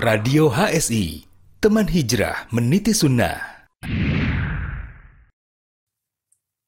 Radio 0.00 0.48
HSI, 0.48 1.28
teman 1.60 1.84
hijrah 1.84 2.48
meniti 2.48 2.96
sunnah. 2.96 3.36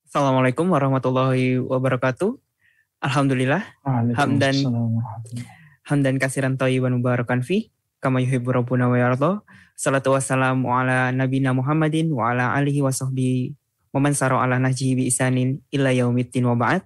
Assalamualaikum 0.05 0.69
warahmatullahi 0.69 1.57
wabarakatuh. 1.57 2.37
Alhamdulillah. 3.01 3.65
Hamdan 4.21 4.53
hamdan 5.89 6.21
kasiran 6.21 6.61
thayyiban 6.61 6.93
mubarakan 7.01 7.41
fi 7.41 7.73
kama 8.05 8.21
yuhibbu 8.21 8.53
rabbuna 8.53 8.93
wa 8.93 9.01
yarda. 9.01 9.41
Salatu 9.81 10.13
wassalamu 10.13 10.69
ala 10.69 11.09
nabina 11.09 11.57
Muhammadin 11.57 12.13
wa 12.13 12.37
ala 12.37 12.53
alihi 12.53 12.85
wa 12.85 12.93
sahbihi 12.93 13.57
wa 13.97 14.05
man 14.05 14.13
saro 14.13 14.45
ala 14.45 14.61
nahjihi 14.61 14.93
bi 14.93 15.09
isanin 15.09 15.65
illa 15.73 15.89
yaumiddin 15.89 16.45
wa 16.45 16.53
ba'd. 16.53 16.85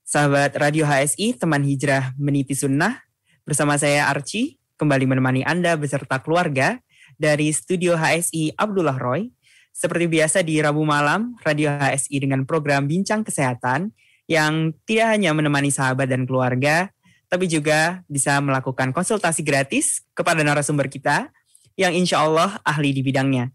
Sahabat 0.00 0.56
Radio 0.56 0.88
HSI, 0.88 1.36
teman 1.36 1.60
hijrah 1.60 2.16
meniti 2.16 2.56
sunnah. 2.56 3.04
Bersama 3.44 3.76
saya 3.76 4.08
Archie, 4.08 4.57
kembali 4.78 5.10
menemani 5.10 5.42
Anda 5.42 5.74
beserta 5.74 6.22
keluarga 6.22 6.78
dari 7.18 7.50
Studio 7.50 7.98
HSI 7.98 8.54
Abdullah 8.54 8.94
Roy. 8.94 9.34
Seperti 9.74 10.06
biasa 10.06 10.46
di 10.46 10.62
Rabu 10.62 10.86
malam, 10.86 11.34
Radio 11.42 11.74
HSI 11.74 12.22
dengan 12.22 12.46
program 12.46 12.86
Bincang 12.86 13.26
Kesehatan 13.26 13.90
yang 14.30 14.70
tidak 14.86 15.18
hanya 15.18 15.34
menemani 15.34 15.74
sahabat 15.74 16.06
dan 16.06 16.24
keluarga, 16.24 16.94
tapi 17.26 17.50
juga 17.50 18.06
bisa 18.06 18.38
melakukan 18.38 18.94
konsultasi 18.94 19.42
gratis 19.42 20.06
kepada 20.14 20.46
narasumber 20.46 20.86
kita 20.86 21.30
yang 21.74 21.94
insya 21.94 22.22
Allah 22.22 22.58
ahli 22.62 22.94
di 22.94 23.02
bidangnya. 23.02 23.50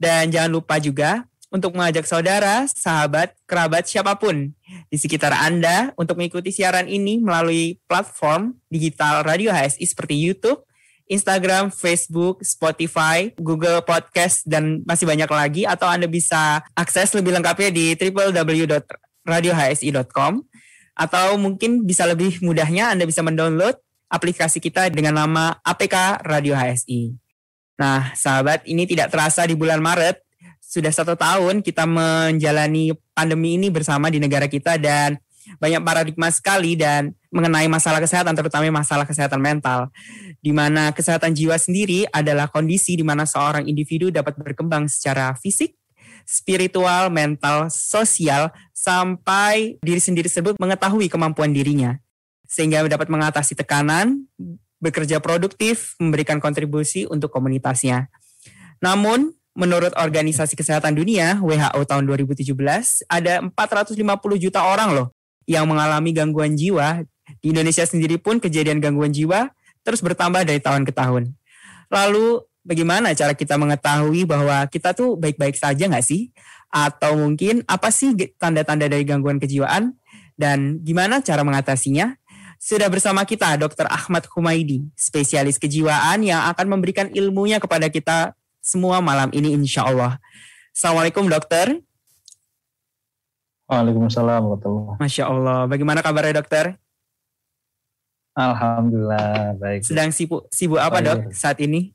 Dan 0.00 0.32
jangan 0.32 0.50
lupa 0.50 0.76
juga 0.82 1.24
untuk 1.52 1.76
mengajak 1.76 2.08
saudara, 2.08 2.64
sahabat, 2.64 3.36
kerabat, 3.44 3.84
siapa 3.84 4.16
pun 4.16 4.56
di 4.88 4.96
sekitar 4.96 5.36
Anda 5.36 5.92
untuk 6.00 6.16
mengikuti 6.16 6.48
siaran 6.48 6.88
ini 6.88 7.20
melalui 7.20 7.76
platform 7.84 8.56
digital 8.72 9.20
Radio 9.20 9.52
HSI 9.52 9.84
seperti 9.84 10.16
YouTube, 10.16 10.64
Instagram, 11.08 11.70
Facebook, 11.70 12.44
Spotify, 12.44 13.30
Google 13.38 13.82
Podcast, 13.82 14.46
dan 14.46 14.82
masih 14.84 15.06
banyak 15.06 15.30
lagi. 15.30 15.66
Atau 15.66 15.88
Anda 15.88 16.06
bisa 16.10 16.62
akses 16.74 17.14
lebih 17.14 17.32
lengkapnya 17.34 17.70
di 17.74 17.96
www.radiohsi.com. 17.98 20.42
Atau 20.92 21.40
mungkin 21.40 21.88
bisa 21.88 22.04
lebih 22.04 22.36
mudahnya 22.44 22.92
Anda 22.92 23.08
bisa 23.08 23.24
mendownload 23.24 23.80
aplikasi 24.12 24.60
kita 24.60 24.92
dengan 24.92 25.16
nama 25.16 25.56
APK 25.64 26.20
Radio 26.28 26.52
HSI. 26.52 27.16
Nah, 27.80 28.12
sahabat, 28.12 28.68
ini 28.68 28.84
tidak 28.84 29.08
terasa 29.08 29.48
di 29.48 29.56
bulan 29.56 29.80
Maret 29.80 30.20
sudah 30.72 30.88
satu 30.88 31.12
tahun 31.20 31.60
kita 31.60 31.84
menjalani 31.84 32.96
pandemi 33.12 33.60
ini 33.60 33.68
bersama 33.68 34.08
di 34.08 34.16
negara 34.16 34.48
kita 34.48 34.80
dan 34.80 35.20
banyak 35.60 35.84
paradigma 35.84 36.32
sekali 36.32 36.80
dan 36.80 37.12
mengenai 37.32 37.66
masalah 37.66 37.98
kesehatan 37.98 38.36
terutama 38.36 38.68
masalah 38.68 39.08
kesehatan 39.08 39.40
mental 39.40 39.88
di 40.44 40.52
mana 40.52 40.92
kesehatan 40.92 41.32
jiwa 41.32 41.56
sendiri 41.56 42.04
adalah 42.12 42.46
kondisi 42.52 42.94
di 42.94 43.02
mana 43.02 43.24
seorang 43.24 43.64
individu 43.64 44.12
dapat 44.12 44.36
berkembang 44.36 44.86
secara 44.86 45.32
fisik, 45.40 45.72
spiritual, 46.28 47.08
mental, 47.08 47.72
sosial 47.72 48.52
sampai 48.76 49.80
diri 49.80 49.98
sendiri 49.98 50.28
tersebut 50.28 50.60
mengetahui 50.60 51.08
kemampuan 51.08 51.50
dirinya 51.56 51.96
sehingga 52.52 52.84
dapat 52.84 53.08
mengatasi 53.08 53.56
tekanan, 53.56 54.28
bekerja 54.76 55.24
produktif, 55.24 55.96
memberikan 55.96 56.36
kontribusi 56.36 57.08
untuk 57.08 57.32
komunitasnya. 57.32 58.12
Namun, 58.84 59.32
menurut 59.56 59.96
Organisasi 59.96 60.52
Kesehatan 60.52 60.92
Dunia 60.92 61.40
WHO 61.40 61.80
tahun 61.88 62.04
2017 62.04 62.52
ada 63.08 63.40
450 63.40 63.96
juta 64.36 64.60
orang 64.68 64.92
loh 64.92 65.08
yang 65.48 65.64
mengalami 65.64 66.10
gangguan 66.12 66.58
jiwa. 66.58 67.06
Di 67.40 67.54
Indonesia 67.54 67.86
sendiri 67.86 68.20
pun 68.20 68.42
kejadian 68.42 68.82
gangguan 68.82 69.14
jiwa 69.14 69.54
terus 69.82 70.02
bertambah 70.02 70.44
dari 70.46 70.58
tahun 70.58 70.84
ke 70.86 70.92
tahun. 70.94 71.32
Lalu 71.92 72.42
bagaimana 72.64 73.12
cara 73.12 73.34
kita 73.34 73.58
mengetahui 73.58 74.24
bahwa 74.24 74.64
kita 74.70 74.94
tuh 74.94 75.18
baik-baik 75.18 75.58
saja 75.58 75.86
nggak 75.86 76.04
sih? 76.04 76.30
Atau 76.72 77.20
mungkin 77.20 77.66
apa 77.68 77.92
sih 77.92 78.16
tanda-tanda 78.40 78.88
dari 78.88 79.04
gangguan 79.04 79.36
kejiwaan? 79.36 79.92
Dan 80.38 80.80
gimana 80.80 81.20
cara 81.20 81.44
mengatasinya? 81.44 82.16
Sudah 82.62 82.86
bersama 82.86 83.26
kita 83.26 83.58
Dr. 83.58 83.90
Ahmad 83.90 84.22
Humaidi, 84.30 84.86
spesialis 84.94 85.58
kejiwaan 85.58 86.22
yang 86.22 86.46
akan 86.46 86.70
memberikan 86.70 87.10
ilmunya 87.10 87.58
kepada 87.58 87.90
kita 87.90 88.38
semua 88.62 89.02
malam 89.02 89.34
ini 89.34 89.50
insya 89.50 89.82
Allah. 89.82 90.22
Assalamualaikum 90.70 91.26
dokter. 91.26 91.82
Waalaikumsalam 93.66 94.46
warahmatullahi 94.46 94.94
Masya 95.02 95.24
Allah. 95.26 95.58
Bagaimana 95.66 96.06
kabarnya 96.06 96.38
dokter? 96.38 96.78
Alhamdulillah 98.32 99.60
baik. 99.60 99.84
Sedang 99.84 100.08
sibuk 100.08 100.48
sibuk 100.48 100.80
apa 100.80 101.04
dok 101.04 101.36
saat 101.36 101.60
ini? 101.60 101.92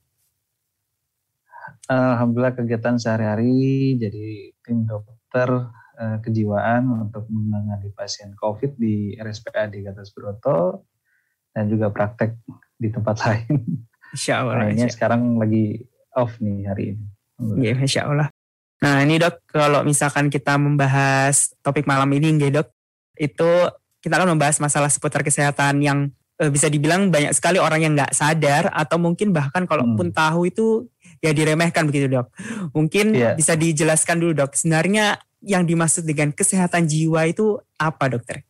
Alhamdulillah 1.89 2.53
kegiatan 2.53 2.99
sehari-hari 2.99 3.95
jadi 3.97 4.53
tim 4.61 4.85
dokter 4.85 5.71
eh, 5.97 6.17
kejiwaan 6.21 7.09
untuk 7.09 7.25
menangani 7.31 7.89
pasien 7.95 8.37
COVID 8.37 8.77
di 8.77 9.17
RSPAD 9.17 9.81
Gatot 9.81 10.09
Broto 10.13 10.59
dan 11.55 11.65
juga 11.71 11.89
praktek 11.89 12.37
di 12.77 12.93
tempat 12.93 13.15
lain. 13.25 13.81
Insya 14.13 14.45
Allah. 14.45 14.69
Ini 14.69 14.93
sekarang 14.93 15.41
lagi 15.41 15.81
off 16.13 16.37
nih 16.37 16.69
hari 16.69 16.83
ini. 16.93 17.05
Iya, 17.65 17.73
Masya 17.77 18.01
Allah. 18.09 18.29
Nah 18.77 19.01
ini 19.01 19.17
dok, 19.17 19.41
kalau 19.49 19.81
misalkan 19.81 20.29
kita 20.29 20.53
membahas 20.57 21.53
topik 21.65 21.89
malam 21.89 22.09
ini, 22.13 22.29
nggak 22.37 22.51
dok, 22.61 22.69
itu 23.17 23.49
kita 24.05 24.21
akan 24.21 24.37
membahas 24.37 24.61
masalah 24.61 24.89
seputar 24.89 25.25
kesehatan 25.25 25.81
yang 25.81 25.99
bisa 26.37 26.69
dibilang 26.69 27.09
banyak 27.09 27.33
sekali 27.33 27.57
orang 27.57 27.81
yang 27.81 27.93
nggak 27.97 28.13
sadar 28.13 28.69
atau 28.69 29.01
mungkin 29.01 29.33
bahkan 29.33 29.65
kalaupun 29.65 30.13
hmm. 30.13 30.17
tahu 30.17 30.45
itu 30.45 30.85
ya 31.17 31.33
diremehkan 31.33 31.89
begitu 31.89 32.05
dok. 32.13 32.29
Mungkin 32.77 33.17
yeah. 33.17 33.33
bisa 33.33 33.57
dijelaskan 33.57 34.21
dulu 34.21 34.45
dok, 34.45 34.53
sebenarnya 34.53 35.17
yang 35.41 35.65
dimaksud 35.65 36.05
dengan 36.05 36.29
kesehatan 36.29 36.85
jiwa 36.85 37.25
itu 37.25 37.57
apa 37.81 38.05
dokter? 38.13 38.45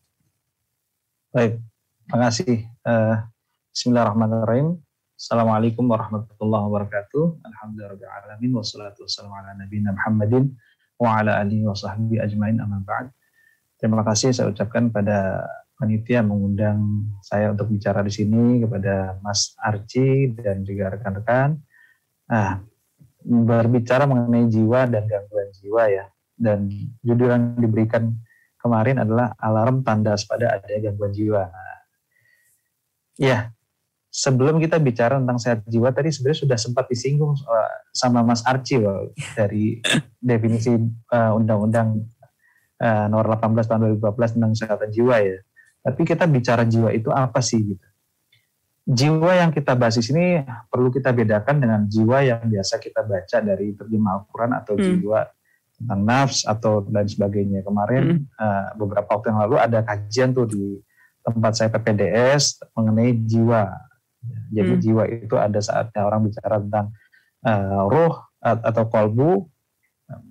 Baik, 1.32 1.64
terima 2.04 2.18
kasih. 2.28 2.68
Uh, 2.84 3.16
Bismillahirrahmanirrahim. 3.72 4.84
Assalamualaikum 5.18 5.88
warahmatullahi 5.88 6.64
wabarakatuh. 6.68 7.24
Alhamdulillahirrahmanirrahim. 7.42 8.52
Wassalatu 8.52 9.08
wassalamu 9.08 9.34
ala 9.40 9.56
nabiyina 9.56 9.96
Muhammadin 9.96 10.54
wa 11.00 11.24
ala 11.24 11.40
alihi 11.40 11.64
wa 11.64 11.78
sahbihi 11.78 12.20
ajmain 12.20 12.60
amma 12.60 12.84
ba'd. 12.84 13.14
Terima 13.78 14.02
kasih 14.02 14.34
saya 14.34 14.50
ucapkan 14.50 14.90
pada 14.90 15.46
panitia 15.78 16.26
mengundang 16.26 17.06
saya 17.22 17.54
untuk 17.54 17.70
bicara 17.70 18.02
di 18.02 18.10
sini 18.10 18.66
kepada 18.66 19.22
Mas 19.22 19.54
Arci 19.62 20.34
dan 20.34 20.66
juga 20.66 20.98
rekan-rekan. 20.98 21.62
Nah, 22.28 22.66
berbicara 23.24 24.10
mengenai 24.10 24.50
jiwa 24.50 24.90
dan 24.90 25.06
gangguan 25.06 25.50
jiwa 25.54 25.84
ya. 25.88 26.06
Dan 26.34 26.70
judul 27.06 27.30
yang 27.30 27.44
diberikan 27.62 28.14
kemarin 28.58 29.06
adalah 29.06 29.38
alarm 29.38 29.86
tanda 29.86 30.18
pada 30.26 30.58
adanya 30.58 30.90
gangguan 30.90 31.14
jiwa. 31.14 31.46
Ya, 33.18 33.54
sebelum 34.10 34.58
kita 34.58 34.82
bicara 34.82 35.22
tentang 35.22 35.38
sehat 35.38 35.62
jiwa 35.70 35.94
tadi 35.94 36.10
sebenarnya 36.10 36.42
sudah 36.42 36.58
sempat 36.58 36.86
disinggung 36.90 37.38
sama 37.94 38.26
Mas 38.26 38.42
Arci 38.46 38.82
dari 39.38 39.82
definisi 40.18 40.74
uh, 41.14 41.38
Undang-Undang 41.38 41.90
uh, 42.82 43.06
Nomor 43.10 43.38
18 43.38 43.62
Tahun 43.62 43.82
2012 44.02 44.36
tentang 44.38 44.52
kesehatan 44.58 44.90
jiwa 44.90 45.18
ya. 45.22 45.38
Tapi 45.84 46.02
kita 46.04 46.26
bicara 46.28 46.64
jiwa 46.68 46.92
itu 46.92 47.10
apa 47.14 47.40
sih 47.40 47.62
gitu? 47.64 47.88
Jiwa 48.88 49.44
yang 49.44 49.52
kita 49.52 49.76
bahas 49.76 50.00
di 50.00 50.04
sini 50.04 50.40
perlu 50.72 50.88
kita 50.88 51.12
bedakan 51.12 51.60
dengan 51.60 51.82
jiwa 51.84 52.24
yang 52.24 52.42
biasa 52.48 52.80
kita 52.80 53.04
baca 53.04 53.38
dari 53.44 53.76
terjemah 53.76 54.24
Al-Quran 54.24 54.52
atau 54.56 54.74
hmm. 54.80 54.84
jiwa 55.04 55.20
tentang 55.78 56.02
nafs 56.08 56.48
atau 56.48 56.88
dan 56.88 57.04
sebagainya. 57.04 57.68
Kemarin 57.68 58.04
hmm. 58.24 58.40
uh, 58.40 58.68
beberapa 58.80 59.08
waktu 59.12 59.36
yang 59.36 59.40
lalu 59.44 59.56
ada 59.60 59.80
kajian 59.84 60.32
tuh 60.32 60.48
di 60.48 60.80
tempat 61.28 61.60
saya 61.60 61.68
PPDS 61.68 62.64
mengenai 62.72 63.12
jiwa 63.28 63.88
jadi 64.52 64.74
hmm. 64.76 64.82
jiwa 64.82 65.04
itu 65.12 65.36
ada 65.36 65.60
saatnya 65.60 66.08
orang 66.08 66.28
bicara 66.28 66.60
tentang 66.64 66.88
uh, 67.44 67.82
roh 67.88 68.14
atau 68.40 68.84
kolbu, 68.88 69.32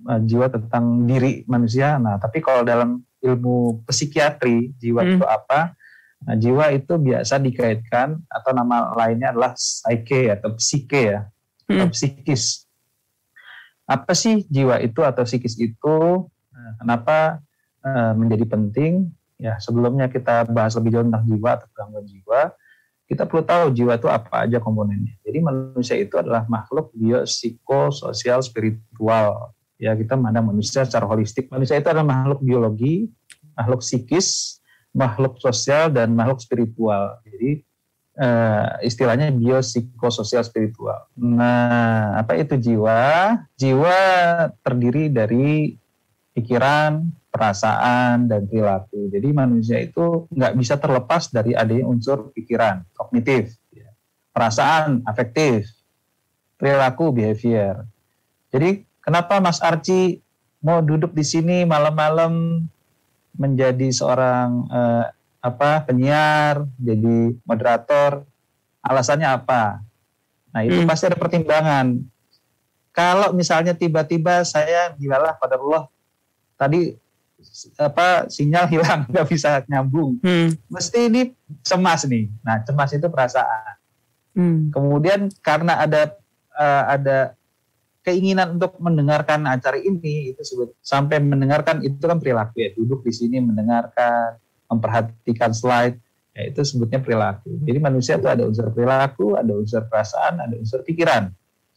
uh, 0.09 0.19
jiwa 0.25 0.49
tentang 0.49 1.05
diri 1.05 1.45
manusia. 1.45 2.01
Nah, 2.01 2.17
tapi 2.17 2.41
kalau 2.41 2.65
dalam 2.65 3.05
ilmu 3.33 3.83
psikiatri, 3.83 4.71
jiwa 4.79 5.03
hmm. 5.03 5.11
itu 5.17 5.25
apa? 5.27 5.75
Nah, 6.23 6.35
jiwa 6.39 6.73
itu 6.73 6.97
biasa 6.97 7.37
dikaitkan 7.37 8.17
atau 8.25 8.51
nama 8.55 8.95
lainnya 8.97 9.35
adalah 9.35 9.53
psyche 9.53 10.33
atau 10.33 10.55
psike 10.55 11.01
ya, 11.13 11.19
hmm. 11.69 11.73
atau 11.77 11.87
psikis. 11.93 12.65
Apa 13.87 14.11
sih 14.15 14.43
jiwa 14.47 14.79
itu 14.81 15.03
atau 15.03 15.23
psikis 15.27 15.55
itu? 15.59 15.97
Nah, 16.51 16.71
kenapa 16.81 17.43
uh, 17.85 18.11
menjadi 18.17 18.45
penting? 18.49 19.13
Ya, 19.37 19.61
sebelumnya 19.61 20.09
kita 20.09 20.49
bahas 20.49 20.73
lebih 20.73 20.97
jauh 20.97 21.05
tentang 21.05 21.25
jiwa 21.29 21.49
atau 21.61 21.67
gangguan 21.77 22.09
jiwa 22.09 22.57
kita 23.07 23.23
perlu 23.23 23.43
tahu 23.47 23.71
jiwa 23.71 23.95
itu 23.95 24.11
apa 24.11 24.43
aja 24.43 24.59
komponennya. 24.59 25.15
Jadi 25.23 25.39
manusia 25.39 25.95
itu 25.95 26.19
adalah 26.19 26.43
makhluk 26.51 26.91
biopsikososial 26.91 28.43
spiritual. 28.43 29.55
Ya 29.79 29.95
kita 29.95 30.19
memandang 30.19 30.51
manusia 30.51 30.83
secara 30.83 31.07
holistik. 31.07 31.47
Manusia 31.47 31.79
itu 31.79 31.87
adalah 31.87 32.03
makhluk 32.03 32.43
biologi, 32.43 33.07
makhluk 33.57 33.81
psikis, 33.81 34.61
makhluk 34.93 35.41
sosial 35.41 35.89
dan 35.89 36.13
makhluk 36.13 36.37
spiritual. 36.37 37.17
Jadi 37.25 37.65
uh, 38.21 38.77
istilahnya 38.85 39.33
biopsikososial 39.33 40.45
spiritual. 40.45 41.09
Nah, 41.17 42.21
apa 42.21 42.37
itu 42.37 42.57
jiwa? 42.57 43.33
Jiwa 43.57 43.99
terdiri 44.61 45.09
dari 45.09 45.73
pikiran, 46.37 47.01
perasaan, 47.33 48.29
dan 48.29 48.45
perilaku. 48.45 49.09
Jadi 49.09 49.29
manusia 49.33 49.81
itu 49.81 50.29
nggak 50.29 50.53
bisa 50.57 50.77
terlepas 50.77 51.33
dari 51.33 51.57
adanya 51.57 51.89
unsur 51.89 52.29
pikiran, 52.33 52.85
kognitif, 52.93 53.57
ya. 53.73 53.89
perasaan, 54.33 55.01
afektif, 55.05 55.65
perilaku, 56.57 57.09
behavior. 57.09 57.85
Jadi 58.53 58.85
kenapa 59.01 59.41
Mas 59.41 59.61
Arci 59.61 60.21
mau 60.61 60.81
duduk 60.81 61.13
di 61.13 61.25
sini 61.25 61.65
malam-malam 61.65 62.65
menjadi 63.37 63.87
seorang 63.93 64.67
uh, 64.67 65.05
apa 65.39 65.85
penyiar, 65.85 66.65
jadi 66.81 67.37
moderator, 67.45 68.25
alasannya 68.83 69.29
apa? 69.29 69.79
Nah 70.51 70.61
itu 70.65 70.81
hmm. 70.81 70.89
pasti 70.89 71.05
ada 71.07 71.17
pertimbangan. 71.17 72.01
Kalau 72.91 73.29
misalnya 73.31 73.77
tiba-tiba 73.77 74.41
saya 74.41 74.97
bilalah 74.97 75.37
pada 75.37 75.61
Allah 75.61 75.85
tadi 76.57 76.97
apa 77.77 78.25
sinyal 78.25 78.65
hilang 78.65 79.05
nggak 79.13 79.27
bisa 79.29 79.61
nyambung, 79.69 80.17
hmm. 80.25 80.57
mesti 80.67 80.99
ini 81.05 81.21
cemas 81.61 82.09
nih. 82.09 82.25
Nah 82.41 82.65
cemas 82.65 82.89
itu 82.97 83.05
perasaan. 83.05 83.77
Hmm. 84.33 84.73
Kemudian 84.73 85.29
karena 85.45 85.77
ada 85.77 86.17
uh, 86.57 86.83
ada 86.89 87.37
keinginan 88.07 88.55
untuk 88.55 88.79
mendengarkan 88.79 89.43
acara 89.43 89.75
ini 89.75 90.31
itu 90.31 90.39
sebut 90.39 90.79
sampai 90.79 91.19
mendengarkan 91.19 91.83
itu 91.83 91.99
kan 91.99 92.23
perilaku 92.23 92.63
ya 92.63 92.71
duduk 92.71 93.03
di 93.03 93.11
sini 93.11 93.43
mendengarkan 93.43 94.39
memperhatikan 94.71 95.51
slide 95.51 95.99
ya 96.31 96.47
itu 96.47 96.63
sebutnya 96.63 97.03
perilaku 97.03 97.51
jadi 97.67 97.83
manusia 97.83 98.15
itu 98.15 98.31
ada 98.31 98.47
unsur 98.47 98.71
perilaku 98.71 99.35
ada 99.35 99.51
unsur 99.51 99.83
perasaan 99.91 100.39
ada 100.39 100.55
unsur 100.55 100.87
pikiran 100.87 101.27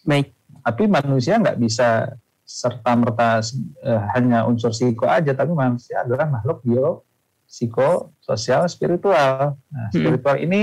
baik 0.06 0.30
tapi 0.62 0.86
manusia 0.86 1.42
nggak 1.42 1.58
bisa 1.58 2.14
serta 2.46 2.94
merta 2.94 3.42
eh, 3.82 4.02
hanya 4.14 4.46
unsur 4.46 4.70
psiko 4.70 5.10
aja 5.10 5.34
tapi 5.34 5.50
manusia 5.50 6.06
adalah 6.06 6.30
makhluk 6.30 6.62
bio 6.62 7.02
psiko 7.42 8.14
sosial 8.22 8.70
spiritual 8.70 9.58
nah 9.66 9.90
hmm. 9.90 9.94
spiritual 9.98 10.38
hmm. 10.38 10.46
ini 10.46 10.62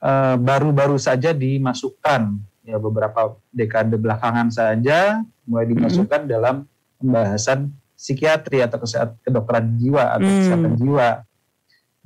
eh, 0.00 0.36
baru-baru 0.40 0.96
saja 0.96 1.36
dimasukkan 1.36 2.55
ya 2.66 2.76
beberapa 2.82 3.38
dekade 3.54 3.94
belakangan 3.94 4.50
saja 4.50 5.22
mulai 5.46 5.70
dimasukkan 5.70 6.20
mm 6.22 6.26
-hmm. 6.26 6.34
dalam 6.34 6.56
pembahasan 6.98 7.70
psikiatri 7.96 8.60
atau 8.60 8.82
kesehatan 8.82 9.16
kedokteran 9.24 9.80
jiwa 9.80 10.04
atau 10.18 10.28
mm. 10.28 10.36
kesehatan 10.42 10.74
jiwa. 10.76 11.08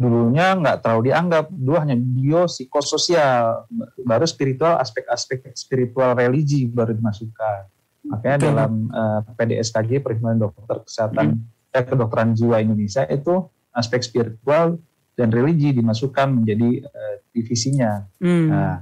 Dulunya 0.00 0.56
nggak 0.56 0.80
terlalu 0.80 1.12
dianggap, 1.12 1.52
dulu 1.52 1.76
hanya 1.76 1.96
biopsikososial, 1.98 3.68
baru 4.00 4.24
spiritual 4.24 4.80
aspek-aspek 4.80 5.52
spiritual 5.52 6.16
religi 6.16 6.64
baru 6.64 6.96
dimasukkan. 6.96 7.68
Makanya 8.08 8.36
mm. 8.40 8.44
dalam 8.48 8.72
uh, 8.88 9.20
eh, 9.20 9.36
PDSKG 9.36 10.00
Perhimpunan 10.00 10.40
Dokter 10.40 10.80
Kesehatan 10.88 11.36
mm. 11.36 11.76
eh, 11.76 11.84
Kedokteran 11.84 12.32
Jiwa 12.32 12.64
Indonesia 12.64 13.04
itu 13.12 13.44
aspek 13.76 14.00
spiritual 14.00 14.80
dan 15.20 15.28
religi 15.28 15.76
dimasukkan 15.76 16.32
menjadi 16.32 16.80
uh, 16.88 17.14
divisinya. 17.36 18.08
Mm. 18.24 18.46
Nah, 18.48 18.76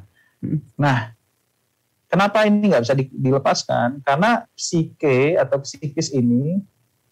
nah 0.78 0.98
Kenapa 2.08 2.48
ini 2.48 2.72
nggak 2.72 2.82
bisa 2.88 2.96
dilepaskan? 2.96 4.00
Karena 4.00 4.48
psike 4.56 5.36
atau 5.36 5.60
psikis 5.60 6.08
ini 6.16 6.56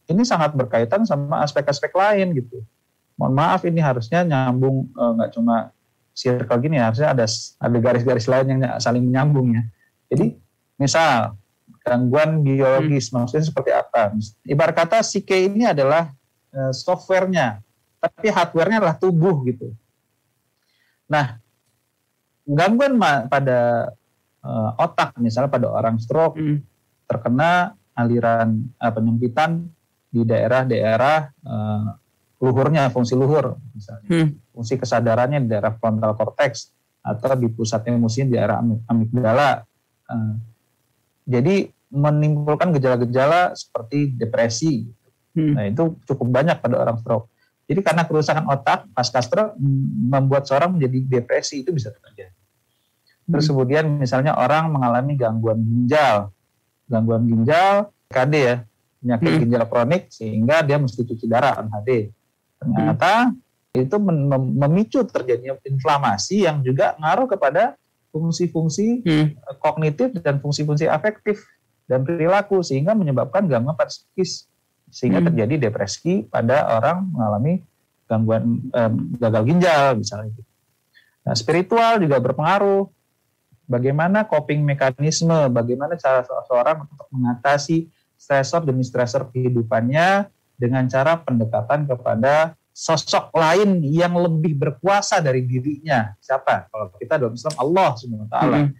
ini 0.08 0.22
sangat 0.24 0.56
berkaitan 0.56 1.04
sama 1.04 1.44
aspek-aspek 1.44 1.92
lain 1.92 2.32
gitu. 2.32 2.64
Mohon 3.20 3.34
maaf 3.36 3.60
ini 3.68 3.84
harusnya 3.84 4.24
nyambung 4.24 4.88
eh, 4.88 5.12
nggak 5.20 5.30
cuma 5.36 5.76
circle 6.16 6.60
gini 6.64 6.80
harusnya 6.80 7.12
ada 7.12 7.28
ada 7.60 7.76
garis-garis 7.76 8.24
lain 8.24 8.56
yang 8.56 8.60
saling 8.80 9.04
menyambung 9.04 9.52
ya. 9.52 9.62
Jadi 10.08 10.32
misal 10.80 11.36
gangguan 11.84 12.40
biologis 12.40 13.12
hmm. 13.12 13.20
maksudnya 13.20 13.44
seperti 13.44 13.70
apa? 13.76 14.16
Ibarat 14.48 14.74
kata 14.74 15.04
psike 15.04 15.52
ini 15.52 15.68
adalah 15.68 16.08
uh, 16.56 16.72
softwarenya, 16.72 17.60
tapi 18.00 18.32
hardwarenya 18.32 18.80
adalah 18.80 18.96
tubuh 18.96 19.44
gitu. 19.44 19.76
Nah, 21.06 21.38
gangguan 22.48 22.98
pada 23.30 23.92
uh, 24.46 24.70
otak 24.78 25.18
misalnya 25.18 25.50
pada 25.50 25.68
orang 25.68 25.98
stroke 25.98 26.38
hmm. 26.38 26.62
terkena 27.10 27.74
aliran 27.98 28.70
uh, 28.78 28.92
penyempitan 28.94 29.66
di 30.06 30.22
daerah-daerah 30.22 31.18
uh, 31.42 31.88
luhurnya 32.38 32.88
fungsi 32.94 33.18
luhur 33.18 33.58
misalnya 33.74 34.06
hmm. 34.06 34.54
fungsi 34.54 34.78
kesadarannya 34.78 35.42
di 35.44 35.48
daerah 35.50 35.74
frontal 35.74 36.14
cortex 36.14 36.70
atau 37.02 37.34
di 37.38 37.48
pusat 37.50 37.86
emosi 37.90 38.26
di 38.30 38.38
daerah 38.38 38.62
amigdala 38.62 39.66
uh, 40.08 40.34
jadi 41.26 41.66
menimbulkan 41.90 42.74
gejala-gejala 42.74 43.54
seperti 43.56 44.14
depresi 44.14 44.86
hmm. 45.34 45.52
nah 45.56 45.64
itu 45.66 45.96
cukup 46.06 46.28
banyak 46.28 46.60
pada 46.62 46.76
orang 46.86 46.96
stroke 47.02 47.32
jadi 47.66 47.82
karena 47.82 48.06
kerusakan 48.06 48.46
otak 48.46 48.86
pasca 48.94 49.18
stroke 49.24 49.58
membuat 50.06 50.46
seorang 50.46 50.76
menjadi 50.76 51.18
depresi 51.18 51.64
itu 51.64 51.72
bisa 51.72 51.90
terjadi 51.90 52.35
Terus 53.26 53.44
hmm. 53.46 53.52
kemudian 53.52 53.84
misalnya 53.98 54.38
orang 54.38 54.70
mengalami 54.70 55.18
gangguan 55.18 55.58
ginjal, 55.58 56.30
gangguan 56.86 57.26
ginjal 57.26 57.90
KD 58.06 58.34
ya, 58.38 58.56
penyakit 59.02 59.30
hmm. 59.30 59.40
ginjal 59.46 59.64
kronik 59.66 60.02
sehingga 60.14 60.62
dia 60.62 60.78
mesti 60.78 61.02
cuci 61.02 61.26
darah 61.26 61.58
NHD. 61.62 62.14
Ternyata 62.62 63.34
hmm. 63.34 63.82
itu 63.82 63.96
memicu 64.54 65.00
terjadinya 65.10 65.58
inflamasi 65.66 66.46
yang 66.46 66.62
juga 66.62 66.94
ngaruh 67.02 67.26
kepada 67.26 67.74
fungsi-fungsi 68.14 69.04
hmm. 69.04 69.26
kognitif 69.58 70.14
dan 70.22 70.38
fungsi-fungsi 70.38 70.86
afektif 70.86 71.42
dan 71.86 72.02
perilaku 72.02 72.62
sehingga 72.62 72.94
menyebabkan 72.94 73.46
gangguan 73.46 73.76
pada 73.76 73.90
psikis 73.90 74.46
sehingga 74.90 75.18
hmm. 75.18 75.28
terjadi 75.34 75.54
depresi 75.68 76.24
pada 76.26 76.78
orang 76.78 77.10
mengalami 77.10 77.62
gangguan 78.06 78.62
eh, 78.70 78.92
gagal 79.18 79.42
ginjal 79.50 79.98
misalnya. 79.98 80.30
Nah, 81.26 81.34
spiritual 81.34 81.98
juga 81.98 82.22
berpengaruh 82.22 82.86
bagaimana 83.66 84.24
coping 84.24 84.62
mekanisme, 84.62 85.50
bagaimana 85.50 85.98
cara 85.98 86.22
seseorang 86.22 86.86
untuk 86.86 87.06
mengatasi 87.10 87.90
stresor 88.16 88.64
demi 88.64 88.86
stresor 88.86 89.28
kehidupannya 89.28 90.30
dengan 90.56 90.88
cara 90.88 91.20
pendekatan 91.20 91.84
kepada 91.84 92.56
sosok 92.76 93.32
lain 93.32 93.80
yang 93.84 94.16
lebih 94.16 94.56
berkuasa 94.56 95.20
dari 95.20 95.44
dirinya. 95.44 96.12
Siapa? 96.20 96.68
Kalau 96.68 96.92
kita 96.96 97.16
dalam 97.16 97.32
Islam 97.32 97.56
Allah 97.56 97.88
Subhanahu 97.96 98.24
wa 98.28 98.32
taala. 98.32 98.58
Hmm. 98.64 98.72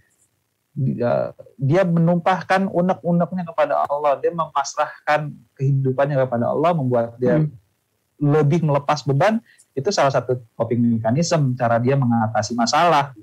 Dia, 0.77 1.33
dia 1.57 1.83
menumpahkan 1.89 2.69
unek-uneknya 2.69 3.49
kepada 3.49 3.89
Allah, 3.89 4.21
dia 4.21 4.29
memasrahkan 4.29 5.33
kehidupannya 5.57 6.21
kepada 6.29 6.53
Allah, 6.53 6.77
membuat 6.77 7.17
dia 7.17 7.41
hmm. 7.41 7.49
lebih 8.21 8.61
melepas 8.61 9.01
beban. 9.01 9.41
Itu 9.73 9.89
salah 9.89 10.13
satu 10.13 10.45
coping 10.53 11.01
mekanisme 11.01 11.57
cara 11.57 11.81
dia 11.81 11.97
mengatasi 11.97 12.53
masalah. 12.53 13.17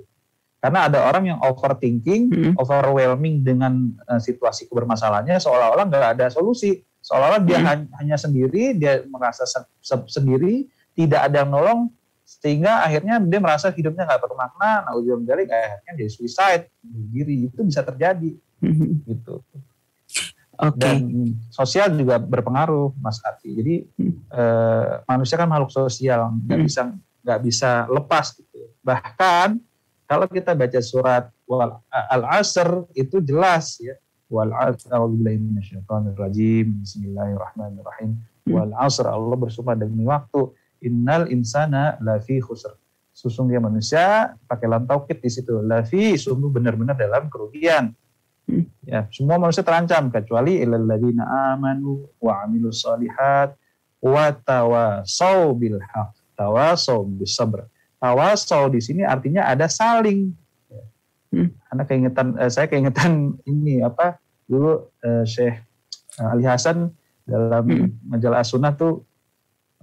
Karena 0.64 0.88
ada 0.88 1.04
orang 1.04 1.28
yang 1.28 1.40
overthinking, 1.44 2.32
hmm. 2.32 2.54
overwhelming 2.56 3.44
dengan 3.44 3.92
uh, 4.08 4.16
situasi 4.16 4.72
kebermasalahannya 4.72 5.36
seolah-olah 5.36 5.92
nggak 5.92 6.16
ada 6.16 6.32
solusi. 6.32 6.80
Seolah-olah 7.04 7.44
dia 7.44 7.60
hmm. 7.60 7.92
hanya 8.00 8.16
sendiri, 8.16 8.72
dia 8.80 9.04
merasa 9.12 9.44
se 9.44 9.60
se 9.84 9.96
sendiri, 10.08 10.64
tidak 10.96 11.28
ada 11.28 11.44
yang 11.44 11.52
nolong, 11.52 11.92
sehingga 12.24 12.80
akhirnya 12.80 13.20
dia 13.20 13.44
merasa 13.44 13.76
hidupnya 13.76 14.08
nggak 14.08 14.24
bermakna. 14.24 14.88
Nah, 14.88 14.96
ujung 14.96 15.28
jari 15.28 15.52
akhirnya 15.52 15.94
dia 16.00 16.08
suicide, 16.08 16.72
diri 17.12 17.52
itu 17.52 17.60
bisa 17.60 17.84
terjadi, 17.84 18.32
hmm. 18.64 19.04
gitu. 19.04 19.44
Okay. 20.56 20.80
Dan 20.80 20.96
sosial 21.52 21.92
juga 21.92 22.24
berpengaruh, 22.24 22.96
Mas 23.04 23.20
Ati. 23.20 23.52
Jadi 23.52 23.76
hmm. 24.00 24.32
uh, 24.32 25.04
manusia 25.12 25.36
kan 25.36 25.52
makhluk 25.52 25.76
sosial, 25.76 26.32
nggak 26.48 26.56
hmm. 26.56 26.68
bisa 26.72 26.82
nggak 27.20 27.40
bisa 27.44 27.72
lepas 27.92 28.32
gitu. 28.32 28.72
Bahkan 28.80 29.60
kalau 30.14 30.30
kita 30.30 30.54
baca 30.54 30.78
surat 30.78 31.26
al-asr 32.14 32.86
itu 32.94 33.18
jelas 33.18 33.82
ya. 33.82 33.98
Wal 34.30 34.54
rajim. 36.14 36.86
Bismillahirrahmanirrahim. 36.86 38.22
Wal 38.46 38.78
asr 38.78 39.10
Allah 39.10 39.34
bersumpah 39.34 39.74
demi 39.74 40.06
waktu. 40.06 40.54
Innal 40.86 41.34
insana 41.34 41.98
lafi 41.98 42.38
khusr. 42.38 42.78
Sesungguhnya 43.10 43.58
manusia 43.66 44.38
pakai 44.46 44.70
lam 44.70 44.86
taukid 44.86 45.18
di 45.18 45.34
situ. 45.34 45.66
Lafi 45.66 46.14
sungguh 46.14 46.54
benar-benar 46.54 46.94
dalam 46.94 47.26
kerugian. 47.34 47.90
Ya, 48.86 49.10
semua 49.10 49.42
manusia 49.42 49.66
terancam 49.66 50.14
kecuali 50.14 50.62
illalladzina 50.62 51.58
amanu 51.58 52.06
wa 52.22 52.46
amilus 52.46 52.86
solihat 52.86 53.58
wa 53.98 54.30
tawasau 54.30 55.58
bil 55.58 55.82
haq 55.82 56.14
tawasau 56.38 57.02
bis 57.08 57.34
sabr 57.34 57.66
tawasau 58.04 58.68
di 58.68 58.84
sini 58.84 59.08
artinya 59.08 59.48
ada 59.48 59.72
saling. 59.72 60.36
Hmm. 61.32 61.56
Karena 61.72 61.84
keingetan 61.88 62.28
eh, 62.36 62.52
saya 62.52 62.68
keingetan 62.68 63.32
ini 63.52 63.80
apa 63.80 64.20
dulu 64.44 64.92
eh, 65.00 65.24
Syekh 65.24 65.56
eh, 66.20 66.34
Ali 66.36 66.44
Hasan 66.44 66.92
dalam 67.24 67.64
hmm. 67.64 68.12
majalah 68.12 68.44
Sunnah 68.44 68.76
tuh 68.76 69.08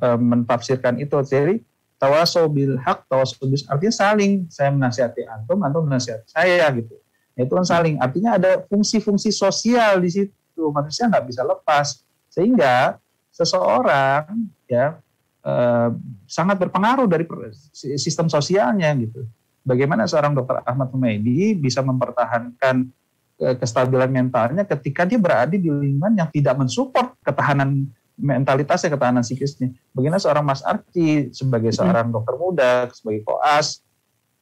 eh, 0.05 0.21
mentafsirkan 0.21 1.01
itu. 1.01 1.17
Jadi 1.25 1.65
tawaso 1.97 2.45
bil 2.53 2.77
hak, 2.77 3.09
tawaso 3.09 3.41
bil 3.41 3.57
artinya 3.73 3.95
saling. 3.97 4.45
Saya 4.53 4.69
menasihati 4.69 5.25
antum, 5.25 5.65
antum 5.65 5.89
menasihati 5.89 6.29
saya 6.29 6.69
gitu. 6.77 7.01
Nah, 7.41 7.49
itu 7.49 7.53
kan 7.57 7.65
saling. 7.65 7.97
Artinya 7.97 8.37
ada 8.37 8.61
fungsi-fungsi 8.69 9.33
sosial 9.33 10.05
di 10.05 10.13
situ. 10.13 10.63
Manusia 10.69 11.09
nggak 11.09 11.25
bisa 11.25 11.41
lepas. 11.41 12.05
Sehingga 12.29 13.01
seseorang 13.33 14.29
ya 14.69 15.01
eh, 15.45 15.89
sangat 16.29 16.57
berpengaruh 16.61 17.07
dari 17.09 17.25
sistem 17.97 18.29
sosialnya 18.29 18.93
gitu. 18.99 19.25
Bagaimana 19.61 20.09
seorang 20.09 20.33
dokter 20.33 20.65
Ahmad 20.65 20.89
Humaydi 20.91 21.53
bisa 21.57 21.85
mempertahankan 21.85 22.89
eh, 23.41 23.55
kestabilan 23.61 24.09
mentalnya 24.09 24.65
ketika 24.65 25.05
dia 25.05 25.21
berada 25.21 25.53
di 25.53 25.69
lingkungan 25.69 26.17
yang 26.17 26.29
tidak 26.33 26.57
mensupport 26.57 27.17
ketahanan 27.21 27.89
mentalitasnya, 28.21 28.93
ketahanan 28.93 29.25
psikisnya. 29.25 29.73
Bagaimana 29.97 30.21
seorang 30.21 30.45
Mas 30.45 30.61
Arci 30.61 31.33
sebagai 31.33 31.73
seorang 31.73 32.13
dokter 32.13 32.37
muda, 32.37 32.73
sebagai 32.93 33.25
koas, 33.25 33.81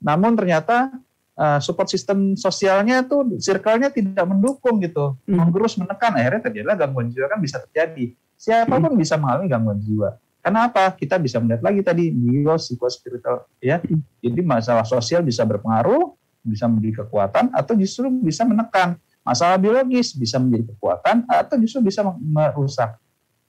namun 0.03 0.35
ternyata 0.35 0.91
uh, 1.39 1.59
support 1.63 1.87
sistem 1.87 2.35
sosialnya 2.35 3.07
tuh 3.07 3.39
circle-nya 3.39 3.95
tidak 3.95 4.27
mendukung 4.27 4.83
gitu, 4.83 5.15
menggerus 5.31 5.79
menekan, 5.79 6.19
akhirnya 6.19 6.51
terjadilah 6.51 6.75
gangguan 6.75 7.09
jiwa 7.15 7.31
kan 7.31 7.39
bisa 7.39 7.63
terjadi. 7.71 8.13
Siapa 8.39 8.75
pun 8.79 8.95
bisa 8.99 9.15
mengalami 9.19 9.47
gangguan 9.47 9.79
jiwa. 9.79 10.11
Kenapa? 10.39 10.95
Kita 10.95 11.19
bisa 11.19 11.43
melihat 11.43 11.63
lagi 11.67 11.81
tadi 11.83 12.15
bio 12.15 12.55
psikospiritual 12.57 13.47
ya. 13.59 13.83
Hmm. 13.83 14.01
Jadi 14.23 14.41
masalah 14.41 14.87
sosial 14.87 15.21
bisa 15.27 15.43
berpengaruh, 15.45 16.15
bisa 16.47 16.71
menjadi 16.71 17.05
kekuatan 17.05 17.51
atau 17.53 17.75
justru 17.75 18.09
bisa 18.23 18.47
menekan. 18.47 18.97
Masalah 19.27 19.61
biologis 19.61 20.17
bisa 20.17 20.41
menjadi 20.41 20.73
kekuatan 20.73 21.29
atau 21.29 21.55
justru 21.61 21.85
bisa 21.85 22.01
merusak 22.17 22.97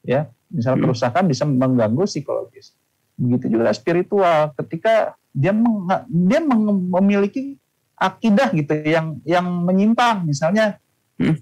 ya 0.03 0.31
misalnya 0.49 0.81
hmm. 0.81 0.85
kerusakan 0.89 1.23
bisa 1.27 1.43
mengganggu 1.45 2.03
psikologis 2.07 2.73
begitu 3.19 3.59
juga 3.59 3.69
spiritual 3.75 4.55
ketika 4.55 5.13
dia 5.35 5.51
meng, 5.51 5.85
dia 6.07 6.39
memiliki 6.41 7.59
akidah 7.99 8.49
gitu 8.55 8.73
yang 8.87 9.19
yang 9.27 9.45
menyimpang 9.45 10.23
misalnya 10.23 10.79
hmm. 11.19 11.35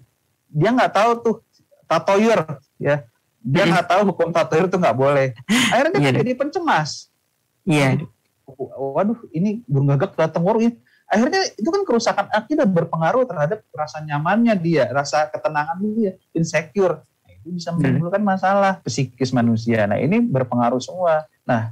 dia 0.50 0.70
nggak 0.74 0.94
tahu 0.94 1.12
tuh 1.22 1.36
tatoyur 1.86 2.60
ya 2.82 3.06
dia 3.42 3.64
nggak 3.70 3.88
tahu 3.88 4.02
hukum 4.14 4.30
tatoyur 4.34 4.70
itu 4.70 4.78
nggak 4.78 4.98
boleh 4.98 5.28
akhirnya 5.74 5.92
dia 5.98 6.04
yeah. 6.10 6.18
jadi 6.20 6.32
pencemas 6.38 6.90
iya 7.68 7.90
yeah. 8.00 8.74
waduh 8.78 9.20
ini 9.36 9.62
burung 9.68 9.92
gagak 9.92 10.16
datang 10.16 10.44
waru 10.44 10.64
akhirnya 11.08 11.42
itu 11.56 11.70
kan 11.72 11.82
kerusakan 11.88 12.28
akidah 12.32 12.68
berpengaruh 12.68 13.24
terhadap 13.24 13.64
rasa 13.72 14.04
nyamannya 14.04 14.56
dia 14.60 14.92
rasa 14.92 15.28
ketenangan 15.32 15.80
dia 15.96 16.20
insecure 16.36 17.04
itu 17.48 17.56
bisa 17.56 17.72
hmm. 17.72 17.80
menimbulkan 17.80 18.24
masalah 18.28 18.84
psikis 18.84 19.32
manusia. 19.32 19.88
Nah 19.88 19.96
ini 20.04 20.20
berpengaruh 20.20 20.84
semua. 20.84 21.24
Nah 21.48 21.72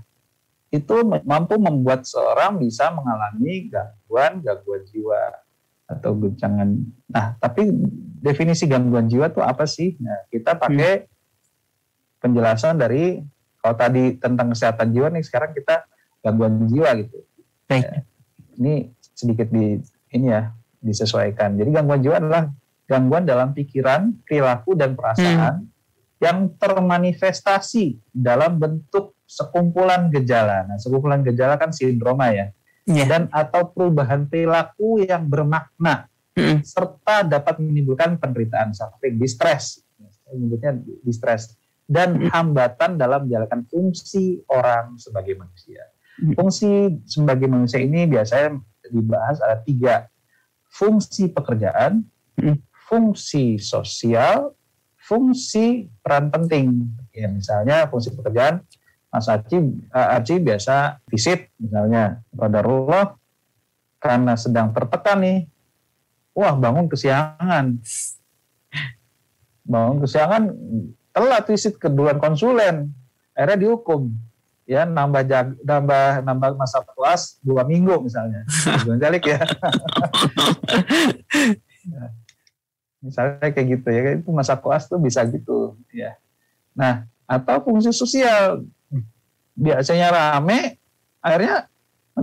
itu 0.72 0.96
mampu 1.28 1.60
membuat 1.60 2.08
seorang 2.08 2.56
bisa 2.56 2.88
mengalami 2.96 3.68
gangguan 3.68 4.40
gangguan 4.40 4.82
jiwa 4.88 5.22
atau 5.86 6.16
guncangan. 6.16 6.80
Nah 7.12 7.36
tapi 7.44 7.68
definisi 8.24 8.64
gangguan 8.72 9.12
jiwa 9.12 9.28
itu 9.28 9.44
apa 9.44 9.68
sih? 9.68 10.00
Nah 10.00 10.24
kita 10.32 10.56
pakai 10.56 11.04
hmm. 11.04 11.12
Penjelasan 12.26 12.82
dari 12.82 13.22
kalau 13.62 13.76
tadi 13.78 14.18
tentang 14.18 14.50
kesehatan 14.50 14.90
jiwa 14.90 15.14
nih 15.14 15.22
sekarang 15.22 15.54
kita 15.54 15.86
gangguan 16.26 16.66
jiwa 16.66 16.90
gitu. 17.06 17.22
Baik. 17.70 17.86
Ya, 17.86 17.98
ini 18.58 18.74
sedikit 19.14 19.54
di 19.54 19.78
ini 20.10 20.26
ya 20.34 20.50
disesuaikan. 20.82 21.58
Jadi 21.62 21.70
gangguan 21.70 22.02
jiwa 22.02 22.18
adalah 22.18 22.50
gangguan 22.90 23.26
dalam 23.26 23.54
pikiran, 23.54 24.26
perilaku 24.26 24.74
dan 24.74 24.98
perasaan 24.98 25.66
hmm. 25.66 26.22
yang 26.22 26.54
termanifestasi 26.58 28.02
dalam 28.10 28.58
bentuk 28.58 29.18
sekumpulan 29.26 30.14
gejala. 30.14 30.70
Nah, 30.70 30.78
sekumpulan 30.78 31.26
gejala 31.26 31.58
kan 31.58 31.74
sindroma 31.74 32.30
ya. 32.34 32.54
Yeah. 32.86 33.10
Dan 33.10 33.34
atau 33.34 33.74
perubahan 33.74 34.30
perilaku 34.30 35.02
yang 35.02 35.26
bermakna 35.26 36.06
hmm. 36.38 36.62
serta 36.62 37.26
dapat 37.26 37.58
menimbulkan 37.58 38.22
penderitaan 38.22 38.78
sampai 38.78 39.18
distres. 39.18 39.82
Menyebutnya 40.30 40.78
distres 41.02 41.58
dan 41.86 42.18
hambatan 42.34 42.98
dalam 42.98 43.30
menjalankan 43.30 43.66
fungsi 43.70 44.42
orang 44.50 44.98
sebagai 44.98 45.38
manusia. 45.38 45.86
Hmm. 46.18 46.34
Fungsi 46.34 47.02
sebagai 47.06 47.46
manusia 47.46 47.82
ini 47.82 48.10
biasanya 48.10 48.58
dibahas 48.90 49.38
ada 49.42 49.62
tiga 49.62 50.10
fungsi 50.70 51.30
pekerjaan, 51.32 52.04
hmm 52.42 52.66
fungsi 52.86 53.58
sosial, 53.58 54.54
fungsi 55.02 55.90
peran 56.06 56.30
penting. 56.30 56.86
Ya, 57.12 57.28
misalnya 57.30 57.90
fungsi 57.90 58.14
pekerjaan, 58.14 58.62
Mas 59.10 59.26
Aci, 59.26 59.58
uh, 59.90 60.16
Aci 60.18 60.38
biasa 60.38 61.02
visit 61.10 61.50
misalnya 61.58 62.22
pada 62.30 62.62
Allah 62.62 63.18
karena 63.98 64.38
sedang 64.38 64.70
tertekan 64.70 65.18
nih, 65.18 65.40
wah 66.38 66.54
bangun 66.54 66.86
kesiangan, 66.86 67.82
bangun 69.72 69.98
kesiangan, 70.06 70.44
telat 71.16 71.48
visit 71.48 71.80
ke 71.80 71.88
duluan 71.88 72.20
konsulen, 72.20 72.92
akhirnya 73.32 73.56
dihukum. 73.56 74.12
Ya 74.68 74.84
nambah 74.84 75.24
jag, 75.30 75.56
nambah 75.62 76.26
nambah 76.26 76.58
masa 76.60 76.82
puas 76.84 77.38
dua 77.40 77.64
minggu 77.64 78.02
misalnya, 78.02 78.44
balik 78.98 79.30
ya. 79.30 79.40
misalnya 83.06 83.54
kayak 83.54 83.68
gitu 83.78 83.88
ya 83.94 84.18
itu 84.18 84.30
masa 84.34 84.58
koas 84.58 84.90
tuh 84.90 84.98
bisa 84.98 85.22
gitu 85.30 85.78
ya. 85.94 86.18
Nah 86.74 87.06
atau 87.30 87.62
fungsi 87.62 87.94
sosial. 87.94 88.66
Biasanya 89.56 90.12
rame 90.12 90.82
akhirnya 91.22 91.70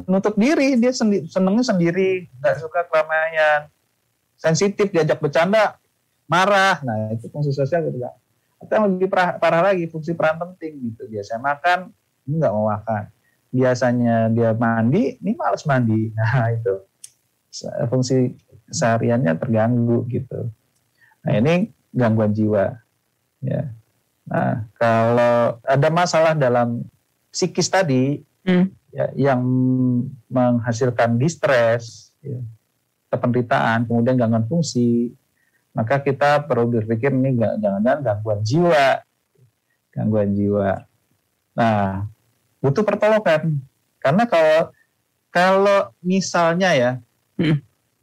menutup 0.05 0.35
diri. 0.35 0.75
Dia 0.77 0.91
sendi, 0.91 1.25
senengnya 1.31 1.63
sendiri 1.63 2.27
nggak 2.43 2.59
suka 2.59 2.91
keramaian. 2.91 3.71
Sensitif 4.35 4.91
diajak 4.91 5.23
bercanda 5.23 5.79
marah. 6.27 6.83
Nah 6.83 7.15
itu 7.15 7.31
fungsi 7.31 7.55
sosial 7.55 7.87
gitu 7.87 8.03
atau 8.63 8.75
yang 8.79 8.87
lebih 8.95 9.09
parah, 9.11 9.37
parah 9.43 9.63
lagi 9.73 9.91
fungsi 9.91 10.15
peran 10.15 10.39
penting 10.39 10.93
gitu 10.93 11.11
biasanya 11.11 11.43
makan 11.43 11.79
ini 12.25 12.35
nggak 12.39 12.53
mau 12.55 12.71
makan 12.71 13.03
biasanya 13.53 14.17
dia 14.31 14.51
mandi 14.55 15.19
ini 15.19 15.35
males 15.35 15.67
mandi 15.67 16.11
nah 16.17 16.49
itu 16.51 16.75
fungsi 17.91 18.39
sehariannya 18.73 19.37
terganggu 19.37 20.07
gitu 20.09 20.49
Nah 21.23 21.33
ini 21.39 21.71
gangguan 21.95 22.35
jiwa. 22.35 22.75
Ya. 23.43 23.71
Nah 24.27 24.67
kalau 24.79 25.59
ada 25.63 25.89
masalah 25.91 26.35
dalam 26.35 26.87
psikis 27.31 27.71
tadi 27.71 28.23
hmm. 28.47 28.67
ya, 28.95 29.07
yang 29.31 29.43
menghasilkan 30.27 31.19
distres, 31.19 32.15
ya, 32.23 32.39
kependeritaan, 33.11 33.87
kemudian 33.87 34.19
gangguan 34.19 34.47
fungsi, 34.47 35.15
maka 35.73 36.01
kita 36.05 36.45
perlu 36.45 36.69
berpikir 36.81 37.13
ini 37.13 37.37
jangan-jangan 37.37 38.01
gangguan 38.05 38.41
jiwa, 38.45 38.89
gangguan 39.93 40.31
jiwa. 40.37 40.85
Nah 41.57 42.07
butuh 42.63 42.85
pertolongan 42.87 43.59
karena 43.99 44.25
kalau 44.29 44.71
kalau 45.33 45.91
misalnya 46.05 46.71
ya 46.77 46.91
hmm. 47.41 47.59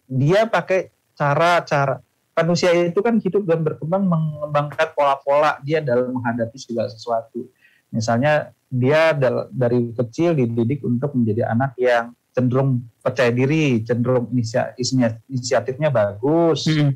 dia 0.10 0.50
pakai 0.50 0.90
cara-cara 1.14 2.02
manusia 2.40 2.72
itu 2.72 3.00
kan 3.04 3.20
hidup 3.20 3.44
dan 3.44 3.60
berkembang 3.62 4.08
mengembangkan 4.08 4.96
pola-pola 4.96 5.60
dia 5.62 5.84
dalam 5.84 6.16
menghadapi 6.16 6.56
segala 6.56 6.88
sesuatu. 6.88 7.52
Misalnya 7.92 8.56
dia 8.70 9.12
dari 9.52 9.92
kecil 9.92 10.38
dididik 10.38 10.86
untuk 10.86 11.18
menjadi 11.18 11.52
anak 11.52 11.76
yang 11.76 12.16
cenderung 12.32 12.86
percaya 13.02 13.34
diri, 13.34 13.82
cenderung 13.84 14.32
inisiatifnya 14.32 15.90
bagus, 15.92 16.70
hmm. 16.70 16.96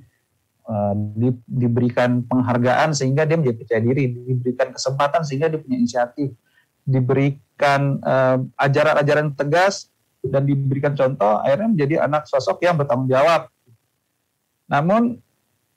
Uh, 0.67 0.93
di, 0.95 1.29
diberikan 1.45 2.23
penghargaan 2.25 2.95
sehingga 2.95 3.23
dia 3.27 3.37
menjadi 3.39 3.57
percaya 3.63 3.81
diri, 3.83 4.03
diberikan 4.11 4.71
kesempatan 4.71 5.21
sehingga 5.23 5.51
dia 5.51 5.59
punya 5.59 5.77
inisiatif, 5.79 6.35
diberikan 6.83 7.99
uh, 8.03 8.43
ajaran-ajaran 8.59 9.35
tegas 9.35 9.91
dan 10.23 10.47
diberikan 10.47 10.95
contoh, 10.95 11.43
akhirnya 11.43 11.69
menjadi 11.71 11.95
anak 12.07 12.27
sosok 12.31 12.63
yang 12.63 12.79
bertanggung 12.79 13.11
jawab. 13.11 13.51
Namun 14.71 15.19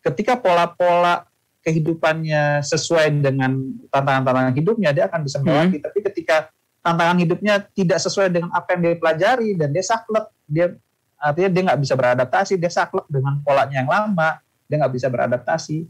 ketika 0.06 0.38
pola-pola 0.38 1.26
kehidupannya 1.66 2.62
sesuai 2.62 3.10
dengan 3.18 3.58
tantangan-tantangan 3.90 4.54
hidupnya, 4.54 4.94
dia 4.94 5.10
akan 5.10 5.26
bisa 5.26 5.42
melewati. 5.42 5.82
Hmm. 5.82 5.84
Tapi 5.90 5.98
ketika 6.06 6.36
tantangan 6.78 7.18
hidupnya 7.18 7.54
tidak 7.74 7.98
sesuai 7.98 8.30
dengan 8.30 8.54
apa 8.54 8.78
yang 8.78 8.80
dia 8.86 8.94
pelajari 8.94 9.50
dan 9.58 9.74
dia 9.74 9.82
saklek, 9.82 10.30
dia 10.46 10.78
artinya 11.18 11.50
dia 11.50 11.62
nggak 11.66 11.80
bisa 11.82 11.94
beradaptasi, 11.98 12.54
dia 12.54 12.70
saklek 12.70 13.10
dengan 13.10 13.42
polanya 13.42 13.82
yang 13.82 13.90
lama, 13.90 14.38
dia 14.66 14.76
nggak 14.82 14.94
bisa 14.94 15.08
beradaptasi, 15.10 15.86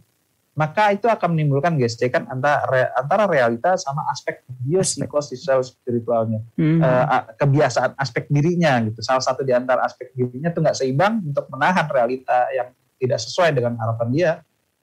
maka 0.57 0.97
itu 0.97 1.05
akan 1.05 1.37
menimbulkan 1.37 1.77
gesekan 1.77 2.25
antara 2.33 2.89
antara 2.97 3.29
realita 3.29 3.77
sama 3.77 4.09
aspek 4.09 4.41
biopsikososial 4.65 5.61
spiritualnya, 5.61 6.41
hmm. 6.57 6.81
uh, 6.81 7.29
kebiasaan 7.37 7.93
aspek 8.01 8.25
dirinya 8.33 8.81
gitu. 8.89 9.05
Salah 9.05 9.21
satu 9.21 9.45
di 9.45 9.53
antara 9.53 9.85
aspek 9.85 10.17
dirinya 10.17 10.49
itu 10.49 10.61
nggak 10.65 10.77
seimbang 10.81 11.21
untuk 11.21 11.45
menahan 11.53 11.85
realita 11.93 12.49
yang 12.57 12.73
tidak 12.97 13.21
sesuai 13.21 13.53
dengan 13.53 13.77
harapan 13.77 14.09
dia, 14.09 14.31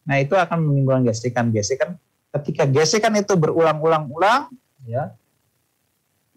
nah 0.05 0.21
itu 0.21 0.37
akan 0.37 0.61
menimbulkan 0.61 1.09
gesekan-gesekan. 1.09 1.97
Ketika 2.33 2.69
gesekan 2.69 3.13
itu 3.17 3.33
berulang-ulang-ulang, 3.33 4.53
ya, 4.85 5.13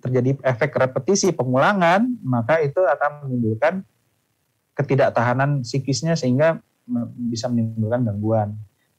terjadi 0.01 0.37
efek 0.45 0.73
repetisi 0.77 1.33
pengulangan, 1.33 2.09
maka 2.25 2.65
itu 2.65 2.81
akan 2.81 3.29
menimbulkan 3.29 3.85
ketidaktahanan 4.77 5.65
psikisnya 5.65 6.17
sehingga 6.17 6.61
bisa 7.31 7.51
menimbulkan 7.51 8.07
gangguan. 8.07 8.55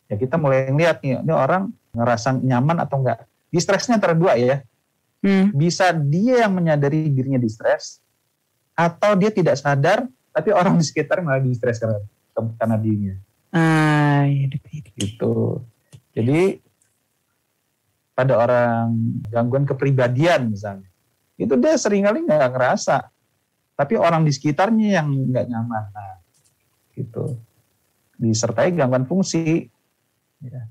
Ya 0.07 0.15
kita 0.19 0.35
mulai 0.35 0.71
lihat 0.71 1.03
nih, 1.03 1.23
ini 1.23 1.33
orang 1.33 1.71
ngerasa 1.95 2.37
nyaman 2.39 2.83
atau 2.83 2.99
enggak. 3.01 3.27
Distresnya 3.51 3.97
antara 3.97 4.13
dua 4.13 4.35
ya. 4.35 4.63
Hmm. 5.23 5.49
Bisa 5.55 5.91
dia 5.95 6.45
yang 6.45 6.53
menyadari 6.53 7.09
dirinya 7.09 7.41
distres, 7.41 7.99
atau 8.77 9.17
dia 9.17 9.33
tidak 9.33 9.57
sadar, 9.57 10.05
tapi 10.29 10.53
orang 10.53 10.77
di 10.77 10.85
sekitar 10.85 11.25
malah 11.25 11.41
distres 11.41 11.81
karena, 11.81 11.97
karena 12.61 12.77
dirinya. 12.77 13.15
Ah, 13.49 14.29
iya, 14.29 14.53
gitu. 14.93 15.65
Jadi 16.13 16.61
pada 18.13 18.37
orang 18.37 18.93
gangguan 19.33 19.65
kepribadian 19.65 20.53
misalnya, 20.53 20.85
itu 21.41 21.57
dia 21.57 21.73
sering 21.81 22.05
kali 22.05 22.21
nggak 22.21 22.53
ngerasa, 22.53 23.09
tapi 23.73 23.97
orang 23.97 24.21
di 24.21 24.29
sekitarnya 24.29 25.01
yang 25.01 25.09
nggak 25.09 25.49
nyaman. 25.49 25.83
Nah, 25.89 26.21
gitu. 26.93 27.41
Disertai 28.17 28.73
gangguan 28.73 29.05
fungsi. 29.05 29.69
Ya. 30.41 30.67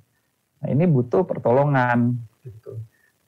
Nah, 0.63 0.69
ini 0.71 0.85
butuh 0.91 1.23
pertolongan. 1.23 2.19
Gitu. 2.43 2.79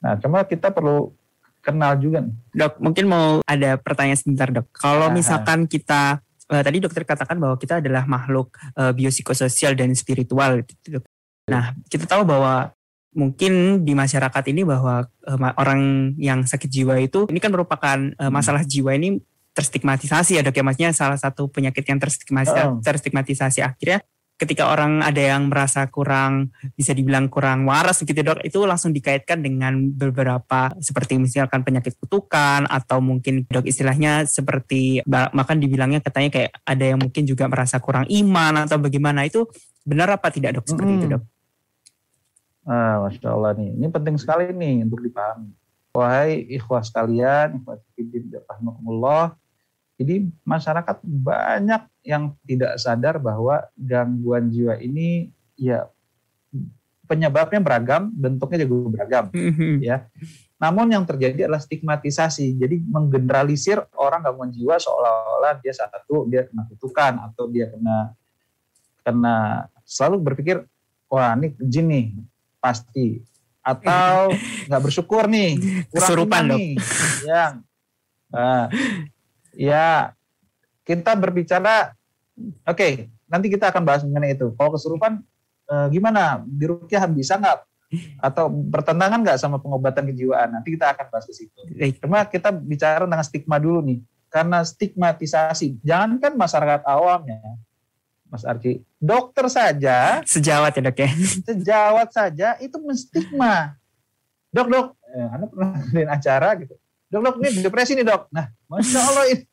Nah, 0.02 0.18
cuma 0.18 0.42
kita 0.46 0.70
perlu 0.70 1.14
kenal 1.62 1.98
juga 1.98 2.22
nih. 2.22 2.34
Dok, 2.54 2.74
mungkin 2.78 3.04
mau 3.10 3.28
ada 3.44 3.78
pertanyaan 3.78 4.18
sebentar 4.18 4.48
dok. 4.50 4.66
Kalau 4.74 5.10
misalkan 5.10 5.66
kita 5.66 6.22
uh, 6.48 6.62
tadi 6.64 6.78
dokter 6.80 7.04
katakan 7.04 7.36
bahwa 7.36 7.58
kita 7.60 7.78
adalah 7.82 8.08
makhluk 8.08 8.56
uh, 8.78 8.92
biopsikososial 8.94 9.76
dan 9.76 9.92
spiritual 9.92 10.64
gitu. 10.64 11.02
Nah, 11.48 11.76
kita 11.88 12.08
tahu 12.08 12.24
bahwa 12.24 12.72
mungkin 13.12 13.82
di 13.82 13.92
masyarakat 13.96 14.44
ini 14.52 14.62
bahwa 14.62 15.08
uh, 15.26 15.52
orang 15.58 16.12
yang 16.20 16.44
sakit 16.44 16.68
jiwa 16.68 17.00
itu 17.00 17.26
ini 17.32 17.40
kan 17.40 17.50
merupakan 17.50 17.98
uh, 18.20 18.30
masalah 18.30 18.62
jiwa 18.62 18.94
ini 18.94 19.18
terstigmatisasi 19.58 20.38
ya 20.38 20.42
dok 20.46 20.54
ya 20.54 20.62
maksudnya 20.62 20.94
salah 20.94 21.18
satu 21.18 21.50
penyakit 21.50 21.82
yang 21.82 21.98
terstigmatisasi, 21.98 22.62
oh. 22.70 22.78
terstigmatisasi 22.78 23.60
akhirnya 23.66 24.06
ketika 24.38 24.70
orang 24.70 25.02
ada 25.02 25.18
yang 25.18 25.50
merasa 25.50 25.90
kurang 25.90 26.54
bisa 26.78 26.94
dibilang 26.94 27.26
kurang 27.26 27.66
waras 27.66 28.06
gitu 28.06 28.14
dok 28.22 28.38
itu 28.46 28.62
langsung 28.62 28.94
dikaitkan 28.94 29.42
dengan 29.42 29.90
beberapa 29.90 30.70
seperti 30.78 31.18
misalkan 31.18 31.66
penyakit 31.66 31.98
kutukan 31.98 32.70
atau 32.70 33.02
mungkin 33.02 33.50
dok 33.50 33.66
istilahnya 33.66 34.30
seperti 34.30 35.02
makan 35.10 35.58
dibilangnya 35.58 35.98
katanya 35.98 36.30
kayak 36.30 36.50
ada 36.62 36.84
yang 36.86 37.02
mungkin 37.02 37.26
juga 37.26 37.50
merasa 37.50 37.82
kurang 37.82 38.06
iman 38.06 38.62
atau 38.62 38.78
bagaimana 38.78 39.26
itu 39.26 39.42
benar 39.82 40.06
apa 40.14 40.30
tidak 40.30 40.62
dok 40.62 40.70
seperti 40.70 40.92
hmm. 40.94 41.00
itu 41.02 41.06
dok? 41.18 41.22
Ah, 42.68 43.00
Masya 43.00 43.32
Allah 43.32 43.56
nih, 43.56 43.80
ini 43.80 43.86
penting 43.88 44.20
sekali 44.20 44.52
nih 44.52 44.84
untuk 44.84 45.00
dipahami. 45.00 45.56
Wahai 45.96 46.44
ikhwah 46.52 46.84
sekalian, 46.84 47.64
ikhwah 47.64 47.80
rahmatullah, 48.44 49.32
jadi 49.98 50.30
masyarakat 50.46 51.02
banyak 51.02 51.82
yang 52.06 52.38
tidak 52.46 52.78
sadar 52.78 53.18
bahwa 53.18 53.66
gangguan 53.74 54.46
jiwa 54.46 54.78
ini 54.78 55.34
ya 55.58 55.90
penyebabnya 57.10 57.58
beragam, 57.58 58.14
bentuknya 58.14 58.62
juga 58.62 58.94
beragam, 58.94 59.24
mm-hmm. 59.34 59.74
ya. 59.82 60.06
Namun 60.62 60.86
yang 60.92 61.02
terjadi 61.02 61.50
adalah 61.50 61.58
stigmatisasi. 61.58 62.54
Jadi 62.60 62.78
menggeneralisir 62.86 63.82
orang 63.98 64.22
gangguan 64.22 64.54
jiwa 64.54 64.78
seolah-olah 64.78 65.58
dia 65.58 65.74
satu 65.74 66.30
dia 66.30 66.46
kena 66.46 66.62
kutukan 66.70 67.12
atau 67.30 67.50
dia 67.50 67.66
kena 67.66 68.14
kena 69.02 69.36
selalu 69.82 70.16
berpikir 70.30 70.62
wah 71.08 71.32
ini 71.34 71.56
jin 71.58 71.86
nih 71.88 72.06
pasti 72.60 73.24
atau 73.64 74.34
nggak 74.68 74.82
bersyukur 74.84 75.24
nih 75.30 75.56
kesurupan 75.88 76.44
nih 76.52 76.76
yang 77.24 77.64
uh, 78.32 78.68
Ya, 79.58 80.14
kita 80.86 81.18
berbicara, 81.18 81.90
oke, 82.62 82.78
okay, 82.78 82.92
nanti 83.26 83.50
kita 83.50 83.74
akan 83.74 83.82
bahas 83.82 84.06
mengenai 84.06 84.38
itu. 84.38 84.54
Kalau 84.54 84.70
kesurupan, 84.70 85.18
eh, 85.66 85.86
gimana? 85.90 86.46
Di 86.46 86.70
Rukyah 86.70 87.10
bisa 87.10 87.34
nggak? 87.42 87.66
Atau 88.22 88.46
bertentangan 88.46 89.18
nggak 89.18 89.34
sama 89.42 89.58
pengobatan 89.58 90.14
kejiwaan? 90.14 90.54
Nanti 90.54 90.78
kita 90.78 90.94
akan 90.94 91.10
bahas 91.10 91.26
ke 91.26 91.34
situ. 91.34 91.58
Cuma 91.98 92.22
kita 92.22 92.54
bicara 92.54 93.02
tentang 93.02 93.26
stigma 93.26 93.58
dulu 93.58 93.82
nih. 93.82 93.98
Karena 94.30 94.62
stigmatisasi, 94.62 95.82
jangankan 95.82 96.38
masyarakat 96.38 96.86
awamnya, 96.86 97.42
Mas 98.30 98.44
Arki, 98.46 98.84
dokter 99.00 99.48
saja. 99.50 100.22
Sejawat 100.22 100.70
ya 100.76 100.80
dok 100.86 101.00
ya? 101.02 101.08
Sejawat 101.48 102.08
saja 102.14 102.54
itu 102.62 102.76
menstigma. 102.78 103.74
Dok, 104.54 104.68
dok, 104.70 104.86
eh, 105.16 105.28
Anda 105.34 105.46
pernah 105.50 105.68
ngadain 105.82 106.10
acara 106.14 106.48
gitu 106.62 106.78
dok 107.08 107.20
dok 107.24 107.36
ini 107.40 107.64
depresi 107.64 107.92
nih 107.96 108.06
dok 108.06 108.28
nah 108.30 108.46
masya 108.68 109.00
allah 109.00 109.24
ini 109.32 109.44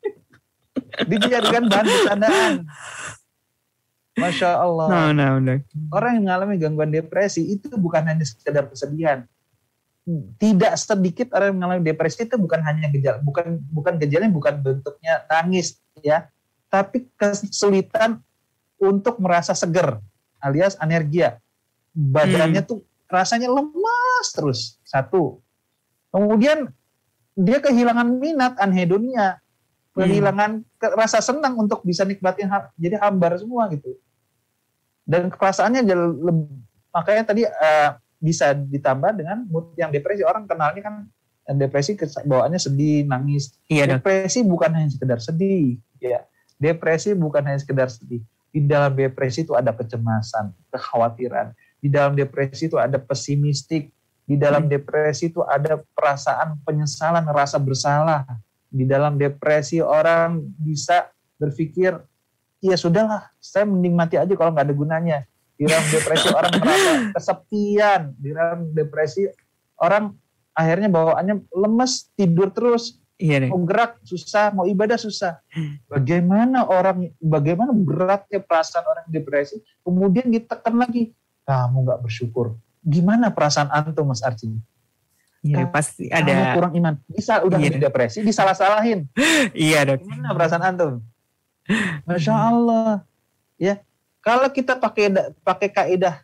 dijadikan 1.08 1.68
bahan 1.68 1.86
bercandaan 1.88 2.52
Masya 4.16 4.48
Allah. 4.64 4.86
No, 4.88 5.00
no, 5.12 5.26
no. 5.44 5.54
Orang 5.92 6.18
yang 6.18 6.24
mengalami 6.24 6.56
gangguan 6.56 6.88
depresi 6.88 7.44
itu 7.52 7.68
bukan 7.76 8.00
hanya 8.00 8.24
sekedar 8.24 8.64
kesedihan. 8.64 9.28
Tidak 10.40 10.72
sedikit 10.80 11.36
orang 11.36 11.52
yang 11.52 11.56
mengalami 11.60 11.82
depresi 11.84 12.24
itu 12.24 12.40
bukan 12.40 12.64
hanya 12.64 12.88
gejala, 12.88 13.20
bukan 13.20 13.60
bukan 13.68 14.00
gejala 14.00 14.24
bukan 14.32 14.54
bentuknya 14.64 15.20
tangis 15.28 15.76
ya, 16.00 16.32
tapi 16.72 17.12
kesulitan 17.20 18.24
untuk 18.80 19.20
merasa 19.20 19.52
seger 19.52 20.00
alias 20.40 20.80
anergia. 20.80 21.36
Badannya 21.92 22.64
hmm. 22.64 22.70
tuh 22.72 22.80
rasanya 23.12 23.52
lemas 23.52 24.26
terus. 24.32 24.80
Satu. 24.80 25.44
Kemudian 26.08 26.72
dia 27.36 27.60
kehilangan 27.60 28.08
minat 28.16 28.56
anhedonnya 28.56 29.44
kehilangan 29.96 30.60
hmm. 30.60 30.92
rasa 30.92 31.24
senang 31.24 31.56
untuk 31.56 31.80
bisa 31.80 32.04
nikmatin 32.04 32.52
jadi 32.76 33.00
hambar 33.00 33.40
semua 33.40 33.68
gitu. 33.72 33.96
Dan 35.08 35.32
perasaannya 35.32 35.86
makanya 36.92 37.22
tadi 37.24 37.48
uh, 37.48 37.96
bisa 38.20 38.52
ditambah 38.52 39.16
dengan 39.16 39.48
mood 39.48 39.72
yang 39.80 39.88
depresi. 39.88 40.20
Orang 40.20 40.44
kenalnya 40.44 40.84
kan 40.84 40.94
depresi 41.56 41.96
bawaannya 42.28 42.60
sedih 42.60 43.08
nangis. 43.08 43.56
Iya, 43.72 43.96
depresi 43.96 44.44
dong. 44.44 44.52
bukan 44.52 44.70
hanya 44.76 44.88
sekedar 44.92 45.18
sedih 45.22 45.80
ya. 45.96 46.28
Depresi 46.60 47.16
bukan 47.16 47.42
hanya 47.48 47.60
sekedar 47.62 47.88
sedih. 47.88 48.20
Di 48.52 48.60
dalam 48.64 48.92
depresi 48.92 49.48
itu 49.48 49.56
ada 49.56 49.72
kecemasan 49.72 50.52
kekhawatiran. 50.68 51.56
Di 51.80 51.88
dalam 51.88 52.12
depresi 52.12 52.68
itu 52.68 52.76
ada 52.76 53.00
pesimistik 53.00 53.95
di 54.26 54.34
dalam 54.34 54.66
hmm. 54.66 54.72
depresi 54.74 55.30
itu 55.30 55.38
ada 55.46 55.78
perasaan 55.94 56.58
penyesalan, 56.66 57.22
rasa 57.30 57.62
bersalah. 57.62 58.26
Di 58.66 58.82
dalam 58.82 59.14
depresi 59.14 59.78
orang 59.78 60.42
bisa 60.58 61.06
berpikir, 61.38 61.94
ya 62.58 62.74
sudahlah, 62.74 63.30
saya 63.38 63.62
mending 63.70 63.94
mati 63.94 64.18
aja 64.18 64.34
kalau 64.34 64.50
nggak 64.50 64.66
ada 64.66 64.74
gunanya. 64.74 65.18
Di 65.54 65.70
dalam 65.70 65.86
depresi 65.88 66.26
orang 66.34 66.52
merasa 66.58 66.90
kesepian. 67.14 68.00
Di 68.18 68.30
dalam 68.34 68.74
depresi 68.74 69.30
orang 69.78 70.10
akhirnya 70.58 70.90
bawaannya 70.90 71.46
lemes, 71.54 72.10
tidur 72.18 72.50
terus. 72.50 72.98
Iya 73.16 73.48
Mau 73.48 73.64
gerak 73.64 73.96
susah, 74.04 74.52
mau 74.52 74.68
ibadah 74.68 75.00
susah. 75.00 75.40
Bagaimana 75.88 76.68
orang, 76.68 77.08
bagaimana 77.16 77.72
beratnya 77.72 78.44
perasaan 78.44 78.84
orang 78.84 79.06
depresi, 79.08 79.56
kemudian 79.80 80.28
ditekan 80.28 80.76
lagi, 80.76 81.16
kamu 81.48 81.88
nggak 81.88 82.04
bersyukur, 82.04 82.60
gimana 82.86 83.34
perasaan 83.34 83.68
antum 83.74 84.06
Mas 84.06 84.22
Arci? 84.22 84.54
Iya 85.42 85.66
pasti 85.70 86.06
ada. 86.10 86.30
Kamu 86.30 86.44
kurang 86.54 86.72
iman. 86.78 86.94
Bisa 87.10 87.42
udah 87.42 87.58
iya, 87.58 87.78
depresi, 87.78 88.22
disalah-salahin. 88.22 89.10
iya 89.66 89.82
dok. 89.82 90.06
Gimana 90.06 90.34
perasaan 90.34 90.62
antum? 90.62 90.92
Masya 92.06 92.34
Allah. 92.34 93.02
Ya, 93.58 93.82
kalau 94.22 94.46
kita 94.50 94.78
pakai 94.78 95.10
pakai 95.42 95.68
kaidah 95.70 96.22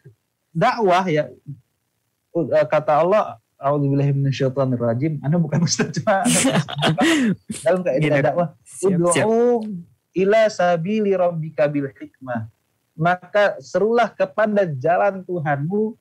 dakwah 0.52 1.02
ya 1.08 1.32
uh, 2.36 2.66
kata 2.68 3.02
Allah 3.02 3.42
A'udzubillahiminasyaitonirrajim. 3.62 5.18
Anda 5.24 5.38
bukan 5.38 5.62
ustaz 5.62 5.94
cuma 5.94 6.26
dalam 7.62 7.86
kaidah 7.86 8.18
iya, 8.18 8.22
dakwah. 8.22 8.48
Ud'u 8.82 9.62
ila 10.12 10.50
sabili 10.50 11.14
rabbika 11.14 11.70
bil 11.70 11.86
hikmah. 11.94 12.50
Maka 12.92 13.56
serulah 13.62 14.10
kepada 14.10 14.66
jalan 14.66 15.22
Tuhanmu 15.24 15.96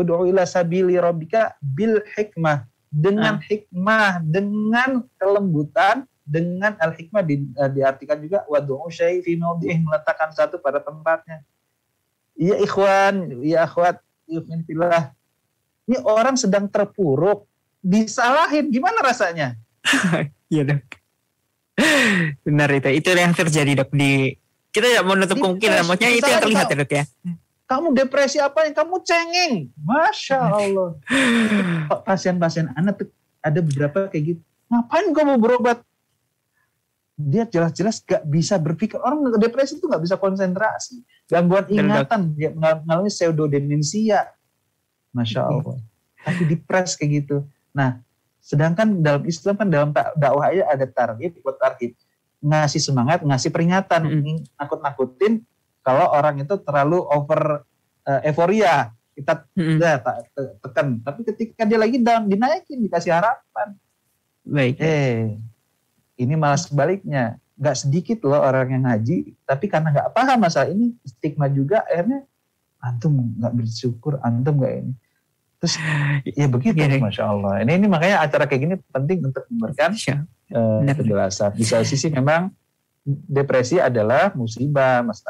ud'u 0.00 0.24
ila 0.32 0.48
sabili 0.48 0.96
rabbika 0.96 1.54
bil 1.60 2.00
hikmah. 2.16 2.64
Dengan 2.90 3.38
ah. 3.38 3.44
hikmah 3.46 4.18
dengan 4.26 5.06
kelembutan 5.14 6.08
dengan 6.26 6.74
al 6.78 6.94
hikmah 6.94 7.22
di, 7.22 7.46
uh, 7.54 7.70
diartikan 7.70 8.18
juga 8.18 8.42
wad'u 8.50 8.86
syai 8.90 9.22
fi 9.22 9.38
meletakkan 9.38 10.34
satu 10.34 10.58
pada 10.58 10.82
tempatnya. 10.82 11.42
Ya 12.34 12.56
ikhwan 12.58 13.44
ya 13.44 13.68
akhwat 13.68 14.00
fillah 14.66 15.12
ini 15.90 15.98
orang 16.06 16.38
sedang 16.38 16.70
terpuruk 16.70 17.50
disalahin. 17.82 18.70
Gimana 18.70 19.02
rasanya? 19.02 19.58
Iya 20.46 20.62
dok. 20.70 20.86
Benar 22.46 22.70
itu 22.78 22.90
itu 22.94 23.08
yang 23.10 23.34
terjadi 23.34 23.82
dok 23.82 23.90
di 23.90 24.38
kita 24.70 24.86
tidak 24.86 25.06
menutup 25.06 25.36
kemungkinan 25.42 25.82
maksudnya 25.82 26.10
itu 26.14 26.28
yang 26.30 26.42
terlihat 26.46 26.66
ya 26.70 26.76
dok 26.78 26.92
ya 26.94 27.04
kamu 27.70 27.94
depresi 27.94 28.42
apa 28.42 28.66
yang 28.66 28.74
kamu 28.74 28.98
cengeng 29.06 29.54
masya 29.78 30.42
allah 30.58 30.98
pasien-pasien 32.02 32.66
anak 32.74 33.06
tuh 33.06 33.08
ada 33.40 33.60
beberapa 33.64 34.08
kayak 34.08 34.24
gitu. 34.36 34.42
Ngapain 34.70 35.06
kamu 35.10 35.34
berobat? 35.40 35.78
Dia 37.20 37.44
jelas-jelas 37.44 38.00
gak 38.00 38.24
bisa 38.24 38.56
berpikir. 38.56 38.96
Orang 39.00 39.28
depresi 39.36 39.76
itu 39.76 39.84
gak 39.88 40.00
bisa 40.00 40.16
konsentrasi. 40.16 41.04
Gangguan 41.28 41.68
ingatan, 41.68 42.32
dia 42.32 42.54
mengalami 42.54 43.12
pseudodemensia. 43.12 44.32
Masya 45.12 45.40
Allah. 45.44 45.76
Tapi 46.22 46.42
depres 46.48 46.96
kayak 46.96 47.24
gitu. 47.24 47.44
Nah, 47.76 48.00
sedangkan 48.40 49.04
dalam 49.04 49.24
Islam 49.28 49.54
kan 49.58 49.68
dalam 49.68 49.90
dakwah 49.92 50.48
aja 50.48 50.64
ada 50.70 50.86
target 50.88 51.40
buat 51.44 51.60
target 51.60 51.92
ngasih 52.40 52.80
semangat, 52.80 53.20
ngasih 53.20 53.52
peringatan, 53.52 54.00
mm 54.00 54.36
nakut-nakutin 54.56 55.44
kalau 55.80 56.06
orang 56.12 56.44
itu 56.44 56.54
terlalu 56.60 57.00
over 57.08 57.64
uh, 58.04 58.20
euforia 58.26 58.92
kita 59.20 59.44
mm 59.52 59.62
-hmm. 59.76 60.58
tekan. 60.64 60.86
Tapi 61.04 61.20
ketika 61.28 61.62
dia 61.68 61.78
lagi 61.78 62.00
down, 62.00 62.24
dinaikin, 62.30 62.80
dikasih 62.80 63.12
harapan. 63.12 63.76
Baik. 64.46 64.80
Eh, 64.80 65.36
ini 66.16 66.34
malah 66.34 66.56
sebaliknya. 66.56 67.36
Gak 67.60 67.76
sedikit 67.76 68.24
loh 68.24 68.40
orang 68.40 68.72
yang 68.72 68.84
ngaji, 68.88 69.36
tapi 69.44 69.68
karena 69.68 69.92
gak 69.92 70.16
paham 70.16 70.40
masalah 70.40 70.72
ini, 70.72 70.96
stigma 71.04 71.44
juga 71.52 71.84
akhirnya 71.84 72.24
antum 72.80 73.36
gak 73.36 73.52
bersyukur, 73.52 74.16
antum 74.24 74.64
gak 74.64 74.74
ini. 74.80 74.92
Terus 75.60 75.76
ya 76.40 76.48
begitu, 76.48 76.80
ya, 76.80 76.96
masya 76.96 77.28
Allah. 77.28 77.60
Ini 77.60 77.72
ini 77.76 77.86
makanya 77.92 78.24
acara 78.24 78.48
kayak 78.48 78.60
gini 78.64 78.74
penting 78.88 79.28
untuk 79.28 79.44
memberikan 79.52 79.92
uh, 80.56 80.80
penjelasan. 80.88 81.52
Di 81.52 81.68
satu 81.68 81.84
sisi 81.84 82.08
memang 82.08 82.48
depresi 83.06 83.80
adalah 83.80 84.32
musibah, 84.36 85.00
Mas. 85.04 85.24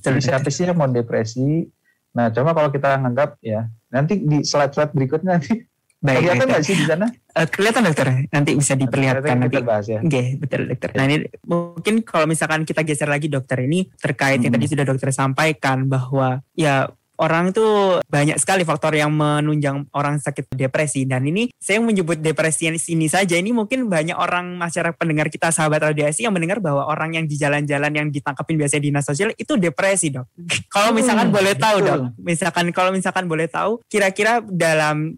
Jadi 0.00 0.20
siapa 0.20 0.48
sih 0.48 0.68
yang 0.68 0.78
mau 0.78 0.88
depresi? 0.88 1.68
Nah, 2.16 2.32
coba 2.34 2.56
kalau 2.56 2.70
kita 2.72 2.98
nganggap 2.98 3.38
ya, 3.44 3.70
nanti 3.92 4.18
di 4.18 4.42
slide-slide 4.42 4.92
berikutnya 4.96 5.38
nanti 5.38 5.54
Baik, 6.00 6.24
kelihatan 6.24 6.46
nggak 6.48 6.64
sih 6.64 6.76
di 6.80 6.86
sana? 6.88 7.06
Uh, 7.36 7.44
kelihatan 7.44 7.82
dokter, 7.84 8.08
nanti 8.32 8.50
bisa 8.56 8.72
diperlihatkan 8.72 9.36
nanti. 9.36 9.60
bahas 9.60 9.84
ya. 9.84 10.00
Oke, 10.00 10.08
okay, 10.08 10.26
betul 10.40 10.60
dokter. 10.72 10.88
Nah 10.96 11.04
ini 11.04 11.16
mungkin 11.44 11.94
kalau 12.00 12.24
misalkan 12.24 12.64
kita 12.64 12.80
geser 12.88 13.04
lagi 13.04 13.28
dokter 13.28 13.68
ini 13.68 13.84
terkait 14.00 14.40
hmm. 14.40 14.48
yang 14.48 14.52
tadi 14.56 14.66
sudah 14.72 14.84
dokter 14.88 15.12
sampaikan 15.12 15.84
bahwa 15.92 16.40
ya 16.56 16.88
orang 17.20 17.52
itu 17.52 17.64
banyak 18.08 18.40
sekali 18.40 18.64
faktor 18.64 18.96
yang 18.96 19.12
menunjang 19.12 19.86
orang 19.92 20.16
sakit 20.16 20.48
depresi. 20.56 21.04
Dan 21.04 21.28
ini 21.28 21.52
saya 21.60 21.78
menyebut 21.78 22.18
depresi 22.18 22.72
sini 22.80 23.06
saja. 23.06 23.36
Ini 23.36 23.52
mungkin 23.52 23.86
banyak 23.86 24.16
orang 24.16 24.56
masyarakat 24.56 24.96
pendengar 24.96 25.28
kita 25.28 25.52
sahabat 25.52 25.92
radiasi 25.92 26.24
yang 26.24 26.32
mendengar 26.32 26.58
bahwa 26.64 26.88
orang 26.88 27.20
yang 27.20 27.28
di 27.28 27.36
jalan-jalan 27.36 27.92
yang 27.92 28.08
ditangkapin 28.08 28.56
biasanya 28.56 28.82
dinas 28.82 29.04
sosial 29.04 29.30
itu 29.36 29.60
depresi 29.60 30.08
dok. 30.08 30.26
kalau 30.74 30.96
misalkan 30.96 31.28
hmm, 31.28 31.36
boleh 31.36 31.54
tahu 31.54 31.76
dok, 31.84 32.00
misalkan 32.16 32.66
kalau 32.72 32.90
misalkan 32.90 33.28
boleh 33.28 33.46
tahu 33.46 33.84
kira-kira 33.86 34.40
dalam 34.48 35.14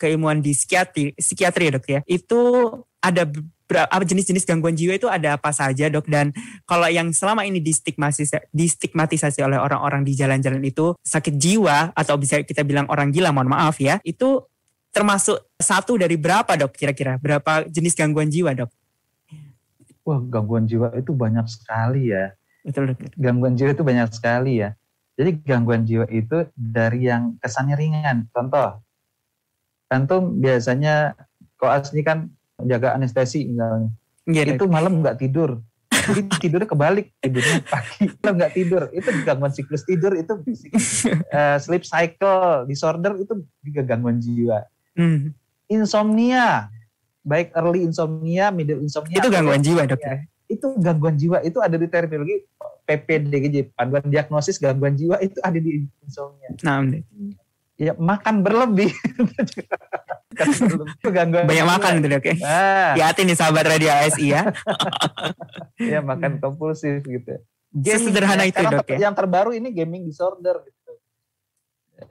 keilmuan 0.00 0.40
di 0.40 0.56
psikiatri 0.56 1.12
psikiatri 1.18 1.68
ya 1.68 1.72
dok 1.76 1.86
ya 1.86 2.00
itu 2.08 2.40
ada 3.02 3.26
berapa 3.72 4.04
jenis-jenis 4.04 4.44
gangguan 4.44 4.76
jiwa 4.76 5.00
itu 5.00 5.08
ada 5.08 5.40
apa 5.40 5.48
saja 5.50 5.88
dok 5.88 6.04
dan 6.12 6.30
kalau 6.68 6.84
yang 6.92 7.08
selama 7.16 7.48
ini 7.48 7.64
distigmatisasi, 7.64 8.52
distigmatisasi 8.52 9.40
oleh 9.40 9.56
orang-orang 9.56 10.04
di 10.04 10.12
jalan-jalan 10.12 10.60
itu 10.60 10.92
sakit 11.00 11.40
jiwa 11.40 11.96
atau 11.96 12.20
bisa 12.20 12.44
kita 12.44 12.60
bilang 12.62 12.84
orang 12.92 13.08
gila 13.08 13.32
mohon 13.32 13.48
maaf 13.48 13.80
ya 13.80 13.96
itu 14.04 14.44
termasuk 14.92 15.40
satu 15.56 15.96
dari 15.96 16.20
berapa 16.20 16.52
dok 16.52 16.76
kira-kira 16.76 17.16
berapa 17.16 17.64
jenis 17.66 17.96
gangguan 17.96 18.28
jiwa 18.28 18.52
dok? 18.52 18.70
Wah 20.04 20.20
gangguan 20.20 20.68
jiwa 20.68 20.92
itu 20.98 21.16
banyak 21.16 21.48
sekali 21.48 22.12
ya. 22.12 22.36
Betul, 22.62 22.94
betul. 22.94 23.08
Gangguan 23.16 23.56
jiwa 23.56 23.72
itu 23.72 23.82
banyak 23.82 24.08
sekali 24.12 24.60
ya. 24.60 24.76
Jadi 25.16 25.30
gangguan 25.42 25.82
jiwa 25.88 26.06
itu 26.12 26.46
dari 26.52 27.08
yang 27.08 27.36
kesannya 27.40 27.74
ringan. 27.78 28.28
Contoh, 28.34 28.82
antum 29.92 30.40
biasanya 30.40 31.14
kok 31.60 31.72
asli 31.72 32.02
kan 32.02 32.32
jaga 32.66 32.94
anestesi 32.96 33.46
misalnya. 33.46 33.90
Yeah, 34.26 34.54
itu 34.54 34.64
malam 34.70 35.02
nggak 35.02 35.18
tidur. 35.18 35.62
Jadi 36.02 36.20
tidurnya 36.42 36.66
kebalik, 36.66 37.14
tidurnya 37.22 37.62
pagi, 37.70 38.10
malam 38.22 38.34
nggak 38.42 38.54
tidur. 38.54 38.82
Itu 38.90 39.08
gangguan 39.22 39.52
siklus 39.54 39.86
tidur, 39.86 40.12
itu 40.18 40.34
uh, 40.34 41.58
sleep 41.64 41.86
cycle 41.86 42.66
disorder 42.66 43.14
itu 43.22 43.42
juga 43.62 43.80
gangguan 43.86 44.18
jiwa. 44.18 44.66
Mm. 44.98 45.30
Insomnia, 45.70 46.70
baik 47.22 47.54
early 47.54 47.86
insomnia, 47.86 48.50
middle 48.50 48.82
insomnia. 48.82 49.22
Itu 49.22 49.30
gangguan 49.30 49.62
jiwa 49.62 49.86
dokter. 49.86 50.26
Itu 50.50 50.74
gangguan 50.76 51.16
jiwa, 51.16 51.38
itu 51.46 51.62
ada 51.62 51.78
di 51.78 51.86
terminologi 51.86 52.44
PPDGJ, 52.82 53.78
panduan 53.78 54.04
diagnosis 54.10 54.58
gangguan 54.58 54.98
jiwa 54.98 55.22
itu 55.22 55.38
ada 55.40 55.56
di 55.56 55.86
insomnia. 56.02 56.50
Nah, 56.66 56.82
ya 57.78 57.94
makan 57.94 58.42
berlebih. 58.42 58.90
gangguan 61.16 61.44
banyak 61.48 61.66
makan 61.66 61.92
gitu 62.00 62.06
oke. 62.16 62.24
Okay? 62.24 62.34
nah. 62.40 62.94
hati 62.98 63.26
nih 63.26 63.36
sahabat 63.36 63.64
radio 63.66 63.90
ASI 63.90 64.26
ya. 64.32 64.42
Ya 65.82 65.98
makan 65.98 66.38
kompulsif 66.38 67.02
gitu 67.02 67.42
game 67.72 68.04
sederhana 68.04 68.44
itu 68.44 68.60
dok 68.60 68.88
ya? 68.92 69.08
yang 69.08 69.16
terbaru 69.16 69.56
ini 69.56 69.72
gaming 69.72 70.04
disorder 70.04 70.60
gitu. 70.68 70.92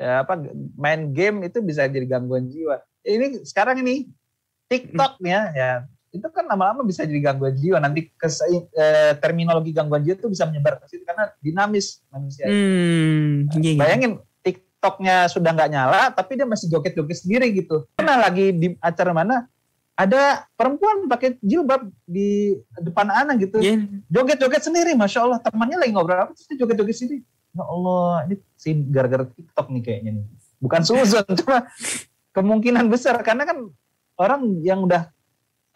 Ya, 0.02 0.26
apa 0.26 0.42
main 0.74 1.14
game 1.14 1.46
itu 1.46 1.62
bisa 1.62 1.86
jadi 1.86 2.08
gangguan 2.10 2.50
jiwa. 2.50 2.82
Ini 3.06 3.46
sekarang 3.46 3.86
ini 3.86 4.10
TikTok 4.66 5.22
ya 5.22 5.54
ya. 5.54 5.72
Itu 6.12 6.28
kan 6.28 6.44
lama-lama 6.44 6.84
bisa 6.84 7.06
jadi 7.06 7.22
gangguan 7.22 7.56
jiwa. 7.56 7.78
Nanti 7.78 8.10
ke 8.10 8.28
eh, 8.28 9.14
terminologi 9.22 9.72
gangguan 9.72 10.02
jiwa 10.02 10.18
itu 10.18 10.28
bisa 10.34 10.50
menyebar 10.50 10.82
ke 10.82 10.90
situ 10.90 11.04
karena 11.06 11.30
dinamis 11.40 12.02
manusia. 12.10 12.50
Hmm, 12.50 13.48
nah, 13.48 13.62
iya, 13.62 13.70
iya. 13.70 13.80
bayangin 13.80 14.12
TikToknya 14.82 15.30
sudah 15.30 15.54
nggak 15.54 15.70
nyala, 15.78 16.10
tapi 16.10 16.42
dia 16.42 16.50
masih 16.50 16.66
joget-joget 16.66 17.22
sendiri 17.22 17.54
gitu. 17.54 17.86
Pernah 17.94 18.18
lagi 18.18 18.50
di 18.50 18.74
acara 18.82 19.14
mana 19.14 19.46
ada 19.94 20.50
perempuan 20.58 21.06
pakai 21.06 21.38
jilbab 21.38 21.86
di 22.10 22.58
depan 22.82 23.14
anak 23.14 23.46
gitu, 23.46 23.62
yeah. 23.62 23.78
joget-joget 24.10 24.66
sendiri, 24.66 24.98
masya 24.98 25.22
Allah. 25.22 25.38
Temannya 25.38 25.78
lagi 25.86 25.94
ngobrol 25.94 26.26
apa, 26.26 26.34
terus 26.34 26.50
dia 26.50 26.58
joget-joget 26.66 26.98
sendiri. 26.98 27.22
Ya 27.54 27.62
Allah, 27.62 28.26
ini 28.26 28.36
sih 28.58 28.74
gara-gara 28.90 29.30
TikTok 29.30 29.70
nih 29.70 29.82
kayaknya 29.86 30.12
nih. 30.18 30.26
Bukan 30.58 30.82
suzon, 30.82 31.30
cuma 31.46 31.70
kemungkinan 32.34 32.90
besar 32.90 33.22
karena 33.22 33.46
kan 33.46 33.70
orang 34.18 34.66
yang 34.66 34.82
udah 34.82 35.14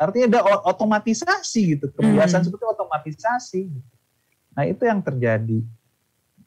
artinya 0.01 0.33
udah 0.33 0.41
otomatisasi 0.65 1.77
gitu, 1.77 1.93
kebiasaan 1.93 2.41
hmm. 2.41 2.47
seperti 2.49 2.65
otomatisasi. 2.73 3.61
Nah 4.57 4.65
itu 4.65 4.81
yang 4.81 5.05
terjadi. 5.05 5.61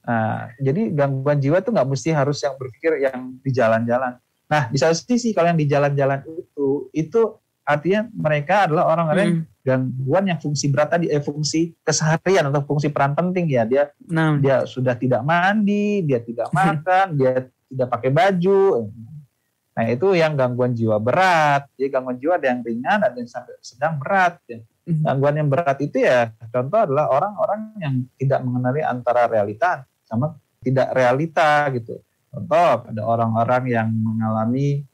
Nah, 0.05 0.53
jadi 0.57 0.95
gangguan 0.95 1.39
jiwa 1.43 1.61
itu 1.61 1.71
nggak 1.75 1.89
mesti 1.89 2.11
harus 2.15 2.39
yang 2.41 2.55
berpikir 2.57 2.93
yang 3.03 3.37
di 3.43 3.51
jalan-jalan. 3.53 4.17
Nah, 4.49 4.63
di 4.73 4.81
satu 4.81 4.97
sisi 4.97 5.37
kalau 5.37 5.53
yang 5.53 5.61
di 5.61 5.69
jalan-jalan 5.69 6.25
itu, 6.25 6.89
itu 6.97 7.21
artinya 7.69 8.09
mereka 8.17 8.65
adalah 8.65 8.89
orang-orang 8.89 9.45
hmm. 9.45 9.61
gangguan 9.61 10.25
yang 10.33 10.41
fungsi 10.41 10.73
berat 10.73 10.89
tadi, 10.97 11.13
eh, 11.13 11.21
fungsi 11.21 11.77
keseharian 11.85 12.49
atau 12.49 12.65
fungsi 12.65 12.89
peran 12.89 13.13
penting 13.13 13.45
ya. 13.53 13.69
Dia 13.69 13.93
nah. 14.09 14.41
dia 14.41 14.65
sudah 14.65 14.97
tidak 14.97 15.21
mandi, 15.21 16.01
dia 16.09 16.25
tidak 16.25 16.49
makan, 16.57 17.21
dia 17.21 17.45
tidak 17.69 17.89
pakai 17.93 18.09
baju. 18.09 18.89
Nah, 19.79 19.85
itu 19.95 20.09
yang 20.17 20.35
gangguan 20.35 20.75
jiwa 20.75 20.99
berat. 20.99 21.69
Jadi 21.77 21.87
gangguan 21.93 22.19
jiwa 22.19 22.35
ada 22.35 22.51
yang 22.51 22.61
ringan, 22.65 22.99
ada 23.05 23.15
yang 23.15 23.31
sedang 23.63 23.95
berat. 24.01 24.41
Ya. 24.49 24.59
Hmm. 24.89 25.05
Gangguan 25.05 25.37
yang 25.37 25.53
berat 25.53 25.77
itu 25.85 26.01
ya 26.01 26.33
contoh 26.49 26.89
adalah 26.89 27.13
orang-orang 27.13 27.61
yang 27.77 27.95
tidak 28.17 28.41
mengenali 28.41 28.81
antara 28.81 29.29
realita 29.29 29.85
sama 30.09 30.33
tidak 30.65 30.89
realita 30.97 31.69
gitu. 31.77 32.01
Contoh 32.33 32.89
ada 32.89 33.03
orang-orang 33.05 33.69
yang 33.69 33.89
mengalami 33.93 34.89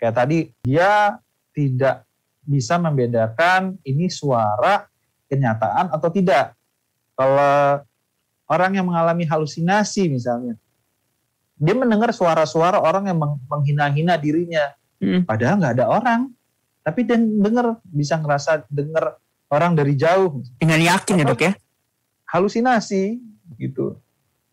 kayak 0.00 0.16
tadi 0.16 0.38
dia 0.64 1.20
tidak 1.52 2.08
bisa 2.48 2.80
membedakan 2.80 3.76
ini 3.84 4.08
suara 4.08 4.88
kenyataan 5.28 5.92
atau 5.92 6.08
tidak. 6.08 6.56
Kalau 7.12 7.84
orang 8.48 8.72
yang 8.72 8.86
mengalami 8.88 9.28
halusinasi 9.28 10.08
misalnya, 10.08 10.56
dia 11.58 11.74
mendengar 11.74 12.14
suara-suara 12.14 12.78
orang 12.78 13.10
yang 13.10 13.18
menghina-hina 13.50 14.16
dirinya, 14.16 14.72
hmm. 15.02 15.26
padahal 15.26 15.58
nggak 15.58 15.74
ada 15.80 15.86
orang, 15.88 16.20
tapi 16.86 17.02
dia 17.02 17.18
dengar 17.18 17.82
bisa 17.88 18.20
ngerasa 18.20 18.68
dengar 18.70 19.18
orang 19.50 19.72
dari 19.78 19.94
jauh. 19.94 20.42
Dengan 20.58 20.80
yakin 20.80 21.22
ya 21.22 21.24
dok 21.26 21.42
ya? 21.42 21.52
Halusinasi 22.30 23.20
gitu. 23.60 23.98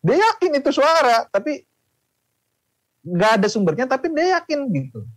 Dia 0.03 0.19
yakin 0.19 0.59
itu 0.59 0.69
suara, 0.75 1.25
tapi 1.31 1.63
nggak 3.03 3.31
ada 3.39 3.47
sumbernya, 3.47 3.87
tapi 3.87 4.11
dia 4.11 4.39
yakin 4.39 4.59
gitu. 4.71 5.07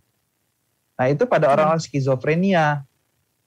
Nah 0.97 1.05
itu 1.11 1.23
pada 1.27 1.51
orang-orang 1.51 1.83
skizofrenia. 1.83 2.87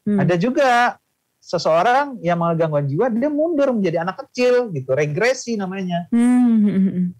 Hmm. 0.04 0.20
Ada 0.20 0.36
juga 0.36 0.96
seseorang 1.40 2.20
yang 2.20 2.36
mengalami 2.36 2.60
gangguan 2.60 2.86
jiwa, 2.86 3.06
dia 3.08 3.30
mundur 3.32 3.72
menjadi 3.72 4.04
anak 4.04 4.20
kecil 4.28 4.68
gitu, 4.76 4.92
regresi 4.92 5.56
namanya. 5.56 6.06
Hmm. 6.12 7.16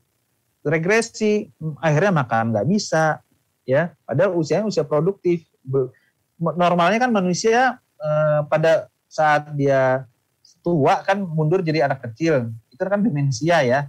Regresi, 0.61 1.49
akhirnya 1.81 2.21
makan 2.21 2.53
nggak 2.53 2.69
bisa, 2.69 3.25
ya. 3.65 3.97
Padahal 4.05 4.37
usianya 4.37 4.69
usia 4.69 4.85
produktif. 4.85 5.49
Normalnya 6.37 7.01
kan 7.01 7.13
manusia 7.13 7.81
eh, 7.97 8.41
pada 8.45 8.90
saat 9.11 9.51
dia 9.59 10.07
tua 10.63 11.03
kan 11.03 11.19
mundur 11.19 11.67
jadi 11.67 11.91
anak 11.91 12.07
kecil, 12.07 12.55
itu 12.71 12.79
kan 12.79 13.03
demensia 13.03 13.67
ya. 13.67 13.81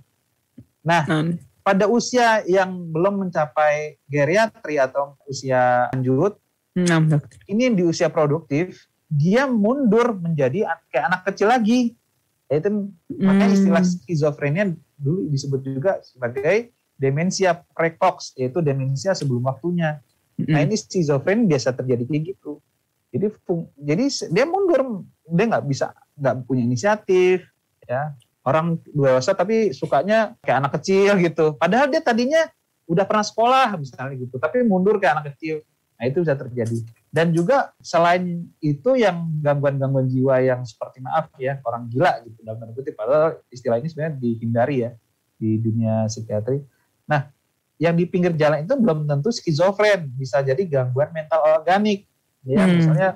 Nah, 0.82 1.06
hmm. 1.06 1.38
pada 1.62 1.86
usia 1.86 2.42
yang 2.50 2.90
belum 2.90 3.30
mencapai 3.30 4.02
geriatri 4.10 4.82
atau 4.82 5.14
usia 5.30 5.94
lanjut, 5.94 6.42
Nah, 6.72 7.04
dokter. 7.04 7.28
Ini 7.52 7.76
di 7.76 7.84
usia 7.84 8.08
produktif, 8.08 8.88
dia 9.12 9.44
mundur 9.44 10.16
menjadi 10.16 10.72
kayak 10.88 11.06
anak 11.12 11.22
kecil 11.28 11.52
lagi. 11.52 12.00
Itu 12.48 12.92
makanya 13.12 13.48
Hmm. 13.48 13.58
istilah 13.60 13.84
skizofrenia 13.84 14.66
dulu 14.96 15.28
disebut 15.32 15.60
juga 15.68 16.00
sebagai 16.04 16.72
demensia 16.96 17.60
precox, 17.76 18.36
yaitu 18.40 18.64
demensia 18.64 19.12
sebelum 19.12 19.44
waktunya. 19.48 20.00
Nah 20.42 20.62
Mm. 20.62 20.68
ini 20.70 20.76
skizofren 20.78 21.50
biasa 21.50 21.74
terjadi 21.76 22.04
kayak 22.08 22.24
gitu. 22.36 22.62
Jadi 23.12 23.28
jadi 23.76 24.06
dia 24.32 24.46
mundur, 24.48 25.04
dia 25.28 25.46
nggak 25.52 25.66
bisa 25.68 25.92
nggak 26.16 26.48
punya 26.48 26.64
inisiatif, 26.64 27.44
ya 27.84 28.16
orang 28.42 28.80
dewasa 28.90 29.36
tapi 29.38 29.76
sukanya 29.76 30.34
kayak 30.42 30.58
anak 30.66 30.72
kecil 30.80 31.20
gitu. 31.20 31.54
Padahal 31.60 31.92
dia 31.92 32.02
tadinya 32.02 32.48
udah 32.88 33.06
pernah 33.06 33.24
sekolah 33.24 33.76
misalnya 33.78 34.16
gitu, 34.16 34.40
tapi 34.40 34.64
mundur 34.64 34.98
kayak 34.98 35.20
anak 35.20 35.36
kecil. 35.36 35.62
Nah 36.02 36.10
itu 36.10 36.26
bisa 36.26 36.34
terjadi. 36.34 36.78
Dan 37.12 37.30
juga 37.36 37.76
selain 37.78 38.50
itu 38.64 38.98
yang 38.98 39.30
gangguan-gangguan 39.44 40.10
jiwa 40.10 40.42
yang 40.42 40.66
seperti 40.66 41.04
maaf 41.04 41.30
ya 41.38 41.62
orang 41.62 41.86
gila 41.92 42.26
gitu 42.26 42.42
dalam 42.42 42.58
tanda 42.58 42.74
kutip. 42.74 42.98
Padahal 42.98 43.38
istilah 43.54 43.78
ini 43.78 43.88
sebenarnya 43.92 44.16
dihindari 44.18 44.76
ya 44.88 44.92
di 45.38 45.62
dunia 45.62 46.10
psikiatri. 46.10 46.64
Nah 47.06 47.30
yang 47.78 47.94
di 47.98 48.06
pinggir 48.10 48.34
jalan 48.34 48.66
itu 48.66 48.74
belum 48.78 49.10
tentu 49.10 49.34
skizofren, 49.34 50.10
bisa 50.14 50.42
jadi 50.42 50.62
gangguan 50.66 51.14
mental 51.14 51.42
organik. 51.62 52.10
Ya, 52.42 52.66
Hmm. 52.66 52.74
misalnya 52.82 53.10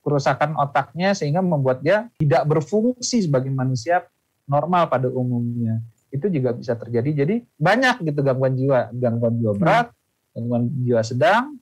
kerusakan 0.00 0.54
otaknya 0.56 1.12
sehingga 1.12 1.42
membuat 1.42 1.82
dia 1.82 2.06
tidak 2.16 2.46
berfungsi 2.46 3.26
sebagai 3.26 3.50
manusia 3.50 4.06
normal 4.46 4.86
pada 4.86 5.10
umumnya. 5.10 5.82
Itu 6.14 6.30
juga 6.30 6.54
bisa 6.54 6.78
terjadi. 6.78 7.26
Jadi 7.26 7.42
banyak 7.58 8.06
gitu 8.06 8.22
gangguan 8.22 8.54
jiwa, 8.54 8.94
gangguan 8.94 9.34
jiwa 9.42 9.52
berat, 9.58 9.86
gangguan 10.30 10.70
jiwa 10.86 11.02
sedang, 11.02 11.58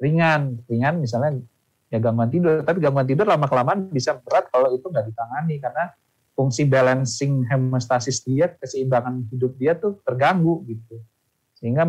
ringan. 0.00 0.64
Ringan 0.64 0.94
misalnya 0.96 1.38
ya 1.92 2.00
gangguan 2.00 2.32
tidur, 2.32 2.64
tapi 2.64 2.80
gangguan 2.80 3.04
tidur 3.04 3.28
lama-kelamaan 3.28 3.92
bisa 3.92 4.16
berat 4.16 4.48
kalau 4.48 4.72
itu 4.72 4.88
nggak 4.88 5.04
ditangani 5.12 5.60
karena 5.60 5.92
fungsi 6.32 6.64
balancing 6.64 7.44
hemostasis 7.52 8.24
dia, 8.24 8.48
keseimbangan 8.56 9.28
hidup 9.28 9.52
dia 9.60 9.76
tuh 9.76 10.00
terganggu 10.08 10.64
gitu. 10.64 11.04
Sehingga 11.58 11.84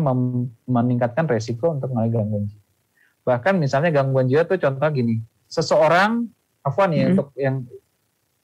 meningkatkan 0.68 1.24
resiko 1.24 1.72
untuk 1.72 1.88
mengalami 1.96 2.12
gangguan 2.12 2.44
jiwa. 2.44 2.59
Bahkan 3.22 3.56
misalnya 3.56 3.90
gangguan 3.90 4.26
jiwa 4.26 4.42
tuh 4.42 4.56
contoh 4.56 4.88
gini, 4.90 5.20
seseorang, 5.46 6.26
Afwan 6.60 6.92
ya 6.92 7.08
Hmm. 7.08 7.10
untuk 7.14 7.28
yang 7.34 7.64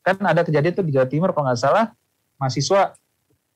kan 0.00 0.16
ada 0.22 0.40
kejadian 0.40 0.72
tuh 0.72 0.86
di 0.86 0.94
Jawa 0.94 1.04
Timur 1.04 1.30
kalau 1.30 1.50
nggak 1.50 1.58
salah 1.58 1.92
mahasiswa 2.38 2.94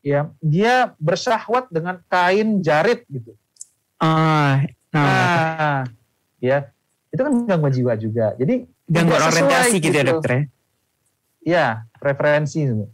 ya 0.03 0.29
dia 0.39 0.93
bersahwat 0.99 1.71
dengan 1.71 2.01
kain 2.07 2.61
jarit 2.61 3.07
gitu. 3.07 3.33
Ah, 3.97 4.65
nah, 4.91 5.01
Nah, 5.01 5.81
ya 6.39 6.69
itu 7.09 7.21
kan 7.21 7.33
gangguan 7.45 7.71
jiwa 7.71 7.93
juga. 7.95 8.33
Jadi 8.35 8.65
gangguan 8.85 9.23
orientasi 9.23 9.77
gitu 9.79 9.93
ya 9.93 10.03
gitu. 10.03 10.11
dokter 10.13 10.31
ya. 10.31 10.45
ya 11.41 11.67
preferensi 11.97 12.61
gitu. 12.61 12.85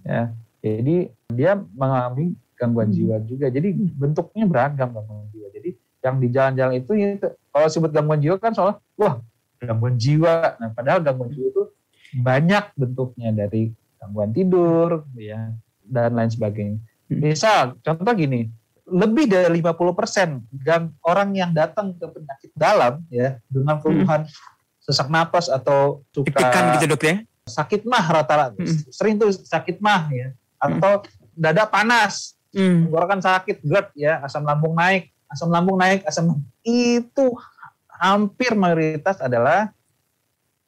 ya 0.00 0.30
jadi 0.60 0.96
dia 1.28 1.52
mengalami 1.74 2.32
gangguan 2.54 2.88
Hmm. 2.88 2.96
jiwa 2.96 3.16
juga 3.24 3.46
jadi 3.48 3.68
bentuknya 3.74 4.44
beragam 4.44 4.88
gangguan 4.88 5.26
jiwa 5.32 5.48
jadi 5.50 5.70
yang 6.04 6.20
di 6.20 6.28
jalan-jalan 6.28 6.74
itu, 6.76 6.92
itu 6.92 7.26
kalau 7.48 7.66
sebut 7.66 7.88
gangguan 7.88 8.20
jiwa 8.20 8.36
kan 8.36 8.52
soal 8.52 8.76
wah 8.94 9.24
gangguan 9.56 9.96
jiwa 9.96 10.60
nah 10.60 10.68
padahal 10.68 11.00
gangguan 11.00 11.32
jiwa 11.32 11.48
itu 11.48 11.62
banyak 12.20 12.64
bentuknya 12.76 13.32
dari 13.32 13.72
gangguan 13.96 14.30
tidur 14.30 15.08
ya 15.16 15.48
dan 15.82 16.12
lain 16.12 16.28
sebagainya 16.28 16.78
Hmm. 17.04 17.20
misal 17.20 17.76
contoh 17.84 18.16
gini 18.16 18.48
lebih 18.88 19.28
dari 19.28 19.60
50% 19.60 20.40
gang 20.56 20.88
orang 21.04 21.36
yang 21.36 21.52
datang 21.52 21.92
ke 21.92 22.08
penyakit 22.08 22.48
dalam 22.56 23.04
ya 23.12 23.36
dengan 23.44 23.76
keluhan 23.76 24.24
sesak 24.80 25.12
napas 25.12 25.52
atau 25.52 26.00
suka 26.16 26.32
gitu 26.80 26.88
dok 26.88 27.04
ya. 27.04 27.16
sakit 27.44 27.84
mah 27.84 28.04
rata-rata 28.08 28.56
Hmm. 28.56 28.88
sering 28.88 29.20
tuh 29.20 29.36
sakit 29.36 29.84
mah 29.84 30.08
ya 30.08 30.32
atau 30.56 31.04
dada 31.36 31.68
panas 31.68 32.40
Hmm. 32.56 32.88
tenggorokan 32.88 33.20
sakit 33.20 33.60
GERD 33.60 33.88
ya 34.00 34.24
asam 34.24 34.40
lambung 34.40 34.72
naik 34.72 35.12
asam 35.34 35.50
lambung 35.50 35.74
naik 35.76 36.06
asam 36.06 36.30
lambung- 36.30 36.46
itu 36.62 37.26
hampir 37.90 38.54
mayoritas 38.54 39.18
adalah 39.18 39.74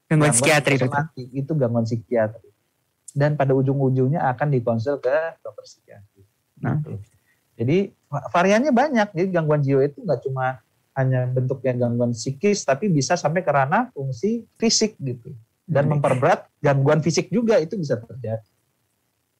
Gangguan 0.07 0.31
psikiatri 0.31 0.79
psikosomatik, 0.79 1.29
itu 1.35 1.52
gangguan 1.55 1.87
psikiatri 1.87 2.50
dan 3.11 3.35
pada 3.35 3.55
ujung-ujungnya 3.55 4.22
akan 4.31 4.50
dikonsul 4.50 4.98
ke 4.98 5.14
dokter 5.40 5.64
psikiatri 5.64 6.22
Nah. 6.57 6.81
Gitu. 6.81 6.98
jadi 7.57 7.79
va- 8.09 8.26
variannya 8.33 8.72
banyak 8.72 9.09
jadi 9.12 9.29
gangguan 9.31 9.61
jiwa 9.61 9.85
itu 9.85 10.00
nggak 10.00 10.20
cuma 10.24 10.61
hanya 10.92 11.29
bentuknya 11.29 11.76
gangguan 11.76 12.16
psikis 12.16 12.64
tapi 12.64 12.88
bisa 12.88 13.12
sampai 13.14 13.44
ke 13.44 13.52
ranah 13.52 13.92
fungsi 13.92 14.48
fisik 14.57 14.96
gitu 14.96 15.37
dan 15.66 15.90
memperberat 15.90 16.46
gangguan 16.62 17.02
fisik 17.02 17.26
juga 17.29 17.59
itu 17.59 17.74
bisa 17.74 17.98
terjadi. 17.98 18.46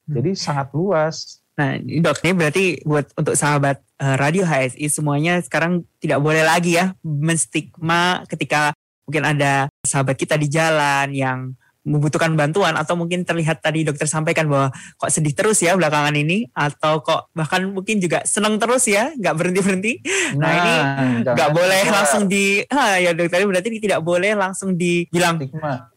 Jadi 0.07 0.35
sangat 0.35 0.71
luas. 0.75 1.39
Nah, 1.57 1.73
ini 1.81 2.05
dok, 2.05 2.21
ini 2.21 2.33
berarti 2.37 2.65
buat 2.85 3.09
untuk 3.17 3.33
sahabat 3.33 3.81
eh, 3.97 4.15
Radio 4.21 4.45
HSI 4.45 4.93
semuanya 4.93 5.41
sekarang 5.41 5.89
tidak 5.97 6.21
boleh 6.21 6.45
lagi 6.45 6.77
ya 6.77 6.93
menstigma 7.01 8.21
ketika 8.29 8.77
mungkin 9.09 9.25
ada 9.25 9.65
sahabat 9.81 10.19
kita 10.21 10.37
di 10.37 10.45
jalan 10.53 11.09
yang 11.17 11.57
membutuhkan 11.87 12.35
bantuan 12.35 12.75
atau 12.75 12.99
mungkin 12.99 13.23
terlihat 13.23 13.63
tadi 13.63 13.87
dokter 13.87 14.11
sampaikan 14.11 14.51
bahwa 14.51 14.75
kok 14.99 15.07
sedih 15.07 15.31
terus 15.31 15.63
ya 15.63 15.71
belakangan 15.79 16.11
ini 16.19 16.51
atau 16.51 16.99
kok 16.99 17.31
bahkan 17.31 17.63
mungkin 17.71 18.03
juga 18.03 18.27
senang 18.27 18.59
terus 18.59 18.91
ya 18.91 19.15
nggak 19.15 19.35
berhenti 19.39 19.61
berhenti 19.63 19.93
Nah, 20.35 20.51
ini 20.51 20.75
jangan 21.23 21.33
nggak 21.33 21.51
boleh 21.55 21.83
langsung 21.87 22.23
di 22.27 22.59
ah, 22.67 22.99
ya 22.99 23.15
dokter 23.15 23.47
berarti 23.47 23.79
tidak 23.79 24.03
boleh 24.03 24.35
langsung 24.35 24.75
dibilang 24.75 25.39
stigma. 25.39 25.95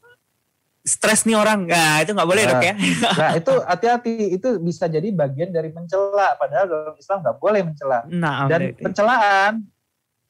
Stres 0.81 1.29
nih 1.29 1.37
orang 1.37 1.69
nah 1.69 2.01
itu 2.01 2.17
nggak 2.17 2.25
boleh 2.25 2.43
Nah. 2.45 2.51
dok 2.57 2.63
ya 2.65 2.75
Nah 3.21 3.31
itu 3.37 3.53
hati-hati 3.69 4.13
itu 4.33 4.49
bisa 4.59 4.89
jadi 4.89 5.09
bagian 5.13 5.53
dari 5.53 5.69
mencela. 5.71 6.35
Padahal 6.41 6.65
dalam 6.67 6.95
Islam 6.97 7.19
nggak 7.21 7.37
boleh 7.37 7.61
mencela. 7.65 7.99
nah 8.09 8.49
Dan 8.49 8.73
berarti. 8.73 8.81
pencelaan 8.81 9.53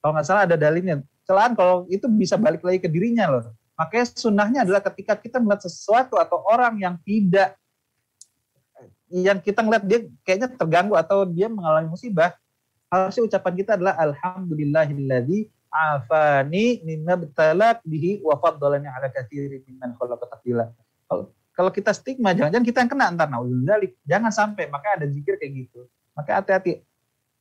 kalau 0.00 0.12
nggak 0.16 0.26
salah 0.26 0.42
ada 0.48 0.56
dalilnya. 0.58 1.04
Celaan 1.22 1.54
kalau 1.54 1.86
itu 1.86 2.10
bisa 2.10 2.34
balik 2.34 2.66
lagi 2.66 2.82
ke 2.82 2.90
dirinya 2.90 3.30
loh. 3.30 3.44
Makanya 3.78 4.06
sunnahnya 4.12 4.60
adalah 4.66 4.82
ketika 4.82 5.14
kita 5.14 5.38
melihat 5.38 5.64
sesuatu 5.64 6.18
atau 6.18 6.42
orang 6.44 6.76
yang 6.82 6.94
tidak 7.06 7.54
yang 9.10 9.38
kita 9.42 9.62
ngeliat 9.62 9.84
dia 9.86 10.06
kayaknya 10.22 10.48
terganggu 10.54 10.94
atau 10.94 11.26
dia 11.26 11.50
mengalami 11.50 11.90
musibah, 11.90 12.34
harusnya 12.86 13.26
ucapan 13.26 13.52
kita 13.58 13.70
adalah 13.74 13.94
alhamdulillahilladzi 13.98 15.50
afani 15.70 16.82
mimma 16.82 17.14
betalak 17.14 17.78
bihi 17.86 18.20
wa 18.26 18.34
faddalani 18.36 18.90
ala 18.90 19.06
katsirin 19.08 19.62
mimman 19.62 19.94
khalaqa 19.94 20.26
tafdila. 20.26 20.66
Kalau 21.06 21.30
kalau 21.54 21.70
kita 21.70 21.94
stigma 21.94 22.34
jangan-jangan 22.34 22.66
kita 22.66 22.78
yang 22.82 22.90
kena 22.90 23.06
entar 23.14 23.28
naudzubillah 23.30 23.78
jangan 24.02 24.32
sampai 24.34 24.66
maka 24.66 24.98
ada 24.98 25.06
zikir 25.06 25.38
kayak 25.38 25.66
gitu. 25.66 25.86
Maka 26.14 26.42
hati-hati. 26.42 26.82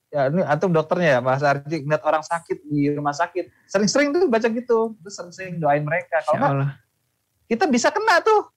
Ya 0.10 0.26
ini 0.26 0.42
antum 0.42 0.74
dokternya 0.74 1.18
ya 1.18 1.20
Mas 1.22 1.46
Arji 1.46 1.86
ngeliat 1.86 2.02
orang 2.02 2.26
sakit 2.26 2.65
di 2.65 2.89
rumah 2.94 3.13
sakit. 3.13 3.70
Sering-sering 3.70 4.10
tuh 4.10 4.26
baca 4.26 4.48
gitu. 4.50 4.98
Terus 5.02 5.13
sering-sering 5.13 5.62
doain 5.62 5.86
mereka. 5.86 6.22
Kalau 6.26 6.38
nggak 6.38 6.54
Allah. 6.54 6.72
kita 7.46 7.65
bisa 7.70 7.94
kena 7.94 8.22
tuh. 8.22 8.50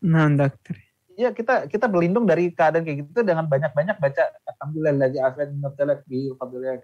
Nah 0.00 0.28
dokter. 0.32 0.80
Ya 1.14 1.30
kita 1.30 1.70
kita 1.70 1.86
berlindung 1.86 2.26
dari 2.26 2.50
keadaan 2.50 2.82
kayak 2.82 3.06
gitu 3.06 3.20
dengan 3.22 3.46
banyak-banyak 3.46 3.96
baca 4.02 4.22
alhamdulillah 4.50 4.94
lagi 4.98 5.18
afan 5.22 5.54
mubtalak 5.62 6.02
bi 6.10 6.32
fadlillah 6.34 6.82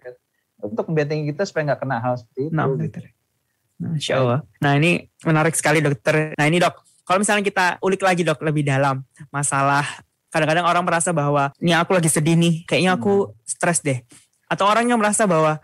untuk 0.62 0.84
membentengi 0.92 1.32
kita 1.32 1.48
supaya 1.48 1.72
nggak 1.72 1.80
kena 1.82 1.96
hal 2.00 2.14
seperti 2.20 2.40
itu. 2.48 2.54
Nah, 2.54 2.66
dokter. 2.68 3.04
Nah, 3.80 3.96
Insya 3.96 4.14
Allah. 4.20 4.40
Nah, 4.60 4.72
ini 4.76 5.08
menarik 5.24 5.56
sekali 5.56 5.80
dokter. 5.80 6.36
Nah, 6.36 6.46
ini 6.46 6.60
dok, 6.60 6.84
kalau 7.08 7.18
misalnya 7.24 7.44
kita 7.44 7.80
ulik 7.80 8.04
lagi 8.04 8.22
dok 8.22 8.40
lebih 8.44 8.62
dalam 8.62 9.00
masalah 9.32 9.82
kadang-kadang 10.30 10.62
orang 10.62 10.86
merasa 10.86 11.10
bahwa 11.10 11.50
ini 11.58 11.74
aku 11.74 11.90
lagi 11.96 12.06
sedih 12.06 12.38
nih, 12.38 12.62
kayaknya 12.68 12.94
aku 12.94 13.34
stres 13.42 13.82
deh. 13.82 13.98
Atau 14.46 14.68
orang 14.68 14.86
yang 14.86 15.00
merasa 15.00 15.26
bahwa 15.26 15.58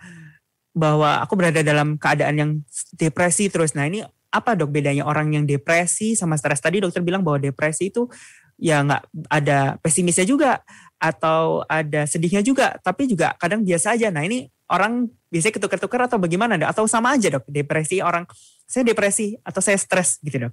bahwa 0.76 1.22
aku 1.24 1.32
berada 1.38 1.64
dalam 1.64 1.96
keadaan 1.96 2.36
yang 2.36 2.50
depresi 2.98 3.48
terus. 3.48 3.72
Nah, 3.72 3.88
ini 3.88 4.04
apa 4.28 4.52
dok 4.52 4.68
bedanya 4.74 5.06
orang 5.06 5.32
yang 5.32 5.44
depresi 5.46 6.18
sama 6.18 6.36
stres? 6.36 6.60
Tadi 6.60 6.82
dokter 6.82 7.00
bilang 7.00 7.24
bahwa 7.24 7.40
depresi 7.40 7.88
itu 7.88 8.10
ya 8.56 8.80
nggak 8.84 9.02
ada 9.28 9.76
pesimisnya 9.80 10.24
juga 10.28 10.60
atau 10.96 11.64
ada 11.68 12.04
sedihnya 12.08 12.40
juga, 12.40 12.76
tapi 12.80 13.08
juga 13.08 13.32
kadang 13.36 13.64
biasa 13.64 13.96
aja. 13.96 14.08
Nah, 14.12 14.24
ini 14.24 14.48
orang 14.66 15.06
biasanya 15.30 15.54
ketukar-tukar 15.58 16.00
atau 16.06 16.18
bagaimana 16.18 16.58
dok? 16.58 16.70
Atau 16.70 16.84
sama 16.90 17.14
aja 17.14 17.30
dok? 17.30 17.46
Depresi 17.46 18.02
orang 18.02 18.26
saya 18.66 18.82
depresi 18.82 19.38
atau 19.42 19.60
saya 19.62 19.78
stres 19.78 20.18
gitu 20.20 20.48
dok? 20.48 20.52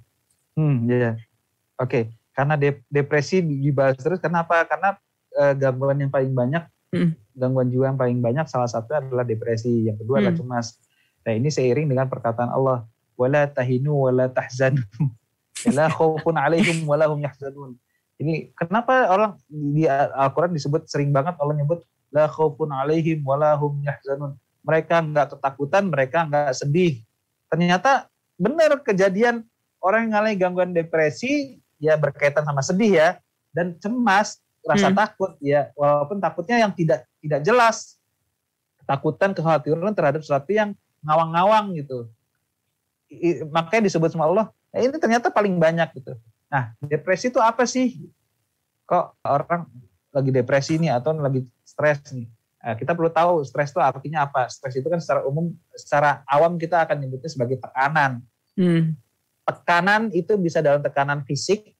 Hmm, 0.54 0.86
ya. 0.86 1.18
Oke, 1.78 2.14
karena 2.30 2.54
de- 2.54 2.86
depresi 2.86 3.42
dibahas 3.42 3.98
terus 3.98 4.22
kenapa? 4.22 4.62
Karena 4.64 4.94
eh, 5.34 5.54
gangguan 5.58 5.98
yang 5.98 6.14
paling 6.14 6.30
banyak 6.30 6.62
Hmm. 6.94 7.10
gangguan 7.34 7.66
jiwa 7.66 7.90
yang 7.90 7.98
paling 7.98 8.22
banyak 8.22 8.46
salah 8.46 8.70
satu 8.70 8.94
adalah 8.94 9.26
depresi, 9.26 9.90
yang 9.90 9.98
kedua 9.98 10.22
adalah 10.22 10.38
Hmm. 10.38 10.46
cemas. 10.46 10.78
Nah, 11.26 11.34
ini 11.34 11.50
seiring 11.50 11.90
dengan 11.90 12.06
perkataan 12.06 12.54
Allah, 12.54 12.86
wala 13.18 13.50
tahinu 13.50 14.06
wala 14.06 14.30
tahzanu. 14.30 14.78
La 15.74 15.90
khaufun 15.90 16.38
alaihim 16.38 16.86
wala 16.86 17.10
hum 17.10 17.18
yahzanun. 17.18 17.74
Ini 18.14 18.54
kenapa 18.54 19.10
orang 19.10 19.34
di 19.50 19.90
Al-Qur'an 19.90 20.54
disebut 20.54 20.86
sering 20.86 21.10
banget 21.10 21.34
Allah 21.34 21.56
nyebut 21.58 21.82
la 22.14 22.30
khaufun 22.30 22.70
alaihim 22.70 23.26
wala 23.26 23.58
hum 23.58 23.82
yahzanun. 23.82 24.38
mereka 24.64 25.04
nggak 25.04 25.36
ketakutan, 25.36 25.84
mereka 25.92 26.24
nggak 26.24 26.56
sedih. 26.56 27.04
Ternyata 27.52 28.08
benar 28.40 28.80
kejadian 28.80 29.44
orang 29.76 30.08
yang 30.08 30.10
mengalami 30.16 30.36
gangguan 30.40 30.70
depresi 30.72 31.60
ya 31.76 32.00
berkaitan 32.00 32.48
sama 32.48 32.64
sedih 32.64 32.96
ya 32.96 33.08
dan 33.52 33.76
cemas, 33.76 34.40
rasa 34.64 34.88
Hmm. 34.88 34.96
takut 34.96 35.36
ya 35.44 35.68
walaupun 35.76 36.16
takutnya 36.16 36.64
yang 36.64 36.72
tidak 36.72 37.04
tidak 37.20 37.44
jelas. 37.44 38.00
Ketakutan, 38.80 39.36
kekhawatiran 39.36 39.92
terhadap 39.92 40.24
sesuatu 40.24 40.48
yang 40.48 40.72
ngawang-ngawang 41.04 41.76
gitu. 41.76 42.08
I- 43.12 43.44
makanya 43.52 43.92
disebut 43.92 44.16
sama 44.16 44.24
Allah, 44.32 44.46
ya 44.72 44.88
ini 44.88 44.96
ternyata 44.96 45.28
paling 45.28 45.60
banyak 45.60 45.92
gitu. 46.00 46.16
Nah, 46.48 46.72
depresi 46.80 47.28
itu 47.28 47.36
apa 47.36 47.68
sih? 47.68 48.00
Kok 48.88 49.20
orang 49.28 49.68
lagi 50.14 50.30
depresi 50.30 50.78
nih 50.78 50.94
atau 50.94 51.12
lagi 51.18 51.42
stres 51.66 52.14
nih? 52.14 52.30
Nah, 52.64 52.74
kita 52.80 52.96
perlu 52.96 53.12
tahu 53.12 53.44
stres 53.44 53.74
itu 53.74 53.80
artinya 53.82 54.24
apa. 54.24 54.48
Stres 54.48 54.78
itu 54.78 54.88
kan 54.88 54.96
secara 54.96 55.26
umum, 55.28 55.52
secara 55.76 56.24
awam 56.24 56.56
kita 56.56 56.86
akan 56.86 56.96
nyebutnya 57.02 57.28
sebagai 57.28 57.60
tekanan. 57.60 58.24
Hmm. 58.56 58.96
Tekanan 59.44 60.08
itu 60.16 60.32
bisa 60.40 60.64
dalam 60.64 60.80
tekanan 60.80 61.20
fisik, 61.28 61.76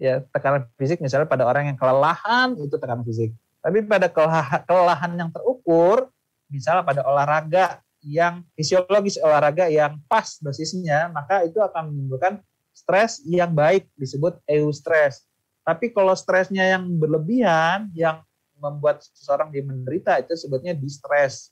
ya 0.00 0.24
tekanan 0.32 0.64
fisik 0.80 1.04
misalnya 1.04 1.28
pada 1.28 1.44
orang 1.44 1.68
yang 1.68 1.76
kelelahan 1.76 2.56
itu 2.56 2.72
tekanan 2.80 3.04
fisik. 3.04 3.36
Tapi 3.60 3.84
pada 3.84 4.08
kelelahan, 4.08 4.64
kelelahan 4.64 5.12
yang 5.12 5.28
terukur, 5.28 6.08
misalnya 6.48 6.80
pada 6.86 7.02
olahraga 7.04 7.84
yang 8.06 8.46
fisiologis 8.54 9.18
olahraga 9.18 9.66
yang 9.66 9.98
pas 10.06 10.38
dosisnya, 10.38 11.10
maka 11.10 11.42
itu 11.42 11.58
akan 11.58 11.90
menimbulkan 11.90 12.38
stres 12.70 13.20
yang 13.26 13.50
baik 13.52 13.90
disebut 13.98 14.38
eustress. 14.46 15.25
Tapi 15.66 15.90
kalau 15.90 16.14
stresnya 16.14 16.78
yang 16.78 16.86
berlebihan, 16.94 17.90
yang 17.90 18.22
membuat 18.54 19.02
seseorang 19.02 19.50
dia 19.50 19.66
menderita 19.66 20.14
itu 20.22 20.38
sebutnya 20.38 20.72
distress. 20.78 21.50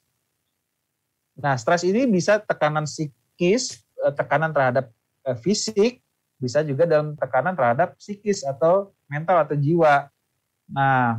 Nah, 1.35 1.59
stres 1.59 1.83
ini 1.83 2.07
bisa 2.07 2.39
tekanan 2.39 2.87
psikis, 2.87 3.83
eh, 4.07 4.15
tekanan 4.15 4.55
terhadap 4.55 4.95
eh, 5.27 5.35
fisik, 5.43 5.99
bisa 6.39 6.63
juga 6.63 6.87
dalam 6.87 7.19
tekanan 7.19 7.59
terhadap 7.59 7.99
psikis 7.99 8.47
atau 8.47 8.95
mental 9.11 9.43
atau 9.43 9.59
jiwa. 9.59 10.07
Nah, 10.71 11.19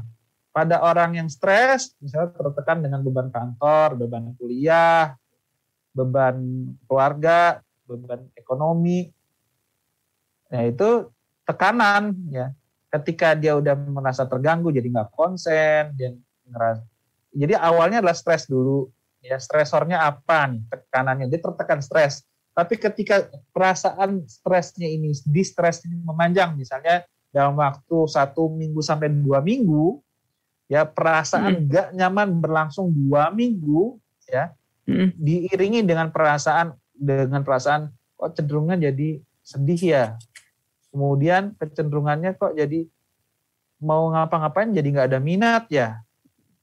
pada 0.56 0.80
orang 0.80 1.20
yang 1.20 1.28
stres, 1.28 1.92
misalnya 2.00 2.32
tertekan 2.32 2.80
dengan 2.80 3.04
beban 3.04 3.28
kantor, 3.28 4.00
beban 4.00 4.32
kuliah, 4.40 5.20
beban 5.92 6.72
keluarga, 6.88 7.60
beban 7.84 8.24
ekonomi, 8.40 9.12
nah 10.48 10.64
itu 10.64 11.12
tekanan 11.44 12.16
ya. 12.32 12.56
Ketika 12.96 13.36
dia 13.36 13.60
udah 13.60 13.76
merasa 13.76 14.24
terganggu, 14.24 14.72
jadi 14.72 14.88
nggak 14.88 15.12
konsen, 15.12 15.92
dia 16.00 16.16
ngerasa. 16.48 16.84
Jadi 17.36 17.54
awalnya 17.60 18.00
adalah 18.00 18.16
stres 18.16 18.48
dulu, 18.48 18.88
ya 19.20 19.36
stresornya 19.36 20.08
apa 20.08 20.48
nih 20.48 20.64
tekanannya, 20.72 21.28
dia 21.28 21.44
tertekan 21.44 21.84
stres. 21.84 22.24
Tapi 22.56 22.80
ketika 22.80 23.28
perasaan 23.52 24.24
stresnya 24.24 24.88
ini, 24.88 25.12
di 25.12 25.44
stres 25.44 25.84
ini 25.84 26.00
memanjang, 26.00 26.56
misalnya 26.56 27.04
dalam 27.36 27.60
waktu 27.60 28.08
satu 28.08 28.48
minggu 28.48 28.80
sampai 28.80 29.12
dua 29.12 29.44
minggu, 29.44 30.00
ya 30.72 30.88
perasaan 30.88 31.68
nggak 31.68 31.92
nyaman 31.92 32.40
berlangsung 32.40 32.96
dua 32.96 33.28
minggu, 33.36 34.00
ya 34.32 34.56
Hmm. 34.86 35.10
diiringi 35.18 35.82
dengan 35.82 36.14
perasaan 36.14 36.78
dengan 36.94 37.42
perasaan 37.42 37.90
kok 38.14 38.38
cenderungnya 38.38 38.78
jadi 38.94 39.18
sedih 39.42 39.82
ya. 39.82 40.06
Kemudian 40.96 41.52
kecenderungannya 41.60 42.40
kok 42.40 42.56
jadi 42.56 42.88
mau 43.84 44.08
ngapa-ngapain 44.16 44.72
jadi 44.72 44.88
nggak 44.88 45.08
ada 45.12 45.20
minat 45.20 45.68
ya. 45.68 46.00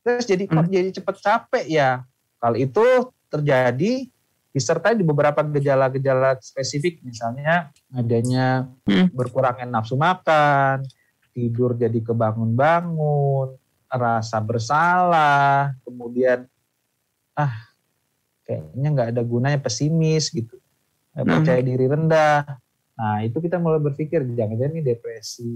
Terus 0.01 0.25
jadi 0.25 0.49
kok 0.49 0.73
jadi 0.73 0.89
cepet 0.89 1.17
capek 1.21 1.67
ya. 1.69 2.01
Kalau 2.41 2.57
itu 2.57 2.81
terjadi 3.29 4.09
disertai 4.53 4.97
di 4.97 5.05
beberapa 5.05 5.45
gejala-gejala 5.45 6.41
spesifik 6.41 7.05
misalnya 7.05 7.69
adanya 7.93 8.69
Hmm. 8.89 9.13
berkurangnya 9.13 9.69
nafsu 9.69 10.01
makan, 10.01 10.85
tidur 11.33 11.77
jadi 11.77 12.01
kebangun-bangun, 12.01 13.57
rasa 13.89 14.41
bersalah, 14.41 15.77
kemudian 15.85 16.49
ah 17.33 17.69
kayaknya 18.45 18.89
nggak 18.93 19.09
ada 19.13 19.23
gunanya 19.25 19.61
pesimis 19.61 20.29
gitu, 20.33 20.57
Hmm. 21.17 21.29
percaya 21.29 21.61
diri 21.65 21.85
rendah. 21.85 22.61
Nah 23.03 23.19
itu 23.27 23.43
kita 23.43 23.59
mulai 23.59 23.83
berpikir 23.83 24.23
jangan-jangan 24.23 24.79
ini 24.79 24.83
depresi. 24.87 25.51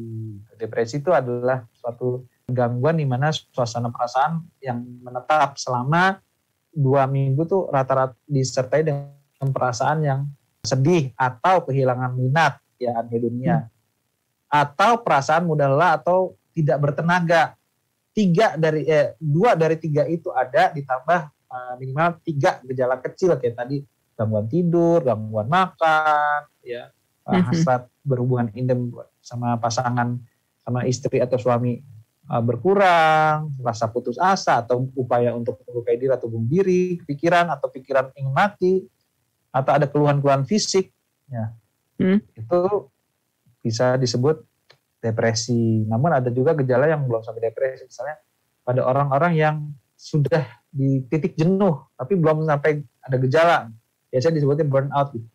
Depresi 0.59 0.99
itu 0.99 1.15
adalah 1.15 1.63
suatu 1.71 2.27
gangguan 2.51 2.99
di 2.99 3.07
mana 3.07 3.31
suasana 3.31 3.87
perasaan 3.95 4.43
yang 4.59 4.83
menetap 4.83 5.55
selama 5.55 6.19
dua 6.75 7.07
minggu 7.07 7.47
tuh 7.47 7.71
rata-rata 7.71 8.19
disertai 8.27 8.83
dengan 8.83 9.49
perasaan 9.55 9.99
yang 10.03 10.21
sedih 10.67 11.15
atau 11.15 11.63
kehilangan 11.63 12.19
minat 12.19 12.59
ya 12.83 12.99
dunia. 13.07 13.71
Atau 14.51 15.07
perasaan 15.07 15.47
mudah 15.47 15.71
lelah 15.71 16.03
atau 16.03 16.35
tidak 16.51 16.83
bertenaga. 16.83 17.55
Tiga 18.11 18.59
dari 18.59 18.91
eh, 18.91 19.15
dua 19.23 19.55
dari 19.55 19.79
tiga 19.79 20.03
itu 20.11 20.35
ada 20.35 20.75
ditambah 20.75 21.21
eh, 21.31 21.75
minimal 21.79 22.19
tiga 22.27 22.59
gejala 22.67 22.99
kecil 22.99 23.39
kayak 23.39 23.55
tadi 23.55 23.87
gangguan 24.19 24.51
tidur 24.51 25.05
gangguan 25.05 25.47
makan 25.47 26.49
ya 26.65 26.91
Mhm. 27.27 27.45
hasrat 27.51 27.83
berhubungan 28.07 28.55
intim 28.55 28.95
sama 29.19 29.59
pasangan 29.59 30.19
sama 30.63 30.87
istri 30.87 31.19
atau 31.19 31.39
suami 31.39 31.83
eh, 32.27 32.43
berkurang 32.43 33.55
rasa 33.63 33.91
putus 33.91 34.19
asa 34.19 34.63
atau 34.63 34.87
upaya 34.95 35.35
untuk 35.35 35.59
melukai 35.67 35.99
diri 35.99 36.15
atau 36.15 36.31
bunuh 36.31 36.47
diri 36.47 36.99
pikiran 37.03 37.51
atau 37.51 37.71
pikiran 37.71 38.15
ingin 38.15 38.35
mati 38.35 38.75
atau 39.51 39.73
ada 39.75 39.87
keluhan-keluhan 39.91 40.47
fisik 40.47 40.91
ya 41.27 41.51
Hmm. 41.97 42.21
itu 42.37 42.93
bisa 43.65 43.97
disebut 43.97 44.45
depresi. 45.01 45.85
Namun 45.89 46.13
ada 46.13 46.29
juga 46.29 46.53
gejala 46.53 46.89
yang 46.91 47.05
belum 47.09 47.25
sampai 47.25 47.51
depresi, 47.51 47.89
misalnya 47.89 48.21
pada 48.63 48.85
orang-orang 48.85 49.33
yang 49.33 49.57
sudah 49.97 50.45
di 50.69 51.01
titik 51.09 51.41
jenuh 51.41 51.89
tapi 51.97 52.21
belum 52.21 52.45
sampai 52.45 52.85
ada 53.01 53.17
gejala. 53.17 53.59
Biasanya 54.13 54.35
disebutnya 54.37 54.67
burnout 54.69 55.09
gitu. 55.17 55.29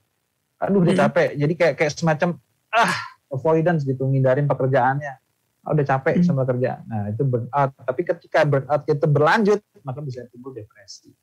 Aduh 0.62 0.80
udah 0.80 0.96
capek. 0.96 1.34
Jadi 1.36 1.54
kayak 1.54 1.74
kayak 1.76 1.92
semacam 1.92 2.38
ah 2.70 2.94
avoidance 3.28 3.82
gitu, 3.82 4.06
ngindarin 4.06 4.46
pekerjaannya. 4.46 5.14
Ah, 5.62 5.72
udah 5.72 5.86
capek 5.88 6.18
Hmm. 6.18 6.26
sama 6.26 6.42
kerjaan. 6.44 6.82
Nah, 6.84 7.10
itu 7.10 7.22
burnout. 7.22 7.70
Tapi 7.76 8.02
ketika 8.04 8.42
burnout 8.44 8.82
itu 8.84 9.06
berlanjut, 9.06 9.60
maka 9.82 10.00
bisa 10.00 10.26
timbul 10.28 10.52
depresi. 10.52 11.14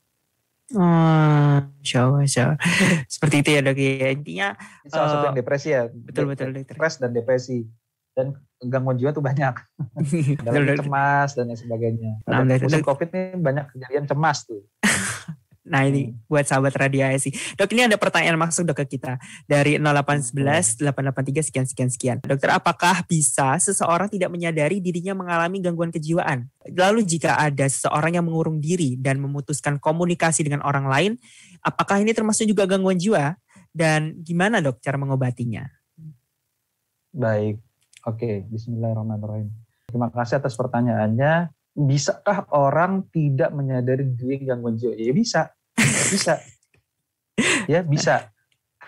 Oh, 0.71 1.59
Masya 1.81 1.99
Allah, 1.99 2.21
Masya 2.21 2.43
Allah. 2.45 2.59
Seperti 3.09 3.37
itu 3.41 3.51
ya 3.51 3.61
dok 3.61 3.75
ya. 3.75 4.09
Intinya 4.11 4.49
salah 4.85 5.09
satu 5.09 5.19
Eh, 5.19 5.27
yang 5.27 5.37
depresi 5.37 5.69
ya. 5.71 5.83
betul 5.89 6.29
betul 6.29 6.53
dokter. 6.53 6.77
Stres 6.77 6.95
dan 6.99 7.11
depresi. 7.11 7.67
Dan 8.13 8.35
gangguan 8.61 8.95
jiwa 8.95 9.11
tuh 9.11 9.23
banyak. 9.23 9.55
Dalam 10.45 10.77
cemas 10.77 11.33
dan 11.33 11.47
lain 11.47 11.57
sebagainya. 11.57 12.13
Nah, 12.23 12.43
musim 12.45 12.83
COVID 12.85 13.09
ini 13.09 13.25
banyak 13.39 13.65
kejadian 13.73 14.05
cemas 14.05 14.45
tuh. 14.45 14.63
Nah 15.69 15.85
ini 15.85 16.17
buat 16.27 16.49
sahabat 16.49 16.75
radio 16.81 17.05
ASI. 17.07 17.31
Dok 17.55 17.71
ini 17.77 17.85
ada 17.85 18.01
pertanyaan 18.01 18.41
masuk 18.41 18.65
dok 18.73 18.83
ke 18.85 18.99
kita 18.99 19.21
dari 19.45 19.77
0811 19.77 20.81
883 20.81 21.45
sekian 21.45 21.67
sekian 21.69 21.91
sekian. 21.93 22.17
Dokter 22.25 22.51
apakah 22.51 23.05
bisa 23.05 23.61
seseorang 23.61 24.09
tidak 24.09 24.33
menyadari 24.33 24.81
dirinya 24.81 25.13
mengalami 25.13 25.61
gangguan 25.61 25.93
kejiwaan? 25.93 26.49
Lalu 26.73 27.05
jika 27.05 27.37
ada 27.37 27.69
seseorang 27.69 28.17
yang 28.17 28.25
mengurung 28.25 28.59
diri 28.59 28.97
dan 28.97 29.21
memutuskan 29.21 29.77
komunikasi 29.77 30.43
dengan 30.43 30.65
orang 30.65 30.89
lain, 30.89 31.13
apakah 31.61 32.01
ini 32.01 32.17
termasuk 32.17 32.49
juga 32.49 32.65
gangguan 32.65 32.97
jiwa? 32.97 33.37
Dan 33.69 34.25
gimana 34.25 34.65
dok 34.65 34.81
cara 34.81 34.97
mengobatinya? 34.97 35.69
Baik, 37.13 37.61
oke. 38.09 38.49
Bismillahirrahmanirrahim. 38.49 39.53
Terima 39.89 40.09
kasih 40.13 40.41
atas 40.41 40.57
pertanyaannya. 40.57 41.53
Bisakah 41.79 42.51
orang 42.51 43.07
tidak 43.15 43.55
menyadari 43.55 44.03
diri 44.03 44.43
gangguan 44.43 44.75
jiwa? 44.75 44.99
Ya 44.99 45.15
bisa, 45.15 45.55
bisa. 46.09 46.35
ya 47.71 47.81
bisa. 47.85 48.33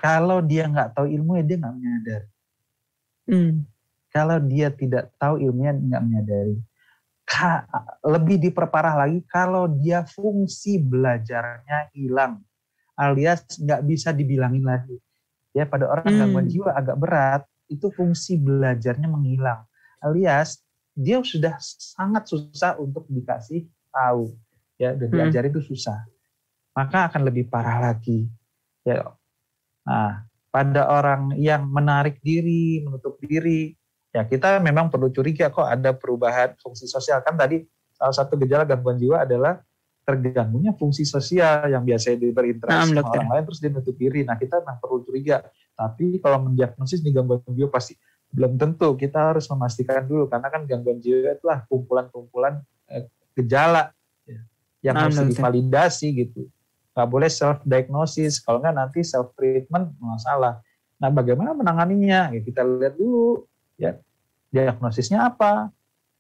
Kalau 0.01 0.41
dia 0.41 0.65
nggak 0.67 0.97
tahu 0.97 1.07
ilmunya 1.13 1.45
dia 1.45 1.57
nggak 1.61 1.75
menyadari. 1.77 2.29
Hmm. 3.29 3.55
Kalau 4.11 4.39
dia 4.43 4.69
tidak 4.73 5.13
tahu 5.21 5.39
ilmunya 5.39 5.73
nggak 5.77 6.03
menyadari. 6.03 6.57
Ka- 7.23 7.69
lebih 8.03 8.43
diperparah 8.43 9.07
lagi 9.07 9.23
kalau 9.29 9.71
dia 9.71 10.03
fungsi 10.03 10.83
belajarnya 10.83 11.95
hilang 11.95 12.43
alias 12.99 13.47
nggak 13.61 13.81
bisa 13.87 14.11
dibilangin 14.11 14.67
lagi. 14.67 14.99
Ya 15.55 15.67
pada 15.67 15.87
orang 15.87 16.11
Hmm. 16.11 16.19
gangguan 16.27 16.47
jiwa 16.51 16.75
agak 16.75 16.97
berat 16.99 17.43
itu 17.71 17.87
fungsi 17.95 18.35
belajarnya 18.35 19.07
menghilang 19.07 19.63
alias 20.03 20.59
dia 20.91 21.23
sudah 21.23 21.55
sangat 21.61 22.27
susah 22.27 22.75
untuk 22.83 23.07
dikasih 23.07 23.63
tahu 23.95 24.35
ya 24.75 24.91
dan 24.99 25.07
Hmm. 25.07 25.17
diajari 25.23 25.49
itu 25.55 25.63
susah 25.63 26.03
maka 26.81 27.13
akan 27.13 27.29
lebih 27.29 27.53
parah 27.53 27.93
lagi 27.93 28.25
ya 28.83 29.05
nah 29.85 30.25
pada 30.49 30.89
orang 30.89 31.37
yang 31.37 31.69
menarik 31.69 32.19
diri 32.25 32.81
menutup 32.81 33.21
diri 33.21 33.77
ya 34.11 34.25
kita 34.25 34.59
memang 34.59 34.89
perlu 34.89 35.13
curiga 35.13 35.53
kok 35.53 35.69
ada 35.69 35.93
perubahan 35.93 36.57
fungsi 36.59 36.89
sosial 36.89 37.21
kan 37.21 37.37
tadi 37.39 37.63
salah 37.95 38.17
satu 38.17 38.41
gejala 38.41 38.65
gangguan 38.65 38.97
jiwa 38.97 39.29
adalah 39.29 39.61
terganggunya 40.11 40.73
fungsi 40.75 41.07
sosial 41.07 41.71
yang 41.71 41.87
biasanya 41.87 42.17
dia 42.19 42.33
berinteraksi 42.35 42.91
Nah, 42.91 43.05
sama 43.05 43.15
orang 43.15 43.31
lain 43.31 43.45
terus 43.47 43.61
dia 43.63 43.71
nutup 43.71 43.95
diri. 43.95 44.27
Nah 44.27 44.35
kita 44.35 44.65
nah 44.67 44.75
perlu 44.81 45.07
curiga. 45.07 45.45
Tapi 45.77 46.19
kalau 46.19 46.51
mendiagnosis 46.51 47.05
nih 47.05 47.15
gangguan 47.15 47.45
jiwa 47.47 47.71
pasti 47.71 47.95
belum 48.35 48.59
tentu. 48.59 48.99
Kita 48.99 49.31
harus 49.31 49.47
memastikan 49.47 50.03
dulu 50.09 50.27
karena 50.27 50.49
kan 50.51 50.67
gangguan 50.67 50.99
jiwa 50.99 51.37
itulah 51.39 51.63
kumpulan-kumpulan 51.71 52.59
eh, 52.91 53.07
gejala 53.39 53.95
ya, 54.27 54.41
yang 54.91 54.95
Nah, 54.99 55.03
harus 55.07 55.19
divalidasi 55.31 56.07
gitu. 56.17 56.51
Nggak 56.95 57.09
boleh 57.09 57.31
self 57.31 57.63
diagnosis. 57.63 58.43
Kalau 58.43 58.59
nggak 58.59 58.77
nanti 58.77 59.01
self 59.07 59.33
treatment 59.39 59.95
masalah. 60.03 60.59
Nah 61.01 61.09
bagaimana 61.09 61.57
menanganinya? 61.57 62.35
Ya, 62.35 62.41
kita 62.43 62.63
lihat 62.67 62.99
dulu 62.99 63.47
ya 63.81 63.97
diagnosisnya 64.51 65.31
apa 65.31 65.71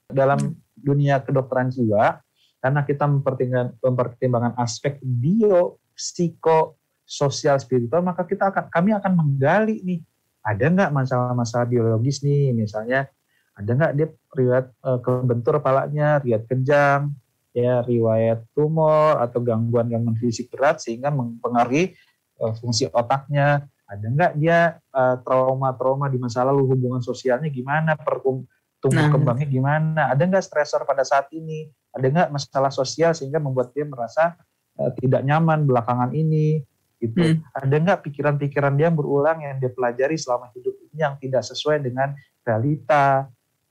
dalam 0.08 0.56
dunia 0.78 1.20
kedokteran 1.20 1.68
jiwa 1.68 2.22
karena 2.60 2.80
kita 2.84 3.04
mempertimbangkan, 3.08 3.68
mempertimbangkan 3.80 4.54
aspek 4.60 5.00
bio, 5.00 5.80
psiko, 5.96 6.76
sosial, 7.08 7.58
spiritual, 7.58 8.04
maka 8.04 8.22
kita 8.22 8.52
akan 8.52 8.68
kami 8.68 8.94
akan 8.94 9.12
menggali 9.16 9.82
nih 9.82 10.00
ada 10.40 10.64
nggak 10.68 10.90
masalah-masalah 10.92 11.66
biologis 11.68 12.22
nih, 12.24 12.52
misalnya 12.52 13.08
ada 13.56 13.70
nggak 13.76 13.92
dia 13.96 14.08
riwayat 14.36 14.66
eh, 14.72 14.98
kebentur 15.02 15.60
kepalanya, 15.60 16.20
riwayat 16.22 16.44
kejang, 16.48 17.12
ya 17.50 17.82
riwayat 17.82 18.46
tumor 18.54 19.18
atau 19.18 19.42
gangguan-gangguan 19.42 20.16
fisik 20.18 20.50
berat 20.54 20.78
sehingga 20.78 21.10
mempengaruhi 21.10 21.94
eh, 22.40 22.52
fungsi 22.62 22.86
otaknya, 22.90 23.66
ada 23.90 24.06
nggak 24.06 24.32
dia 24.38 24.78
eh, 24.78 25.16
trauma-trauma 25.26 26.06
di 26.06 26.18
masa 26.18 26.46
lalu 26.46 26.70
hubungan 26.70 27.02
sosialnya 27.02 27.50
gimana, 27.50 27.98
perkum- 27.98 28.46
tumbuh 28.80 29.06
Nah. 29.06 29.12
kembangnya 29.12 29.48
gimana, 29.50 30.02
ada 30.08 30.22
nggak 30.24 30.44
stresor 30.46 30.88
pada 30.88 31.04
saat 31.04 31.28
ini, 31.36 31.68
ada 31.92 32.06
nggak 32.06 32.28
masalah 32.32 32.72
sosial 32.72 33.12
sehingga 33.12 33.42
membuat 33.42 33.74
dia 33.74 33.84
merasa 33.84 34.38
eh, 34.78 34.90
tidak 35.02 35.26
nyaman 35.26 35.66
belakangan 35.66 36.14
ini? 36.14 36.62
Gitu. 37.00 37.16
Hmm. 37.16 37.40
ada 37.56 37.76
nggak 37.80 38.04
pikiran-pikiran 38.04 38.76
dia 38.76 38.92
yang 38.92 38.96
berulang 39.00 39.40
yang 39.40 39.56
dia 39.56 39.72
pelajari 39.72 40.20
selama 40.20 40.52
hidup 40.52 40.76
ini 40.84 41.00
yang 41.00 41.16
tidak 41.16 41.40
sesuai 41.48 41.80
dengan 41.80 42.12
realita? 42.44 43.24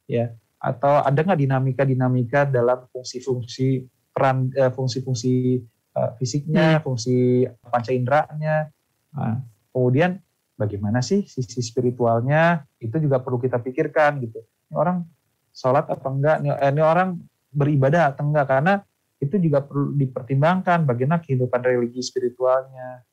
Ya 0.10 0.34
atau 0.60 0.99
ada 1.07 1.16
nggak 1.24 1.39
dinamika-dinamika 1.39 2.43
dalam 2.43 2.84
fungsi-fungsi 2.91 3.88
peran 4.12 4.51
eh, 4.51 4.68
fungsi-fungsi 4.68 5.64
eh, 5.95 6.12
fisiknya 6.20 6.84
fungsi 6.84 7.47
panca 7.64 7.95
inderanya? 7.95 8.68
Nah, 9.16 9.39
kemudian 9.72 10.20
bagaimana 10.60 10.99
sih 10.99 11.24
sisi 11.24 11.64
spiritualnya? 11.64 12.68
Itu 12.76 12.99
juga 12.99 13.24
perlu 13.24 13.39
kita 13.39 13.64
pikirkan 13.64 14.20
gitu. 14.28 14.43
Ini 14.43 14.76
orang 14.76 15.07
sholat 15.55 15.88
apa 15.88 16.07
enggak? 16.12 16.36
Ini, 16.43 16.49
eh, 16.51 16.72
ini 16.76 16.82
orang 16.84 17.10
beribadah 17.55 18.12
atau 18.12 18.28
enggak? 18.28 18.45
Karena 18.51 18.74
itu 19.20 19.36
juga 19.39 19.64
perlu 19.64 19.95
dipertimbangkan 19.95 20.84
bagaimana 20.84 21.24
kehidupan 21.24 21.60
religi 21.64 22.03
spiritualnya 22.03 23.03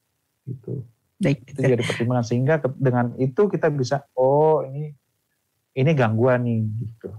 gitu. 0.47 0.82
Baik, 1.22 1.47
itu 1.49 1.61
jadi 1.62 1.82
pertimbangan. 1.82 2.26
Sehingga 2.26 2.55
dengan 2.74 3.14
itu 3.22 3.47
kita 3.47 3.70
bisa 3.70 4.03
oh 4.18 4.66
ini 4.66 4.90
ini 5.76 5.90
gangguan 5.94 6.42
nih 6.42 6.61
gitu 6.82 7.11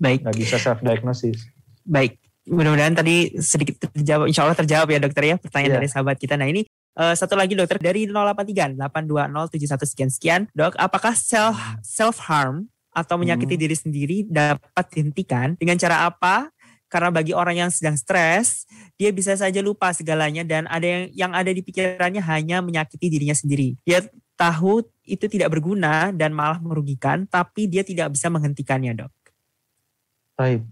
baik, 0.00 0.24
nggak 0.24 0.38
bisa 0.40 0.56
self 0.56 0.80
diagnosis 0.80 1.44
baik. 1.84 2.16
Mudah-mudahan 2.48 2.96
tadi 2.96 3.36
sedikit 3.38 3.86
terjawab, 3.92 4.26
insya 4.26 4.42
Allah 4.42 4.56
terjawab 4.56 4.88
ya 4.88 4.98
dokter 4.98 5.22
ya 5.28 5.36
pertanyaan 5.36 5.70
Iya. 5.70 5.78
dari 5.78 5.88
sahabat 5.92 6.16
kita. 6.16 6.34
Nah 6.34 6.48
ini 6.48 6.64
eh, 6.96 7.14
satu 7.14 7.36
lagi 7.36 7.54
dokter 7.54 7.78
dari 7.78 8.08
083 8.08 8.74
82071 8.80 9.86
sekian 9.86 10.10
sekian 10.10 10.40
dok, 10.56 10.74
apakah 10.74 11.12
self 11.14 11.54
self 11.84 12.16
harm 12.26 12.66
atau 12.90 13.20
menyakiti 13.20 13.54
Hmm. 13.54 13.62
diri 13.62 13.76
sendiri 13.76 14.16
dapat 14.26 14.84
dihentikan 14.90 15.54
dengan 15.54 15.78
cara 15.78 16.08
apa? 16.08 16.50
Karena 16.90 17.14
bagi 17.14 17.30
orang 17.30 17.54
yang 17.54 17.70
sedang 17.70 17.94
stres, 17.94 18.66
dia 18.98 19.14
bisa 19.14 19.38
saja 19.38 19.62
lupa 19.62 19.94
segalanya 19.94 20.42
dan 20.42 20.66
ada 20.66 20.82
yang 20.82 21.04
yang 21.14 21.32
ada 21.38 21.54
di 21.54 21.62
pikirannya 21.62 22.18
hanya 22.18 22.58
menyakiti 22.58 23.06
dirinya 23.06 23.36
sendiri. 23.36 23.78
Dia 23.86 24.02
tahu 24.34 24.82
itu 25.06 25.30
tidak 25.30 25.54
berguna 25.54 26.10
dan 26.10 26.34
malah 26.34 26.58
merugikan, 26.58 27.30
tapi 27.30 27.70
dia 27.70 27.86
tidak 27.86 28.10
bisa 28.10 28.26
menghentikannya, 28.26 29.06
dok. 29.06 29.12
Baik. 30.40 30.64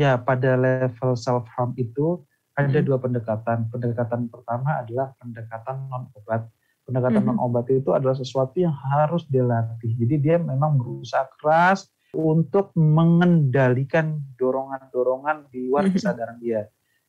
Ya, 0.00 0.16
pada 0.16 0.56
level 0.56 1.12
self 1.12 1.44
harm 1.52 1.76
itu 1.76 2.24
ada 2.56 2.80
Hmm. 2.80 2.86
dua 2.88 2.96
pendekatan. 2.96 3.68
Pendekatan 3.68 4.32
pertama 4.32 4.80
adalah 4.80 5.12
pendekatan 5.20 5.92
non 5.92 6.08
obat. 6.16 6.48
Pendekatan 6.88 7.20
Mhm. 7.20 7.28
non 7.28 7.38
obat 7.44 7.68
itu 7.68 7.92
adalah 7.92 8.16
sesuatu 8.16 8.56
yang 8.56 8.72
harus 8.72 9.28
dilatih. 9.28 9.92
Jadi 10.00 10.14
dia 10.16 10.36
memang 10.40 10.80
berusaha 10.80 11.28
keras 11.36 11.92
untuk 12.16 12.72
mengendalikan 12.78 14.24
dorongan-dorongan 14.40 15.52
di 15.52 15.68
luar 15.68 15.84
Mhm. 15.84 15.92
kesadaran 15.92 16.38
dia. 16.40 16.64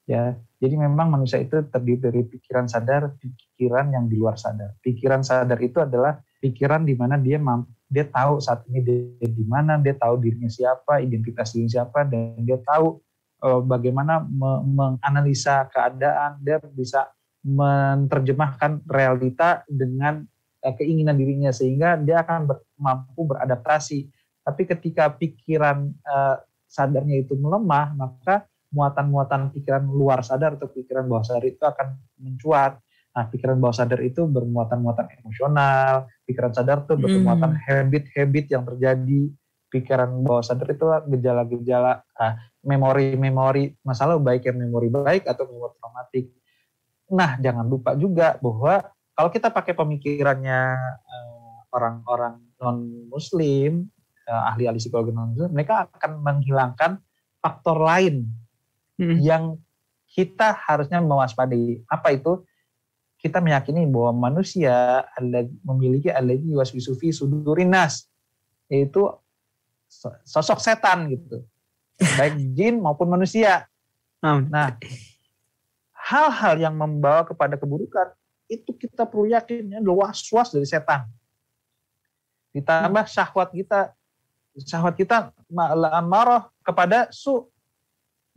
Ya, 0.06 0.38
jadi 0.62 0.78
memang 0.78 1.10
manusia 1.10 1.42
itu 1.42 1.66
terdiri 1.66 1.98
dari 1.98 2.22
pikiran 2.30 2.70
sadar, 2.70 3.18
pikiran 3.18 3.90
yang 3.90 4.06
di 4.06 4.20
luar 4.22 4.38
sadar. 4.38 4.78
Pikiran 4.86 5.26
sadar 5.26 5.58
itu 5.58 5.82
adalah 5.82 6.22
pikiran 6.38 6.86
di 6.86 6.94
mana 6.94 7.18
dia 7.18 7.42
mampu 7.42 7.74
dia 7.96 8.04
tahu 8.04 8.44
saat 8.44 8.68
ini 8.68 8.84
dia 8.84 9.32
di 9.32 9.46
mana, 9.48 9.80
dia 9.80 9.96
tahu 9.96 10.20
dirinya 10.20 10.52
siapa, 10.52 11.00
identitas 11.00 11.56
dirinya 11.56 11.80
siapa, 11.80 12.04
dan 12.04 12.36
dia 12.44 12.60
tahu 12.60 13.00
eh, 13.40 13.62
bagaimana 13.64 14.20
me- 14.28 14.64
menganalisa 14.68 15.72
keadaan, 15.72 16.44
dia 16.44 16.60
bisa 16.60 17.08
menerjemahkan 17.40 18.84
realita 18.84 19.64
dengan 19.72 20.28
eh, 20.60 20.74
keinginan 20.76 21.16
dirinya 21.16 21.56
sehingga 21.56 21.96
dia 21.96 22.20
akan 22.28 22.52
ber- 22.52 22.68
mampu 22.76 23.32
beradaptasi. 23.32 24.12
Tapi 24.44 24.62
ketika 24.68 25.08
pikiran 25.16 25.96
eh, 25.96 26.36
sadarnya 26.68 27.24
itu 27.24 27.40
melemah, 27.40 27.96
maka 27.96 28.44
muatan-muatan 28.76 29.56
pikiran 29.56 29.88
luar 29.88 30.20
sadar 30.20 30.60
atau 30.60 30.68
pikiran 30.68 31.08
bawah 31.08 31.24
sadar 31.24 31.48
itu 31.48 31.64
akan 31.64 31.96
mencuat. 32.20 32.76
Nah, 33.16 33.32
pikiran 33.32 33.56
bawah 33.56 33.72
sadar 33.72 34.04
itu 34.04 34.28
bermuatan-muatan 34.28 35.08
emosional, 35.24 36.12
pikiran 36.28 36.52
sadar 36.52 36.84
itu 36.84 37.00
bermuatan 37.00 37.56
habit-habit 37.56 38.46
yang 38.52 38.68
terjadi. 38.68 39.32
Pikiran 39.72 40.12
bawah 40.20 40.44
sadar 40.44 40.68
itu 40.76 40.84
gejala-gejala 41.16 42.04
ah, 42.20 42.34
memori-memori 42.60 43.80
masalah 43.88 44.20
baik 44.20 44.52
yang 44.52 44.60
memori 44.60 44.92
baik 44.92 45.24
atau 45.32 45.48
memori 45.48 45.74
traumatik. 45.80 46.26
Nah, 47.16 47.40
jangan 47.40 47.64
lupa 47.64 47.96
juga 47.96 48.36
bahwa 48.44 48.84
kalau 49.16 49.30
kita 49.32 49.48
pakai 49.48 49.72
pemikirannya 49.72 50.62
eh, 51.00 51.56
orang-orang 51.72 52.36
non-muslim, 52.60 53.88
eh, 54.28 54.44
ahli-ahli 54.52 54.76
psikologi 54.76 55.16
non-muslim, 55.16 55.56
mereka 55.56 55.88
akan 55.88 56.20
menghilangkan 56.20 57.00
faktor 57.40 57.80
lain 57.80 58.28
Hmm. 58.96 59.20
yang 59.20 59.44
kita 60.08 60.56
harusnya 60.56 61.04
mewaspadai. 61.04 61.84
Apa 61.92 62.16
itu? 62.16 62.48
Kita 63.18 63.42
meyakini 63.42 63.90
bahwa 63.90 64.30
manusia 64.30 65.06
memiliki 65.66 66.14
alergi 66.14 66.54
waswisu 66.54 66.94
fi 67.00 67.10
sudurinas, 67.10 68.06
yaitu 68.70 69.10
so- 69.90 70.20
sosok 70.22 70.62
setan 70.62 71.10
gitu, 71.10 71.42
baik 71.98 72.38
jin 72.54 72.78
maupun 72.84 73.10
manusia. 73.10 73.66
Nah, 74.22 74.78
hal-hal 75.94 76.56
yang 76.62 76.78
membawa 76.78 77.26
kepada 77.26 77.58
keburukan 77.58 78.14
itu 78.46 78.78
kita 78.78 79.10
perlu 79.10 79.26
yakin 79.34 79.74
ya 79.74 79.80
was-was 79.82 80.54
dari 80.54 80.70
setan. 80.70 81.10
Ditambah 82.54 83.06
syahwat 83.10 83.50
kita, 83.52 83.92
syahwat 84.64 84.94
kita 84.94 85.34
marah 86.06 86.48
kepada 86.62 87.10
su, 87.10 87.50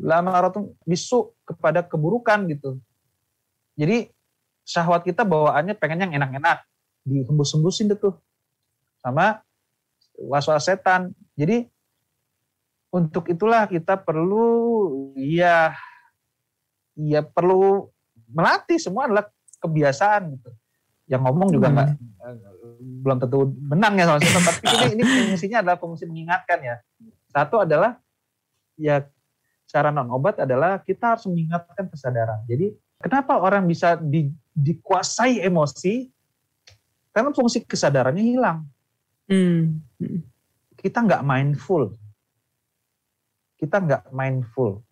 lamaratun 0.00 0.72
bisu 0.88 1.34
kepada 1.44 1.84
keburukan 1.84 2.46
gitu. 2.48 2.80
Jadi 3.78 4.10
syahwat 4.68 5.00
kita 5.08 5.24
bawaannya 5.24 5.72
pengen 5.80 6.04
yang 6.04 6.12
enak-enak, 6.20 6.60
dihembus-hembusin 7.08 7.88
deh 7.88 7.96
tuh 7.96 8.20
sama 9.00 9.40
was-was 10.20 10.68
setan. 10.68 11.16
Jadi 11.32 11.64
untuk 12.92 13.32
itulah 13.32 13.64
kita 13.64 13.96
perlu 13.96 14.44
ya 15.16 15.72
ya 17.00 17.20
perlu 17.24 17.88
melatih 18.28 18.76
semua 18.76 19.08
adalah 19.08 19.24
kebiasaan 19.64 20.36
gitu. 20.36 20.50
Yang 21.08 21.20
ngomong 21.24 21.48
juga 21.48 21.72
Hmm. 21.72 21.76
nggak 21.80 21.88
eh, 22.28 22.36
belum 23.00 23.16
tentu 23.24 23.38
menang 23.64 23.96
ya 23.96 24.04
sama 24.04 24.20
setan, 24.20 24.42
tapi 24.44 24.92
ini, 24.92 25.00
ini 25.00 25.02
fungsinya 25.32 25.64
adalah 25.64 25.78
fungsi 25.80 26.04
mengingatkan 26.04 26.60
ya. 26.60 26.76
Satu 27.32 27.64
adalah 27.64 27.96
ya 28.76 29.00
cara 29.68 29.88
non 29.88 30.08
obat 30.12 30.44
adalah 30.44 30.80
kita 30.84 31.16
harus 31.16 31.24
mengingatkan 31.28 31.88
kesadaran. 31.88 32.44
Jadi 32.44 32.72
kenapa 33.00 33.36
orang 33.40 33.64
bisa 33.64 33.96
di- 33.96 34.32
dikuasai 34.58 35.38
emosi? 35.46 36.10
Karena 37.14 37.30
fungsi 37.30 37.62
kesadarannya 37.62 38.24
hilang. 38.24 38.66
Hmm. 39.30 39.78
Hmm. 40.02 40.20
Kita 40.74 41.02
nggak 41.02 41.22
mindful. 41.22 41.94
Kita 43.58 43.82
nggak 43.82 44.10
mindful. 44.10 44.82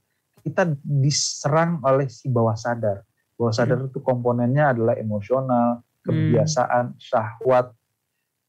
Kita 0.42 0.66
diserang 0.82 1.82
oleh 1.82 2.06
si 2.06 2.30
bawah 2.30 2.54
sadar. 2.54 3.02
Bawah 3.34 3.54
sadar 3.54 3.90
itu 3.90 3.98
komponennya 4.02 4.74
adalah 4.74 4.94
emosional, 4.98 5.82
kebiasaan, 6.06 6.94
syahwat, 6.98 7.74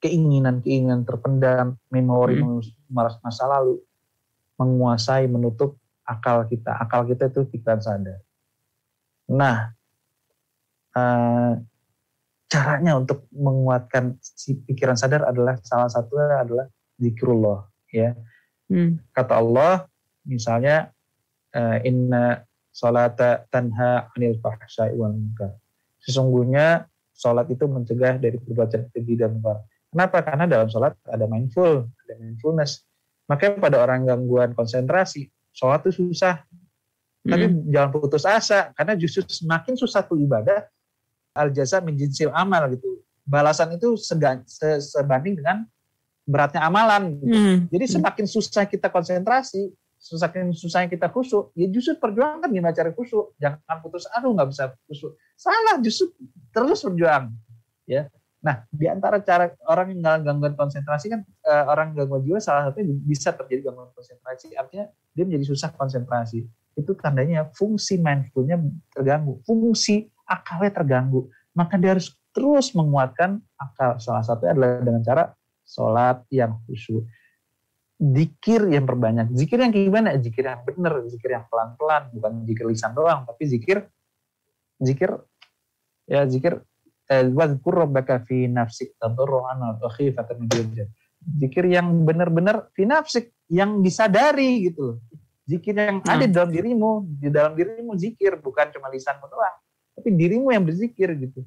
keinginan-keinginan 0.02 1.04
terpendam, 1.04 1.76
memori 1.90 2.40
masa 2.90 3.18
masa 3.26 3.44
lalu, 3.50 3.82
menguasai, 4.58 5.26
menutup 5.26 5.78
akal 6.06 6.46
kita. 6.46 6.78
Akal 6.78 7.06
kita 7.10 7.30
itu 7.30 7.46
pikiran 7.50 7.82
sadar. 7.82 8.22
Nah, 9.28 9.77
uh, 10.98 11.54
caranya 12.50 12.98
untuk 12.98 13.30
menguatkan 13.30 14.18
si 14.18 14.58
pikiran 14.58 14.98
sadar 14.98 15.30
adalah 15.30 15.62
salah 15.62 15.92
satunya 15.92 16.42
adalah 16.42 16.66
zikrullah 16.98 17.70
ya. 17.94 18.18
Hmm. 18.66 18.98
Kata 19.14 19.38
Allah 19.38 19.86
misalnya 20.26 20.90
uh, 21.54 21.78
inna 21.86 22.42
salata 22.74 23.46
tanha 23.54 24.10
anil 24.18 24.42
fahsya'i 24.42 24.98
wal 24.98 25.14
munkar. 25.14 25.54
Sesungguhnya 26.02 26.90
salat 27.14 27.46
itu 27.54 27.70
mencegah 27.70 28.18
dari 28.18 28.42
perbuatan 28.42 28.90
keji 28.90 29.22
dan 29.22 29.38
munkar. 29.38 29.62
Kenapa? 29.94 30.26
Karena 30.26 30.50
dalam 30.50 30.68
salat 30.68 30.98
ada 31.06 31.26
mindful, 31.30 31.86
ada 31.86 32.14
mindfulness. 32.20 32.88
Makanya 33.28 33.60
pada 33.60 33.78
orang 33.84 34.08
gangguan 34.08 34.56
konsentrasi, 34.56 35.28
sholat 35.52 35.84
itu 35.84 36.08
susah. 36.08 36.48
Tapi 37.28 37.44
hmm. 37.44 37.68
jangan 37.68 37.90
putus 37.92 38.24
asa, 38.24 38.72
karena 38.72 38.96
justru 38.96 39.28
semakin 39.28 39.76
susah 39.76 40.00
tuh 40.08 40.16
ibadah, 40.16 40.64
al 41.38 41.54
jasa 41.54 41.78
menjinsil 41.80 42.34
amal 42.34 42.66
gitu. 42.74 43.06
Balasan 43.28 43.76
itu 43.78 43.94
segan, 44.00 44.42
se, 44.50 44.82
sebanding 44.82 45.38
dengan 45.38 45.68
beratnya 46.26 46.66
amalan. 46.66 47.22
Gitu. 47.22 47.36
Hmm. 47.38 47.58
Jadi 47.70 47.86
semakin 48.00 48.26
susah 48.26 48.66
kita 48.66 48.90
konsentrasi, 48.90 49.70
semakin 50.02 50.56
susah 50.56 50.90
kita 50.90 51.12
khusyuk, 51.14 51.54
ya 51.54 51.68
justru 51.70 52.00
perjuangkan 52.02 52.50
gimana 52.50 52.74
cara 52.74 52.90
khusyuk. 52.96 53.38
Jangan 53.38 53.78
putus 53.84 54.10
asa, 54.10 54.26
nggak 54.26 54.48
bisa 54.50 54.64
khusyuk. 54.90 55.14
Salah, 55.38 55.78
justru 55.84 56.16
terus 56.50 56.82
berjuang. 56.82 57.36
Ya, 57.88 58.12
Nah, 58.38 58.64
di 58.70 58.86
antara 58.86 59.18
cara 59.20 59.50
orang 59.66 59.98
yang 59.98 60.22
gangguan 60.22 60.54
konsentrasi 60.54 61.10
kan 61.10 61.26
uh, 61.26 61.66
orang 61.68 61.98
gangguan 61.98 62.22
jiwa 62.22 62.40
salah 62.40 62.70
satunya 62.70 62.94
bisa 62.94 63.34
terjadi 63.34 63.68
gangguan 63.68 63.90
konsentrasi. 63.92 64.54
Artinya 64.54 64.86
dia 65.12 65.24
menjadi 65.26 65.46
susah 65.50 65.74
konsentrasi. 65.74 66.46
Itu 66.78 66.94
tandanya 66.94 67.50
fungsi 67.58 67.98
mindfulnya 67.98 68.62
terganggu, 68.94 69.42
fungsi 69.44 70.08
akalnya 70.28 70.72
terganggu, 70.84 71.32
maka 71.56 71.80
dia 71.80 71.96
harus 71.96 72.14
terus 72.36 72.76
menguatkan 72.76 73.42
akal. 73.58 73.98
Salah 73.98 74.22
satunya 74.22 74.54
adalah 74.54 74.84
dengan 74.84 75.02
cara 75.02 75.24
sholat 75.66 76.22
yang 76.30 76.60
khusyuk. 76.68 77.08
Zikir 77.98 78.70
yang 78.70 78.86
berbanyak. 78.86 79.34
Zikir 79.34 79.58
yang 79.58 79.74
gimana? 79.74 80.14
Zikir 80.22 80.46
yang 80.46 80.62
benar, 80.62 81.02
zikir 81.10 81.34
yang 81.34 81.50
pelan-pelan, 81.50 82.14
bukan 82.14 82.46
zikir 82.46 82.66
lisan 82.70 82.94
doang, 82.94 83.26
tapi 83.26 83.50
zikir 83.50 83.90
zikir 84.78 85.10
ya 86.06 86.30
zikir 86.30 86.62
eh, 87.10 87.26
wadhkur 87.34 87.86
rabbaka 87.86 88.22
fi 88.22 88.46
nafsik 88.46 88.94
tadarruan 89.02 89.82
wa 89.82 89.90
khifatan 89.90 90.46
Zikir 91.18 91.66
yang 91.68 92.06
benar-benar 92.06 92.70
fi 92.78 92.86
nafsik 92.86 93.34
yang 93.50 93.82
disadari 93.82 94.70
gitu 94.70 95.02
Zikir 95.50 95.74
yang 95.74 96.04
hmm. 96.04 96.12
ada 96.12 96.24
di 96.28 96.34
dalam 96.36 96.52
dirimu, 96.54 96.92
di 97.18 97.30
dalam 97.32 97.56
dirimu 97.56 97.96
zikir 97.96 98.36
bukan 98.38 98.68
cuma 98.70 98.92
lisanmu 98.92 99.26
doang 99.32 99.58
tapi 99.98 100.14
dirimu 100.14 100.54
yang 100.54 100.62
berzikir 100.62 101.10
gitu. 101.18 101.42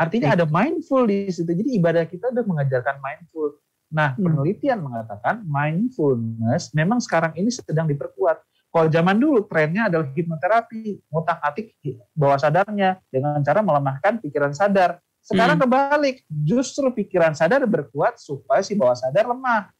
Artinya 0.00 0.32
ada 0.32 0.48
mindful 0.48 1.04
di 1.04 1.28
situ. 1.28 1.52
Jadi 1.52 1.76
ibadah 1.76 2.08
kita 2.08 2.32
udah 2.32 2.44
mengajarkan 2.44 2.96
mindful. 3.04 3.60
Nah, 3.92 4.16
hmm. 4.16 4.24
penelitian 4.24 4.80
mengatakan 4.80 5.44
mindfulness 5.44 6.72
memang 6.72 6.98
sekarang 7.04 7.36
ini 7.36 7.52
sedang 7.52 7.84
diperkuat. 7.84 8.40
Kalau 8.72 8.92
zaman 8.92 9.16
dulu 9.16 9.44
trennya 9.48 9.88
adalah 9.88 10.12
hipnoterapi, 10.12 11.00
ngotak 11.08 11.40
atik 11.40 11.72
bawah 12.12 12.36
sadarnya 12.36 13.00
dengan 13.08 13.40
cara 13.40 13.64
melemahkan 13.64 14.20
pikiran 14.20 14.52
sadar. 14.52 15.00
Sekarang 15.24 15.56
hmm. 15.56 15.64
kebalik, 15.64 16.16
justru 16.28 16.92
pikiran 16.92 17.32
sadar 17.32 17.64
berkuat 17.64 18.20
supaya 18.20 18.60
si 18.60 18.76
bawah 18.76 18.96
sadar 18.96 19.32
lemah. 19.32 19.72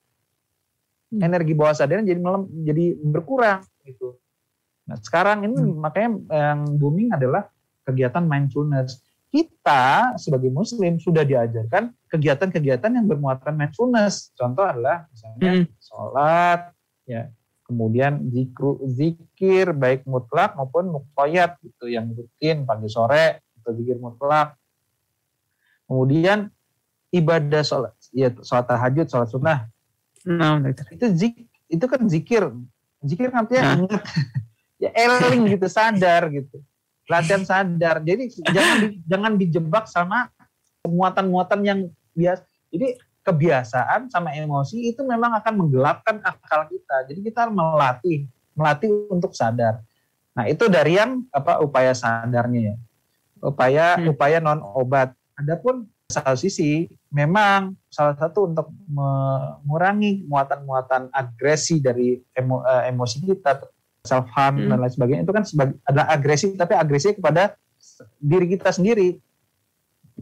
Hmm. 1.13 1.21
Energi 1.29 1.53
bawah 1.53 1.77
sadar 1.77 2.01
jadi 2.01 2.17
melem, 2.17 2.49
jadi 2.65 2.97
berkurang 3.05 3.61
gitu. 3.85 4.17
Nah, 4.87 4.97
sekarang 5.03 5.43
ini 5.43 5.59
hmm. 5.59 5.77
makanya 5.83 6.11
yang 6.31 6.61
booming 6.79 7.11
adalah 7.11 7.51
kegiatan 7.83 8.23
mindfulness. 8.23 9.03
Kita 9.27 10.15
sebagai 10.17 10.49
muslim 10.55 11.03
sudah 11.03 11.27
diajarkan 11.27 11.91
kegiatan-kegiatan 12.07 12.95
yang 12.95 13.07
bermuatan 13.11 13.59
mindfulness. 13.59 14.31
Contoh 14.39 14.63
adalah 14.63 15.11
misalnya 15.11 15.51
hmm. 15.61 15.67
sholat, 15.83 16.61
ya, 17.05 17.27
kemudian 17.67 18.31
zikru, 18.31 18.79
zikir 18.87 19.75
baik 19.75 20.07
mutlak 20.07 20.55
maupun 20.55 20.95
muqayyad 20.95 21.59
gitu 21.67 21.91
yang 21.91 22.15
rutin 22.15 22.63
pagi 22.63 22.87
sore 22.87 23.43
atau 23.61 23.75
zikir 23.75 23.99
mutlak. 23.99 24.55
Kemudian 25.91 26.51
ibadah 27.11 27.63
sholat, 27.67 27.95
ya 28.15 28.31
sholat 28.43 28.67
tahajud, 28.71 29.07
sholat 29.11 29.29
sunnah. 29.31 29.59
Nah, 30.27 30.63
itu 30.95 31.07
zik, 31.15 31.35
itu 31.67 31.85
kan 31.87 32.07
zikir. 32.07 32.55
Zikir 33.03 33.31
kan 33.31 33.47
artinya 33.47 33.63
nah. 33.63 33.75
ingat 33.87 34.03
ya 34.77 34.91
eling 34.93 35.57
gitu 35.57 35.67
sadar 35.69 36.29
gitu. 36.33 36.61
Latihan 37.07 37.47
sadar. 37.47 38.03
Jadi 38.03 38.31
jangan 38.51 38.77
di, 38.83 38.89
jangan 39.07 39.33
dijebak 39.39 39.85
sama 39.87 40.29
muatan-muatan 40.87 41.61
yang 41.67 41.81
biasa 42.15 42.47
jadi 42.71 42.99
kebiasaan 43.27 44.07
sama 44.07 44.31
emosi 44.39 44.95
itu 44.95 45.03
memang 45.03 45.35
akan 45.43 45.55
menggelapkan 45.67 46.23
akal 46.23 46.69
kita. 46.71 47.11
Jadi 47.11 47.21
kita 47.27 47.51
melatih 47.51 48.31
melatih 48.55 48.91
untuk 49.11 49.35
sadar. 49.35 49.83
Nah 50.37 50.47
itu 50.47 50.69
dari 50.71 51.01
yang 51.01 51.27
apa 51.35 51.59
upaya 51.59 51.97
sadarnya 51.97 52.73
ya. 52.73 52.75
Upaya 53.43 53.87
hmm. 53.99 54.13
upaya 54.15 54.39
non 54.39 54.63
obat 54.63 55.13
adapun 55.37 55.91
salah 56.07 56.39
sisi 56.39 56.87
memang 57.11 57.75
salah 57.91 58.15
satu 58.15 58.47
untuk 58.47 58.71
mengurangi 58.87 60.23
muatan-muatan 60.31 61.11
agresi 61.11 61.83
dari 61.83 62.23
emo, 62.31 62.63
uh, 62.63 62.87
emosi 62.87 63.27
kita 63.27 63.59
self 64.07 64.31
harm 64.31 64.63
hmm. 64.63 64.69
dan 64.71 64.79
lain 64.79 64.93
sebagainya 64.95 65.23
itu 65.27 65.35
kan 65.35 65.45
sebagai 65.45 65.75
adalah 65.83 66.07
agresi 66.15 66.55
tapi 66.55 66.73
agresi 66.79 67.13
kepada 67.19 67.59
diri 68.23 68.47
kita 68.55 68.71
sendiri. 68.71 69.19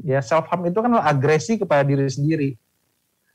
Ya 0.03 0.25
self 0.25 0.49
harm 0.49 0.65
itu 0.67 0.81
kan 0.81 0.91
agresi 0.99 1.61
kepada 1.61 1.85
diri 1.85 2.09
sendiri. 2.09 2.57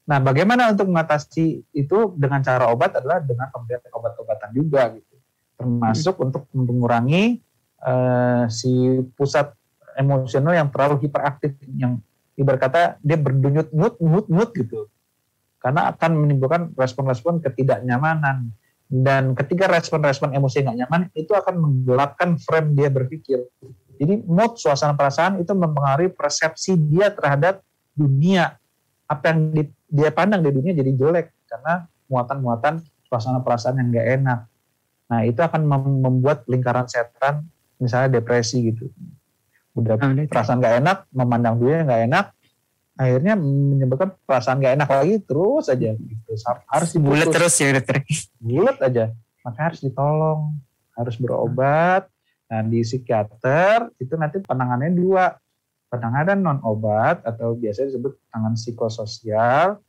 Nah 0.10 0.18
bagaimana 0.18 0.74
untuk 0.74 0.90
mengatasi 0.90 1.62
itu 1.70 1.98
dengan 2.18 2.42
cara 2.42 2.68
obat 2.74 2.98
adalah 2.98 3.22
dengan 3.22 3.54
pemberian 3.54 3.86
obat-obatan 3.94 4.50
juga 4.58 4.90
gitu. 4.98 5.16
Termasuk 5.62 6.18
hmm. 6.18 6.26
untuk 6.26 6.44
mengurangi 6.52 7.46
uh, 7.86 8.50
si 8.50 9.06
pusat 9.14 9.54
emosional 9.96 10.58
yang 10.58 10.74
terlalu 10.74 11.06
hiperaktif 11.06 11.54
yang 11.78 12.02
ibarat 12.40 12.60
kata 12.60 12.82
dia 13.04 13.20
berdenyut 13.20 13.70
mut 13.70 13.96
mut 14.02 14.26
mut 14.28 14.50
gitu. 14.58 14.90
Karena 15.60 15.92
akan 15.92 16.12
menimbulkan 16.26 16.72
respon-respon 16.74 17.44
ketidaknyamanan 17.44 18.56
dan 18.90 19.38
ketika 19.38 19.70
respon-respon 19.70 20.34
emosi 20.34 20.66
nggak 20.66 20.78
nyaman 20.82 21.02
itu 21.14 21.30
akan 21.38 21.62
menggelapkan 21.62 22.42
frame 22.42 22.74
dia 22.74 22.90
berpikir. 22.90 23.46
Jadi 24.02 24.26
mood 24.26 24.58
suasana 24.58 24.98
perasaan 24.98 25.38
itu 25.38 25.54
mempengaruhi 25.54 26.10
persepsi 26.10 26.74
dia 26.74 27.14
terhadap 27.14 27.62
dunia. 27.94 28.58
Apa 29.06 29.30
yang 29.30 29.54
di, 29.54 29.64
dia 29.86 30.10
pandang 30.10 30.42
di 30.42 30.50
dunia 30.50 30.74
jadi 30.74 30.90
jelek 30.90 31.30
karena 31.46 31.86
muatan-muatan 32.10 32.82
suasana 33.06 33.46
perasaan 33.46 33.78
yang 33.78 33.94
nggak 33.94 34.08
enak. 34.22 34.40
Nah 35.14 35.22
itu 35.22 35.38
akan 35.38 35.62
membuat 36.02 36.50
lingkaran 36.50 36.90
setan 36.90 37.46
misalnya 37.78 38.18
depresi 38.18 38.74
gitu. 38.74 38.90
Udah 39.78 40.02
ah, 40.02 40.26
perasaan 40.26 40.66
nggak 40.66 40.76
enak 40.82 40.98
memandang 41.14 41.62
dunia 41.62 41.86
nggak 41.86 42.02
enak 42.10 42.26
akhirnya 43.00 43.40
menyebabkan 43.40 44.12
perasaan 44.28 44.60
gak 44.60 44.76
enak 44.76 44.90
lagi 44.92 45.16
terus 45.24 45.72
aja 45.72 45.96
gitu. 45.96 46.32
harus 46.68 46.92
bulat 47.00 47.32
terus 47.32 47.56
ya 47.56 47.72
dokter 47.80 48.04
bulat 48.44 48.78
aja. 48.84 49.06
Maka 49.40 49.60
harus 49.72 49.80
ditolong 49.80 50.60
harus 51.00 51.16
berobat. 51.16 52.12
Nah 52.52 52.60
di 52.68 52.84
psikiater 52.84 53.96
itu 54.04 54.20
nanti 54.20 54.44
penanganannya 54.44 54.92
dua. 55.00 55.32
Penanganan 55.90 56.38
non 56.44 56.60
obat 56.68 57.24
atau 57.24 57.56
biasanya 57.56 57.96
disebut 57.96 58.14
penanganan 58.30 58.60
psikososial 58.60 59.80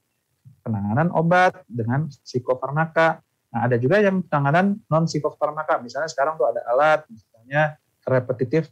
penanganan 0.62 1.08
obat 1.11 1.66
dengan 1.66 2.06
psikofarmaka. 2.08 3.20
Nah 3.50 3.61
ada 3.66 3.74
juga 3.74 3.98
yang 3.98 4.22
penanganan 4.22 4.78
non 4.86 5.04
psikofarmaka 5.11 5.82
misalnya 5.82 6.06
sekarang 6.06 6.38
tuh 6.38 6.46
ada 6.46 6.62
alat 6.70 7.02
misalnya 7.11 7.74
repetitive 8.06 8.70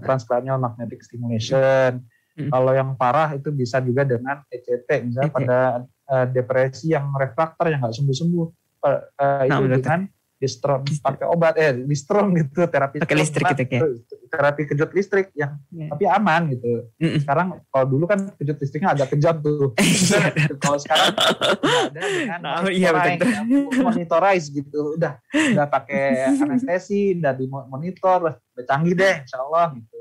transcranial 0.00 0.56
magnetic 0.56 1.04
stimulation 1.04 2.02
Hmm. 2.34 2.50
Kalau 2.50 2.72
yang 2.74 2.90
parah 2.98 3.30
itu 3.38 3.54
bisa 3.54 3.78
juga 3.78 4.02
dengan 4.02 4.42
ECT, 4.50 4.88
misalnya 5.06 5.30
okay. 5.30 5.38
pada 5.38 5.58
uh, 6.10 6.26
depresi 6.26 6.90
yang 6.90 7.14
refraktor 7.14 7.70
yang 7.70 7.78
nggak 7.78 7.94
sembuh-sembuh, 7.94 8.46
uh, 8.82 8.88
uh, 8.90 9.42
nah, 9.46 9.58
itu 9.58 9.64
dengan 9.70 10.00
distrom 10.44 10.84
pakai 10.84 11.26
obat 11.30 11.54
eh 11.56 11.72
distrom 11.88 12.28
gitu 12.38 12.68
terapi 12.68 13.00
pakai 13.00 13.16
listrik 13.16 13.44
gitu 13.54 13.64
ya? 13.64 13.80
terapi 14.28 14.62
kejut 14.68 14.90
listrik 14.92 15.30
yang 15.38 15.56
yeah. 15.70 15.88
tapi 15.94 16.04
aman 16.10 16.50
gitu. 16.52 16.90
Mm 16.98 17.06
-mm. 17.06 17.18
sekarang 17.22 17.48
kalau 17.70 17.86
dulu 17.86 18.04
kan 18.10 18.34
kejut 18.36 18.58
listriknya 18.58 18.90
agak 18.92 19.08
kejam 19.14 19.38
tuh. 19.40 19.72
Iya. 19.94 20.26
kalau 20.62 20.76
sekarang 20.76 21.14
ada 21.14 22.00
dengan 22.02 22.40
nah, 22.42 22.66
iya, 22.68 22.90
monitorize 23.80 24.50
gitu. 24.50 24.98
Udah 24.98 25.16
udah 25.32 25.66
pakai 25.70 26.34
anestesi 26.34 27.14
udah 27.14 27.32
dimonitor 27.32 28.18
udah 28.36 28.64
canggih 28.66 28.94
deh 28.98 29.22
insya 29.22 29.38
Allah 29.38 29.72
gitu 29.78 29.98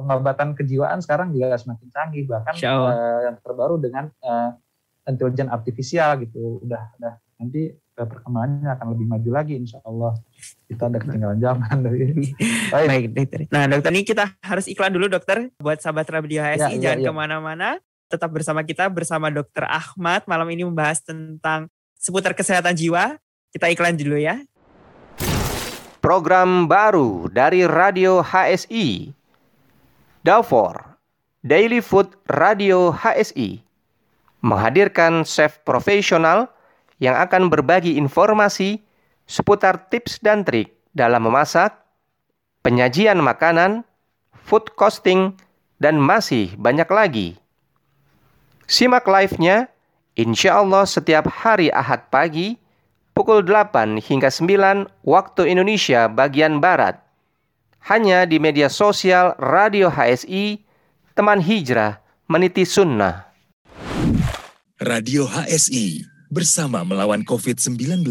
pengobatan 0.00 0.56
kejiwaan 0.56 1.04
sekarang 1.04 1.36
juga 1.36 1.56
semakin 1.60 1.88
canggih. 1.92 2.24
Bahkan 2.24 2.54
uh, 2.64 3.18
yang 3.28 3.36
terbaru 3.44 3.76
dengan 3.76 4.08
uh, 4.24 4.56
intelijen 5.04 5.52
artifisial 5.52 6.16
gitu. 6.24 6.64
Udah 6.64 6.96
udah. 6.96 7.14
Nanti 7.40 7.72
perkembangannya 7.96 8.68
akan 8.72 8.86
lebih 8.96 9.06
maju 9.08 9.30
lagi 9.32 9.54
insya 9.56 9.80
Allah. 9.84 10.16
Kita 10.68 10.88
ada 10.88 10.98
ketinggalan 11.00 11.40
zaman 11.40 11.76
dari 11.86 12.32
baik. 12.72 12.88
baik 12.88 13.06
dokter. 13.12 13.40
Nah 13.52 13.64
dokter 13.68 13.90
ini 13.92 14.02
kita 14.04 14.24
harus 14.40 14.66
iklan 14.68 14.92
dulu 14.92 15.06
dokter. 15.10 15.52
Buat 15.60 15.84
sahabat 15.84 16.08
radio 16.08 16.40
HSI 16.40 16.80
ya, 16.80 16.90
jangan 16.90 16.98
ya, 17.00 17.04
ya. 17.04 17.08
ke 17.08 17.12
mana-mana. 17.12 17.68
Tetap 18.10 18.30
bersama 18.32 18.60
kita 18.64 18.88
bersama 18.88 19.28
dokter 19.28 19.64
Ahmad. 19.68 20.24
Malam 20.24 20.48
ini 20.52 20.62
membahas 20.64 21.04
tentang 21.04 21.68
seputar 22.00 22.32
kesehatan 22.32 22.72
jiwa. 22.76 23.20
Kita 23.50 23.68
iklan 23.68 23.98
dulu 23.98 24.16
ya. 24.16 24.40
Program 26.00 26.64
baru 26.64 27.28
dari 27.28 27.68
radio 27.68 28.24
HSI 28.24 29.19
Dafor 30.20 31.00
Daily 31.40 31.80
Food 31.80 32.12
Radio 32.28 32.92
HSI 32.92 33.64
menghadirkan 34.44 35.24
chef 35.24 35.64
profesional 35.64 36.52
yang 37.00 37.16
akan 37.16 37.48
berbagi 37.48 37.96
informasi 37.96 38.84
seputar 39.24 39.88
tips 39.88 40.20
dan 40.20 40.44
trik 40.44 40.76
dalam 40.92 41.24
memasak, 41.24 41.72
penyajian 42.60 43.16
makanan, 43.24 43.80
food 44.44 44.68
costing, 44.76 45.32
dan 45.80 45.96
masih 45.96 46.52
banyak 46.60 46.92
lagi. 46.92 47.28
Simak 48.68 49.08
live-nya 49.08 49.72
insya 50.20 50.60
Allah 50.60 50.84
setiap 50.84 51.32
hari 51.32 51.72
Ahad 51.72 52.12
pagi 52.12 52.60
pukul 53.16 53.40
8 53.40 53.96
hingga 53.96 54.28
9 54.28 54.84
waktu 55.00 55.42
Indonesia 55.48 56.12
bagian 56.12 56.60
Barat. 56.60 57.00
Hanya 57.80 58.28
di 58.28 58.36
media 58.36 58.68
sosial 58.68 59.32
Radio 59.40 59.88
HSI, 59.88 60.60
Teman 61.16 61.40
Hijrah, 61.40 62.04
Meniti 62.28 62.68
Sunnah. 62.68 63.32
Radio 64.76 65.24
HSI 65.24 66.04
bersama 66.28 66.84
melawan 66.84 67.24
COVID-19. 67.24 68.04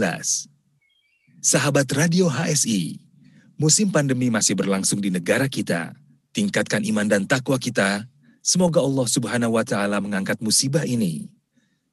Sahabat 1.40 1.88
Radio 1.94 2.28
HSI, 2.28 2.98
musim 3.62 3.94
pandemi 3.94 4.34
masih 4.34 4.58
berlangsung 4.58 5.00
di 5.00 5.14
negara 5.14 5.46
kita. 5.46 5.94
Tingkatkan 6.34 6.82
iman 6.90 7.06
dan 7.06 7.30
takwa 7.30 7.62
kita. 7.62 8.10
Semoga 8.42 8.82
Allah 8.82 9.06
Subhanahu 9.06 9.54
wa 9.54 9.66
taala 9.66 10.02
mengangkat 10.02 10.42
musibah 10.42 10.86
ini. 10.86 11.30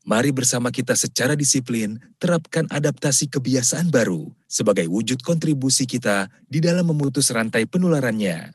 Mari 0.06 0.30
bersama 0.30 0.70
kita 0.70 0.94
secara 0.94 1.34
disiplin 1.34 1.98
terapkan 2.22 2.62
adaptasi 2.70 3.26
kebiasaan 3.26 3.90
baru 3.90 4.30
sebagai 4.46 4.86
wujud 4.86 5.18
kontribusi 5.26 5.82
kita 5.82 6.30
di 6.46 6.62
dalam 6.62 6.86
memutus 6.86 7.34
rantai 7.34 7.66
penularannya. 7.66 8.54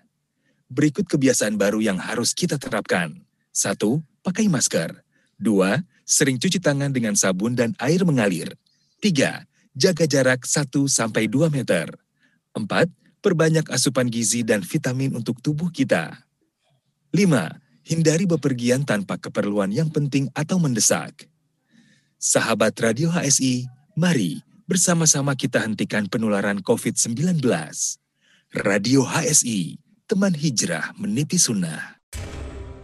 Berikut 0.71 1.11
kebiasaan 1.11 1.59
baru 1.59 1.83
yang 1.83 1.99
harus 1.99 2.31
kita 2.31 2.55
terapkan. 2.55 3.11
Satu, 3.51 3.99
pakai 4.23 4.47
masker. 4.47 4.95
Dua, 5.35 5.83
sering 6.07 6.39
cuci 6.39 6.63
tangan 6.63 6.95
dengan 6.95 7.19
sabun 7.19 7.51
dan 7.51 7.75
air 7.83 8.07
mengalir. 8.07 8.55
3. 9.03 9.43
Jaga 9.75 10.05
jarak 10.07 10.47
1-2 10.47 10.87
meter. 11.51 11.91
4. 12.55 12.63
Perbanyak 13.19 13.67
asupan 13.67 14.07
gizi 14.07 14.47
dan 14.47 14.63
vitamin 14.63 15.19
untuk 15.19 15.43
tubuh 15.43 15.67
kita. 15.67 16.15
5. 17.11 17.27
Hindari 17.91 18.23
bepergian 18.23 18.87
tanpa 18.87 19.19
keperluan 19.19 19.75
yang 19.75 19.91
penting 19.91 20.31
atau 20.31 20.55
mendesak. 20.55 21.30
Sahabat 22.22 22.78
Radio 22.86 23.09
HSI, 23.09 23.65
mari 23.97 24.45
bersama-sama 24.69 25.34
kita 25.34 25.57
hentikan 25.57 26.05
penularan 26.05 26.61
COVID-19. 26.61 27.17
Radio 28.61 29.01
HSI, 29.01 29.82
teman 30.05 30.30
hijrah 30.30 30.93
meniti 31.01 31.41
sunnah. 31.41 31.97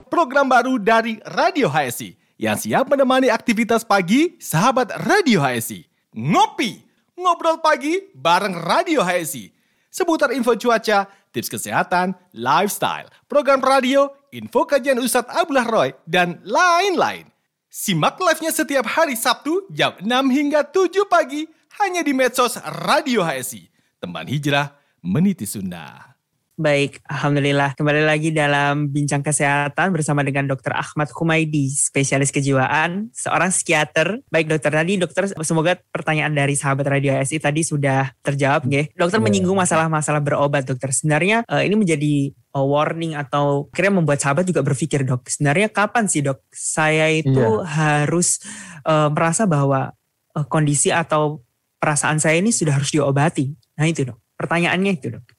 Program 0.10 0.50
baru 0.50 0.82
dari 0.82 1.22
Radio 1.38 1.70
HSI 1.70 2.18
yang 2.42 2.58
siap 2.58 2.90
menemani 2.90 3.30
aktivitas 3.30 3.86
pagi 3.86 4.42
sahabat 4.42 5.06
Radio 5.06 5.38
HSI. 5.46 5.86
Ngopi, 6.18 6.82
ngobrol 7.14 7.62
pagi 7.62 8.10
bareng 8.18 8.58
Radio 8.58 9.06
HSI. 9.06 9.54
Seputar 9.94 10.34
info 10.34 10.58
cuaca, 10.58 11.06
tips 11.30 11.54
kesehatan, 11.54 12.18
lifestyle, 12.34 13.06
program 13.30 13.62
radio, 13.62 14.10
info 14.34 14.66
kajian 14.66 14.98
Ustadz 14.98 15.30
Abdullah 15.30 15.70
Roy, 15.70 15.94
dan 16.10 16.42
lain-lain. 16.42 17.37
Simak 17.78 18.18
live-nya 18.18 18.50
setiap 18.50 18.90
hari 18.90 19.14
Sabtu 19.14 19.70
jam 19.70 19.94
6 20.02 20.10
hingga 20.34 20.66
7 20.66 21.06
pagi 21.06 21.46
hanya 21.78 22.02
di 22.02 22.10
medsos 22.10 22.58
Radio 22.90 23.22
HSI. 23.22 23.70
Teman 24.02 24.26
hijrah, 24.26 24.74
meniti 25.06 25.46
sunnah. 25.46 26.17
Baik, 26.58 27.06
Alhamdulillah. 27.06 27.78
Kembali 27.78 28.02
lagi 28.02 28.34
dalam 28.34 28.90
Bincang 28.90 29.22
Kesehatan 29.22 29.94
bersama 29.94 30.26
dengan 30.26 30.50
Dr. 30.50 30.74
Ahmad 30.74 31.06
Humaidi, 31.14 31.70
spesialis 31.70 32.34
kejiwaan, 32.34 33.14
seorang 33.14 33.54
psikiater. 33.54 34.26
Baik 34.34 34.50
dokter, 34.50 34.74
tadi 34.74 34.98
dokter 34.98 35.30
semoga 35.46 35.78
pertanyaan 35.94 36.34
dari 36.34 36.58
sahabat 36.58 36.90
Radio 36.90 37.14
ASI 37.14 37.38
tadi 37.38 37.62
sudah 37.62 38.10
terjawab. 38.26 38.66
Nge. 38.66 38.90
Dokter 38.98 39.22
yeah. 39.22 39.26
menyinggung 39.30 39.54
masalah-masalah 39.54 40.18
berobat 40.18 40.66
dokter. 40.66 40.90
Sebenarnya 40.90 41.46
uh, 41.46 41.62
ini 41.62 41.78
menjadi 41.78 42.34
uh, 42.58 42.66
warning 42.66 43.14
atau 43.14 43.70
kira 43.70 43.94
membuat 43.94 44.18
sahabat 44.18 44.50
juga 44.50 44.66
berpikir 44.66 45.06
dok, 45.06 45.30
sebenarnya 45.30 45.70
kapan 45.70 46.10
sih 46.10 46.26
dok 46.26 46.42
saya 46.50 47.14
itu 47.14 47.38
yeah. 47.38 47.70
harus 47.70 48.42
uh, 48.82 49.14
merasa 49.14 49.46
bahwa 49.46 49.94
uh, 50.34 50.46
kondisi 50.50 50.90
atau 50.90 51.46
perasaan 51.78 52.18
saya 52.18 52.42
ini 52.42 52.50
sudah 52.50 52.82
harus 52.82 52.90
diobati. 52.90 53.54
Nah 53.78 53.86
itu 53.86 54.10
dok, 54.10 54.18
pertanyaannya 54.42 54.98
itu 54.98 55.14
dok. 55.22 55.37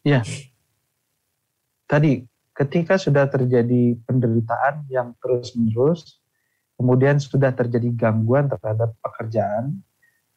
Ya. 0.00 0.24
Tadi 1.84 2.24
ketika 2.56 2.96
sudah 2.96 3.28
terjadi 3.28 3.96
penderitaan 4.04 4.88
yang 4.88 5.12
terus-menerus, 5.20 6.20
kemudian 6.76 7.20
sudah 7.20 7.52
terjadi 7.52 7.92
gangguan 7.92 8.48
terhadap 8.48 8.96
pekerjaan, 9.04 9.80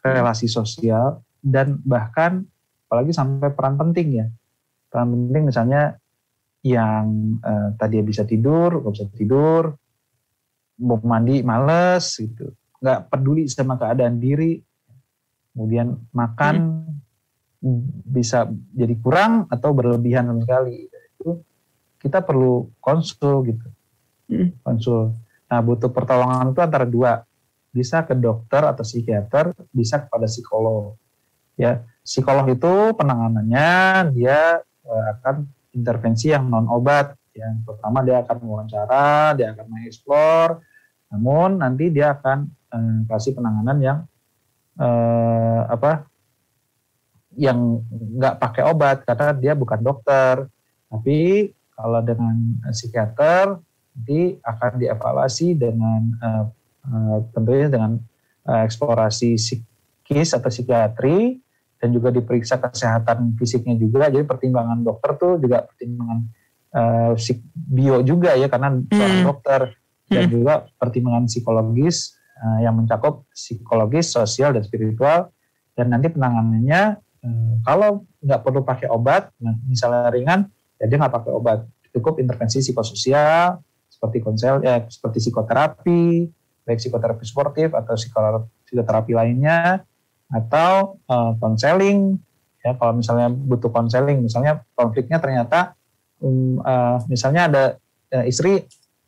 relasi 0.03 0.51
sosial, 0.51 1.23
dan 1.39 1.79
bahkan 1.83 2.43
apalagi 2.87 3.15
sampai 3.15 3.51
peran 3.51 3.79
penting 3.79 4.23
ya. 4.23 4.27
Peran 4.91 5.11
penting 5.11 5.43
misalnya 5.47 5.95
yang 6.63 7.37
eh, 7.43 7.69
tadi 7.79 7.99
bisa 8.03 8.23
tidur, 8.23 8.83
nggak 8.83 8.93
bisa 8.95 9.07
tidur, 9.15 9.63
mau 10.83 10.99
mandi 11.03 11.43
males 11.43 12.19
gitu, 12.19 12.51
nggak 12.79 13.11
peduli 13.11 13.47
sama 13.47 13.75
keadaan 13.79 14.19
diri, 14.19 14.59
kemudian 15.53 15.95
makan 16.11 16.55
hmm 16.55 17.02
bisa 18.03 18.51
jadi 18.75 18.91
kurang 18.99 19.47
atau 19.47 19.71
berlebihan 19.71 20.27
sama 20.27 20.43
sekali. 20.43 20.91
Itu 20.91 21.39
kita 22.03 22.19
perlu 22.19 22.67
konsul 22.83 23.47
gitu. 23.47 23.67
Hmm. 24.23 24.55
konsul. 24.63 25.15
Nah 25.47 25.59
butuh 25.63 25.91
pertolongan 25.91 26.51
itu 26.51 26.59
antara 26.59 26.83
dua. 26.83 27.23
Bisa 27.73 28.05
ke 28.05 28.13
dokter 28.13 28.61
atau 28.67 28.83
psikiater 28.83 29.55
bisa 29.71 30.03
kepada 30.03 30.27
psikolog. 30.27 30.99
Ya 31.55 31.87
psikolog 32.03 32.45
itu 32.51 32.93
penanganannya 32.93 33.71
dia 34.13 34.59
uh, 34.61 35.05
akan 35.17 35.47
intervensi 35.73 36.29
yang 36.35 36.51
non 36.51 36.67
obat 36.67 37.15
yang 37.33 37.65
pertama 37.65 38.05
dia 38.05 38.21
akan 38.21 38.37
wawancara 38.45 39.33
dia 39.39 39.55
akan 39.55 39.65
mengeksplor. 39.71 40.59
Namun 41.15 41.63
nanti 41.63 41.89
dia 41.89 42.13
akan 42.13 42.45
uh, 42.75 42.99
kasih 43.09 43.33
penanganan 43.37 43.77
yang 43.79 43.99
uh, 44.77 45.65
apa 45.69 46.12
yang 47.37 47.81
nggak 47.89 48.37
pakai 48.37 48.63
obat 48.69 49.03
karena 49.07 49.33
dia 49.33 49.53
bukan 49.57 49.79
dokter. 49.81 50.47
Tapi 50.89 51.49
kalau 51.73 52.01
dengan 52.05 52.35
psikiater 52.69 53.57
nanti 53.93 54.41
akan 54.41 54.71
dievaluasi 54.81 55.53
dengan 55.53 56.01
uh, 56.17 56.45
uh, 56.89 57.17
tentunya 57.33 57.69
dengan 57.69 58.01
uh, 58.49 58.61
eksplorasi 58.65 59.37
psikis 59.37 60.33
atau 60.33 60.49
psikiatri 60.49 61.37
dan 61.77 61.89
juga 61.91 62.09
diperiksa 62.09 62.57
kesehatan 62.57 63.37
fisiknya 63.37 63.77
juga. 63.77 64.09
Jadi 64.09 64.25
pertimbangan 64.25 64.81
dokter 64.81 65.19
tuh 65.19 65.33
juga 65.37 65.67
pertimbangan 65.67 66.19
uh, 66.73 67.13
bio 67.53 68.01
juga 68.01 68.33
ya 68.33 68.49
karena 68.49 68.73
hmm. 68.73 68.89
seorang 68.89 69.21
dokter 69.23 69.61
dan 70.09 70.23
hmm. 70.25 70.31
juga 70.31 70.53
pertimbangan 70.81 71.25
psikologis 71.29 72.17
uh, 72.41 72.59
yang 72.65 72.73
mencakup 72.77 73.29
psikologis, 73.33 74.09
sosial 74.09 74.57
dan 74.57 74.63
spiritual 74.65 75.29
dan 75.73 75.89
nanti 75.89 76.09
penanganannya 76.09 77.01
kalau 77.63 78.03
nggak 78.19 78.41
perlu 78.43 78.67
pakai 78.67 78.91
obat, 78.91 79.31
nah, 79.39 79.55
misalnya 79.63 80.11
ringan, 80.11 80.39
ya 80.75 80.85
dia 80.91 80.97
nggak 80.99 81.13
pakai 81.23 81.31
obat. 81.31 81.59
Cukup 81.95 82.19
intervensi 82.19 82.59
psikososial, 82.59 83.63
seperti 83.87 84.19
konsel, 84.19 84.59
ya, 84.59 84.83
seperti 84.91 85.23
psikoterapi, 85.23 86.27
baik 86.67 86.79
psikoterapi 86.83 87.23
sportif 87.23 87.71
atau 87.71 87.95
psikoterapi 88.67 89.13
lainnya, 89.15 89.87
atau 90.33 90.99
konseling. 91.39 92.17
Uh, 92.17 92.63
ya, 92.63 92.71
kalau 92.79 92.93
misalnya 92.97 93.27
butuh 93.31 93.69
konseling, 93.69 94.23
misalnya 94.23 94.63
konfliknya 94.73 95.19
ternyata, 95.19 95.75
um, 96.23 96.59
uh, 96.63 96.99
misalnya 97.11 97.41
ada 97.51 97.63
uh, 98.15 98.25
istri 98.25 98.63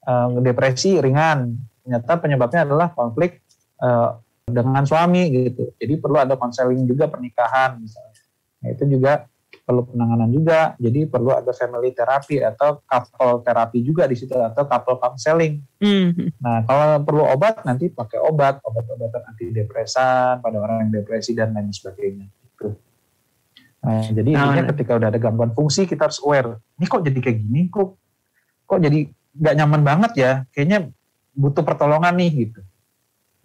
uh, 0.06 0.30
depresi 0.40 1.00
ringan, 1.02 1.56
ternyata 1.84 2.12
penyebabnya 2.20 2.68
adalah 2.68 2.92
konflik 2.92 3.42
uh, 3.80 4.20
dengan 4.46 4.86
suami 4.86 5.34
gitu. 5.34 5.74
Jadi 5.82 5.98
perlu 5.98 6.22
ada 6.22 6.38
konseling 6.38 6.86
juga 6.86 7.10
pernikahan 7.10 7.82
misalnya. 7.82 8.22
Nah, 8.62 8.70
itu 8.70 8.84
juga 8.86 9.26
perlu 9.66 9.82
penanganan 9.90 10.30
juga. 10.30 10.78
Jadi 10.78 11.10
perlu 11.10 11.34
ada 11.34 11.50
family 11.50 11.90
therapy 11.98 12.46
atau 12.46 12.86
couple 12.86 13.42
therapy 13.42 13.82
juga 13.82 14.06
di 14.06 14.14
situ 14.14 14.38
atau 14.38 14.70
couple 14.70 15.02
counseling. 15.02 15.66
Hmm. 15.82 16.14
Nah, 16.38 16.62
kalau 16.62 17.02
perlu 17.02 17.26
obat 17.26 17.66
nanti 17.66 17.90
pakai 17.90 18.22
obat, 18.22 18.62
obat-obatan 18.62 19.34
antidepresan 19.34 20.46
pada 20.46 20.58
orang 20.62 20.86
yang 20.86 21.02
depresi 21.02 21.34
dan 21.34 21.50
lain 21.50 21.74
sebagainya. 21.74 22.30
Gitu. 22.30 22.78
Nah, 23.82 24.06
jadi 24.14 24.30
Nah, 24.30 24.42
intinya 24.46 24.62
nah. 24.62 24.70
ketika 24.78 24.92
udah 24.94 25.10
ada 25.10 25.18
gangguan 25.18 25.58
fungsi 25.58 25.90
kita 25.90 26.06
harus 26.06 26.22
aware. 26.22 26.62
Ini 26.78 26.86
kok 26.86 27.02
jadi 27.02 27.18
kayak 27.18 27.38
gini? 27.42 27.62
Kok 27.74 27.88
kok 28.70 28.78
jadi 28.78 29.10
nggak 29.10 29.56
nyaman 29.58 29.82
banget 29.82 30.12
ya? 30.22 30.32
Kayaknya 30.54 30.94
butuh 31.34 31.66
pertolongan 31.66 32.14
nih 32.14 32.30
gitu. 32.46 32.62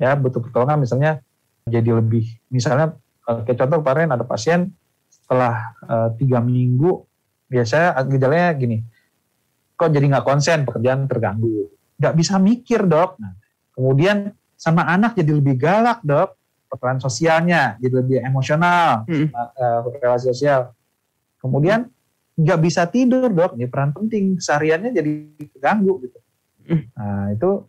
Ya 0.00 0.16
butuh 0.16 0.40
pertolongan 0.40 0.80
misalnya 0.80 1.20
jadi 1.68 1.92
lebih 2.00 2.24
misalnya 2.48 2.96
eh, 3.28 3.40
kayak 3.44 3.58
contoh 3.60 3.78
kemarin 3.84 4.08
ada 4.10 4.24
pasien 4.24 4.72
setelah 5.12 5.76
eh, 5.84 6.08
tiga 6.16 6.40
minggu 6.40 7.04
biasanya 7.52 8.00
gejalanya 8.08 8.50
gini 8.56 8.78
kok 9.80 9.88
jadi 9.88 10.04
nggak 10.12 10.26
konsen? 10.28 10.68
Pekerjaan 10.68 11.08
terganggu. 11.08 11.72
Nggak 11.96 12.14
bisa 12.20 12.36
mikir 12.36 12.84
dok. 12.84 13.16
Nah, 13.16 13.32
kemudian 13.72 14.36
sama 14.52 14.84
anak 14.84 15.16
jadi 15.16 15.32
lebih 15.32 15.56
galak 15.56 16.04
dok. 16.04 16.36
Peran 16.70 17.02
sosialnya 17.02 17.80
jadi 17.82 17.94
lebih 18.04 18.18
emosional 18.22 19.08
Hmm. 19.08 19.32
eh, 19.32 19.78
relasi 20.04 20.30
sosial. 20.36 20.76
Kemudian 21.40 21.88
nggak 22.36 22.60
bisa 22.60 22.84
tidur 22.92 23.32
dok. 23.32 23.56
Ini 23.56 23.72
peran 23.72 23.96
penting. 23.96 24.36
Sehariannya 24.36 24.92
jadi 24.92 25.12
terganggu 25.56 26.04
gitu. 26.04 26.18
Hmm. 26.70 26.86
nah 26.94 27.32
itu 27.34 27.66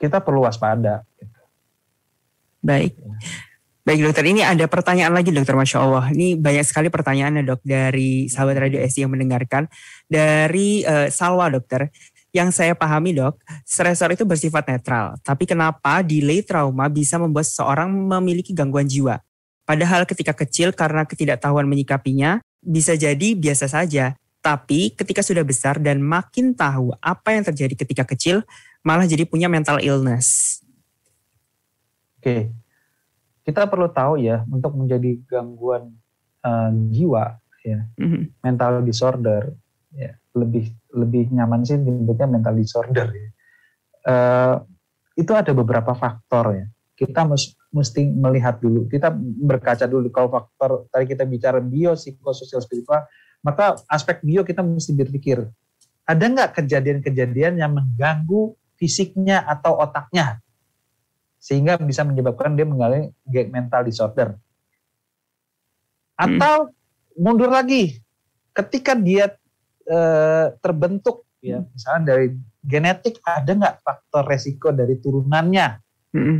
kita 0.00 0.24
perlu 0.24 0.42
waspada. 0.48 1.04
Baik. 2.60 2.96
Baik 3.80 4.06
dokter, 4.06 4.24
ini 4.28 4.44
ada 4.44 4.68
pertanyaan 4.68 5.16
lagi 5.16 5.32
dokter, 5.32 5.56
Masya 5.56 5.78
Allah. 5.80 6.04
Ini 6.12 6.36
banyak 6.36 6.68
sekali 6.68 6.92
pertanyaannya 6.92 7.42
dok 7.48 7.64
dari 7.64 8.28
sahabat 8.28 8.68
Radio 8.68 8.78
SI 8.84 9.08
yang 9.08 9.12
mendengarkan. 9.16 9.66
Dari 10.04 10.84
eh, 10.84 11.08
Salwa 11.08 11.48
dokter, 11.48 11.88
yang 12.30 12.54
saya 12.54 12.78
pahami 12.78 13.16
dok, 13.16 13.42
stresor 13.66 14.14
itu 14.14 14.22
bersifat 14.22 14.68
netral. 14.70 15.18
Tapi 15.24 15.48
kenapa 15.48 16.04
delay 16.04 16.44
trauma 16.44 16.86
bisa 16.86 17.18
membuat 17.18 17.48
seseorang 17.48 17.90
memiliki 17.90 18.54
gangguan 18.54 18.86
jiwa? 18.86 19.18
Padahal 19.66 20.06
ketika 20.06 20.36
kecil 20.36 20.70
karena 20.76 21.02
ketidaktahuan 21.08 21.66
menyikapinya, 21.66 22.38
bisa 22.62 22.94
jadi 22.94 23.34
biasa 23.34 23.66
saja. 23.66 24.14
Tapi 24.40 24.92
ketika 24.94 25.20
sudah 25.20 25.44
besar 25.44 25.80
dan 25.80 26.00
makin 26.00 26.52
tahu 26.52 26.92
apa 27.00 27.32
yang 27.36 27.44
terjadi 27.44 27.74
ketika 27.74 28.04
kecil, 28.08 28.44
malah 28.80 29.04
jadi 29.04 29.24
punya 29.28 29.48
mental 29.48 29.80
illness. 29.80 30.59
Oke, 32.20 32.52
kita 33.48 33.64
perlu 33.64 33.88
tahu 33.88 34.20
ya 34.20 34.44
untuk 34.44 34.76
menjadi 34.76 35.16
gangguan 35.24 35.88
eh, 36.44 36.70
jiwa 36.92 37.40
ya 37.64 37.80
Mhm. 37.96 38.44
mental 38.44 38.84
disorder 38.84 39.56
ya 39.92 40.12
lebih 40.36 40.68
lebih 40.92 41.32
nyaman 41.32 41.64
sih 41.64 41.80
disebutnya 41.80 42.28
mental 42.28 42.56
disorder 42.56 43.08
ya. 43.08 43.28
Eh, 44.04 44.56
itu 45.16 45.32
ada 45.32 45.52
beberapa 45.56 45.96
faktor 45.96 46.60
ya 46.60 46.66
kita 46.92 47.24
mus- 47.24 47.56
mesti 47.72 48.04
melihat 48.12 48.60
dulu 48.60 48.84
kita 48.88 49.08
berkaca 49.16 49.88
dulu 49.88 50.12
kalau 50.12 50.28
faktor 50.28 50.84
tadi 50.92 51.04
kita 51.08 51.24
bicara 51.24 51.60
bio 51.64 51.96
psikososial 51.96 52.60
spiritual 52.60 53.04
maka 53.40 53.80
aspek 53.88 54.20
bio 54.20 54.44
kita 54.44 54.60
mesti 54.60 54.92
berpikir 54.92 55.44
ada 56.04 56.24
nggak 56.24 56.60
kejadian-kejadian 56.60 57.56
yang 57.56 57.72
mengganggu 57.72 58.52
fisiknya 58.76 59.44
atau 59.44 59.80
otaknya 59.80 60.40
sehingga 61.40 61.80
bisa 61.80 62.04
menyebabkan 62.04 62.52
dia 62.52 62.68
mengalami 62.68 63.16
gag 63.24 63.48
mental 63.48 63.80
disorder 63.82 64.36
atau 66.14 66.68
mundur 67.16 67.48
lagi 67.48 67.96
ketika 68.52 68.92
dia 68.92 69.32
eh, 69.82 70.46
terbentuk 70.60 71.24
ya 71.40 71.64
misalnya 71.72 72.12
dari 72.12 72.36
genetik 72.60 73.16
ada 73.24 73.48
nggak 73.48 73.76
faktor 73.80 74.22
resiko 74.28 74.68
dari 74.70 75.00
turunannya 75.00 75.80
Mhm. 76.12 76.38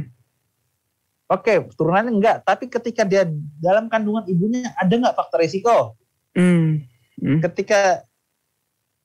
oke 1.26 1.52
turunannya 1.72 2.12
enggak 2.12 2.36
tapi 2.44 2.68
ketika 2.68 3.02
dia 3.02 3.24
dalam 3.56 3.88
kandungan 3.88 4.28
ibunya 4.28 4.68
ada 4.76 4.92
nggak 4.92 5.16
faktor 5.16 5.40
resiko 5.40 5.96
Hmm. 6.30 6.84
Hmm. 7.18 7.40
ketika 7.42 8.04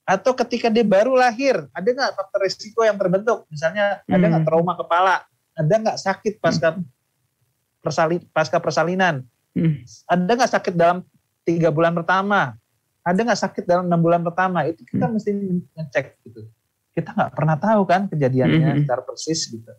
atau 0.06 0.38
ketika 0.38 0.70
dia 0.70 0.86
baru 0.86 1.18
lahir 1.18 1.66
ada 1.72 1.88
nggak 1.88 2.14
faktor 2.14 2.40
resiko 2.44 2.84
yang 2.84 3.00
terbentuk 3.00 3.48
misalnya 3.50 4.04
ada 4.06 4.26
nggak 4.28 4.44
Hmm. 4.44 4.50
trauma 4.52 4.76
kepala 4.76 5.24
ada 5.56 5.74
nggak 5.80 5.98
sakit 5.98 6.34
pasca 6.44 6.76
persali, 7.80 8.20
pasca 8.32 8.60
persalinan? 8.60 9.24
Hmm. 9.56 9.88
ada 10.04 10.32
nggak 10.36 10.52
sakit 10.52 10.74
dalam 10.76 11.00
tiga 11.48 11.72
bulan 11.72 11.96
pertama? 11.96 12.60
Ada 13.08 13.24
nggak 13.24 13.40
sakit 13.40 13.64
dalam 13.64 13.88
enam 13.88 14.04
bulan 14.04 14.20
pertama? 14.20 14.68
Itu 14.68 14.84
kita 14.84 15.08
mesti 15.08 15.32
ngecek 15.72 16.20
gitu. 16.28 16.52
Kita 16.92 17.16
nggak 17.16 17.32
pernah 17.32 17.56
tahu 17.56 17.88
kan 17.88 18.12
kejadiannya 18.12 18.76
Mhm. 18.76 18.78
secara 18.84 19.02
persis 19.08 19.48
gitu. 19.48 19.72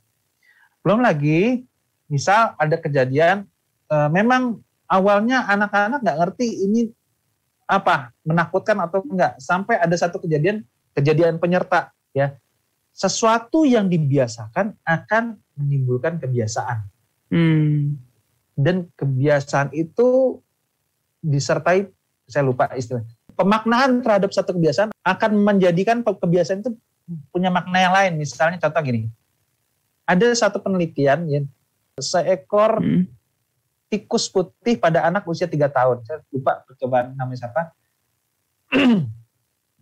Belum 0.80 1.04
lagi 1.04 1.68
misal 2.08 2.56
ada 2.56 2.76
kejadian 2.80 3.44
eh, 3.86 4.08
memang 4.10 4.64
awalnya 4.88 5.44
anak-anak 5.46 6.00
nggak 6.02 6.18
ngerti 6.24 6.66
ini 6.66 6.88
apa 7.66 8.14
menakutkan 8.24 8.78
atau 8.80 9.02
enggak 9.04 9.36
sampai 9.42 9.76
ada 9.76 9.92
satu 9.98 10.22
kejadian 10.22 10.64
kejadian 10.96 11.36
penyerta 11.36 11.92
ya. 12.16 12.32
Sesuatu 12.96 13.68
yang 13.68 13.92
dibiasakan 13.92 14.72
akan 14.80 15.36
menimbulkan 15.56 16.20
kebiasaan 16.20 16.84
Hmm. 17.26 17.98
dan 18.54 18.86
kebiasaan 18.94 19.72
itu 19.72 20.38
disertai 21.18 21.90
saya 22.22 22.46
lupa 22.46 22.70
istilah 22.72 23.02
pemaknaan 23.34 23.98
terhadap 23.98 24.30
satu 24.30 24.54
kebiasaan 24.54 24.94
akan 24.96 25.32
menjadikan 25.36 26.00
kebiasaan 26.00 26.62
itu 26.62 26.70
punya 27.28 27.50
makna 27.50 27.78
yang 27.80 27.90
lain 27.90 28.12
misalnya 28.16 28.58
contoh 28.58 28.78
gini 28.80 29.10
ada 30.04 30.26
satu 30.32 30.60
penelitian 30.60 31.26
ya 31.26 31.40
seekor 31.96 32.78
Hmm. 32.78 33.10
tikus 33.86 34.26
putih 34.26 34.76
pada 34.76 35.02
anak 35.02 35.24
usia 35.24 35.46
3 35.46 35.66
tahun 35.66 36.02
saya 36.02 36.22
lupa 36.30 36.62
percobaan 36.62 37.10
namanya 37.12 37.42
siapa 37.42 37.74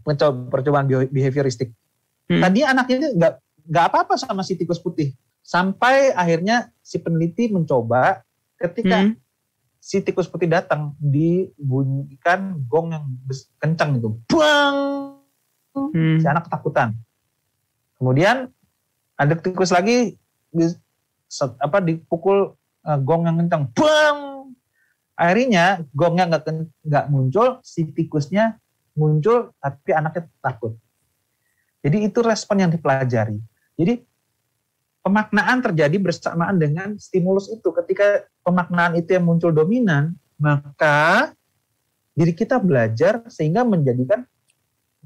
Perco- 0.01 0.49
percobaan 0.53 0.85
behavioristik 1.09 1.72
Hmm. 2.25 2.41
tadi 2.41 2.64
anak 2.64 2.89
ini 2.89 3.12
nggak 3.12 3.33
nggak 3.68 3.85
apa-apa 3.85 4.16
sama 4.16 4.41
si 4.41 4.57
tikus 4.57 4.81
putih 4.81 5.12
sampai 5.45 6.17
akhirnya 6.17 6.73
si 6.81 6.97
peneliti 6.97 7.53
mencoba 7.53 8.25
ketika 8.57 9.05
Hmm. 9.05 9.13
si 9.77 10.01
tikus 10.01 10.25
putih 10.25 10.49
datang 10.49 10.97
dibunyikan 10.97 12.65
gong 12.65 12.97
yang 12.97 13.05
kencang 13.61 14.01
itu 14.01 14.17
bang! 14.25 14.77
Hmm. 15.77 16.17
si 16.17 16.25
anak 16.25 16.49
ketakutan. 16.49 16.97
Kemudian 18.01 18.49
ada 19.21 19.35
tikus 19.37 19.69
lagi 19.69 20.17
di, 20.49 20.65
apa 21.61 21.79
dipukul 21.85 22.57
eh, 22.89 22.99
gong 23.05 23.29
yang 23.29 23.37
kencang 23.45 23.69
bang! 23.77 24.19
Akhirnya 25.15 25.85
gongnya 25.93 26.27
nggak 26.27 26.43
nggak 26.89 27.07
muncul 27.13 27.61
si 27.63 27.87
tikusnya 27.93 28.59
muncul 28.97 29.53
tapi 29.61 29.93
anaknya 29.93 30.27
takut. 30.41 30.75
Jadi 31.85 32.09
itu 32.09 32.19
respon 32.25 32.65
yang 32.65 32.73
dipelajari. 32.73 33.37
Jadi 33.77 34.01
pemaknaan 35.05 35.61
terjadi 35.61 35.97
bersamaan 36.01 36.57
dengan 36.57 36.97
stimulus 36.97 37.53
itu. 37.53 37.69
Ketika 37.69 38.25
pemaknaan 38.41 38.97
itu 38.97 39.13
yang 39.13 39.29
muncul 39.29 39.53
dominan 39.53 40.17
maka 40.41 41.31
diri 42.17 42.33
kita 42.33 42.57
belajar 42.59 43.23
sehingga 43.29 43.63
menjadikan 43.63 44.25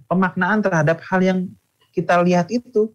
pemaknaan 0.07 0.63
terhadap 0.63 1.03
hal 1.11 1.21
yang 1.21 1.39
kita 1.91 2.15
lihat 2.23 2.47
itu. 2.55 2.95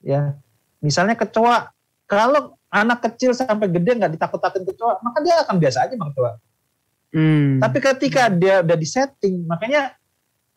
Ya 0.00 0.40
misalnya 0.80 1.14
kecoa. 1.14 1.68
Kalau 2.08 2.56
anak 2.72 3.04
kecil 3.04 3.36
sampai 3.36 3.68
gede 3.68 3.96
nggak 3.96 4.12
ditakut-takutin 4.16 4.64
kecoa 4.64 5.00
maka 5.04 5.20
dia 5.24 5.40
akan 5.44 5.56
biasa 5.56 5.88
aja 5.88 5.94
sama 5.96 6.08
kecoa. 6.12 6.32
Hmm. 7.08 7.56
tapi 7.56 7.80
ketika 7.80 8.28
dia 8.28 8.60
udah 8.60 8.76
disetting 8.76 9.40
makanya 9.48 9.96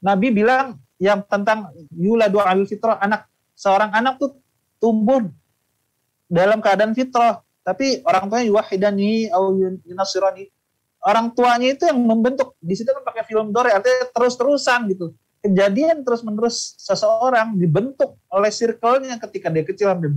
Nabi 0.03 0.35
bilang 0.35 0.83
yang 0.99 1.23
tentang 1.23 1.71
yuladu 1.95 2.43
alil 2.43 2.67
fitrah 2.67 2.99
anak 2.99 3.23
seorang 3.55 3.87
anak 3.95 4.19
tuh 4.19 4.35
tumbuh 4.81 5.29
dalam 6.25 6.57
keadaan 6.57 6.97
fitrah. 6.97 7.45
Tapi 7.61 8.01
orang 8.01 8.25
tuanya 8.25 8.45
yuwahidani 8.49 9.29
au 9.29 9.53
yunasirani. 9.85 10.49
Orang 11.05 11.29
tuanya 11.37 11.77
itu 11.77 11.85
yang 11.85 12.01
membentuk. 12.01 12.57
Di 12.57 12.73
situ 12.73 12.89
kan 12.89 13.05
pakai 13.05 13.21
film 13.29 13.53
dore 13.53 13.69
artinya 13.69 14.09
terus-terusan 14.09 14.89
gitu. 14.89 15.13
Kejadian 15.41 16.01
terus-menerus 16.05 16.77
seseorang 16.77 17.57
dibentuk 17.57 18.17
oleh 18.29 18.49
circle-nya 18.49 19.17
ketika 19.17 19.49
dia 19.49 19.65
kecil 19.65 19.89
sampai 19.93 20.09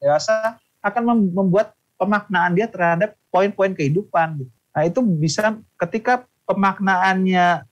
dewasa 0.00 0.60
akan 0.84 1.02
mem- 1.04 1.32
membuat 1.32 1.72
pemaknaan 1.96 2.52
dia 2.52 2.68
terhadap 2.68 3.16
poin-poin 3.32 3.72
kehidupan 3.72 4.44
gitu. 4.44 4.52
Nah, 4.76 4.82
itu 4.84 5.00
bisa 5.00 5.56
ketika 5.80 6.28
pemaknaannya 6.44 7.64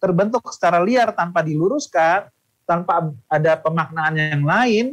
terbentuk 0.00 0.48
secara 0.48 0.80
liar 0.80 1.12
tanpa 1.12 1.44
diluruskan, 1.44 2.32
tanpa 2.64 3.12
ada 3.28 3.52
pemaknaan 3.60 4.16
yang 4.16 4.44
lain, 4.44 4.86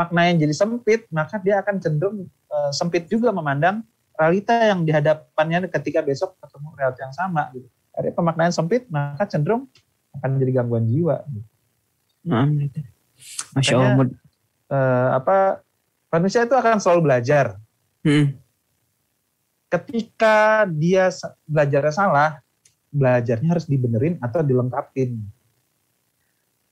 maknanya 0.00 0.48
jadi 0.48 0.54
sempit, 0.56 1.04
maka 1.12 1.36
dia 1.36 1.60
akan 1.60 1.76
cenderung 1.76 2.24
eh, 2.24 2.70
sempit 2.72 3.04
juga 3.12 3.28
memandang 3.28 3.84
realita 4.16 4.56
yang 4.56 4.88
dihadapannya 4.88 5.68
ketika 5.68 6.00
besok 6.00 6.40
ketemu 6.40 6.68
realita 6.72 7.00
yang 7.04 7.12
sama 7.12 7.52
gitu. 7.52 7.68
Ada 7.92 8.16
pemaknaan 8.16 8.52
sempit, 8.52 8.88
maka 8.88 9.28
cenderung 9.28 9.68
akan 10.16 10.40
jadi 10.40 10.52
gangguan 10.64 10.88
jiwa. 10.88 11.20
Nah, 12.24 12.48
gitu. 12.48 12.80
Masya 13.52 13.74
Allah. 13.76 14.08
Eh, 14.70 15.08
apa 15.20 15.60
manusia 16.08 16.48
itu 16.48 16.56
akan 16.56 16.80
selalu 16.80 17.00
belajar. 17.04 17.60
Hmm. 18.00 18.40
Ketika 19.70 20.66
dia 20.66 21.12
belajarnya 21.46 21.94
salah, 21.94 22.30
belajarnya 22.90 23.48
harus 23.54 23.68
dibenerin 23.68 24.18
atau 24.18 24.42
dilengkapin. 24.42 25.20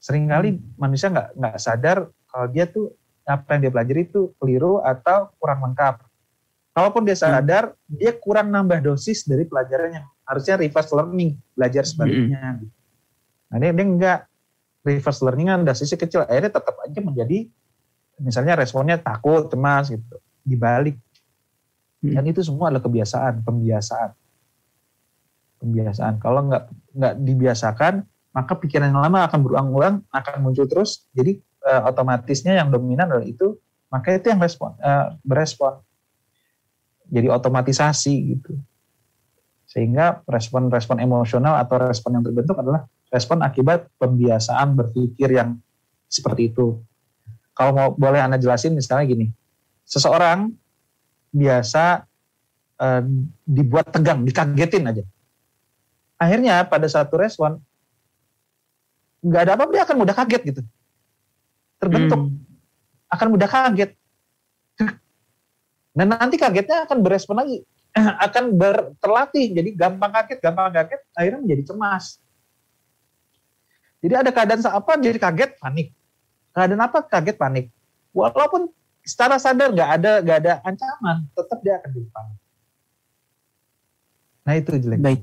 Seringkali 0.02 0.78
manusia 0.78 1.10
nggak 1.10 1.28
nggak 1.36 1.56
sadar 1.58 2.10
kalau 2.26 2.46
dia 2.50 2.66
tuh 2.66 2.97
apa 3.28 3.56
yang 3.56 3.68
dia 3.68 3.72
pelajari 3.72 4.08
itu 4.08 4.32
keliru 4.40 4.80
atau 4.80 5.28
kurang 5.36 5.60
lengkap. 5.68 6.00
Kalaupun 6.72 7.04
dia 7.04 7.18
sadar, 7.18 7.76
dia 7.84 8.16
kurang 8.16 8.48
nambah 8.48 8.80
dosis 8.80 9.28
dari 9.28 9.44
pelajarannya. 9.44 10.06
Harusnya 10.24 10.56
reverse 10.56 10.94
learning, 10.96 11.36
belajar 11.52 11.84
sebaliknya. 11.84 12.62
Nah 13.52 13.56
dia, 13.60 13.70
dia 13.74 13.84
enggak 13.84 14.18
reverse 14.86 15.20
learning 15.20 15.48
kan 15.52 15.60
dosisnya 15.66 15.98
kecil, 15.98 16.20
akhirnya 16.24 16.52
tetap 16.56 16.74
aja 16.80 17.00
menjadi 17.02 17.38
misalnya 18.22 18.54
responnya 18.56 18.96
takut, 18.96 19.50
cemas 19.50 19.92
gitu. 19.92 20.16
Dibalik. 20.46 20.96
Hmm. 21.98 22.14
Dan 22.14 22.24
itu 22.30 22.40
semua 22.46 22.70
adalah 22.70 22.86
kebiasaan, 22.86 23.42
pembiasaan. 23.42 24.10
Pembiasaan. 25.58 26.14
Kalau 26.22 26.46
nggak 26.46 26.62
nggak 26.94 27.14
dibiasakan, 27.26 27.94
maka 28.30 28.52
pikiran 28.54 28.94
yang 28.94 29.02
lama 29.02 29.26
akan 29.26 29.38
berulang-ulang, 29.42 29.94
akan 30.14 30.34
muncul 30.46 30.70
terus. 30.70 31.10
Jadi 31.10 31.42
eh, 31.68 31.82
otomatisnya 31.84 32.56
yang 32.56 32.72
dominan 32.72 33.12
adalah 33.12 33.28
itu, 33.28 33.60
maka 33.92 34.16
itu 34.16 34.32
yang 34.32 34.40
respon, 34.40 34.72
eh, 34.80 35.12
berespon. 35.20 35.76
Jadi 37.08 37.28
otomatisasi 37.28 38.14
gitu. 38.36 38.52
Sehingga 39.68 40.24
respon-respon 40.24 41.00
emosional 41.00 41.60
atau 41.60 41.76
respon 41.80 42.16
yang 42.16 42.24
terbentuk 42.24 42.56
adalah 42.56 42.88
respon 43.12 43.44
akibat 43.44 43.88
pembiasaan 44.00 44.76
berpikir 44.76 45.28
yang 45.32 45.60
seperti 46.08 46.52
itu. 46.52 46.80
Kalau 47.52 47.72
mau 47.76 47.88
boleh 47.92 48.20
Anda 48.20 48.40
jelasin 48.40 48.76
misalnya 48.76 49.08
gini. 49.08 49.28
Seseorang 49.84 50.52
biasa 51.32 52.04
eh, 52.80 53.02
dibuat 53.44 53.92
tegang, 53.92 54.24
dikagetin 54.24 54.88
aja. 54.88 55.04
Akhirnya 56.20 56.64
pada 56.64 56.88
satu 56.88 57.20
respon 57.20 57.60
nggak 59.18 59.42
ada 59.48 59.52
apa-apa 59.58 59.72
dia 59.74 59.82
akan 59.84 59.96
mudah 59.98 60.14
kaget 60.14 60.42
gitu. 60.54 60.62
Terbentuk 61.78 62.20
Hmm. 62.20 62.38
akan 63.08 63.26
mudah 63.32 63.48
kaget. 63.48 63.94
Dan 65.98 66.14
nanti 66.14 66.38
kagetnya 66.38 66.86
akan 66.86 67.02
berespon 67.02 67.42
lagi, 67.42 67.58
akan 68.30 68.54
ber, 68.54 68.94
terlatih. 69.02 69.50
Jadi 69.50 69.74
gampang 69.74 70.14
kaget, 70.14 70.38
gampang 70.38 70.70
kaget, 70.70 71.00
akhirnya 71.10 71.40
menjadi 71.42 71.62
cemas. 71.74 72.22
Jadi 73.98 74.14
ada 74.14 74.30
keadaan 74.30 74.62
apa 74.62 74.90
jadi 75.02 75.18
kaget, 75.18 75.50
panik. 75.58 75.90
Keadaan 76.54 76.82
apa 76.86 77.02
kaget, 77.02 77.34
panik. 77.34 77.66
Walaupun 78.14 78.70
secara 79.02 79.42
sadar 79.42 79.74
nggak 79.74 79.90
ada 79.98 80.12
nggak 80.22 80.38
ada 80.38 80.52
ancaman, 80.62 81.26
tetap 81.34 81.58
dia 81.66 81.82
akan 81.82 81.90
jadi 81.90 82.08
panik. 82.14 82.38
Nah 84.46 84.54
itu 84.54 84.70
jelek. 84.78 84.98
Baik. 85.02 85.22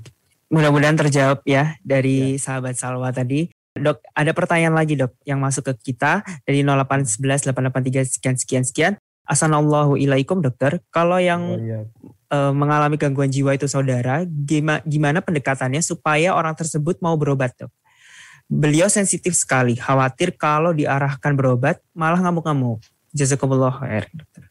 Mudah-mudahan 0.51 0.97
terjawab 0.99 1.39
ya 1.47 1.79
dari 1.81 2.35
sahabat 2.35 2.75
Salwa 2.75 3.15
tadi. 3.15 3.47
Dok, 3.75 3.99
ada 4.15 4.31
pertanyaan 4.31 4.71
lagi 4.71 4.95
dok 4.95 5.11
yang 5.27 5.43
masuk 5.43 5.67
ke 5.67 5.91
kita 5.91 6.23
dari 6.47 6.63
0811 6.63 7.43
883 7.51 8.07
sekian 8.07 8.35
sekian 8.39 8.63
sekian. 8.63 8.93
Assalamualaikum 9.27 10.39
dokter. 10.39 10.79
Kalau 10.95 11.19
yang 11.19 11.43
Oh, 11.43 11.59
iya. 11.59 11.83
eh, 12.31 12.53
mengalami 12.55 12.95
gangguan 12.95 13.27
jiwa 13.27 13.51
itu 13.51 13.67
saudara, 13.67 14.23
gimana, 14.23 14.79
gimana 14.87 15.19
pendekatannya 15.19 15.83
supaya 15.83 16.31
orang 16.31 16.55
tersebut 16.55 17.03
mau 17.03 17.19
berobat 17.19 17.51
dok? 17.59 17.67
Beliau 18.47 18.87
sensitif 18.87 19.35
sekali, 19.35 19.75
khawatir 19.75 20.39
kalau 20.39 20.71
diarahkan 20.71 21.35
berobat 21.35 21.83
malah 21.91 22.23
ngamuk-ngamuk. 22.23 22.79
Jazakumullah 23.11 23.75
khair. 23.75 24.07
dokter. 24.15 24.47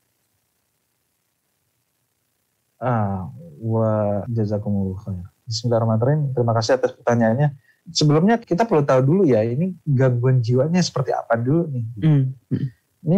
Ah, 2.77 3.33
wa 3.57 4.21
jazakumullah 4.29 5.01
khair. 5.01 5.25
Bismillahirrahmanirrahim. 5.49 6.37
Terima 6.37 6.53
kasih 6.53 6.77
atas 6.77 6.93
pertanyaannya. 6.93 7.64
Sebelumnya 7.85 8.41
kita 8.41 8.65
perlu 8.65 8.81
tahu 8.81 9.01
dulu 9.05 9.23
ya, 9.29 9.45
ini 9.45 9.77
gangguan 9.85 10.41
jiwanya 10.41 10.81
seperti 10.81 11.13
apa 11.13 11.37
dulu 11.37 11.69
nih. 11.69 11.85
Hmm. 12.01 12.23
Ini 13.05 13.17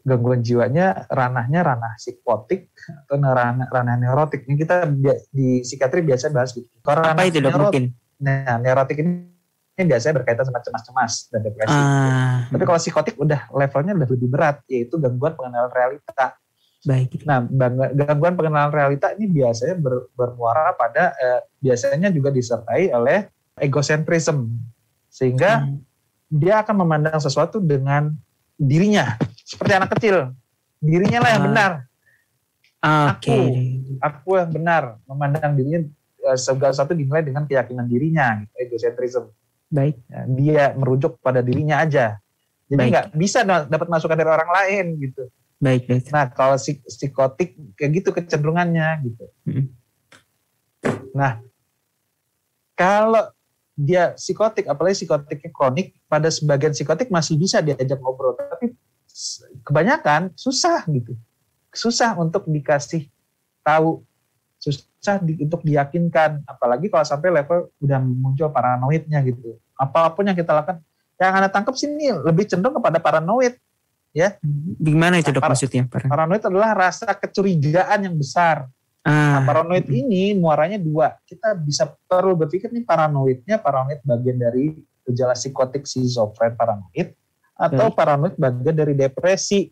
gangguan 0.00 0.40
jiwanya 0.40 1.04
ranahnya 1.12 1.60
ranah 1.60 2.00
psikotik 2.00 2.72
atau 3.04 3.20
ranah, 3.20 3.68
ranah 3.68 3.96
neurotik. 4.00 4.48
Ini 4.48 4.56
kita 4.56 4.88
di 5.28 5.60
psikiatri 5.60 6.00
biasa 6.00 6.32
bahas 6.32 6.56
gitu. 6.56 6.64
Kalau 6.80 7.04
Apa 7.04 7.12
ranah 7.12 7.24
itu 7.28 7.44
dok 7.44 7.52
mungkin? 7.52 7.92
Nah, 8.16 8.56
neurotik 8.56 9.04
ini, 9.04 9.28
ini 9.76 9.84
biasanya 9.84 10.24
berkaitan 10.24 10.48
sama 10.48 10.64
cemas-cemas 10.64 11.12
dan 11.28 11.40
depresi. 11.44 11.76
Ah, 11.76 12.48
Tapi 12.48 12.64
kalau 12.64 12.80
psikotik 12.80 13.20
udah 13.20 13.52
levelnya 13.52 13.92
udah 13.92 14.08
lebih 14.08 14.28
berat, 14.32 14.64
yaitu 14.72 14.96
gangguan 14.96 15.36
pengenalan 15.36 15.68
realita. 15.68 16.40
baik. 16.86 17.20
Nah, 17.28 17.44
gangguan 17.92 18.32
pengenalan 18.32 18.72
realita 18.72 19.12
ini 19.12 19.28
biasanya 19.28 19.76
ber- 19.76 20.08
bermuara 20.16 20.72
pada 20.72 21.12
eh, 21.18 21.40
biasanya 21.60 22.08
juga 22.08 22.32
disertai 22.32 22.88
oleh 22.94 23.35
egocentrism, 23.56 24.52
sehingga 25.08 25.64
Hmm. 25.64 25.80
dia 26.28 26.60
akan 26.60 26.84
memandang 26.84 27.18
sesuatu 27.18 27.56
dengan 27.58 28.12
dirinya 28.56 29.16
seperti 29.44 29.72
anak 29.72 29.90
kecil. 29.96 30.32
Dirinya 30.76 31.24
lah 31.24 31.30
yang 31.32 31.42
Ah. 31.42 31.46
benar, 31.48 31.70
Oke. 33.16 33.38
aku 33.98 34.36
yang 34.36 34.50
benar, 34.52 34.82
memandang 35.08 35.56
dirinya 35.56 35.80
eh, 36.26 36.34
segala 36.34 36.74
sesuatu 36.74 36.90
dinilai 36.90 37.22
dengan 37.22 37.46
keyakinan 37.46 37.86
dirinya, 37.86 38.42
gitu, 38.42 38.52
egocentrism. 38.58 39.30
Baik. 39.70 39.94
Ya, 40.10 40.20
dia 40.26 40.64
merujuk 40.74 41.22
pada 41.22 41.38
dirinya 41.38 41.78
aja. 41.78 42.18
Jadi 42.66 42.82
Baik. 42.82 42.90
nggak 42.90 43.06
bisa 43.14 43.46
da- 43.46 43.66
dapat 43.66 43.86
masukan 43.86 44.18
dari 44.18 44.30
orang 44.30 44.50
lain 44.50 44.86
gitu. 44.98 45.30
Baik, 45.62 45.86
dokter. 45.86 46.10
Nah, 46.10 46.26
kalau 46.34 46.58
psik- 46.58 46.82
psikotik 46.82 47.54
kayak 47.78 47.90
gitu 48.02 48.10
kecenderungannya 48.10 49.06
gitu. 49.06 49.24
Mm. 49.46 49.66
Nah, 51.14 51.38
kalau 52.74 53.30
dia 53.76 54.16
psikotik, 54.16 54.64
apalagi 54.64 55.04
psikotiknya 55.04 55.52
kronik, 55.52 55.92
pada 56.08 56.32
sebagian 56.32 56.72
psikotik 56.72 57.12
masih 57.12 57.36
bisa 57.36 57.60
diajak 57.60 58.00
ngobrol, 58.00 58.32
tapi 58.32 58.72
kebanyakan 59.60 60.32
susah 60.32 60.80
gitu. 60.88 61.12
Susah 61.76 62.16
untuk 62.16 62.48
dikasih 62.48 63.04
tahu, 63.60 64.00
susah 64.56 65.20
di- 65.20 65.44
untuk 65.44 65.60
diyakinkan, 65.60 66.48
apalagi 66.48 66.88
kalau 66.88 67.04
sampai 67.04 67.28
level 67.28 67.68
udah 67.84 68.00
muncul 68.00 68.48
paranoidnya 68.48 69.20
gitu. 69.28 69.60
Apa 69.76 70.08
pun 70.16 70.24
yang 70.24 70.32
kita 70.32 70.56
lakukan, 70.56 70.80
yang 71.20 71.36
anda 71.36 71.52
tangkap 71.52 71.76
sini 71.76 72.16
lebih 72.16 72.48
cenderung 72.48 72.80
kepada 72.80 72.96
paranoid. 72.96 73.60
Gimana 74.80 75.20
itu 75.20 75.28
dok 75.28 75.44
Par- 75.44 75.52
maksudnya? 75.52 75.84
Par- 75.84 76.08
Paranoid 76.08 76.40
adalah 76.40 76.72
rasa 76.72 77.12
kecurigaan 77.12 78.08
yang 78.08 78.16
besar. 78.16 78.64
Nah, 79.06 79.38
Ah, 79.38 79.46
paranoid 79.46 79.86
ini 79.86 80.34
muaranya 80.34 80.82
dua. 80.82 81.14
Kita 81.22 81.54
bisa 81.54 81.86
perlu 82.10 82.34
berpikir 82.34 82.74
nih 82.74 82.82
paranoidnya 82.82 83.62
paranoid 83.62 84.02
bagian 84.02 84.34
dari 84.34 84.82
gejala 85.06 85.38
psikotik 85.38 85.86
schizofren 85.86 86.58
paranoid 86.58 87.14
atau 87.54 87.86
Baik. 87.86 87.94
paranoid 87.94 88.34
bagian 88.34 88.74
dari 88.74 88.98
depresi. 88.98 89.70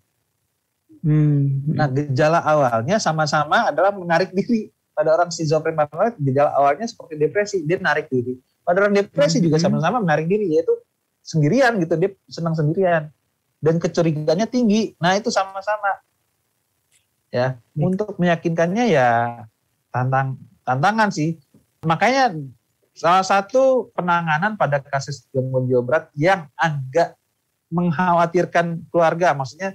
hmm, 1.03 1.75
Nah, 1.75 1.91
gejala 1.91 2.41
awalnya 2.41 3.03
sama-sama 3.03 3.75
adalah 3.75 3.91
menarik 3.91 4.31
diri. 4.31 4.71
Pada 4.95 5.11
orang 5.11 5.35
schizofren 5.35 5.75
paranoid, 5.75 6.15
gejala 6.23 6.55
awalnya 6.55 6.87
seperti 6.87 7.19
depresi, 7.19 7.57
dia 7.67 7.83
narik 7.83 8.07
diri. 8.07 8.39
Pada 8.63 8.87
orang 8.87 8.95
depresi 8.95 9.43
juga 9.43 9.59
Mhm. 9.59 9.65
sama-sama 9.67 9.99
menarik 9.99 10.31
diri, 10.31 10.55
yaitu 10.55 10.71
sendirian 11.21 11.75
gitu, 11.83 11.99
dia 11.99 12.15
senang 12.31 12.55
sendirian. 12.55 13.11
Dan 13.59 13.83
kecurigaannya 13.83 14.47
tinggi. 14.47 14.95
Nah, 15.03 15.19
itu 15.19 15.35
sama-sama. 15.35 15.99
Ya, 17.35 17.59
Baik. 17.75 17.83
untuk 17.83 18.15
meyakinkannya 18.23 18.95
ya 18.95 19.09
tantang 19.91 20.39
tantangan 20.63 21.11
sih. 21.11 21.35
Makanya 21.83 22.31
salah 22.95 23.27
satu 23.27 23.91
penanganan 23.91 24.55
pada 24.55 24.79
kasus 24.79 25.27
gangguan 25.35 25.67
jiwa 25.67 25.83
berat 25.83 26.05
yang 26.15 26.47
agak 26.55 27.19
mengkhawatirkan 27.75 28.87
keluarga, 28.87 29.35
maksudnya 29.35 29.75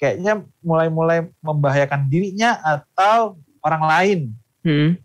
kayaknya 0.00 0.40
mulai-mulai 0.64 1.28
membahayakan 1.44 2.08
dirinya 2.08 2.56
atau 2.64 3.36
orang 3.60 3.84
lain. 3.84 4.20
hmm, 4.64 4.96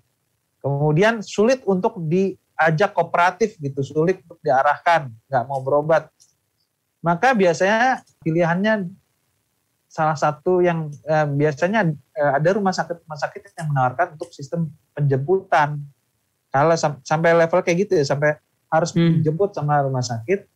Kemudian 0.64 1.20
sulit 1.20 1.60
untuk 1.68 2.00
diajak 2.08 2.96
kooperatif 2.96 3.60
gitu, 3.60 3.84
sulit 3.84 4.24
untuk 4.24 4.40
diarahkan, 4.40 5.12
nggak 5.28 5.44
mau 5.44 5.60
berobat. 5.60 6.08
Maka 7.04 7.36
biasanya 7.36 8.06
pilihannya 8.24 8.88
salah 9.92 10.16
satu 10.16 10.64
yang 10.64 10.88
eh, 11.04 11.28
biasanya 11.28 11.92
eh, 11.92 12.32
ada 12.40 12.50
rumah 12.56 12.72
sakit 12.72 13.04
rumah 13.04 13.20
sakit 13.20 13.52
yang 13.60 13.76
menawarkan 13.76 14.16
untuk 14.16 14.32
sistem 14.32 14.72
penjemputan. 14.96 15.84
Kalau 16.48 16.76
sam- 16.80 17.04
sampai 17.04 17.36
level 17.36 17.60
kayak 17.60 17.88
gitu 17.88 18.00
ya, 18.00 18.06
sampai 18.08 18.40
harus 18.72 18.96
Hmm. 18.96 19.20
dijemput 19.20 19.52
sama 19.52 19.84
rumah 19.84 20.00
sakit, 20.04 20.48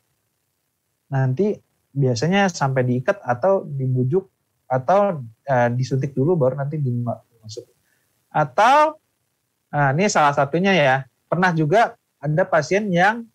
nanti 1.12 1.60
biasanya 1.92 2.48
sampai 2.48 2.88
diikat 2.88 3.20
atau 3.24 3.68
dibujuk 3.68 4.32
atau 4.72 5.20
eh, 5.44 5.70
disuntik 5.76 6.16
dulu 6.16 6.40
baru 6.40 6.56
nanti 6.56 6.80
dimasuk. 6.80 7.68
Atau 8.32 8.98
nah, 9.68 9.92
ini 9.92 10.08
salah 10.08 10.32
satunya 10.32 10.72
ya 10.72 10.96
pernah 11.28 11.52
juga 11.52 12.00
ada 12.24 12.44
pasien 12.48 12.88
yang 12.88 13.28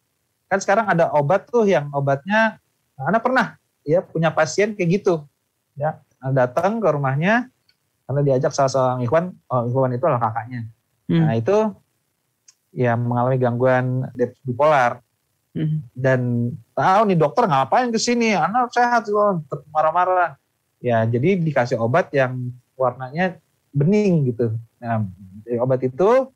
kan 0.49 0.59
sekarang 0.59 0.89
ada 0.91 1.13
obat 1.15 1.47
tuh 1.47 1.69
yang 1.69 1.93
obatnya 1.95 2.59
Anda 2.99 3.23
pernah 3.23 3.57
ya 3.87 4.03
punya 4.03 4.35
pasien 4.35 4.75
kayak 4.75 5.01
gitu 5.01 5.30
ya 5.81 5.97
datang 6.29 6.85
ke 6.85 6.89
rumahnya 6.93 7.49
karena 8.05 8.21
diajak 8.21 8.53
salah 8.53 8.69
seorang 8.69 9.01
ikhwan 9.01 9.33
oh 9.49 9.65
ikhwan 9.65 9.97
itu 9.97 10.05
adalah 10.05 10.29
kakaknya. 10.29 10.69
Hmm. 11.09 11.25
nah 11.25 11.33
itu 11.33 11.57
ya 12.77 12.93
mengalami 13.01 13.37
gangguan 13.41 13.87
bipolar. 14.45 15.01
Hmm. 15.51 15.83
dan 15.99 16.55
tahu 16.79 17.11
nih 17.11 17.19
dokter 17.19 17.43
ngapain 17.43 17.91
ke 17.91 17.99
sini 17.99 18.39
anak 18.39 18.71
sehat 18.71 19.11
loh 19.11 19.43
marah-marah. 19.75 20.39
Ya 20.79 21.03
jadi 21.03 21.43
dikasih 21.43 21.75
obat 21.75 22.15
yang 22.15 22.55
warnanya 22.79 23.43
bening 23.75 24.31
gitu. 24.31 24.55
Nah 24.79 25.11
obat 25.59 25.83
itu 25.83 26.31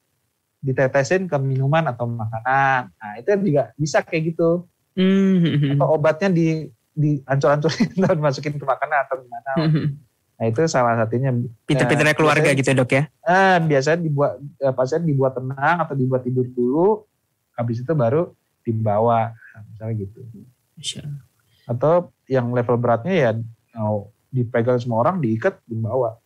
ditetesin 0.59 1.31
ke 1.31 1.37
minuman 1.39 1.95
atau 1.95 2.11
makanan. 2.11 2.91
Nah 2.91 3.13
itu 3.23 3.31
juga 3.47 3.71
bisa 3.79 4.03
kayak 4.03 4.35
gitu. 4.35 4.67
Hmm. 4.95 5.75
atau 5.75 5.87
obatnya 5.95 6.31
di 6.31 6.71
di 6.95 7.19
ancur-ancurin 7.23 7.91
dan 8.01 8.17
masukin 8.17 8.55
ke 8.55 8.65
makanan 8.65 8.99
atau 9.03 9.19
gimana 9.19 9.51
Hmm. 9.57 9.87
nah 10.35 10.47
itu 10.47 10.63
salah 10.65 10.95
satunya 10.97 11.31
Pinter-pinternya 11.63 12.11
Ya, 12.11 12.19
keluarga 12.19 12.43
biasanya- 12.45 12.59
gitu 12.61 12.71
dok 12.75 12.91
ya. 12.91 13.03
eh, 13.25 13.57
biasanya 13.61 13.99
dibuat 14.01 14.33
eh, 14.59 14.73
pasien 14.73 15.03
dibuat 15.03 15.33
tenang 15.33 15.77
atau 15.81 15.95
dibuat 15.95 16.23
tidur 16.23 16.47
dulu 16.49 17.07
habis 17.53 17.79
itu 17.79 17.93
baru 17.93 18.35
dibawa 18.61 19.31
nah, 19.31 19.63
misalnya 19.65 19.95
gitu 20.01 20.19
Allah. 20.75 21.19
atau 21.67 21.93
yang 22.27 22.51
level 22.51 22.77
beratnya 22.77 23.13
ya 23.13 23.31
oh, 23.77 24.11
dipegang 24.29 24.79
semua 24.79 25.03
orang 25.03 25.19
diikat 25.19 25.59
dibawa 25.65 26.19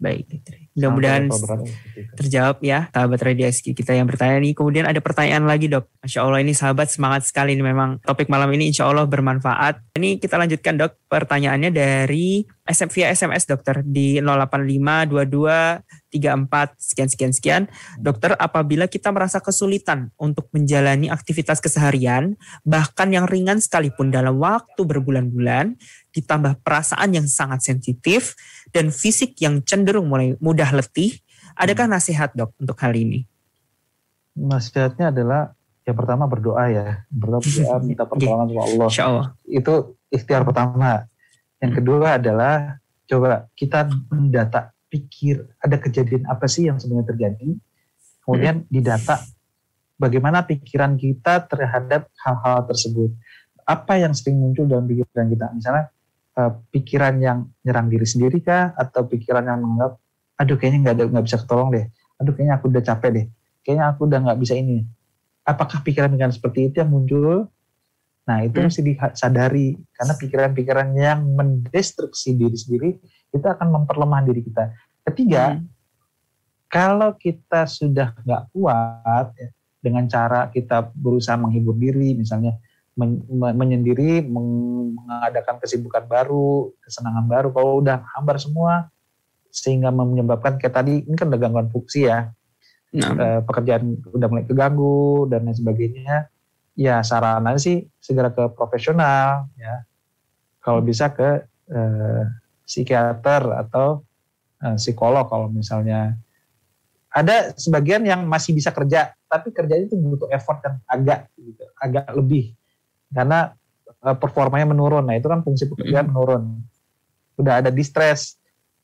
Baik. 0.00 0.40
Mudah-mudahan 0.72 1.28
terjawab 2.16 2.64
ya 2.64 2.88
sahabat 2.88 3.20
radio 3.20 3.52
kita 3.52 3.92
yang 3.92 4.08
bertanya 4.08 4.40
nih. 4.40 4.56
Kemudian 4.56 4.88
ada 4.88 4.96
pertanyaan 5.04 5.44
lagi 5.44 5.68
dok. 5.68 5.92
Masya 6.00 6.24
Allah 6.24 6.40
ini 6.40 6.56
sahabat 6.56 6.88
semangat 6.88 7.28
sekali 7.28 7.52
ini 7.52 7.60
memang 7.60 8.00
topik 8.00 8.32
malam 8.32 8.48
ini 8.56 8.72
insya 8.72 8.88
Allah 8.88 9.04
bermanfaat. 9.04 9.92
Ini 10.00 10.16
kita 10.16 10.40
lanjutkan 10.40 10.80
dok 10.80 10.96
pertanyaannya 11.04 11.68
dari 11.68 12.40
SM 12.64 12.88
via 12.96 13.12
SMS 13.12 13.44
dokter 13.44 13.84
di 13.84 14.24
08522 14.24 15.84
34 16.10 16.80
sekian 16.80 17.08
sekian 17.12 17.32
sekian. 17.36 17.62
Dokter 18.00 18.32
apabila 18.40 18.88
kita 18.88 19.12
merasa 19.12 19.38
kesulitan 19.38 20.10
untuk 20.16 20.48
menjalani 20.56 21.12
aktivitas 21.12 21.60
keseharian 21.60 22.40
bahkan 22.64 23.12
yang 23.12 23.28
ringan 23.28 23.60
sekalipun 23.60 24.08
dalam 24.08 24.40
waktu 24.40 24.80
berbulan-bulan 24.80 25.76
ditambah 26.10 26.62
perasaan 26.66 27.14
yang 27.14 27.26
sangat 27.30 27.62
sensitif 27.62 28.34
dan 28.70 28.94
fisik 28.94 29.38
yang 29.42 29.62
cenderung 29.62 30.06
mulai 30.10 30.34
mudah 30.38 30.70
letih, 30.74 31.18
adakah 31.54 31.90
nasihat 31.90 32.34
dok 32.34 32.54
untuk 32.58 32.78
hal 32.80 32.94
ini? 32.94 33.30
nasihatnya 34.40 35.10
adalah 35.10 35.52
yang 35.84 35.96
pertama 35.96 36.24
berdoa 36.24 36.64
ya. 36.70 36.86
Berdoa 37.10 37.40
berdoa 37.44 37.76
minta 37.82 38.04
pertolongan 38.06 38.46
sama 38.48 38.62
Allah. 38.64 38.88
Insya 38.88 39.04
Allah. 39.06 39.26
itu 39.48 39.74
ikhtiar 40.12 40.42
pertama. 40.46 41.04
Yang 41.60 41.72
kedua 41.82 42.16
adalah 42.16 42.80
coba 43.04 43.50
kita 43.52 43.90
mendata 44.08 44.72
pikir 44.90 45.44
ada 45.60 45.76
kejadian 45.76 46.26
apa 46.26 46.46
sih 46.48 46.70
yang 46.70 46.80
sebenarnya 46.80 47.14
terjadi? 47.14 47.50
Kemudian 48.24 48.64
didata 48.70 49.20
bagaimana 50.00 50.46
pikiran 50.46 50.96
kita 50.96 51.44
terhadap 51.50 52.08
hal-hal 52.24 52.64
tersebut. 52.64 53.10
Apa 53.66 54.02
yang 54.02 54.16
sering 54.16 54.40
muncul 54.40 54.66
dalam 54.66 54.88
pikiran 54.88 55.30
kita? 55.30 55.46
Misalnya 55.54 55.84
eh, 56.40 56.52
pikiran 56.72 57.14
yang 57.20 57.38
nyerang 57.60 57.92
diri 57.92 58.06
sendiri 58.08 58.40
kah? 58.40 58.72
Atau 58.72 59.04
pikiran 59.04 59.44
yang 59.44 59.60
menganggap 59.60 60.00
aduh 60.40 60.56
kayaknya 60.56 60.78
nggak 60.88 60.94
ada 60.96 61.04
nggak 61.12 61.24
bisa 61.28 61.38
ketolong 61.44 61.68
deh. 61.76 61.84
Aduh 62.16 62.32
kayaknya 62.32 62.54
aku 62.56 62.66
udah 62.72 62.82
capek 62.84 63.10
deh. 63.12 63.26
Kayaknya 63.60 63.84
aku 63.92 64.00
udah 64.08 64.18
nggak 64.24 64.38
bisa 64.40 64.54
ini. 64.56 64.88
Apakah 65.44 65.84
pikiran-pikiran 65.84 66.32
seperti 66.32 66.72
itu 66.72 66.80
yang 66.80 66.88
muncul? 66.88 67.52
Nah 68.24 68.38
itu 68.46 68.56
Hmm. 68.56 68.66
mesti 68.72 68.80
disadari. 68.80 69.76
Karena 69.92 70.14
pikiran-pikiran 70.16 70.88
yang 70.96 71.20
mendestruksi 71.36 72.36
diri 72.40 72.56
sendiri 72.56 72.90
itu 73.30 73.46
akan 73.46 73.68
memperlemah 73.68 74.24
diri 74.24 74.40
kita. 74.40 74.72
Ketiga 75.04 75.60
Hmm. 75.60 75.68
kalau 76.72 77.12
kita 77.20 77.68
sudah 77.68 78.16
nggak 78.24 78.42
kuat 78.56 79.26
ya, 79.36 79.48
dengan 79.80 80.04
cara 80.08 80.48
kita 80.52 80.92
berusaha 80.92 81.36
menghibur 81.40 81.76
diri 81.76 82.12
misalnya 82.16 82.56
men- 83.00 83.24
me- 83.32 83.56
menyendiri 83.56 84.20
meng- 84.28 84.92
mengadakan 85.00 85.56
kesibukan 85.56 86.04
baru 86.04 86.68
kesenangan 86.84 87.24
baru 87.24 87.48
kalau 87.56 87.80
udah 87.80 88.04
hambar 88.12 88.36
semua 88.36 88.92
sehingga 89.48 89.88
menyebabkan 89.90 90.60
kayak 90.60 90.74
tadi 90.76 91.02
ini 91.02 91.16
kan 91.16 91.32
udah 91.32 91.40
gangguan 91.40 91.68
fungsi 91.72 92.06
ya. 92.06 92.30
Nah, 92.90 93.14
eh, 93.18 93.40
pekerjaan 93.46 94.02
udah 94.02 94.26
mulai 94.30 94.46
keganggu 94.46 95.26
dan 95.30 95.46
lain 95.46 95.56
sebagainya. 95.56 96.30
Ya 96.78 97.02
sarannya 97.02 97.58
sih 97.58 97.86
segera 97.98 98.30
ke 98.30 98.50
profesional 98.54 99.50
ya. 99.58 99.82
Kalau 100.62 100.84
bisa 100.84 101.10
ke 101.10 101.46
eh, 101.70 102.24
psikiater 102.66 103.42
atau 103.66 104.06
eh, 104.62 104.76
psikolog 104.78 105.26
kalau 105.26 105.50
misalnya. 105.50 106.14
Ada 107.10 107.58
sebagian 107.58 108.06
yang 108.06 108.22
masih 108.22 108.54
bisa 108.54 108.70
kerja 108.70 109.10
tapi 109.26 109.50
kerjanya 109.50 109.90
itu 109.90 109.98
butuh 109.98 110.30
effort 110.30 110.62
yang 110.62 110.78
agak 110.86 111.26
gitu, 111.34 111.66
agak 111.74 112.06
lebih 112.14 112.54
karena 113.10 113.54
eh, 113.90 114.16
performanya 114.16 114.66
menurun. 114.70 115.04
Nah 115.06 115.18
itu 115.18 115.26
kan 115.26 115.42
fungsi 115.42 115.66
pekerjaan 115.70 116.10
menurun. 116.10 116.62
Udah 117.36 117.60
ada 117.62 117.70
distress 117.72 118.40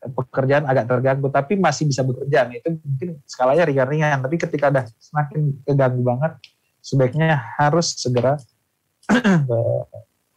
pekerjaan 0.06 0.68
agak 0.68 0.86
terganggu 0.86 1.28
tapi 1.32 1.58
masih 1.58 1.88
bisa 1.88 2.06
bekerja. 2.06 2.46
Nah, 2.46 2.54
itu 2.58 2.68
mungkin 2.78 3.08
skalanya 3.26 3.64
ringan-ringan. 3.66 4.18
Tapi 4.22 4.36
ketika 4.38 4.70
udah 4.70 4.84
semakin 5.00 5.40
keganggu 5.66 6.02
banget 6.04 6.32
sebaiknya 6.84 7.42
harus 7.58 7.96
segera 7.98 8.38
ke 9.48 9.60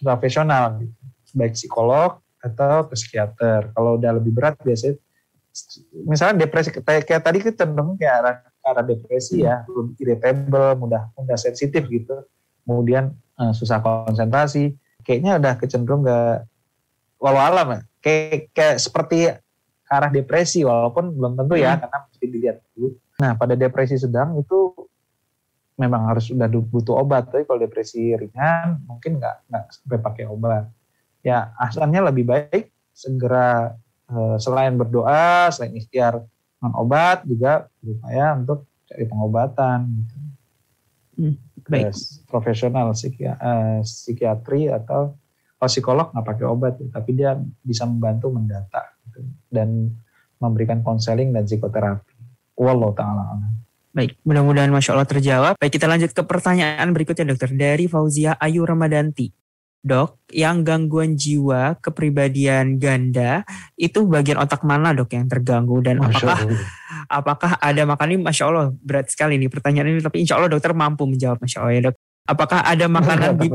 profesional. 0.02 0.80
Gitu. 0.82 0.96
baik 1.30 1.54
psikolog 1.54 2.18
atau 2.42 2.90
ke 2.90 2.98
psikiater. 2.98 3.70
Kalau 3.78 4.02
udah 4.02 4.18
lebih 4.18 4.34
berat 4.34 4.58
biasanya 4.66 4.98
misalnya 6.10 6.46
depresi 6.46 6.74
kayak, 6.74 7.06
tadi 7.06 7.38
kita 7.38 7.66
cenderung 7.66 7.94
ke 8.00 8.10
arah, 8.10 8.42
arah 8.66 8.82
depresi 8.82 9.46
ya. 9.46 9.62
Irritable 10.02 10.74
mudah 10.82 11.14
mudah 11.14 11.38
sensitif 11.38 11.86
gitu 11.86 12.26
kemudian 12.70 13.10
eh, 13.42 13.54
susah 13.58 13.82
konsentrasi 13.82 14.78
kayaknya 15.02 15.42
udah 15.42 15.58
kecenderung 15.58 16.06
ke 16.06 16.46
walau 17.18 17.42
alam 17.42 17.68
ya 17.74 17.82
kayak, 18.06 18.54
kayak 18.54 18.78
seperti 18.78 19.34
arah 19.90 20.14
depresi 20.14 20.62
walaupun 20.62 21.18
belum 21.18 21.34
tentu 21.34 21.58
ya 21.58 21.74
Hmm. 21.74 21.82
karena 21.82 21.98
mesti 22.06 22.26
dilihat 22.30 22.58
dulu. 22.78 22.94
Nah 23.20 23.34
pada 23.34 23.58
depresi 23.58 23.98
sedang 23.98 24.38
itu 24.38 24.70
memang 25.82 26.14
harus 26.14 26.30
sudah 26.30 26.46
butuh 26.46 27.02
obat 27.02 27.34
tapi 27.34 27.50
kalau 27.50 27.58
depresi 27.58 28.14
ringan 28.14 28.86
mungkin 28.86 29.18
nggak 29.18 29.50
nggak 29.50 29.66
sampai 29.74 29.98
pakai 29.98 30.26
obat. 30.30 30.70
Ya 31.26 31.52
asalnya 31.58 32.06
lebih 32.06 32.30
baik 32.30 32.70
segera 32.94 33.74
eh, 34.14 34.38
selain 34.38 34.78
berdoa 34.78 35.50
selain 35.50 35.74
ikhtiar 35.74 36.22
dengan 36.62 36.72
obat 36.78 37.26
juga 37.26 37.66
berupaya 37.82 38.38
untuk 38.38 38.70
cari 38.86 39.06
pengobatan 39.10 39.80
gitu. 40.06 40.18
Baik. 41.70 41.94
Profesional 42.26 42.92
psikia- 42.98 43.38
eh, 43.40 43.80
psikiatri 43.86 44.74
atau 44.74 45.16
kalau 45.60 45.70
psikolog 45.70 46.08
nggak 46.12 46.26
pakai 46.26 46.46
obat 46.50 46.74
tapi 46.90 47.14
dia 47.14 47.38
bisa 47.62 47.86
membantu 47.86 48.34
mendata 48.34 48.96
gitu, 49.08 49.24
dan 49.52 49.94
memberikan 50.40 50.82
konseling 50.82 51.30
dan 51.36 51.46
psikoterapi. 51.46 52.16
Wallahu 52.60 52.92
taala. 52.96 53.40
Baik, 53.90 54.22
mudah-mudahan 54.22 54.70
Masya 54.70 54.94
Allah 54.96 55.10
terjawab. 55.10 55.54
Baik, 55.58 55.74
kita 55.76 55.90
lanjut 55.90 56.14
ke 56.14 56.22
pertanyaan 56.22 56.94
berikutnya 56.94 57.26
dokter. 57.34 57.50
Dari 57.52 57.90
Fauzia 57.90 58.38
Ayu 58.38 58.62
Ramadanti. 58.64 59.39
Dok, 59.80 60.20
yang 60.36 60.68
gangguan 60.68 61.16
jiwa, 61.16 61.80
kepribadian 61.80 62.76
ganda, 62.84 63.48
itu 63.80 64.04
bagian 64.04 64.36
otak 64.36 64.68
mana 64.68 64.92
dok 64.92 65.16
yang 65.16 65.32
terganggu? 65.32 65.80
Dan 65.80 66.04
Masya 66.04 66.20
apakah 66.20 66.40
Allah. 66.44 66.62
apakah 67.08 67.52
ada 67.64 67.82
makanan 67.88 68.12
ini 68.20 68.24
Masya 68.28 68.44
Allah 68.52 68.68
berat 68.84 69.08
sekali 69.08 69.40
nih 69.40 69.48
pertanyaan 69.48 69.96
ini. 69.96 70.04
Tapi 70.04 70.20
insya 70.20 70.36
Allah 70.36 70.52
dokter 70.52 70.76
mampu 70.76 71.08
menjawab 71.08 71.40
Masya 71.40 71.58
Allah 71.64 71.74
ya 71.76 71.82
dok. 71.88 71.96
Apakah 72.30 72.60
ada 72.62 72.86
makanan 72.92 73.30
di, 73.42 73.48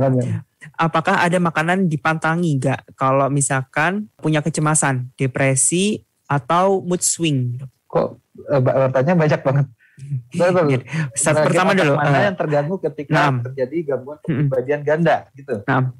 apakah 0.74 1.14
ada 1.22 1.38
makanan 1.38 1.86
dipantangi 1.86 2.58
nggak 2.58 2.96
kalau 2.98 3.28
misalkan 3.28 4.08
punya 4.18 4.40
kecemasan, 4.40 5.12
depresi, 5.20 6.08
atau 6.24 6.80
mood 6.80 7.04
swing? 7.04 7.60
dok? 7.60 7.70
Kok 7.86 8.08
eh, 8.48 8.60
bertanya 8.64 9.12
banyak 9.12 9.40
banget. 9.44 9.66
Betul. 10.34 10.82
Start 11.14 11.36
Bagian 11.38 11.46
pertama 11.46 11.70
dulu. 11.76 11.92
Mana 11.94 12.18
eh, 12.18 12.24
yang 12.26 12.36
terganggu 12.38 12.74
ketika 12.82 13.14
Naam. 13.14 13.34
terjadi 13.46 13.76
gangguan 13.94 14.18
kepribadian 14.24 14.80
ganda 14.82 15.16
gitu. 15.36 15.62
Naam. 15.68 15.94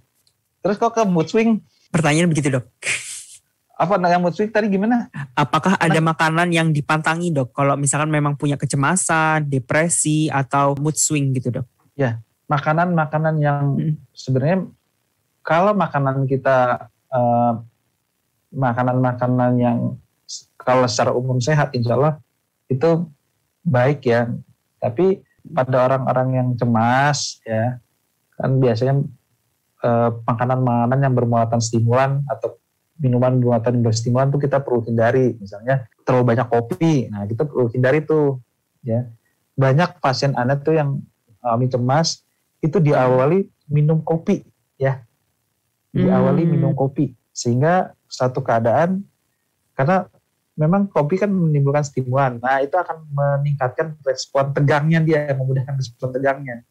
Terus 0.65 0.81
kok 0.81 0.97
ke 0.97 1.05
mood 1.05 1.29
swing? 1.29 1.61
pertanyaan 1.95 2.27
begitu 2.27 2.51
dok. 2.51 2.67
Apa 3.79 4.03
yang 4.03 4.19
mood 4.19 4.35
swing 4.35 4.51
tadi 4.51 4.67
gimana? 4.67 5.07
Apakah 5.39 5.79
ada 5.79 6.01
makanan 6.03 6.51
yang 6.51 6.75
dipantangi 6.75 7.31
dok? 7.31 7.55
Kalau 7.55 7.79
misalkan 7.79 8.11
memang 8.11 8.35
punya 8.35 8.59
kecemasan, 8.59 9.47
depresi, 9.47 10.27
atau 10.27 10.75
mood 10.83 10.99
swing 10.99 11.31
gitu 11.37 11.55
dok? 11.61 11.67
Makanan-makanan 12.45 13.35
yang 13.41 13.65
Mm. 13.81 13.95
sebenarnya 14.13 14.59
kalau 15.41 15.73
makanan 15.73 16.29
kita 16.29 16.89
eh, 17.15 17.53
makanan-makanan 18.53 19.53
yang 19.57 19.79
kalau 20.61 20.85
secara 20.85 21.17
umum 21.17 21.41
sehat 21.41 21.73
insya 21.73 21.97
Allah 21.97 22.15
itu 22.69 23.09
baik 23.65 24.05
ya 24.05 24.29
Tapi 24.77 25.25
pada 25.57 25.89
orang-orang 25.89 26.29
yang 26.37 26.49
cemas 26.61 27.41
ya 27.49 27.81
kan 28.37 28.61
biasanya 28.61 29.01
makanan-makanan 30.25 30.99
yang 31.05 31.15
bermuatan 31.15 31.61
stimulan 31.61 32.25
atau 32.27 32.57
minuman 32.97 33.37
bermuatan 33.37 33.83
berstimulan 33.83 34.31
tuh 34.31 34.41
kita 34.41 34.63
perlu 34.63 34.81
hindari. 34.87 35.37
Misalnya 35.37 35.85
terlalu 36.07 36.35
banyak 36.35 36.47
kopi 36.49 37.13
nah 37.13 37.29
kita 37.29 37.45
perlu 37.45 37.69
hindari 37.69 38.01
tuh 38.05 38.41
ya. 38.81 39.05
Banyak 39.55 40.03
pasien 40.03 40.35
anak 40.35 40.67
tuh 40.67 40.75
yang 40.75 40.99
alami 41.45 41.69
cemas 41.71 42.25
itu 42.65 42.81
diawali 42.81 43.47
minum 43.69 44.01
kopi 44.01 44.43
ya. 44.81 45.05
Diawali 45.95 46.43
Hmm. 46.43 46.53
minum 46.59 46.73
kopi 46.75 47.15
sehingga 47.35 47.95
satu 48.09 48.43
keadaan 48.43 49.03
karena 49.75 50.07
memang 50.55 50.87
kopi 50.87 51.19
kan 51.19 51.31
menimbulkan 51.35 51.83
stimulan 51.83 52.39
nah 52.39 52.63
itu 52.63 52.79
akan 52.79 53.11
meningkatkan 53.11 53.99
respon 54.07 54.55
tegangnya 54.55 55.03
dia 55.03 55.35
memudahkan 55.35 55.75
respon 55.77 56.15
tegangnya. 56.15 56.63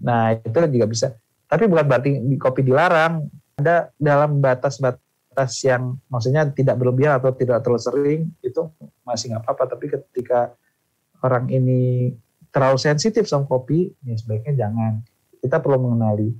Nah 0.00 0.34
itu 0.34 0.54
juga 0.54 0.86
bisa 0.86 1.06
tapi 1.50 1.66
bukan 1.66 1.82
berarti 1.82 2.10
di 2.22 2.36
kopi 2.38 2.62
dilarang. 2.62 3.26
Ada 3.58 3.90
dalam 3.98 4.38
batas-batas 4.38 5.52
yang 5.66 5.98
maksudnya 6.06 6.46
tidak 6.48 6.78
berlebihan 6.78 7.18
atau 7.18 7.34
tidak 7.34 7.60
terlalu 7.60 7.82
sering 7.82 8.20
itu 8.40 8.70
masih 9.02 9.34
nggak 9.34 9.42
apa-apa. 9.42 9.74
Tapi 9.74 9.86
ketika 9.90 10.54
orang 11.26 11.50
ini 11.50 12.14
terlalu 12.54 12.78
sensitif 12.78 13.26
sama 13.26 13.50
kopi 13.50 13.90
ya 14.06 14.14
sebaiknya 14.14 14.64
jangan. 14.64 15.02
Kita 15.42 15.58
perlu 15.58 15.90
mengenali. 15.90 16.30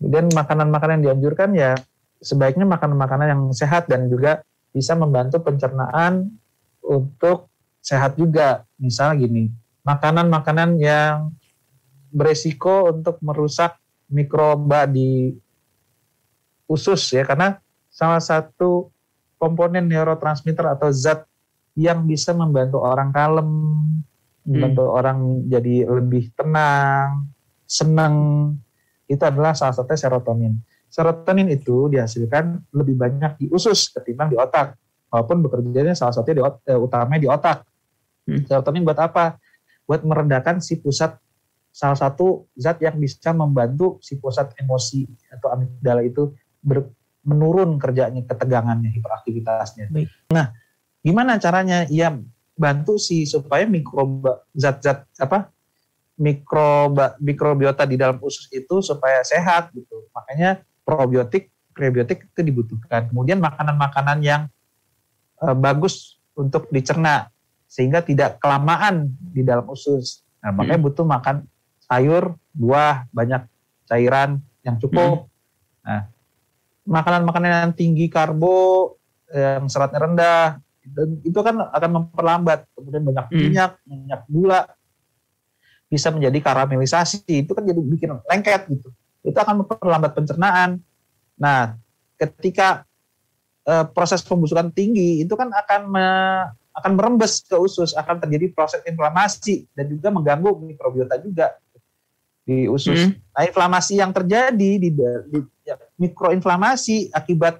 Kemudian 0.00 0.32
makanan-makanan 0.32 0.94
yang 0.98 1.04
dianjurkan 1.12 1.50
ya 1.52 1.76
sebaiknya 2.24 2.64
makanan-makanan 2.64 3.26
yang 3.30 3.42
sehat 3.52 3.84
dan 3.86 4.08
juga 4.08 4.40
bisa 4.72 4.96
membantu 4.96 5.44
pencernaan 5.44 6.32
untuk 6.80 7.52
sehat 7.84 8.16
juga. 8.16 8.64
Misal 8.80 9.20
gini 9.20 9.52
makanan-makanan 9.84 10.80
yang 10.80 11.30
beresiko 12.10 12.90
untuk 12.90 13.20
merusak 13.20 13.76
mikroba 14.08 14.88
di 14.88 15.32
usus 16.68 17.12
ya 17.12 17.24
karena 17.28 17.60
salah 17.92 18.20
satu 18.20 18.88
komponen 19.36 19.84
neurotransmitter 19.86 20.64
atau 20.78 20.88
zat 20.88 21.28
yang 21.74 22.06
bisa 22.06 22.30
membantu 22.32 22.80
orang 22.80 23.10
kalem, 23.10 23.50
membantu 24.46 24.94
orang 24.94 25.42
jadi 25.50 25.90
lebih 25.90 26.30
tenang, 26.38 27.26
senang, 27.66 28.14
itu 29.10 29.20
adalah 29.20 29.52
salah 29.52 29.74
satunya 29.74 29.98
serotonin. 29.98 30.54
Serotonin 30.86 31.50
itu 31.50 31.90
dihasilkan 31.90 32.70
lebih 32.70 32.94
banyak 32.94 33.32
di 33.42 33.46
usus 33.50 33.90
ketimbang 33.90 34.30
di 34.30 34.38
otak. 34.38 34.78
Walaupun 35.10 35.42
bekerjanya 35.46 35.98
salah 35.98 36.14
satunya 36.14 36.40
di 36.40 36.44
ot- 36.46 36.62
eh, 36.66 36.78
utamanya 36.78 37.20
di 37.20 37.30
otak. 37.30 37.66
Hmm. 38.24 38.46
Serotonin 38.46 38.86
buat 38.86 38.98
apa? 39.02 39.36
Buat 39.84 40.06
meredakan 40.06 40.62
si 40.62 40.78
pusat 40.78 41.18
salah 41.74 41.98
satu 41.98 42.46
zat 42.54 42.78
yang 42.78 42.94
bisa 43.02 43.34
membantu 43.34 43.98
si 43.98 44.14
pusat 44.22 44.54
emosi 44.54 45.10
atau 45.26 45.50
amigdala 45.50 46.06
itu 46.06 46.30
ber- 46.62 46.94
menurun 47.26 47.74
kerjanya, 47.82 48.22
ketegangannya, 48.22 48.94
hiperaktivitasnya. 48.94 49.90
Baik. 49.90 50.08
Nah, 50.30 50.54
gimana 51.02 51.42
caranya? 51.42 51.82
Ya 51.90 52.14
bantu 52.54 52.94
si 53.02 53.26
supaya 53.26 53.66
mikroba 53.66 54.46
zat-zat 54.54 55.10
apa 55.18 55.50
mikroba 56.14 57.18
mikrobiota 57.18 57.82
di 57.82 57.98
dalam 57.98 58.22
usus 58.22 58.46
itu 58.54 58.78
supaya 58.78 59.26
sehat 59.26 59.74
gitu. 59.74 60.06
Makanya 60.14 60.62
probiotik, 60.86 61.50
prebiotik 61.74 62.30
itu 62.30 62.40
dibutuhkan. 62.46 63.10
Kemudian 63.10 63.42
makanan-makanan 63.42 64.22
yang 64.22 64.46
eh, 65.42 65.56
bagus 65.58 66.22
untuk 66.38 66.70
dicerna 66.70 67.34
sehingga 67.66 67.98
tidak 67.98 68.38
kelamaan 68.38 69.10
di 69.10 69.42
dalam 69.42 69.66
usus. 69.66 70.22
Nah, 70.38 70.54
makanya 70.54 70.78
butuh 70.86 71.02
makan 71.02 71.50
sayur, 71.84 72.36
buah, 72.50 73.04
banyak 73.12 73.44
cairan 73.84 74.40
yang 74.64 74.80
cukup. 74.80 75.28
Nah, 75.84 76.08
makanan-makanan 76.84 77.68
yang 77.68 77.74
tinggi 77.76 78.08
karbo, 78.08 78.96
yang 79.28 79.68
seratnya 79.68 80.00
rendah, 80.00 80.44
dan 80.84 81.08
itu 81.24 81.38
kan 81.40 81.56
akan 81.72 81.90
memperlambat. 82.00 82.68
Kemudian 82.76 83.02
banyak 83.04 83.26
Hmm. 83.28 83.40
minyak, 83.40 83.72
minyak 83.84 84.20
gula, 84.28 84.60
bisa 85.88 86.08
menjadi 86.12 86.38
karamelisasi. 86.40 87.44
Itu 87.44 87.52
kan 87.52 87.64
jadi 87.64 87.80
bikin 87.80 88.10
lengket 88.24 88.68
gitu. 88.68 88.88
Itu 89.24 89.36
akan 89.36 89.64
memperlambat 89.64 90.12
pencernaan. 90.16 90.80
Nah, 91.40 91.76
ketika 92.16 92.84
eh, 93.64 93.86
proses 93.96 94.20
pembusukan 94.20 94.68
tinggi 94.68 95.24
itu 95.24 95.32
kan 95.32 95.48
akan 95.48 95.88
me- 95.88 96.52
akan 96.76 96.92
merembes 97.00 97.40
ke 97.48 97.56
usus, 97.56 97.96
akan 97.96 98.20
terjadi 98.20 98.52
proses 98.52 98.84
inflamasi 98.84 99.64
dan 99.72 99.88
juga 99.88 100.12
mengganggu 100.12 100.52
mikrobiota 100.60 101.16
juga 101.16 101.56
di 102.44 102.68
usus. 102.68 103.08
Hmm. 103.08 103.16
Nah, 103.32 103.42
inflamasi 103.48 103.98
yang 103.98 104.12
terjadi 104.12 104.70
di, 104.78 104.88
di 104.92 105.38
ya, 105.64 105.80
mikroinflamasi 105.96 107.10
akibat 107.10 107.58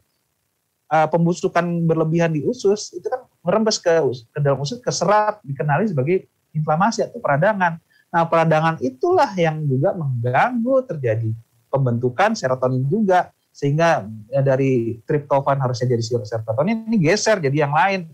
uh, 0.93 1.09
pembusukan 1.09 1.65
berlebihan 1.89 2.31
di 2.37 2.45
usus 2.45 2.93
itu 2.93 3.09
kan 3.09 3.25
merembes 3.41 3.81
ke, 3.81 3.91
ke 4.31 4.39
dalam 4.39 4.61
usus 4.61 4.79
ke 4.79 4.93
serat 4.93 5.41
dikenali 5.43 5.89
sebagai 5.89 6.29
inflamasi 6.53 7.03
atau 7.09 7.19
peradangan. 7.19 7.81
Nah, 8.15 8.25
peradangan 8.31 8.79
itulah 8.79 9.33
yang 9.35 9.67
juga 9.67 9.91
mengganggu 9.97 10.87
terjadi 10.87 11.35
pembentukan 11.67 12.39
serotonin 12.39 12.87
juga 12.87 13.35
sehingga 13.51 14.07
ya, 14.31 14.43
dari 14.43 15.03
triptofan 15.03 15.59
harusnya 15.59 15.99
jadi 15.99 16.23
serotonin 16.23 16.87
ini 16.87 16.99
geser 17.03 17.43
jadi 17.43 17.67
yang 17.67 17.75
lain 17.75 18.11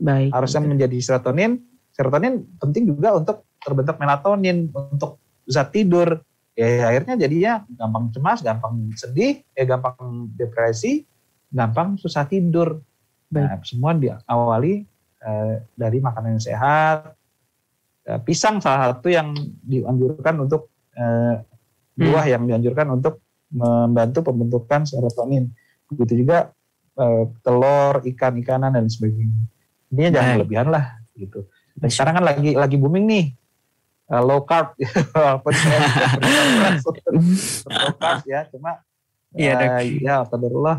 Baik. 0.00 0.32
harusnya 0.32 0.64
menjadi 0.64 0.96
serotonin. 1.04 1.60
Serotonin 1.92 2.48
penting 2.56 2.88
juga 2.88 3.12
untuk 3.12 3.44
terbentuk 3.60 4.00
melatonin 4.00 4.72
untuk 4.72 5.20
zat 5.50 5.74
tidur. 5.74 6.22
Ya 6.54 6.92
akhirnya 6.92 7.14
jadinya 7.18 7.52
gampang 7.74 8.14
cemas, 8.14 8.38
gampang 8.44 8.94
sedih, 8.94 9.42
ya 9.56 9.64
gampang 9.66 10.30
depresi, 10.38 11.02
gampang 11.50 11.98
susah 11.98 12.26
tidur. 12.30 12.78
Nah, 13.30 13.58
semua 13.62 13.94
diawali 13.94 14.84
eh, 15.22 15.54
dari 15.74 15.98
makanan 16.02 16.36
yang 16.38 16.44
sehat. 16.44 17.14
Eh, 18.04 18.20
pisang 18.26 18.58
salah 18.58 18.92
satu 18.94 19.08
yang 19.08 19.32
dianjurkan 19.62 20.34
untuk 20.42 20.68
eh, 20.98 21.38
buah 21.94 22.24
yang 22.26 22.44
dianjurkan 22.44 22.86
untuk 22.98 23.22
membantu 23.54 24.30
pembentukan 24.30 24.84
serotonin. 24.84 25.48
Begitu 25.88 26.26
juga 26.26 26.50
eh, 26.98 27.24
telur, 27.40 28.02
ikan-ikanan 28.04 28.74
dan 28.74 28.90
sebagainya. 28.90 29.42
Ini 29.90 30.10
jangan 30.10 30.26
Baik. 30.34 30.36
berlebihan 30.42 30.68
lah 30.70 30.84
gitu. 31.14 31.46
Dan 31.78 31.88
sekarang 31.88 32.14
kan 32.20 32.24
lagi 32.26 32.52
lagi 32.52 32.76
booming 32.76 33.06
nih 33.06 33.26
eh, 34.10 34.22
low 34.22 34.42
carb, 34.42 34.74
walaupun 35.14 35.52
saya 35.54 35.78
untuk 36.82 36.94
low 37.06 37.94
carb 37.96 38.20
ya, 38.26 38.40
cuma 38.50 38.82
Iya, 39.30 39.54
Dok. 39.54 39.62
eh, 39.62 39.82
ya 40.02 40.14
kadarullah 40.26 40.76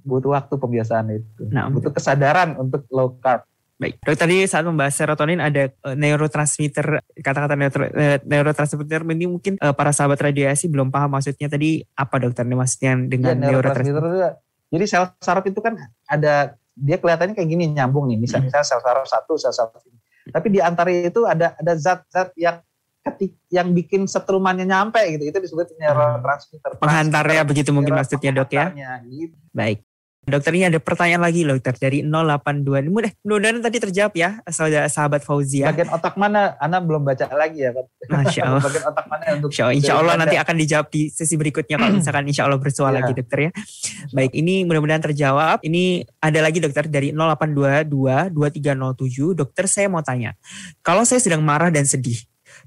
butuh 0.00 0.30
waktu 0.32 0.54
pembiasaan 0.54 1.06
itu, 1.10 1.50
Nah, 1.50 1.66
butuh 1.66 1.90
kesadaran 1.90 2.54
untuk 2.54 2.86
low 2.88 3.18
carb. 3.18 3.42
Baik, 3.74 3.98
dok 3.98 4.14
tadi 4.14 4.46
saat 4.46 4.62
membahas 4.62 4.94
serotonin 4.94 5.42
ada 5.42 5.66
eh, 5.66 5.96
neurotransmitter, 5.98 7.02
kata-kata 7.18 7.58
neuro- 7.58 7.90
eh, 7.90 8.22
neurotransmitter 8.22 9.02
ini 9.10 9.26
mungkin 9.26 9.58
eh, 9.58 9.74
para 9.74 9.90
sahabat 9.90 10.22
radiasi 10.22 10.70
belum 10.70 10.94
paham 10.94 11.18
maksudnya 11.18 11.50
tadi 11.50 11.82
apa 11.90 12.22
dokter 12.22 12.46
ini 12.46 12.54
maksudnya 12.54 12.94
dengan 13.02 13.34
Iya, 13.34 13.50
neurotransmitter 13.50 13.98
neurotransmitter? 13.98 14.32
Jadi 14.70 14.84
sel 14.86 15.04
saraf 15.18 15.44
itu 15.46 15.58
kan 15.58 15.74
ada 16.06 16.54
dia 16.70 16.96
kelihatannya 16.98 17.34
kayak 17.34 17.50
gini 17.50 17.70
nyambung 17.70 18.06
nih, 18.06 18.18
misal 18.18 18.38
Hmm. 18.38 18.46
misalnya 18.46 18.62
sel 18.62 18.78
saraf 18.78 19.06
satu, 19.06 19.34
sel 19.34 19.50
saraf 19.50 19.82
ini. 19.86 19.98
Tapi 20.34 20.50
di 20.50 20.58
antara 20.58 20.90
itu 20.90 21.22
ada 21.30 21.54
ada 21.54 21.72
zat-zat 21.78 22.34
yang 22.34 22.58
ketik 23.04 23.38
yang 23.54 23.70
bikin 23.70 24.10
setrumannya 24.10 24.66
nyampe 24.66 24.98
gitu. 25.14 25.30
Itu 25.30 25.38
disebut 25.38 25.78
neurotransmitter. 25.78 26.82
Penghantarnya 26.82 27.46
begitu 27.46 27.70
mungkin 27.70 27.94
maksudnya 27.94 28.34
dok 28.34 28.50
ya? 28.50 28.74
gitu. 29.06 29.36
Baik. 29.54 29.86
Dokter 30.24 30.56
ini 30.56 30.64
ada 30.72 30.80
pertanyaan 30.80 31.20
lagi 31.20 31.44
loh 31.44 31.60
dokter 31.60 31.76
dari 31.76 32.00
082. 32.00 32.64
Ini 32.80 32.88
mudah, 32.88 33.12
mudah-mudahan 33.20 33.60
tadi 33.60 33.76
terjawab 33.76 34.12
ya 34.16 34.40
saudara 34.48 34.88
sahabat 34.88 35.20
Fauzia. 35.20 35.68
Bagian 35.68 35.92
otak 35.92 36.16
mana? 36.16 36.56
Anda 36.56 36.80
belum 36.80 37.04
baca 37.04 37.28
lagi 37.36 37.60
ya, 37.60 37.76
Pak. 37.76 37.84
Masya 38.08 38.40
Allah. 38.48 38.62
Bagian 38.66 38.84
otak 38.88 39.06
mana 39.12 39.24
untuk 39.36 39.50
Insya 39.52 39.62
Allah, 39.68 39.76
insya 39.76 39.92
Allah 40.00 40.14
nanti 40.16 40.36
akan 40.40 40.54
dijawab 40.56 40.86
di 40.88 41.02
sesi 41.12 41.34
berikutnya 41.36 41.76
kalau 41.76 42.00
misalkan 42.00 42.24
insya 42.24 42.48
Allah 42.48 42.56
bersuara 42.56 42.96
Iya. 42.96 43.00
lagi 43.04 43.12
dokter 43.20 43.38
ya. 43.38 43.50
Baik, 44.16 44.32
ini 44.32 44.64
mudah-mudahan 44.64 45.02
terjawab. 45.04 45.56
Ini 45.60 46.08
ada 46.24 46.40
lagi 46.40 46.58
dokter 46.62 46.88
dari 46.88 47.12
0822 47.12 48.32
2307. 48.32 49.36
Dokter 49.36 49.64
saya 49.68 49.86
mau 49.92 50.00
tanya, 50.00 50.32
kalau 50.80 51.04
saya 51.04 51.20
sedang 51.20 51.44
marah 51.44 51.68
dan 51.68 51.84
sedih, 51.84 52.16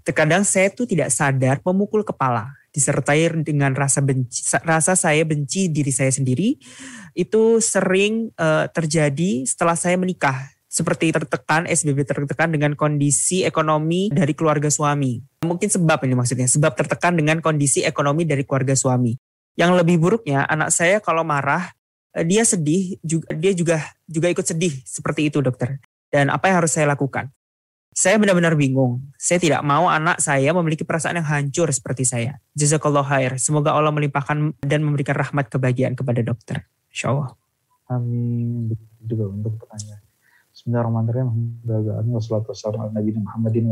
terkadang 0.05 0.45
saya 0.45 0.69
tuh 0.69 0.85
tidak 0.85 1.09
sadar 1.09 1.57
memukul 1.65 2.05
kepala 2.05 2.53
disertai 2.77 3.41
dengan 3.41 3.73
rasa 3.73 4.05
benci, 4.05 4.45
rasa 4.61 4.93
saya 4.93 5.25
benci 5.25 5.73
diri 5.73 5.89
saya 5.89 6.13
sendiri 6.13 6.53
itu 7.17 7.57
sering 7.57 8.29
eh, 8.37 8.69
terjadi 8.69 9.49
setelah 9.49 9.73
saya 9.73 9.97
menikah 9.97 10.53
seperti 10.69 11.09
tertekan 11.09 11.65
SBB 11.65 12.05
tertekan 12.05 12.53
dengan 12.53 12.77
kondisi 12.77 13.41
ekonomi 13.41 14.13
dari 14.13 14.37
keluarga 14.37 14.69
suami. 14.69 15.17
Mungkin 15.41 15.73
sebab 15.73 16.05
ini 16.05 16.13
maksudnya, 16.13 16.45
sebab 16.45 16.77
tertekan 16.77 17.17
dengan 17.17 17.41
kondisi 17.41 17.81
ekonomi 17.81 18.29
dari 18.29 18.45
keluarga 18.45 18.77
suami. 18.77 19.17
Yang 19.57 19.81
lebih 19.81 19.97
buruknya 19.97 20.45
anak 20.45 20.69
saya 20.69 21.01
kalau 21.01 21.25
marah 21.25 21.73
eh, 22.13 22.21
dia 22.21 22.45
sedih 22.45 23.01
juga 23.01 23.33
dia 23.33 23.57
juga 23.57 23.77
juga 24.05 24.27
ikut 24.29 24.45
sedih 24.45 24.77
seperti 24.85 25.33
itu 25.33 25.41
dokter. 25.41 25.81
Dan 26.07 26.29
apa 26.29 26.47
yang 26.47 26.63
harus 26.63 26.71
saya 26.77 26.87
lakukan? 26.87 27.33
Saya 27.97 28.21
benar-benar 28.21 28.53
bingung. 28.53 29.01
Saya 29.17 29.41
tidak 29.41 29.65
mau 29.65 29.89
anak 29.89 30.21
saya 30.21 30.53
memiliki 30.53 30.85
perasaan 30.85 31.17
yang 31.17 31.25
hancur 31.25 31.65
seperti 31.73 32.05
saya. 32.05 32.37
Jazakallah 32.53 33.01
khair. 33.01 33.41
Semoga 33.41 33.73
Allah 33.73 33.89
melimpahkan 33.89 34.53
dan 34.61 34.85
memberikan 34.85 35.17
rahmat 35.17 35.49
kebahagiaan 35.49 35.97
kepada 35.97 36.21
dokter. 36.21 36.69
Insya 36.93 37.09
Allah. 37.09 37.33
Amin. 37.89 38.69
Juga 39.01 39.33
untuk 39.33 39.57
pertanyaan. 39.57 40.05
Bismillahirrahmanirrahim. 40.53 41.29
Muhammadin. 43.25 43.65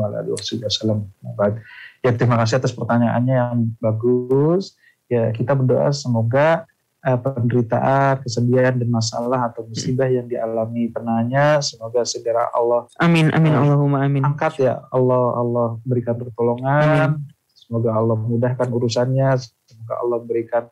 Ya 2.01 2.09
terima 2.17 2.41
kasih 2.41 2.57
atas 2.57 2.73
pertanyaannya 2.73 3.35
yang 3.37 3.77
bagus. 3.77 4.73
Ya 5.05 5.29
kita 5.37 5.53
berdoa 5.53 5.93
semoga 5.93 6.65
uh, 7.05 7.19
penderitaan, 7.21 8.25
kesedihan 8.25 8.73
dan 8.73 8.89
masalah 8.89 9.53
atau 9.53 9.63
musibah 9.69 10.09
yang 10.09 10.25
dialami 10.25 10.89
penanya 10.89 11.61
semoga 11.61 12.01
segera 12.01 12.49
Allah 12.51 12.89
amin 12.97 13.29
amin 13.31 13.53
uh, 13.53 13.61
Allahumma 13.61 14.01
amin 14.03 14.25
angkat 14.25 14.65
ya 14.65 14.81
Allah 14.89 15.37
Allah 15.37 15.67
berikan 15.85 16.17
pertolongan 16.17 17.21
amin. 17.21 17.21
semoga 17.53 17.93
Allah 17.93 18.17
mudahkan 18.17 18.67
urusannya 18.73 19.29
semoga 19.69 19.93
Allah 20.01 20.19
berikan 20.25 20.63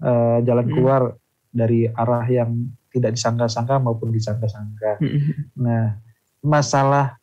uh, 0.00 0.40
jalan 0.40 0.66
hmm. 0.66 0.74
keluar 0.74 1.02
dari 1.52 1.84
arah 1.84 2.24
yang 2.24 2.72
tidak 2.92 3.16
disangka-sangka 3.16 3.80
maupun 3.80 4.12
disangka-sangka. 4.12 5.00
Hmm. 5.00 5.48
Nah, 5.56 5.96
masalah 6.44 7.16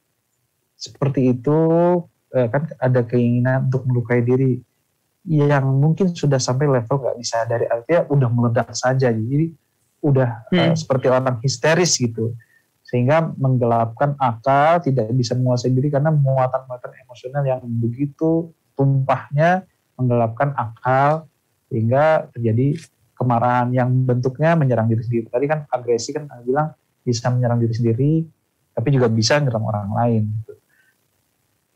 seperti 0.73 1.33
itu 1.33 1.57
kan 2.29 2.69
ada 2.77 3.01
keinginan 3.05 3.69
untuk 3.69 3.89
melukai 3.89 4.21
diri 4.21 4.61
yang 5.29 5.61
mungkin 5.77 6.09
sudah 6.09 6.41
sampai 6.41 6.65
level 6.65 7.05
nggak 7.05 7.17
bisa 7.21 7.45
dari 7.45 7.69
artinya 7.69 8.09
udah 8.09 8.29
meledak 8.33 8.73
saja 8.73 9.13
jadi 9.13 9.53
udah 10.01 10.49
hmm. 10.49 10.57
uh, 10.57 10.75
seperti 10.75 11.05
orang 11.05 11.37
histeris 11.45 12.01
gitu 12.01 12.33
sehingga 12.81 13.29
menggelapkan 13.37 14.17
akal 14.17 14.81
tidak 14.81 15.13
bisa 15.13 15.37
menguasai 15.37 15.69
diri 15.69 15.93
karena 15.93 16.09
muatan-muatan 16.09 16.91
emosional 17.05 17.45
yang 17.45 17.61
begitu 17.61 18.49
tumpahnya 18.73 19.69
menggelapkan 19.93 20.49
akal 20.57 21.29
sehingga 21.69 22.25
terjadi 22.33 22.81
kemarahan 23.13 23.69
yang 23.69 23.93
bentuknya 24.09 24.57
menyerang 24.57 24.89
diri 24.89 25.05
sendiri 25.05 25.29
tadi 25.29 25.45
kan 25.45 25.69
agresi 25.69 26.09
kan 26.09 26.25
bilang 26.41 26.73
bisa 27.05 27.29
menyerang 27.29 27.61
diri 27.61 27.73
sendiri 27.77 28.11
tapi 28.73 28.89
juga 28.89 29.05
bisa 29.13 29.37
menyerang 29.37 29.65
orang 29.69 29.89
lain 29.93 30.23
gitu. 30.41 30.53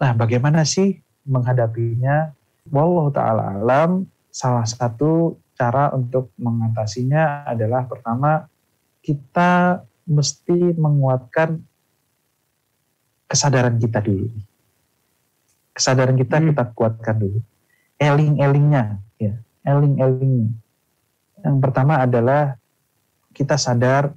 nah 0.02 0.18
bagaimana 0.18 0.66
sih 0.66 0.98
menghadapinya 1.30 2.34
Wallahu 2.72 3.12
taala 3.12 3.60
alam 3.60 4.08
salah 4.32 4.64
satu 4.64 5.36
cara 5.54 5.92
untuk 5.92 6.32
mengatasinya 6.40 7.44
adalah 7.48 7.86
pertama 7.86 8.48
kita 9.04 9.84
mesti 10.08 10.76
menguatkan 10.76 11.60
kesadaran 13.28 13.76
kita 13.80 14.00
dulu. 14.00 14.32
Kesadaran 15.76 16.16
kita 16.16 16.40
hmm. 16.40 16.46
kita 16.54 16.64
kuatkan 16.72 17.16
dulu. 17.20 17.40
Eling-elingnya 18.00 19.00
ya, 19.20 19.34
eling-elingnya. 19.68 20.52
Yang 21.44 21.58
pertama 21.60 22.00
adalah 22.00 22.56
kita 23.36 23.60
sadar 23.60 24.14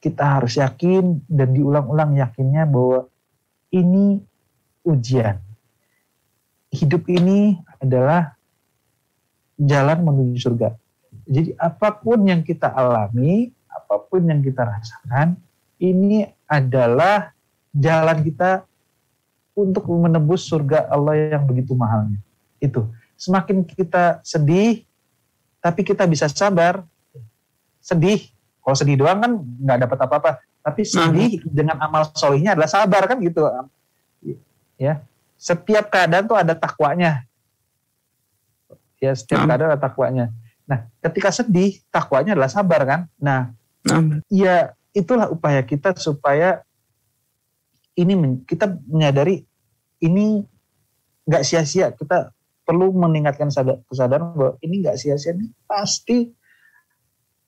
kita 0.00 0.38
harus 0.38 0.58
yakin 0.58 1.24
dan 1.26 1.50
diulang-ulang 1.50 2.14
yakinnya 2.14 2.68
bahwa 2.68 3.10
ini 3.74 4.22
ujian 4.86 5.45
hidup 6.76 7.08
ini 7.08 7.56
adalah 7.80 8.36
jalan 9.56 10.04
menuju 10.04 10.36
surga. 10.36 10.76
Jadi 11.26 11.56
apa 11.56 11.96
pun 11.96 12.20
yang 12.28 12.44
kita 12.44 12.68
alami, 12.70 13.50
apa 13.66 13.96
pun 14.04 14.22
yang 14.28 14.44
kita 14.44 14.62
rasakan, 14.62 15.40
ini 15.80 16.28
adalah 16.46 17.32
jalan 17.72 18.22
kita 18.22 18.68
untuk 19.56 19.88
menebus 19.88 20.44
surga 20.44 20.86
Allah 20.92 21.32
yang 21.32 21.48
begitu 21.48 21.72
mahalnya. 21.72 22.20
Itu. 22.60 22.92
Semakin 23.16 23.64
kita 23.64 24.20
sedih, 24.20 24.84
tapi 25.64 25.80
kita 25.82 26.04
bisa 26.04 26.28
sabar. 26.28 26.84
Sedih, 27.80 28.28
kalau 28.60 28.76
sedih 28.76 29.00
doang 29.00 29.18
kan 29.18 29.32
nggak 29.40 29.78
dapat 29.88 29.98
apa-apa. 30.04 30.30
Tapi 30.60 30.82
sedih 30.84 31.40
hmm. 31.40 31.48
dengan 31.48 31.76
amal 31.80 32.10
solihnya 32.12 32.52
adalah 32.52 32.68
sabar 32.68 33.08
kan 33.08 33.16
gitu. 33.24 33.40
Ya, 34.76 35.00
setiap 35.36 35.92
keadaan 35.92 36.24
tuh 36.24 36.36
ada 36.36 36.56
takwanya. 36.56 37.24
Ya, 39.00 39.12
setiap 39.12 39.44
nah. 39.44 39.54
keadaan 39.54 39.70
ada 39.76 39.80
takwanya. 39.80 40.26
Nah, 40.66 40.88
ketika 41.04 41.30
sedih, 41.30 41.78
takwanya 41.92 42.34
adalah 42.34 42.50
sabar 42.50 42.82
kan? 42.82 43.00
Nah, 43.20 43.52
nah. 43.86 44.18
ya 44.26 44.74
itulah 44.96 45.30
upaya 45.30 45.62
kita 45.62 45.94
supaya 45.94 46.64
ini 47.96 48.42
kita 48.44 48.76
menyadari 48.88 49.46
ini 50.02 50.42
nggak 51.28 51.44
sia-sia. 51.46 51.94
Kita 51.94 52.32
perlu 52.66 52.90
meningkatkan 52.96 53.52
kesadaran 53.86 54.34
bahwa 54.34 54.52
ini 54.64 54.82
nggak 54.82 54.98
sia-sia, 54.98 55.36
ini 55.38 55.54
pasti 55.70 56.34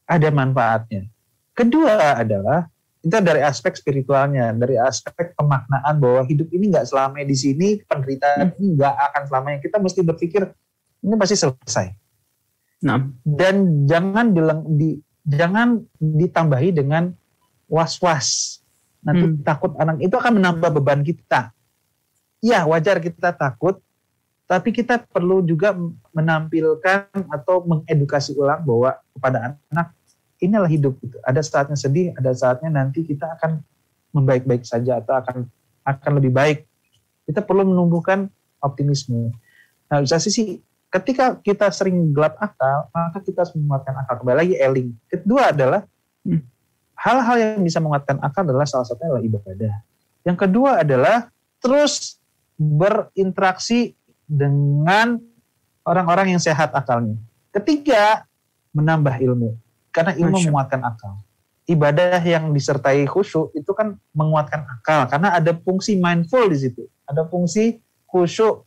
ada 0.06 0.28
manfaatnya. 0.31 1.10
Kedua 1.52 2.23
adalah 2.23 2.70
itu 2.98 3.14
dari 3.22 3.40
aspek 3.46 3.78
spiritualnya, 3.78 4.50
dari 4.58 4.74
aspek 4.74 5.32
pemaknaan 5.38 6.02
bahwa 6.02 6.26
hidup 6.26 6.50
ini 6.50 6.74
nggak 6.74 6.86
selamanya 6.90 7.26
di 7.30 7.36
sini, 7.38 7.68
penderitaan 7.86 8.58
ini 8.58 8.74
nggak 8.74 8.94
akan 9.10 9.22
selamanya. 9.30 9.58
Kita 9.62 9.78
mesti 9.78 10.00
berpikir 10.02 10.42
ini 11.06 11.14
pasti 11.14 11.36
selesai. 11.38 11.86
Nah. 12.82 13.06
Dan 13.22 13.86
jangan 13.86 14.34
dileng, 14.34 14.62
di, 14.74 14.98
jangan 15.26 15.78
ditambahi 15.98 16.70
dengan 16.74 17.10
was-was. 17.70 18.58
Nanti 19.06 19.26
hmm. 19.30 19.46
takut 19.46 19.78
anak 19.78 20.02
itu 20.02 20.14
akan 20.18 20.42
menambah 20.42 20.70
beban 20.82 21.06
kita. 21.06 21.54
Ya 22.42 22.66
wajar 22.66 22.98
kita 22.98 23.34
takut, 23.34 23.78
tapi 24.46 24.74
kita 24.74 25.02
perlu 25.06 25.42
juga 25.42 25.74
menampilkan 26.14 27.10
atau 27.30 27.62
mengedukasi 27.66 28.34
ulang 28.34 28.62
bahwa 28.62 28.98
kepada 29.14 29.58
anak 29.70 29.97
inilah 30.39 30.70
hidup 30.70 30.98
gitu. 31.02 31.19
Ada 31.27 31.43
saatnya 31.43 31.78
sedih, 31.78 32.15
ada 32.15 32.31
saatnya 32.35 32.70
nanti 32.70 33.02
kita 33.02 33.39
akan 33.39 33.62
membaik-baik 34.15 34.65
saja 34.65 35.02
atau 35.02 35.19
akan 35.19 35.36
akan 35.85 36.12
lebih 36.19 36.32
baik. 36.32 36.59
Kita 37.28 37.44
perlu 37.44 37.69
menumbuhkan 37.69 38.31
optimisme. 38.62 39.35
Nah, 39.89 40.01
bisa 40.01 40.16
sih 40.23 40.60
ketika 40.89 41.36
kita 41.40 41.69
sering 41.69 42.12
gelap 42.12 42.36
akal, 42.40 42.89
maka 42.93 43.20
kita 43.20 43.44
harus 43.44 43.55
menguatkan 43.56 43.94
akal. 44.01 44.24
Kembali 44.24 44.36
lagi 44.36 44.55
eling. 44.56 44.89
Kedua 45.09 45.52
adalah 45.52 45.85
hmm, 46.24 46.40
hal-hal 46.97 47.36
yang 47.36 47.60
bisa 47.65 47.78
menguatkan 47.78 48.16
akal 48.24 48.43
adalah 48.44 48.65
salah 48.65 48.89
satunya 48.89 49.12
adalah 49.12 49.24
ibadah. 49.24 49.74
Yang 50.24 50.39
kedua 50.44 50.70
adalah 50.82 51.16
terus 51.60 52.19
berinteraksi 52.59 53.94
dengan 54.28 55.20
orang-orang 55.86 56.36
yang 56.36 56.43
sehat 56.43 56.74
akalnya. 56.77 57.16
Ketiga, 57.55 58.28
menambah 58.77 59.15
ilmu. 59.24 59.56
Karena 59.90 60.12
ilmu 60.15 60.36
Masya. 60.39 60.47
menguatkan 60.51 60.81
akal. 60.85 61.12
Ibadah 61.69 62.20
yang 62.24 62.48
disertai 62.56 63.05
khusyuk 63.05 63.52
itu 63.52 63.70
kan 63.77 64.01
menguatkan 64.16 64.65
akal 64.65 65.05
karena 65.05 65.36
ada 65.36 65.52
fungsi 65.52 66.01
mindful 66.01 66.48
di 66.48 66.56
situ. 66.56 66.89
Ada 67.05 67.28
fungsi 67.28 67.81
khusyuk 68.09 68.65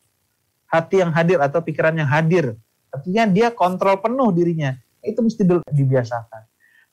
hati 0.69 1.01
yang 1.01 1.11
hadir 1.11 1.41
atau 1.41 1.59
pikiran 1.65 1.97
yang 1.97 2.07
hadir. 2.07 2.55
Artinya 2.93 3.23
dia 3.27 3.47
kontrol 3.49 3.97
penuh 3.99 4.29
dirinya. 4.31 4.77
Itu 5.01 5.25
mesti 5.25 5.41
dibiasakan. 5.73 6.43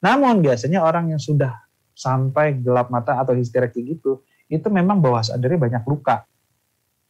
Namun 0.00 0.40
biasanya 0.40 0.80
orang 0.80 1.12
yang 1.12 1.20
sudah 1.20 1.52
sampai 1.92 2.56
gelap 2.56 2.88
mata 2.88 3.18
atau 3.18 3.34
histerik 3.34 3.74
gitu, 3.74 4.22
itu 4.46 4.66
memang 4.70 5.02
bawah 5.02 5.20
sadarnya 5.20 5.58
banyak 5.58 5.84
luka. 5.84 6.24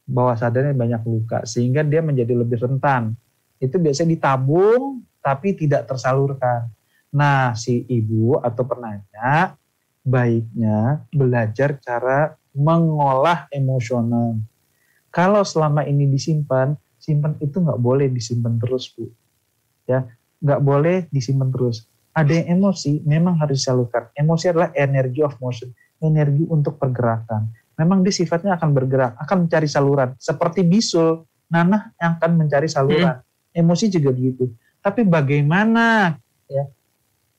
Bawah 0.08 0.34
sadarnya 0.34 0.72
banyak 0.72 1.02
luka 1.04 1.44
sehingga 1.44 1.84
dia 1.84 2.00
menjadi 2.00 2.32
lebih 2.32 2.58
rentan. 2.58 3.12
Itu 3.60 3.76
biasanya 3.76 4.16
ditabung 4.16 5.04
tapi 5.20 5.52
tidak 5.54 5.84
tersalurkan. 5.84 6.72
Nah, 7.14 7.56
si 7.56 7.88
ibu 7.88 8.36
atau 8.40 8.64
penanya 8.68 9.56
baiknya 10.04 11.04
belajar 11.12 11.76
cara 11.80 12.36
mengolah 12.56 13.48
emosional. 13.52 14.40
Kalau 15.08 15.44
selama 15.44 15.84
ini 15.88 16.08
disimpan, 16.08 16.76
simpan 17.00 17.36
itu 17.40 17.60
nggak 17.60 17.80
boleh 17.80 18.08
disimpan 18.12 18.60
terus, 18.60 18.92
Bu. 18.92 19.08
Ya, 19.88 20.04
nggak 20.44 20.60
boleh 20.60 20.96
disimpan 21.08 21.48
terus. 21.48 21.88
Ada 22.12 22.42
yang 22.42 22.60
emosi, 22.60 23.04
memang 23.06 23.38
harus 23.38 23.62
disalurkan. 23.62 24.10
Emosi 24.12 24.50
adalah 24.50 24.74
energy 24.74 25.22
of 25.22 25.38
motion, 25.38 25.70
energi 26.02 26.44
untuk 26.50 26.76
pergerakan. 26.76 27.48
Memang 27.78 28.02
dia 28.02 28.10
sifatnya 28.10 28.58
akan 28.58 28.74
bergerak, 28.74 29.14
akan 29.22 29.46
mencari 29.46 29.70
saluran. 29.70 30.18
Seperti 30.18 30.66
bisul, 30.66 31.22
nanah 31.46 31.94
yang 31.96 32.18
akan 32.18 32.30
mencari 32.34 32.66
saluran. 32.66 33.22
Hmm. 33.22 33.54
Emosi 33.54 33.86
juga 33.86 34.10
begitu. 34.10 34.50
Tapi 34.82 35.06
bagaimana 35.06 36.16
ya 36.50 36.66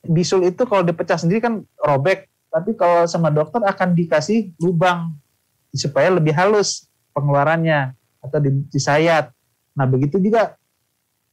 bisul 0.04 0.46
itu 0.48 0.64
kalau 0.64 0.84
dipecah 0.84 1.20
sendiri 1.20 1.40
kan 1.40 1.64
robek, 1.80 2.28
tapi 2.50 2.74
kalau 2.74 3.06
sama 3.06 3.30
dokter 3.30 3.62
akan 3.62 3.94
dikasih 3.94 4.52
lubang 4.58 5.14
supaya 5.70 6.10
lebih 6.10 6.34
halus 6.34 6.90
pengeluarannya 7.14 7.94
atau 8.20 8.38
disayat. 8.70 9.30
Nah 9.76 9.86
begitu 9.86 10.18
juga 10.18 10.58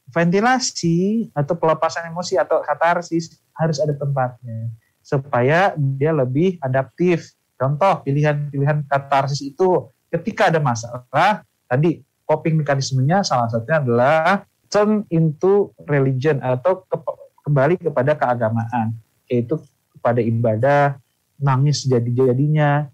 ventilasi 0.08 1.28
atau 1.36 1.54
pelepasan 1.58 2.08
emosi 2.08 2.40
atau 2.40 2.64
katarsis 2.64 3.36
harus 3.52 3.76
ada 3.82 3.92
tempatnya 3.92 4.72
supaya 5.02 5.74
dia 5.76 6.14
lebih 6.14 6.56
adaptif. 6.62 7.32
Contoh 7.58 8.06
pilihan-pilihan 8.06 8.86
katarsis 8.86 9.42
itu 9.42 9.90
ketika 10.14 10.48
ada 10.48 10.62
masalah, 10.62 11.42
tadi 11.66 12.00
coping 12.28 12.62
mekanismenya 12.62 13.26
salah 13.26 13.50
satunya 13.50 13.82
adalah 13.82 14.46
turn 14.68 15.02
into 15.08 15.72
religion 15.88 16.38
atau 16.44 16.84
ke, 16.86 16.96
kembali 17.48 17.80
kepada 17.80 18.12
keagamaan, 18.12 18.92
yaitu 19.24 19.56
kepada 19.96 20.20
ibadah, 20.20 21.00
nangis 21.40 21.88
jadi-jadinya, 21.88 22.92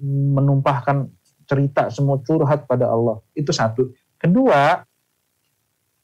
menumpahkan 0.00 1.12
cerita 1.44 1.92
semua 1.92 2.16
curhat 2.24 2.64
pada 2.64 2.88
Allah. 2.88 3.20
Itu 3.36 3.52
satu. 3.52 3.92
Kedua 4.16 4.80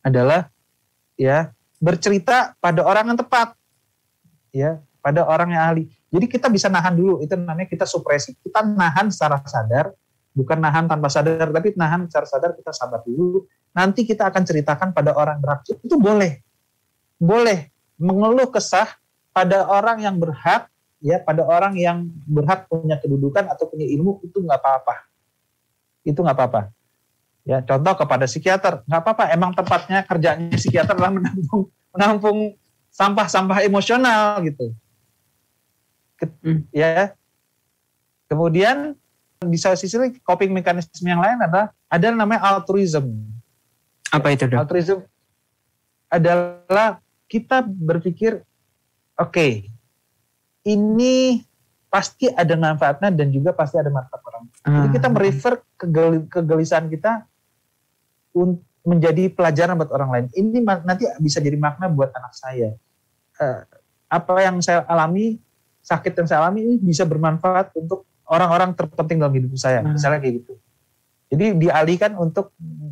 adalah 0.04 0.52
ya 1.16 1.56
bercerita 1.80 2.52
pada 2.60 2.84
orang 2.84 3.16
yang 3.16 3.18
tepat. 3.18 3.56
Ya, 4.52 4.82
pada 5.00 5.24
orang 5.24 5.56
yang 5.56 5.62
ahli. 5.62 5.84
Jadi 6.10 6.26
kita 6.26 6.50
bisa 6.50 6.66
nahan 6.66 6.98
dulu, 6.98 7.22
itu 7.22 7.32
namanya 7.38 7.70
kita 7.70 7.86
supresi. 7.86 8.34
Kita 8.34 8.66
nahan 8.66 9.08
secara 9.14 9.38
sadar, 9.46 9.94
bukan 10.34 10.58
nahan 10.58 10.90
tanpa 10.90 11.06
sadar, 11.06 11.48
tapi 11.54 11.72
nahan 11.78 12.10
secara 12.10 12.26
sadar 12.26 12.50
kita 12.58 12.74
sabar 12.74 13.00
dulu. 13.06 13.46
Nanti 13.70 14.02
kita 14.02 14.26
akan 14.26 14.42
ceritakan 14.42 14.90
pada 14.90 15.14
orang 15.14 15.38
berhak. 15.38 15.62
Itu 15.70 15.96
boleh. 16.02 16.42
Boleh 17.20 17.68
mengeluh 18.00 18.48
kesah 18.48 18.96
pada 19.30 19.68
orang 19.68 20.00
yang 20.00 20.16
berhak, 20.16 20.72
ya 21.04 21.20
pada 21.20 21.44
orang 21.44 21.76
yang 21.76 22.08
berhak 22.24 22.64
punya 22.66 22.96
kedudukan 22.96 23.44
atau 23.46 23.68
punya 23.68 23.84
ilmu 23.84 24.24
itu 24.24 24.40
nggak 24.40 24.56
apa-apa. 24.56 25.04
Itu 26.02 26.24
nggak 26.24 26.36
apa-apa. 26.36 26.72
Ya, 27.44 27.60
contoh 27.64 27.94
kepada 27.96 28.24
psikiater, 28.24 28.84
nggak 28.88 29.00
apa-apa. 29.04 29.24
Emang 29.32 29.52
tempatnya 29.52 30.00
kerjanya 30.04 30.56
psikiater 30.56 30.96
adalah 30.96 31.12
menampung 31.20 31.68
menampung 31.92 32.38
sampah-sampah 32.90 33.62
emosional 33.68 34.40
gitu. 34.44 34.72
Hmm. 36.44 36.64
Ya. 36.72 37.14
Kemudian 38.28 38.94
di 39.40 39.56
sisi 39.56 39.96
lain 39.96 40.20
coping 40.20 40.52
mekanisme 40.52 41.08
yang 41.08 41.18
lain 41.24 41.40
adalah 41.40 41.72
ada 41.88 42.06
namanya 42.12 42.44
altruism. 42.44 43.08
Apa 44.12 44.36
itu 44.36 44.44
dok? 44.46 44.58
Altruism 44.60 45.00
adalah 46.12 47.00
kita 47.30 47.62
berpikir, 47.62 48.42
oke, 49.14 49.30
okay, 49.30 49.70
ini 50.66 51.46
pasti 51.86 52.26
ada 52.26 52.54
manfaatnya 52.58 53.14
dan 53.14 53.30
juga 53.30 53.54
pasti 53.54 53.78
ada 53.78 53.90
manfaat 53.90 54.22
orang. 54.26 54.44
Jadi 54.66 54.88
kita 54.98 55.06
ah. 55.06 55.12
merefer 55.14 55.54
kegel, 55.78 56.26
kegelisahan 56.26 56.90
kita 56.90 57.26
untuk 58.34 58.66
menjadi 58.80 59.28
pelajaran 59.30 59.76
buat 59.76 59.92
orang 59.92 60.10
lain. 60.10 60.26
Ini 60.32 60.58
nanti 60.86 61.04
bisa 61.20 61.38
jadi 61.38 61.54
makna 61.54 61.86
buat 61.92 62.10
anak 62.16 62.32
saya. 62.32 62.74
Uh, 63.36 63.62
apa 64.10 64.34
yang 64.42 64.58
saya 64.64 64.82
alami 64.88 65.38
sakit 65.80 66.12
yang 66.12 66.26
saya 66.28 66.38
alami 66.44 66.66
ini 66.66 66.74
bisa 66.80 67.04
bermanfaat 67.06 67.72
untuk 67.76 68.08
orang-orang 68.30 68.74
terpenting 68.74 69.18
dalam 69.20 69.34
hidup 69.34 69.52
saya, 69.58 69.82
hmm. 69.82 69.96
misalnya 69.96 70.18
kayak 70.22 70.34
gitu. 70.42 70.54
Jadi 71.30 71.62
dialihkan 71.62 72.18
untuk 72.18 72.50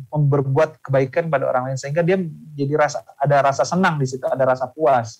berbuat 0.09 0.79
kebaikan 0.79 1.27
pada 1.27 1.51
orang 1.51 1.71
lain 1.71 1.77
sehingga 1.79 1.99
dia 1.99 2.15
jadi 2.55 2.73
rasa 2.79 3.03
ada 3.19 3.43
rasa 3.43 3.67
senang 3.67 3.99
di 3.99 4.07
situ, 4.07 4.23
ada 4.23 4.47
rasa 4.47 4.71
puas. 4.71 5.19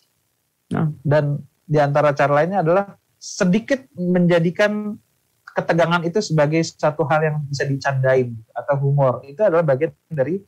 Hmm. 0.72 0.96
Dan 1.04 1.44
di 1.68 1.78
antara 1.78 2.16
cara 2.16 2.40
lainnya 2.40 2.64
adalah 2.64 2.96
sedikit 3.20 3.84
menjadikan 4.00 4.96
ketegangan 5.44 6.08
itu 6.08 6.24
sebagai 6.24 6.64
satu 6.64 7.04
hal 7.12 7.20
yang 7.28 7.38
bisa 7.44 7.68
dicandain 7.68 8.32
atau 8.56 8.76
humor. 8.80 9.20
Itu 9.28 9.44
adalah 9.44 9.68
bagian 9.68 9.92
dari 10.08 10.40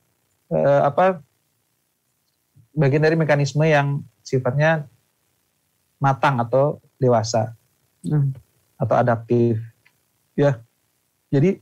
eh, 0.47 0.81
apa 0.87 1.19
bagian 2.71 3.03
dari 3.03 3.19
mekanisme 3.19 3.67
yang 3.67 3.99
sifatnya 4.23 4.87
matang 5.99 6.39
atau 6.39 6.79
dewasa 6.97 7.53
hmm. 8.07 8.33
atau 8.79 8.95
adaptif 8.97 9.61
ya 10.33 10.57
jadi 11.29 11.59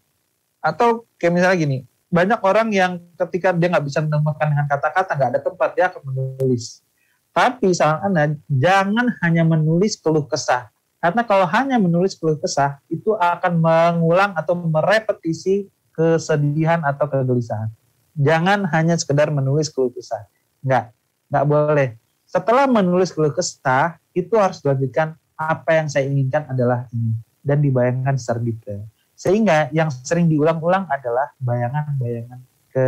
atau 0.60 1.08
kayak 1.16 1.34
misalnya 1.34 1.58
gini 1.60 1.80
banyak 2.10 2.42
orang 2.42 2.74
yang 2.74 2.92
ketika 3.16 3.54
dia 3.54 3.70
nggak 3.70 3.86
bisa 3.86 4.02
menemukan 4.02 4.50
dengan 4.50 4.66
kata-kata 4.66 5.14
nggak 5.14 5.30
ada 5.38 5.42
tempat 5.46 5.70
dia 5.78 5.86
akan 5.94 6.02
menulis. 6.10 6.82
Tapi 7.30 7.70
saran 7.72 8.42
jangan 8.50 9.14
hanya 9.22 9.46
menulis 9.46 9.94
keluh 10.02 10.26
kesah. 10.26 10.74
Karena 11.00 11.22
kalau 11.24 11.46
hanya 11.48 11.78
menulis 11.78 12.18
keluh 12.18 12.36
kesah 12.42 12.82
itu 12.90 13.14
akan 13.14 13.62
mengulang 13.62 14.34
atau 14.34 14.58
merepetisi 14.58 15.70
kesedihan 15.94 16.82
atau 16.82 17.06
kegelisahan. 17.08 17.70
Jangan 18.18 18.66
hanya 18.74 18.98
sekedar 18.98 19.30
menulis 19.30 19.70
keluh 19.70 19.94
kesah. 19.94 20.26
Nggak 20.66 20.92
nggak 21.30 21.46
boleh. 21.46 21.90
Setelah 22.26 22.66
menulis 22.66 23.14
keluh 23.14 23.32
kesah 23.32 24.02
itu 24.18 24.34
harus 24.36 24.66
dilanjutkan 24.66 25.14
apa 25.38 25.78
yang 25.78 25.88
saya 25.88 26.10
inginkan 26.10 26.50
adalah 26.50 26.90
ini. 26.90 27.14
Dan 27.40 27.62
dibayangkan 27.64 28.18
secara 28.18 28.42
detail. 28.44 28.84
Sehingga 29.20 29.68
yang 29.76 29.92
sering 29.92 30.32
diulang-ulang 30.32 30.88
adalah 30.88 31.36
bayangan-bayangan 31.44 32.40
ke 32.72 32.88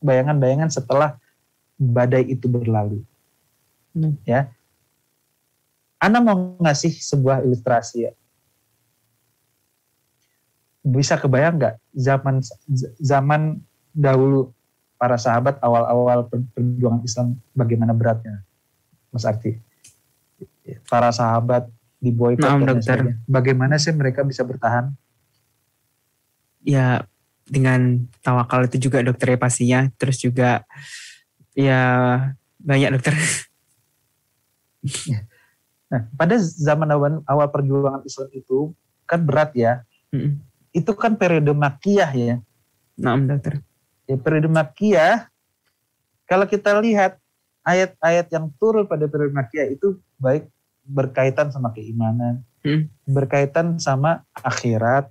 bayangan-bayangan 0.00 0.72
setelah 0.72 1.20
badai 1.76 2.24
itu 2.32 2.48
berlalu. 2.48 3.04
Hmm. 3.92 4.16
Ya. 4.24 4.48
Anda 6.00 6.24
mau 6.24 6.56
ngasih 6.56 6.96
sebuah 6.96 7.44
ilustrasi 7.44 8.08
ya. 8.08 8.12
Bisa 10.80 11.20
kebayang 11.20 11.60
nggak 11.60 11.76
zaman 11.92 12.40
zaman 12.96 13.60
dahulu 13.92 14.48
para 14.96 15.20
sahabat 15.20 15.60
awal-awal 15.60 16.24
perjuangan 16.56 17.04
Islam 17.04 17.36
bagaimana 17.52 17.92
beratnya, 17.92 18.40
Mas 19.12 19.28
Arti? 19.28 19.60
para 20.86 21.10
sahabat 21.10 21.66
di 22.00 22.10
boykot 22.10 22.48
nah, 22.48 22.74
dokter. 22.74 23.20
Bagaimana 23.28 23.76
sih 23.76 23.92
mereka 23.92 24.24
bisa 24.24 24.40
bertahan? 24.42 24.90
Ya 26.64 27.04
dengan 27.44 28.08
tawakal 28.24 28.64
itu 28.66 28.88
juga 28.88 29.04
dokter 29.04 29.36
ya 29.36 29.38
pastinya. 29.38 29.80
Terus 30.00 30.16
juga 30.18 30.64
ya 31.52 31.82
banyak 32.56 32.96
dokter. 32.96 33.14
Nah, 35.90 36.06
pada 36.14 36.38
zaman 36.38 36.88
awal, 36.94 37.18
awal 37.26 37.50
perjuangan 37.50 38.06
Islam 38.06 38.30
itu 38.30 38.72
kan 39.04 39.20
berat 39.26 39.50
ya. 39.58 39.82
Mm-mm. 40.14 40.38
Itu 40.70 40.94
kan 40.94 41.18
periode 41.18 41.50
makiyah 41.50 42.10
ya. 42.14 42.36
Nah, 42.94 43.18
dokter. 43.18 43.58
Ya, 44.06 44.14
periode 44.14 44.46
makiyah 44.46 45.26
kalau 46.30 46.46
kita 46.46 46.78
lihat 46.78 47.18
ayat-ayat 47.66 48.30
yang 48.30 48.54
turun 48.54 48.86
pada 48.86 49.10
periode 49.10 49.34
makiyah 49.34 49.74
itu 49.74 49.98
baik 50.22 50.46
berkaitan 50.84 51.52
sama 51.52 51.70
keimanan, 51.72 52.42
hmm. 52.64 52.88
berkaitan 53.06 53.78
sama 53.78 54.24
akhirat 54.40 55.08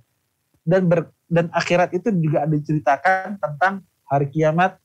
dan 0.66 0.86
ber, 0.86 1.10
dan 1.30 1.48
akhirat 1.54 1.94
itu 1.94 2.10
juga 2.14 2.44
ada 2.44 2.54
diceritakan 2.54 3.38
tentang 3.38 3.86
hari 4.06 4.26
kiamat, 4.28 4.76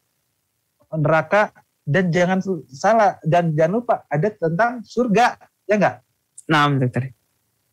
neraka 0.93 1.51
dan 1.85 2.09
jangan 2.09 2.41
salah 2.69 3.17
dan 3.21 3.53
jangan 3.53 3.81
lupa 3.81 3.95
ada 4.09 4.29
tentang 4.29 4.81
surga, 4.85 5.37
ya 5.69 5.75
enggak? 5.77 5.95
Nah, 6.45 6.69
dokter. 6.77 7.13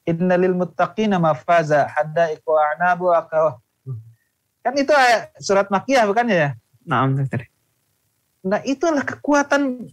Innalil 0.03 0.57
muttaqina 0.57 1.21
mafaza 1.21 1.87
hadaiqu 1.87 2.51
a'nabu 2.51 3.13
Kan 4.63 4.75
itu 4.79 4.95
surat 5.43 5.67
Makiyah 5.69 6.07
bukan 6.07 6.27
ya? 6.31 6.55
Nah, 6.87 7.07
dokter. 7.11 7.51
Nah, 8.43 8.59
itulah 8.67 9.07
kekuatan 9.07 9.87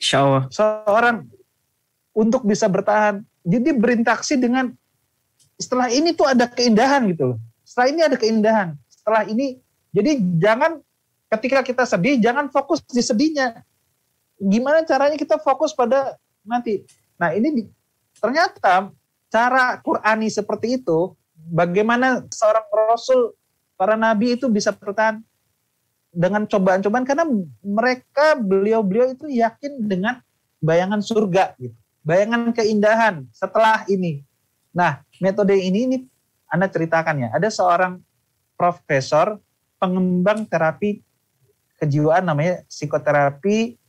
Insya 0.00 0.24
Allah. 0.24 0.44
seorang 0.48 1.28
untuk 2.20 2.44
bisa 2.44 2.68
bertahan. 2.68 3.24
Jadi 3.40 3.72
berinteraksi 3.72 4.36
dengan 4.36 4.68
setelah 5.56 5.88
ini 5.88 6.12
tuh 6.12 6.28
ada 6.28 6.44
keindahan 6.44 7.08
gitu 7.08 7.34
loh. 7.34 7.38
Setelah 7.64 7.88
ini 7.88 8.00
ada 8.04 8.16
keindahan. 8.20 8.68
Setelah 8.92 9.24
ini 9.24 9.56
jadi 9.96 10.20
jangan 10.36 10.84
ketika 11.32 11.64
kita 11.64 11.84
sedih 11.88 12.20
jangan 12.20 12.52
fokus 12.52 12.84
di 12.84 13.00
sedihnya. 13.00 13.64
Gimana 14.36 14.84
caranya 14.84 15.16
kita 15.16 15.40
fokus 15.40 15.72
pada 15.72 16.20
nanti. 16.44 16.84
Nah, 17.16 17.32
ini 17.32 17.48
di, 17.52 17.62
ternyata 18.20 18.92
cara 19.32 19.64
Qurani 19.80 20.28
seperti 20.28 20.80
itu 20.80 21.16
bagaimana 21.36 22.24
seorang 22.28 22.64
rasul 22.88 23.32
para 23.76 23.96
nabi 23.96 24.36
itu 24.36 24.48
bisa 24.48 24.72
bertahan 24.72 25.20
dengan 26.10 26.44
cobaan-cobaan 26.44 27.06
karena 27.06 27.24
mereka 27.62 28.34
beliau-beliau 28.34 29.14
itu 29.14 29.30
yakin 29.30 29.78
dengan 29.86 30.18
bayangan 30.58 31.00
surga 31.00 31.54
gitu 31.56 31.79
bayangan 32.00 32.52
keindahan 32.56 33.28
setelah 33.30 33.84
ini. 33.86 34.24
Nah, 34.72 35.02
metode 35.20 35.56
ini 35.56 35.86
ini 35.86 35.98
Anda 36.50 36.66
ceritakan 36.70 37.26
ya. 37.26 37.28
Ada 37.36 37.48
seorang 37.52 38.00
profesor 38.56 39.38
pengembang 39.80 40.44
terapi 40.48 41.00
kejiwaan 41.80 42.28
namanya 42.28 42.60
psikoterapi 42.68 43.80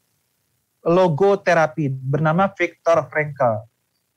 logoterapi 0.82 1.92
bernama 1.92 2.48
Viktor 2.56 3.06
Frankl. 3.12 3.68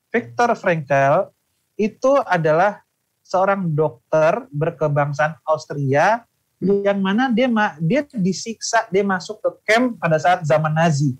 Viktor 0.09 0.55
Frankl 0.55 1.35
itu 1.75 2.15
adalah 2.25 2.81
seorang 3.27 3.66
dokter 3.75 4.47
berkebangsaan 4.55 5.43
Austria 5.43 6.23
yang 6.62 7.03
mana 7.03 7.29
dia 7.29 7.51
dia 7.83 8.07
disiksa, 8.15 8.87
dia 8.89 9.03
masuk 9.03 9.43
ke 9.43 9.51
camp 9.69 9.99
pada 9.99 10.16
saat 10.16 10.47
zaman 10.47 10.71
Nazi 10.71 11.19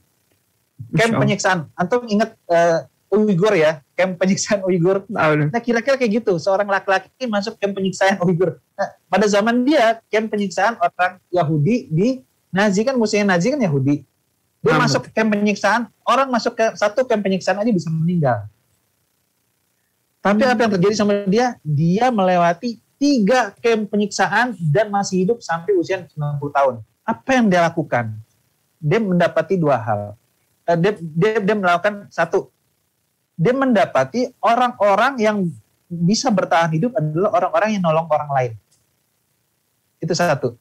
camp 0.95 1.13
penyiksaan. 1.21 1.59
Antum 1.75 2.07
ingat 2.07 2.35
uh, 2.49 2.87
Uyghur 3.15 3.55
ya, 3.55 3.79
camp 3.95 4.19
penyiksaan 4.19 4.67
Uyghur. 4.67 5.07
Tahu. 5.07 5.33
Nah 5.51 5.63
kira-kira 5.63 5.95
kayak 5.95 6.23
gitu, 6.23 6.35
seorang 6.39 6.67
laki-laki 6.67 7.31
masuk 7.31 7.55
camp 7.59 7.79
penyiksaan 7.79 8.19
Uyghur. 8.23 8.59
Nah, 8.75 8.89
pada 9.07 9.27
zaman 9.31 9.63
dia, 9.63 10.03
camp 10.11 10.35
penyiksaan 10.35 10.75
orang 10.83 11.23
Yahudi 11.31 11.87
di 11.91 12.09
Nazi 12.55 12.87
kan 12.87 12.95
musuhnya 12.95 13.35
Nazi 13.35 13.51
kan 13.51 13.59
Yahudi. 13.59 14.07
Dia 14.65 14.75
Ah, 14.75 14.81
masuk 14.81 15.13
camp 15.13 15.29
penyiksaan, 15.29 15.93
orang 16.09 16.29
masuk 16.33 16.57
ke 16.57 16.67
satu 16.79 17.05
camp 17.05 17.23
penyiksaan 17.23 17.61
aja 17.61 17.69
bisa 17.69 17.93
meninggal. 17.93 18.49
Tapi 20.25 20.41
apa 20.41 20.61
yang 20.65 20.73
terjadi 20.81 20.95
sama 20.97 21.29
dia? 21.29 21.61
Dia 21.61 22.09
melewati 22.09 22.81
tiga 22.97 23.53
camp 23.61 23.93
penyiksaan 23.93 24.57
dan 24.73 24.89
masih 24.89 25.27
hidup 25.29 25.45
sampai 25.45 25.77
usia 25.77 26.01
90 26.01 26.17
tahun. 26.49 26.75
Apa 27.05 27.31
yang 27.37 27.53
dia 27.53 27.61
lakukan? 27.61 28.17
Dia 28.81 28.99
mendapati 29.05 29.61
dua 29.61 29.77
hal. 29.77 30.17
Eh, 30.65 30.77
Dia, 30.81 30.93
dia, 30.97 31.33
dia 31.45 31.57
melakukan 31.57 32.09
satu, 32.09 32.49
dia 33.37 33.53
mendapati 33.53 34.33
orang-orang 34.41 35.21
yang 35.21 35.37
bisa 35.89 36.33
bertahan 36.33 36.73
hidup 36.73 36.97
adalah 36.97 37.31
orang-orang 37.37 37.69
yang 37.77 37.83
nolong 37.85 38.09
orang 38.09 38.31
lain. 38.33 38.53
Itu 40.01 40.17
satu. 40.17 40.57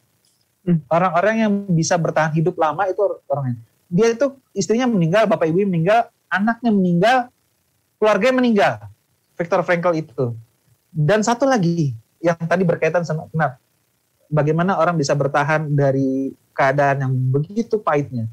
Hmm. 0.63 0.79
Orang-orang 0.87 1.35
yang 1.47 1.51
bisa 1.71 1.95
bertahan 1.99 2.31
hidup 2.35 2.55
lama 2.59 2.87
itu 2.87 2.99
orang 3.27 3.43
lain. 3.51 3.57
Dia 3.87 4.07
itu 4.11 4.35
istrinya 4.55 4.87
meninggal, 4.89 5.27
bapak 5.27 5.47
ibu 5.47 5.63
meninggal, 5.63 6.11
anaknya 6.27 6.71
meninggal, 6.71 7.17
keluarganya 7.99 8.35
meninggal. 8.39 8.73
Viktor 9.39 9.59
Frankl 9.65 9.95
itu. 9.97 10.35
Dan 10.93 11.25
satu 11.25 11.47
lagi 11.47 11.95
yang 12.21 12.37
tadi 12.37 12.63
berkaitan 12.63 13.03
sama 13.03 13.27
kenapa 13.27 13.63
bagaimana 14.33 14.81
orang 14.81 14.97
bisa 14.97 15.13
bertahan 15.13 15.69
dari 15.69 16.33
keadaan 16.57 17.05
yang 17.05 17.13
begitu 17.13 17.77
pahitnya. 17.77 18.25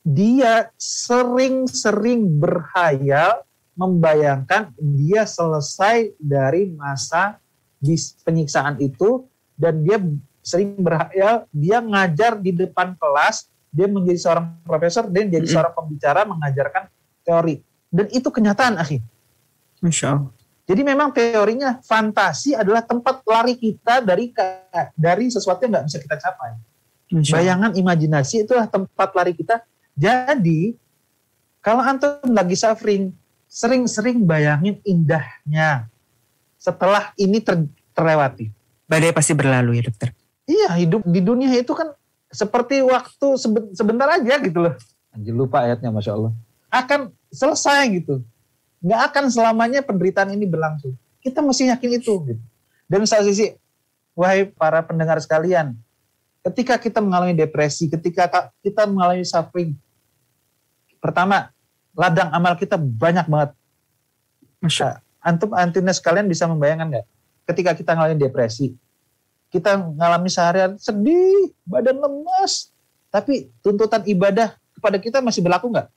Dia 0.00 0.72
sering-sering 0.80 2.24
berhayal 2.40 3.44
membayangkan 3.76 4.72
dia 4.76 5.24
selesai 5.28 6.16
dari 6.20 6.72
masa 6.72 7.40
penyiksaan 8.24 8.76
itu 8.80 9.28
dan 9.56 9.80
dia 9.84 10.00
sering 10.40 10.76
berhayal 10.80 11.44
dia 11.52 11.84
ngajar 11.84 12.40
di 12.40 12.52
depan 12.52 12.96
kelas, 12.96 13.48
dia 13.68 13.86
menjadi 13.88 14.18
seorang 14.18 14.56
profesor 14.64 15.04
dan 15.08 15.28
jadi 15.28 15.46
seorang 15.46 15.72
pembicara 15.76 16.24
mengajarkan 16.24 16.88
teori. 17.24 17.60
Dan 17.92 18.08
itu 18.12 18.28
kenyataan, 18.32 18.80
akhi. 18.80 19.04
Masya 19.84 20.06
Allah. 20.16 20.32
Jadi 20.70 20.86
memang 20.86 21.10
teorinya 21.10 21.82
fantasi 21.82 22.54
adalah 22.54 22.86
tempat 22.86 23.26
lari 23.26 23.58
kita 23.58 23.98
dari 24.06 24.30
dari 24.94 25.26
sesuatu 25.26 25.66
yang 25.66 25.74
nggak 25.74 25.86
bisa 25.90 25.98
kita 25.98 26.16
capai. 26.20 26.54
Bayangan 27.10 27.74
imajinasi 27.74 28.46
itulah 28.46 28.70
tempat 28.70 29.10
lari 29.18 29.34
kita. 29.34 29.66
Jadi 29.94 30.74
kalau 31.60 31.84
antum 31.84 32.32
lagi 32.32 32.56
suffering, 32.56 33.12
sering-sering 33.50 34.22
bayangin 34.24 34.78
indahnya 34.86 35.90
setelah 36.56 37.10
ini 37.18 37.42
ter- 37.42 37.68
terlewati. 37.96 38.48
Badai 38.86 39.14
pasti 39.14 39.32
berlalu 39.34 39.80
ya 39.80 39.82
dokter. 39.86 40.10
Iya, 40.46 40.74
hidup 40.82 41.02
di 41.06 41.20
dunia 41.22 41.50
itu 41.54 41.70
kan 41.74 41.94
seperti 42.30 42.82
waktu 42.82 43.26
sebe- 43.38 43.70
sebentar 43.74 44.06
aja 44.10 44.34
gitu 44.42 44.58
loh. 44.66 44.74
Anjir 45.10 45.34
lupa 45.34 45.66
ayatnya, 45.66 45.90
Masya 45.90 46.14
Allah. 46.14 46.32
Akan 46.70 47.10
selesai 47.30 47.90
gitu. 48.02 48.22
Nggak 48.82 49.00
akan 49.10 49.24
selamanya 49.30 49.80
penderitaan 49.82 50.30
ini 50.34 50.46
berlangsung. 50.46 50.94
Kita 51.18 51.42
mesti 51.42 51.70
yakin 51.70 51.90
itu. 51.98 52.14
Gitu. 52.30 52.42
Dan 52.86 53.06
satu 53.06 53.26
sisi, 53.26 53.54
wahai 54.14 54.46
para 54.46 54.82
pendengar 54.82 55.18
sekalian, 55.18 55.74
ketika 56.46 56.80
kita 56.80 56.98
mengalami 57.04 57.36
depresi, 57.36 57.88
ketika 57.90 58.24
ka- 58.28 58.48
kita 58.64 58.88
mengalami 58.88 59.24
suffering, 59.24 59.76
pertama, 61.00 61.52
ladang 61.92 62.32
amal 62.32 62.56
kita 62.56 62.80
banyak 62.80 63.26
banget. 63.28 63.50
Masya 64.60 64.84
Allah. 64.84 65.02
Antum 65.20 65.52
antunya 65.52 65.92
sekalian 65.92 66.24
bisa 66.24 66.48
membayangkan 66.48 66.88
nggak? 66.96 67.06
Ketika 67.44 67.70
kita 67.76 67.90
mengalami 67.92 68.16
depresi, 68.16 68.72
kita 69.52 69.76
mengalami 69.76 70.28
seharian 70.32 70.80
sedih, 70.80 71.52
badan 71.68 72.00
lemas, 72.00 72.72
tapi 73.12 73.52
tuntutan 73.60 74.00
ibadah 74.08 74.56
kepada 74.72 74.96
kita 74.96 75.18
masih 75.20 75.44
berlaku 75.44 75.68
nggak? 75.68 75.88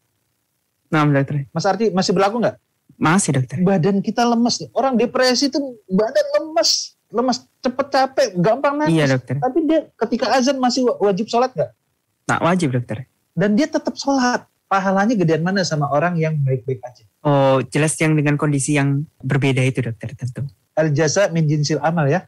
Nah 0.92 1.08
dokter. 1.08 1.48
Mas 1.56 1.64
Arti 1.64 1.90
masih 1.94 2.12
berlaku 2.12 2.44
nggak? 2.44 2.58
Masih 3.00 3.32
dokter. 3.34 3.58
Badan 3.64 4.04
kita 4.04 4.28
lemas 4.28 4.60
nih. 4.60 4.70
Orang 4.76 5.00
depresi 5.00 5.48
itu 5.48 5.60
badan 5.88 6.28
lemas, 6.40 7.00
lemas 7.14 7.46
cepet 7.62 7.88
capek, 7.94 8.28
gampang 8.42 8.74
nangis. 8.82 8.98
Iya 8.98 9.06
dokter. 9.14 9.38
Tapi 9.38 9.60
dia 9.70 9.80
ketika 9.94 10.34
azan 10.34 10.58
masih 10.58 10.82
wa- 10.90 10.98
wajib 11.00 11.30
sholat 11.30 11.54
nggak? 11.54 11.72
Tak 12.26 12.40
wajib 12.42 12.74
dokter. 12.74 13.06
Dan 13.38 13.54
dia 13.54 13.70
tetap 13.70 13.94
sholat. 13.94 14.50
Pahalanya 14.66 15.14
gedean 15.14 15.46
mana 15.46 15.62
sama 15.62 15.86
orang 15.94 16.18
yang 16.18 16.34
baik-baik 16.42 16.82
aja? 16.82 17.06
Oh 17.22 17.62
jelas 17.70 17.94
yang 18.02 18.18
dengan 18.18 18.42
kondisi 18.42 18.74
yang 18.74 19.06
berbeda 19.22 19.62
itu 19.62 19.86
dokter 19.86 20.18
tentu. 20.18 20.50
Al 20.74 20.90
jaza 20.90 21.30
min 21.30 21.46
jinsil 21.46 21.78
amal 21.78 22.10
ya. 22.10 22.26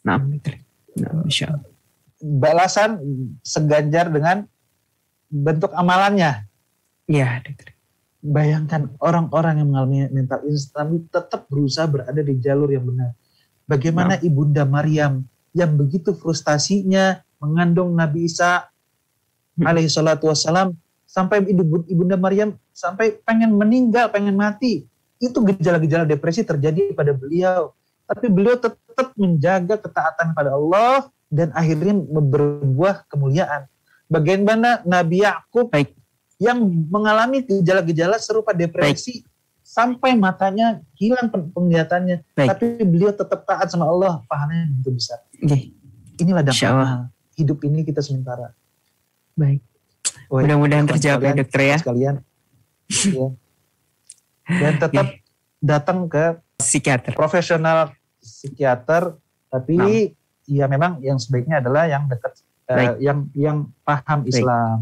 Nah 0.00 0.16
dokter. 0.16 0.64
Nah, 0.96 1.28
Allah. 1.28 1.60
Balasan 2.18 2.90
seganjar 3.44 4.08
dengan 4.08 4.48
bentuk 5.28 5.76
amalannya. 5.76 6.48
Iya 7.04 7.44
dokter. 7.44 7.76
Bayangkan 8.24 8.88
orang-orang 9.04 9.60
yang 9.60 9.68
mengalami 9.68 10.08
mental 10.08 10.40
tapi 10.72 11.04
tetap 11.12 11.44
berusaha 11.52 11.84
berada 11.84 12.18
di 12.18 12.34
jalur 12.40 12.72
yang 12.72 12.88
benar. 12.88 13.12
Bagaimana 13.68 14.16
ibunda 14.24 14.64
Maryam 14.64 15.22
yang 15.52 15.76
begitu 15.76 16.16
frustasinya 16.16 17.20
mengandung 17.36 17.92
Nabi 17.92 18.24
Isa 18.24 18.64
Hmm. 19.58 19.66
alaihi 19.66 19.90
salatu 19.90 20.30
wassalam 20.30 20.72
sampai 21.02 21.42
ibu- 21.44 21.84
ibunda 21.90 22.14
Maryam 22.14 22.54
sampai 22.70 23.18
pengen 23.26 23.52
meninggal, 23.52 24.06
pengen 24.08 24.38
mati. 24.38 24.86
Itu 25.18 25.42
gejala-gejala 25.42 26.06
depresi 26.06 26.46
terjadi 26.46 26.94
pada 26.94 27.10
beliau. 27.10 27.74
Tapi 28.06 28.30
beliau 28.30 28.54
tetap 28.54 29.12
menjaga 29.18 29.76
ketaatan 29.76 30.30
pada 30.30 30.54
Allah 30.54 31.10
dan 31.26 31.50
akhirnya 31.52 31.92
berbuah 32.06 33.04
kemuliaan. 33.10 33.66
Bagaimana 34.08 34.80
Nabi 34.86 35.26
Yakub 35.26 35.68
Baik. 35.68 35.92
yang 36.38 36.62
mengalami 36.88 37.42
gejala-gejala 37.42 38.16
serupa 38.16 38.54
depresi 38.54 39.26
sampai 39.78 40.18
matanya 40.18 40.82
hilang 40.98 41.30
pen- 41.30 41.54
penglihatannya, 41.54 42.26
Baik. 42.34 42.48
tapi 42.50 42.66
beliau 42.82 43.14
tetap 43.14 43.46
taat 43.46 43.70
sama 43.70 43.86
Allah, 43.86 44.26
pahalanya 44.26 44.66
begitu 44.74 44.98
besar. 44.98 45.22
Oke. 45.38 45.70
Inilah 46.18 46.42
dampak 46.42 47.14
hidup 47.38 47.58
ini 47.62 47.86
kita 47.86 48.02
sementara. 48.02 48.50
Baik. 49.38 49.62
Mudah-mudahan 50.26 50.90
terjawab 50.90 51.22
ya 51.22 51.32
dokter 51.38 51.60
ya. 51.62 51.76
Sekalian. 51.78 52.14
Ya. 52.90 53.28
Dan 54.50 54.72
tetap 54.82 55.06
datang 55.62 56.10
ke 56.10 56.42
Psikiater. 56.58 57.14
profesional 57.14 57.94
psikiater, 58.18 59.14
tapi 59.46 60.10
ya 60.50 60.66
memang 60.66 60.98
yang 60.98 61.22
sebaiknya 61.22 61.62
adalah 61.62 61.86
yang 61.86 62.10
dekat, 62.10 62.34
Baik. 62.66 62.98
yang 62.98 63.18
yang 63.38 63.58
paham 63.86 64.26
Baik. 64.26 64.34
Islam. 64.34 64.78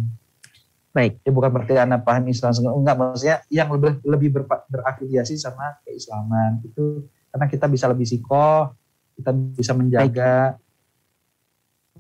Baik. 0.97 1.21
Ya 1.21 1.29
bukan 1.29 1.53
berarti 1.53 1.77
anak 1.77 2.09
paham 2.09 2.25
Islam 2.33 2.57
enggak 2.57 2.97
maksudnya 2.97 3.37
yang 3.53 3.69
lebih 3.69 4.01
lebih 4.01 4.29
berpa- 4.33 4.65
berafiliasi 4.73 5.37
sama 5.37 5.77
keislaman 5.85 6.65
itu 6.65 7.05
karena 7.29 7.53
kita 7.53 7.69
bisa 7.69 7.85
lebih 7.93 8.09
sikoh, 8.09 8.73
kita 9.21 9.29
bisa 9.37 9.77
menjaga 9.77 10.57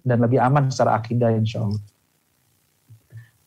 dan 0.01 0.16
lebih 0.16 0.40
aman 0.40 0.73
secara 0.73 0.97
akidah 0.97 1.28
insya 1.28 1.60
Allah. 1.60 1.82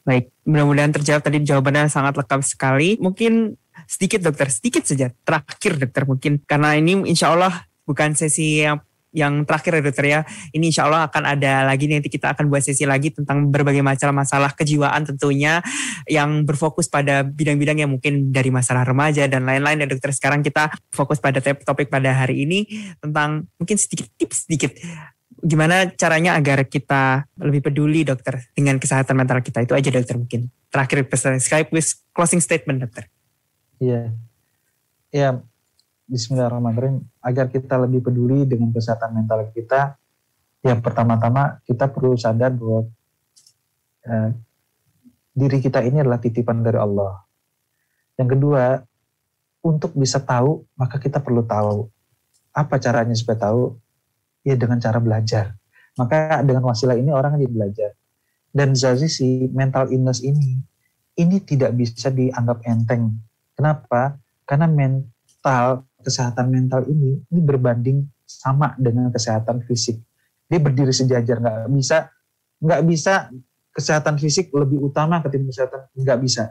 Baik, 0.06 0.30
mudah-mudahan 0.46 0.94
terjawab 0.94 1.22
tadi 1.26 1.42
jawabannya 1.42 1.90
sangat 1.90 2.14
lengkap 2.22 2.42
sekali. 2.46 3.02
Mungkin 3.02 3.58
sedikit 3.90 4.22
dokter, 4.22 4.54
sedikit 4.54 4.86
saja. 4.86 5.10
Terakhir 5.26 5.82
dokter 5.82 6.06
mungkin 6.06 6.46
karena 6.46 6.78
ini 6.78 7.10
insya 7.10 7.34
Allah 7.34 7.66
bukan 7.90 8.14
sesi 8.14 8.62
yang 8.62 8.86
yang 9.16 9.46
terakhir 9.46 9.80
ya 9.80 9.82
dokter 9.82 10.06
ya. 10.06 10.20
Ini 10.54 10.66
insya 10.70 10.86
Allah 10.86 11.10
akan 11.10 11.24
ada 11.38 11.66
lagi 11.66 11.90
nanti 11.90 12.10
kita 12.10 12.34
akan 12.34 12.50
buat 12.50 12.62
sesi 12.62 12.86
lagi 12.86 13.10
tentang 13.10 13.50
berbagai 13.50 13.82
macam 13.82 14.14
masalah 14.14 14.54
kejiwaan 14.54 15.06
tentunya 15.06 15.62
yang 16.06 16.46
berfokus 16.46 16.88
pada 16.88 17.26
bidang-bidang 17.26 17.82
yang 17.82 17.90
mungkin 17.90 18.30
dari 18.30 18.54
masalah 18.54 18.86
remaja 18.86 19.26
dan 19.26 19.46
lain-lain 19.46 19.86
ya 19.86 19.88
dokter. 19.90 20.14
Sekarang 20.14 20.46
kita 20.46 20.70
fokus 20.94 21.18
pada 21.18 21.42
topik 21.42 21.90
pada 21.90 22.14
hari 22.14 22.46
ini 22.46 22.66
tentang 23.02 23.50
mungkin 23.58 23.78
sedikit 23.78 24.10
tips 24.18 24.46
sedikit 24.46 24.74
gimana 25.40 25.88
caranya 25.96 26.36
agar 26.36 26.68
kita 26.68 27.24
lebih 27.40 27.72
peduli 27.72 28.04
dokter 28.04 28.44
dengan 28.52 28.76
kesehatan 28.76 29.16
mental 29.16 29.40
kita 29.40 29.64
itu 29.64 29.72
aja 29.72 29.88
dokter 29.88 30.20
mungkin 30.20 30.52
terakhir 30.68 31.08
pesan 31.08 31.40
Skype 31.40 31.72
with 31.72 31.88
closing 32.12 32.44
statement 32.44 32.84
dokter 32.84 33.08
Iya. 33.80 34.12
Ya, 35.10 35.42
Bismillahirrahmanirrahim. 36.10 37.06
Agar 37.22 37.54
kita 37.54 37.78
lebih 37.78 38.02
peduli 38.02 38.42
dengan 38.50 38.74
kesehatan 38.74 39.14
mental 39.14 39.46
kita, 39.54 39.94
yang 40.66 40.82
pertama-tama 40.82 41.62
kita 41.70 41.86
perlu 41.86 42.18
sadar 42.18 42.50
bahwa 42.50 42.90
eh, 44.10 44.34
diri 45.38 45.62
kita 45.62 45.86
ini 45.86 46.02
adalah 46.02 46.18
titipan 46.18 46.66
dari 46.66 46.82
Allah. 46.82 47.22
Yang 48.18 48.30
kedua, 48.34 48.82
untuk 49.62 49.94
bisa 49.94 50.18
tahu, 50.18 50.66
maka 50.74 50.98
kita 50.98 51.22
perlu 51.22 51.46
tahu. 51.46 51.86
Apa 52.58 52.82
caranya 52.82 53.14
supaya 53.14 53.46
tahu? 53.46 53.78
Ya 54.42 54.58
dengan 54.58 54.82
cara 54.82 54.98
belajar. 54.98 55.54
Maka 55.94 56.42
dengan 56.42 56.66
wasilah 56.66 56.98
ini 56.98 57.14
orang 57.14 57.38
jadi 57.38 57.54
belajar. 57.54 57.92
Dan 58.50 58.74
sisi 58.74 59.46
mental 59.54 59.94
illness 59.94 60.26
ini, 60.26 60.58
ini 61.22 61.38
tidak 61.46 61.78
bisa 61.78 62.10
dianggap 62.10 62.66
enteng 62.66 63.14
Kenapa? 63.54 64.18
Karena 64.48 64.66
mental, 64.66 65.86
kesehatan 66.00 66.48
mental 66.48 66.88
ini 66.88 67.20
ini 67.30 67.42
berbanding 67.44 68.08
sama 68.24 68.74
dengan 68.80 69.12
kesehatan 69.12 69.66
fisik. 69.66 70.00
Dia 70.50 70.60
berdiri 70.62 70.94
sejajar, 70.94 71.38
nggak 71.42 71.70
bisa 71.74 72.10
nggak 72.60 72.82
bisa 72.88 73.32
kesehatan 73.72 74.20
fisik 74.20 74.52
lebih 74.52 74.92
utama 74.92 75.24
ketimbang 75.24 75.52
kesehatan 75.54 75.82
nggak 75.96 76.20
bisa. 76.20 76.44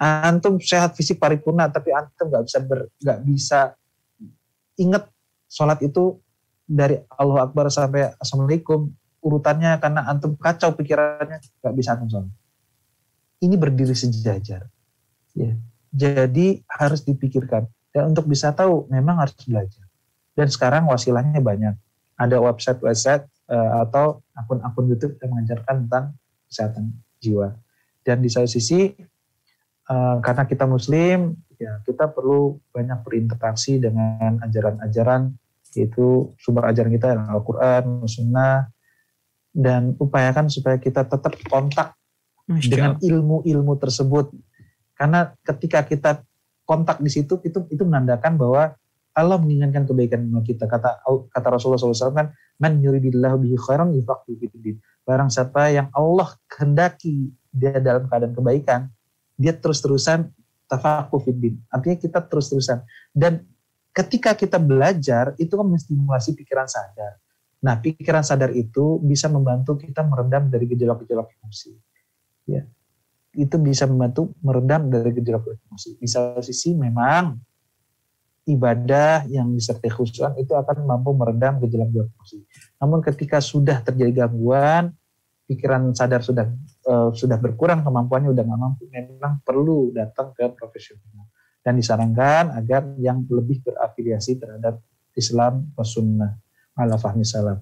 Antum 0.00 0.56
sehat 0.56 0.96
fisik 0.96 1.20
paripurna, 1.20 1.68
tapi 1.68 1.92
antum 1.92 2.32
nggak 2.32 2.44
bisa 2.48 2.58
ber, 2.64 2.88
nggak 3.00 3.20
bisa 3.28 3.60
ingat 4.80 5.04
sholat 5.44 5.84
itu 5.84 6.16
dari 6.64 6.96
Allah 7.12 7.44
Akbar 7.50 7.68
sampai 7.68 8.16
Assalamualaikum 8.16 8.88
urutannya 9.20 9.76
karena 9.76 10.08
antum 10.08 10.38
kacau 10.40 10.72
pikirannya 10.72 11.42
nggak 11.60 11.74
bisa 11.76 11.88
antum 11.96 12.08
sholat. 12.08 12.32
Ini 13.40 13.54
berdiri 13.56 13.96
sejajar. 13.96 14.68
Ya. 15.32 15.56
Jadi 15.90 16.62
harus 16.68 17.02
dipikirkan. 17.02 17.66
Dan 17.90 18.14
untuk 18.14 18.30
bisa 18.30 18.54
tahu 18.54 18.86
memang 18.86 19.18
harus 19.18 19.34
belajar. 19.42 19.86
Dan 20.34 20.46
sekarang 20.46 20.86
wasilahnya 20.86 21.42
banyak. 21.42 21.74
Ada 22.14 22.38
website-website 22.38 23.26
uh, 23.50 23.82
atau 23.82 24.22
akun-akun 24.36 24.86
YouTube 24.86 25.18
yang 25.18 25.34
mengajarkan 25.34 25.86
tentang 25.86 26.04
kesehatan 26.46 26.84
jiwa. 27.18 27.58
Dan 28.06 28.22
di 28.22 28.30
satu 28.30 28.46
sisi 28.46 28.94
uh, 29.90 30.16
karena 30.22 30.46
kita 30.46 30.64
muslim, 30.64 31.34
ya 31.60 31.82
kita 31.84 32.08
perlu 32.08 32.56
banyak 32.72 33.04
berinteraksi 33.04 33.76
dengan 33.82 34.40
ajaran-ajaran 34.40 35.34
yaitu 35.74 36.34
sumber 36.42 36.66
ajaran 36.66 36.90
kita 36.90 37.14
Al-Qur'an, 37.14 38.02
Sunnah 38.10 38.66
dan 39.54 39.94
upayakan 39.98 40.50
supaya 40.50 40.78
kita 40.78 41.06
tetap 41.06 41.34
kontak 41.46 41.94
dengan 42.46 42.98
ilmu-ilmu 42.98 43.78
tersebut. 43.78 44.34
Karena 44.98 45.30
ketika 45.46 45.86
kita 45.86 46.26
kontak 46.70 47.02
di 47.02 47.10
situ 47.10 47.42
itu 47.42 47.66
itu 47.66 47.82
menandakan 47.82 48.38
bahwa 48.38 48.78
Allah 49.10 49.36
menginginkan 49.42 49.90
kebaikan 49.90 50.22
kita. 50.46 50.70
Kata 50.70 51.02
kata 51.34 51.48
Rasulullah 51.50 51.82
SAW 51.82 52.14
kan, 52.14 52.30
"Man 52.62 52.78
yuridillahu 52.78 53.42
bihi 53.42 53.58
khairan 53.58 53.90
yufaqihu 53.98 54.38
fiddin." 54.38 54.78
Barang 55.02 55.26
siapa 55.26 55.74
yang 55.74 55.90
Allah 55.90 56.30
kehendaki 56.46 57.34
dia 57.50 57.82
dalam 57.82 58.06
keadaan 58.06 58.30
kebaikan, 58.30 58.86
dia 59.34 59.50
terus-terusan 59.50 60.30
tafakuh. 60.70 61.26
Artinya 61.74 61.98
kita 61.98 62.22
terus-terusan. 62.22 62.86
Dan 63.10 63.42
ketika 63.90 64.38
kita 64.38 64.62
belajar, 64.62 65.34
itu 65.42 65.50
kan 65.50 65.66
menstimulasi 65.66 66.38
pikiran 66.38 66.70
sadar. 66.70 67.18
Nah, 67.66 67.74
pikiran 67.82 68.22
sadar 68.22 68.54
itu 68.54 69.02
bisa 69.02 69.26
membantu 69.26 69.74
kita 69.74 70.06
meredam 70.06 70.46
dari 70.46 70.70
gejolak-gejolak 70.70 71.34
emosi 71.42 71.74
ya 72.48 72.62
itu 73.34 73.56
bisa 73.62 73.86
membantu 73.86 74.34
meredam 74.42 74.90
dari 74.90 75.14
gejolak 75.14 75.46
emosi. 75.70 75.98
Di 76.02 76.08
satu 76.10 76.42
sisi 76.42 76.74
memang 76.74 77.38
ibadah 78.50 79.30
yang 79.30 79.54
disertai 79.54 79.90
khusyuan 79.92 80.34
itu 80.34 80.50
akan 80.56 80.82
mampu 80.82 81.14
meredam 81.14 81.62
gejolak-gejolak 81.62 82.10
emosi. 82.10 82.38
Namun 82.82 82.98
ketika 83.06 83.38
sudah 83.38 83.86
terjadi 83.86 84.26
gangguan, 84.26 84.90
pikiran 85.46 85.94
sadar 85.94 86.22
sudah 86.22 86.46
uh, 86.90 87.10
sudah 87.14 87.38
berkurang 87.38 87.86
kemampuannya 87.86 88.34
udah 88.34 88.42
nggak 88.46 88.60
mampu, 88.60 88.82
memang 88.90 89.42
perlu 89.46 89.94
datang 89.94 90.34
ke 90.34 90.50
profesional 90.54 91.30
dan 91.60 91.76
disarankan 91.76 92.56
agar 92.56 92.96
yang 92.98 93.22
lebih 93.28 93.62
berafiliasi 93.62 94.40
terhadap 94.40 94.80
Islam 95.14 95.70
sunnah 95.84 96.34
ala 96.74 96.96
fahmi 96.96 97.26
salam. 97.26 97.60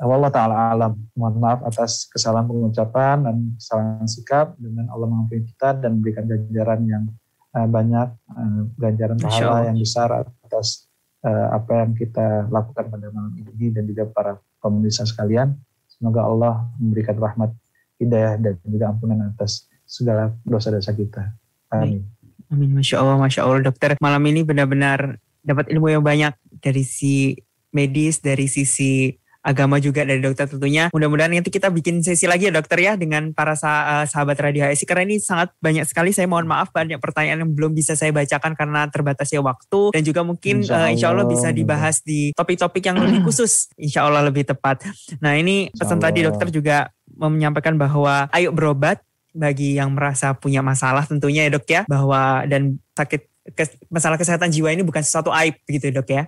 Allah 0.00 0.32
Ta'ala 0.32 0.54
alam. 0.72 0.92
Mohon 1.12 1.36
maaf 1.44 1.60
atas 1.68 2.08
kesalahan 2.08 2.48
pengucapan 2.48 3.16
dan 3.20 3.36
kesalahan 3.60 4.08
sikap. 4.08 4.56
Dengan 4.56 4.88
Allah 4.88 5.06
mengampuni 5.12 5.44
kita 5.44 5.76
dan 5.76 6.00
memberikan 6.00 6.24
ganjaran 6.24 6.80
yang 6.88 7.04
uh, 7.52 7.68
banyak, 7.68 8.08
uh, 8.32 8.60
ganjaran 8.80 9.16
pahala 9.20 9.68
yang 9.68 9.76
besar 9.76 10.08
atas 10.24 10.88
uh, 11.20 11.52
apa 11.52 11.84
yang 11.84 11.92
kita 11.92 12.48
lakukan 12.48 12.88
pada 12.88 13.06
malam 13.12 13.32
ini 13.36 13.68
dan 13.76 13.84
juga 13.84 14.08
para 14.08 14.40
pemirsa 14.64 15.04
sekalian. 15.04 15.52
Semoga 15.84 16.24
Allah 16.24 16.54
memberikan 16.80 17.16
rahmat, 17.20 17.52
hidayah 18.00 18.40
dan 18.40 18.56
juga 18.64 18.92
ampunan 18.92 19.20
atas 19.32 19.68
segala 19.84 20.32
dosa-dosa 20.48 20.96
kita. 20.96 21.36
Amin. 21.72 22.08
Amin. 22.48 22.72
Masya 22.72 23.04
Allah, 23.04 23.16
Masya 23.20 23.44
Allah. 23.44 23.68
Dokter, 23.68 24.00
malam 24.00 24.22
ini 24.28 24.44
benar-benar 24.44 25.20
dapat 25.44 25.68
ilmu 25.70 25.92
yang 25.92 26.04
banyak 26.04 26.32
dari 26.58 26.82
si 26.82 27.36
medis, 27.70 28.18
dari 28.18 28.48
sisi 28.48 29.14
agama 29.46 29.78
juga 29.78 30.02
dari 30.02 30.18
dokter 30.18 30.50
tentunya. 30.50 30.90
Mudah-mudahan 30.90 31.30
nanti 31.30 31.54
kita 31.54 31.70
bikin 31.70 32.02
sesi 32.02 32.26
lagi 32.26 32.50
ya 32.50 32.52
dokter 32.52 32.82
ya 32.82 32.98
dengan 32.98 33.30
para 33.30 33.54
sah 33.54 34.02
eh, 34.02 34.06
sahabat 34.10 34.34
Radio 34.42 34.66
HSI 34.66 34.84
karena 34.90 35.06
ini 35.06 35.22
sangat 35.22 35.54
banyak 35.62 35.86
sekali. 35.86 36.10
Saya 36.10 36.26
mohon 36.26 36.50
maaf 36.50 36.74
banyak 36.74 36.98
pertanyaan 36.98 37.46
yang 37.46 37.52
belum 37.54 37.70
bisa 37.70 37.94
saya 37.94 38.10
bacakan 38.10 38.58
karena 38.58 38.90
terbatasnya 38.90 39.38
waktu 39.38 39.94
dan 39.94 40.02
juga 40.02 40.26
mungkin 40.26 40.66
insya 40.66 40.74
Allah, 40.74 40.90
uh, 40.90 40.90
insya 40.90 41.08
Allah 41.14 41.26
bisa 41.30 41.48
dibahas 41.54 42.02
di 42.02 42.34
topik-topik 42.34 42.82
yang 42.82 42.98
lebih 42.98 43.22
khusus. 43.30 43.70
Insya 43.78 44.10
Allah 44.10 44.26
lebih 44.26 44.42
tepat. 44.42 44.82
Nah 45.22 45.38
ini 45.38 45.70
pesan 45.70 46.02
tadi 46.02 46.26
dokter 46.26 46.50
juga 46.50 46.90
menyampaikan 47.14 47.78
bahwa 47.78 48.26
ayo 48.34 48.50
berobat 48.50 48.98
bagi 49.30 49.78
yang 49.78 49.94
merasa 49.94 50.34
punya 50.34 50.64
masalah 50.64 51.06
tentunya 51.06 51.46
ya 51.46 51.50
dok 51.54 51.68
ya 51.68 51.80
bahwa 51.84 52.48
dan 52.48 52.80
sakit 52.96 53.52
kes, 53.52 53.76
masalah 53.92 54.16
kesehatan 54.16 54.48
jiwa 54.48 54.72
ini 54.72 54.80
bukan 54.80 55.04
sesuatu 55.04 55.30
aib 55.30 55.54
begitu 55.68 55.94
dok 55.94 56.08
ya. 56.10 56.26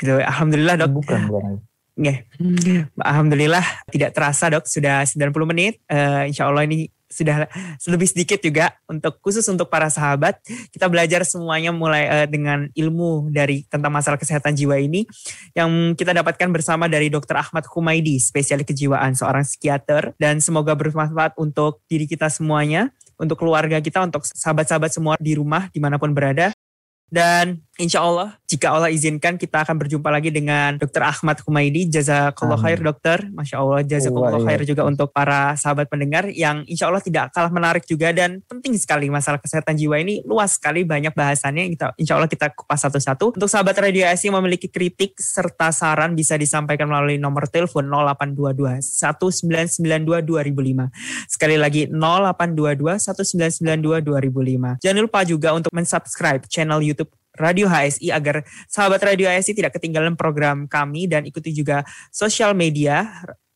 Gitu. 0.00 0.16
Alhamdulillah 0.22 0.80
dok. 0.80 0.90
Bukan, 0.96 1.20
bukan 1.28 1.71
Yeah. 1.92 2.24
Alhamdulillah 2.96 3.64
tidak 3.92 4.16
terasa 4.16 4.48
dok 4.48 4.64
sudah 4.64 5.04
90 5.04 5.28
menit. 5.44 5.76
Uh, 5.88 6.24
insya 6.24 6.48
Allah 6.48 6.64
ini 6.64 6.88
sudah 7.12 7.44
lebih 7.92 8.08
sedikit 8.08 8.40
juga 8.40 8.72
untuk 8.88 9.20
khusus 9.20 9.44
untuk 9.52 9.68
para 9.68 9.92
sahabat 9.92 10.40
kita 10.72 10.88
belajar 10.88 11.20
semuanya 11.28 11.68
mulai 11.68 12.08
uh, 12.08 12.26
dengan 12.26 12.72
ilmu 12.72 13.28
dari 13.28 13.68
tentang 13.68 13.92
masalah 13.92 14.16
kesehatan 14.16 14.56
jiwa 14.56 14.80
ini 14.80 15.04
yang 15.52 15.92
kita 15.92 16.16
dapatkan 16.16 16.48
bersama 16.48 16.88
dari 16.88 17.12
Dr. 17.12 17.36
Ahmad 17.36 17.68
Humaidi 17.68 18.16
spesialis 18.16 18.64
kejiwaan 18.64 19.12
seorang 19.12 19.44
psikiater 19.44 20.16
dan 20.16 20.40
semoga 20.40 20.72
bermanfaat 20.72 21.36
untuk 21.36 21.84
diri 21.84 22.08
kita 22.08 22.32
semuanya 22.32 22.88
untuk 23.20 23.36
keluarga 23.36 23.76
kita 23.84 24.00
untuk 24.00 24.24
sahabat-sahabat 24.24 24.90
semua 24.90 25.14
di 25.20 25.36
rumah 25.36 25.68
di 25.68 25.78
mana 25.84 26.00
pun 26.00 26.16
berada 26.16 26.56
dan 27.12 27.60
insya 27.80 28.04
Allah 28.04 28.36
jika 28.44 28.68
Allah 28.68 28.92
izinkan 28.92 29.40
kita 29.40 29.64
akan 29.64 29.80
berjumpa 29.80 30.12
lagi 30.12 30.28
dengan 30.28 30.76
Dr. 30.76 31.08
Ahmad 31.08 31.40
Humaidi. 31.40 31.88
Jazakallah 31.88 32.60
khair 32.60 32.84
dokter. 32.84 33.24
Masya 33.32 33.56
Allah 33.56 33.80
jazakallah 33.80 34.36
oh, 34.36 34.44
khair 34.44 34.60
juga 34.68 34.84
untuk 34.84 35.08
para 35.08 35.56
sahabat 35.56 35.88
pendengar 35.88 36.28
yang 36.28 36.68
insya 36.68 36.92
Allah 36.92 37.00
tidak 37.00 37.32
kalah 37.32 37.48
menarik 37.48 37.88
juga 37.88 38.12
dan 38.12 38.44
penting 38.44 38.76
sekali 38.76 39.08
masalah 39.08 39.40
kesehatan 39.40 39.80
jiwa 39.80 39.96
ini 39.96 40.20
luas 40.28 40.60
sekali 40.60 40.84
banyak 40.84 41.16
bahasannya. 41.16 41.72
Kita, 41.72 41.96
insya 41.96 42.20
Allah 42.20 42.28
kita 42.28 42.52
kupas 42.52 42.84
satu-satu. 42.84 43.40
Untuk 43.40 43.48
sahabat 43.48 43.72
Radio 43.80 44.04
ASI 44.04 44.28
yang 44.28 44.36
memiliki 44.36 44.68
kritik 44.68 45.16
serta 45.16 45.72
saran 45.72 46.12
bisa 46.12 46.36
disampaikan 46.36 46.92
melalui 46.92 47.16
nomor 47.16 47.48
telepon 47.48 47.88
0822 47.88 48.84
1992 48.84 50.28
2005. 50.28 50.92
Sekali 51.24 51.56
lagi 51.56 51.88
0822 51.88 53.00
1992 53.00 54.04
2005. 54.04 54.84
Jangan 54.84 55.00
lupa 55.00 55.20
juga 55.24 55.48
untuk 55.56 55.72
mensubscribe 55.72 56.44
channel 56.52 56.84
YouTube 56.84 57.08
Radio 57.40 57.64
HSI 57.68 58.12
agar 58.12 58.44
sahabat 58.68 59.00
Radio 59.00 59.28
HSI 59.28 59.56
tidak 59.56 59.76
ketinggalan 59.76 60.16
program 60.16 60.68
kami 60.68 61.08
dan 61.08 61.24
ikuti 61.24 61.52
juga 61.56 61.80
sosial 62.12 62.52
media 62.52 63.08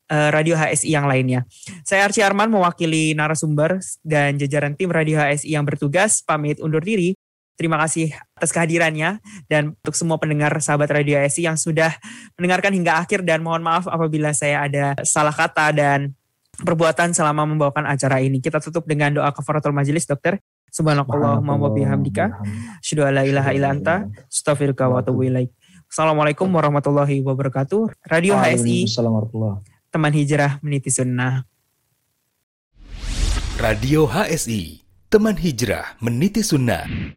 uh, 0.08 0.30
Radio 0.32 0.56
HSI 0.56 0.88
yang 0.88 1.06
lainnya. 1.06 1.44
Saya 1.84 2.08
Arci 2.08 2.24
Arman 2.24 2.48
mewakili 2.48 3.12
narasumber 3.12 3.78
dan 4.00 4.40
jajaran 4.40 4.74
tim 4.78 4.88
Radio 4.88 5.20
HSI 5.20 5.52
yang 5.52 5.64
bertugas 5.66 6.22
pamit 6.24 6.62
undur 6.62 6.80
diri. 6.80 7.14
Terima 7.56 7.80
kasih 7.80 8.12
atas 8.36 8.52
kehadirannya 8.52 9.16
dan 9.48 9.72
untuk 9.80 9.96
semua 9.96 10.20
pendengar 10.20 10.52
sahabat 10.60 10.92
Radio 10.92 11.16
HSI 11.16 11.48
yang 11.48 11.56
sudah 11.56 11.88
mendengarkan 12.36 12.76
hingga 12.76 13.00
akhir 13.00 13.24
dan 13.24 13.40
mohon 13.40 13.64
maaf 13.64 13.88
apabila 13.88 14.36
saya 14.36 14.68
ada 14.68 14.92
salah 15.08 15.32
kata 15.32 15.72
dan 15.72 16.12
perbuatan 16.60 17.16
selama 17.16 17.48
membawakan 17.48 17.88
acara 17.88 18.20
ini. 18.20 18.44
Kita 18.44 18.60
tutup 18.60 18.84
dengan 18.84 19.12
doa 19.12 19.32
kafaratul 19.32 19.72
majelis, 19.72 20.04
dokter. 20.04 20.40
Subhanakallahumma 20.72 21.54
wa 21.56 21.70
bihamdika 21.72 22.42
asyhadu 22.82 23.06
an 23.08 23.12
la 23.16 23.22
ilaha 23.24 23.50
illa 23.56 23.68
anta 23.72 24.08
astaghfiruka 24.28 24.90
wa 24.90 25.00
atubu 25.00 25.26
ilaik. 25.26 25.50
Assalamualaikum 25.86 26.50
warahmatullahi 26.50 27.22
wabarakatuh. 27.22 28.10
Radio 28.10 28.34
HSI. 28.36 28.90
Teman 29.88 30.12
hijrah 30.12 30.58
meniti 30.60 30.90
sunnah. 30.92 31.46
Radio 33.56 34.04
HSI, 34.04 34.84
teman 35.08 35.32
hijrah 35.32 35.96
meniti 36.04 36.44
sunnah. 36.44 36.84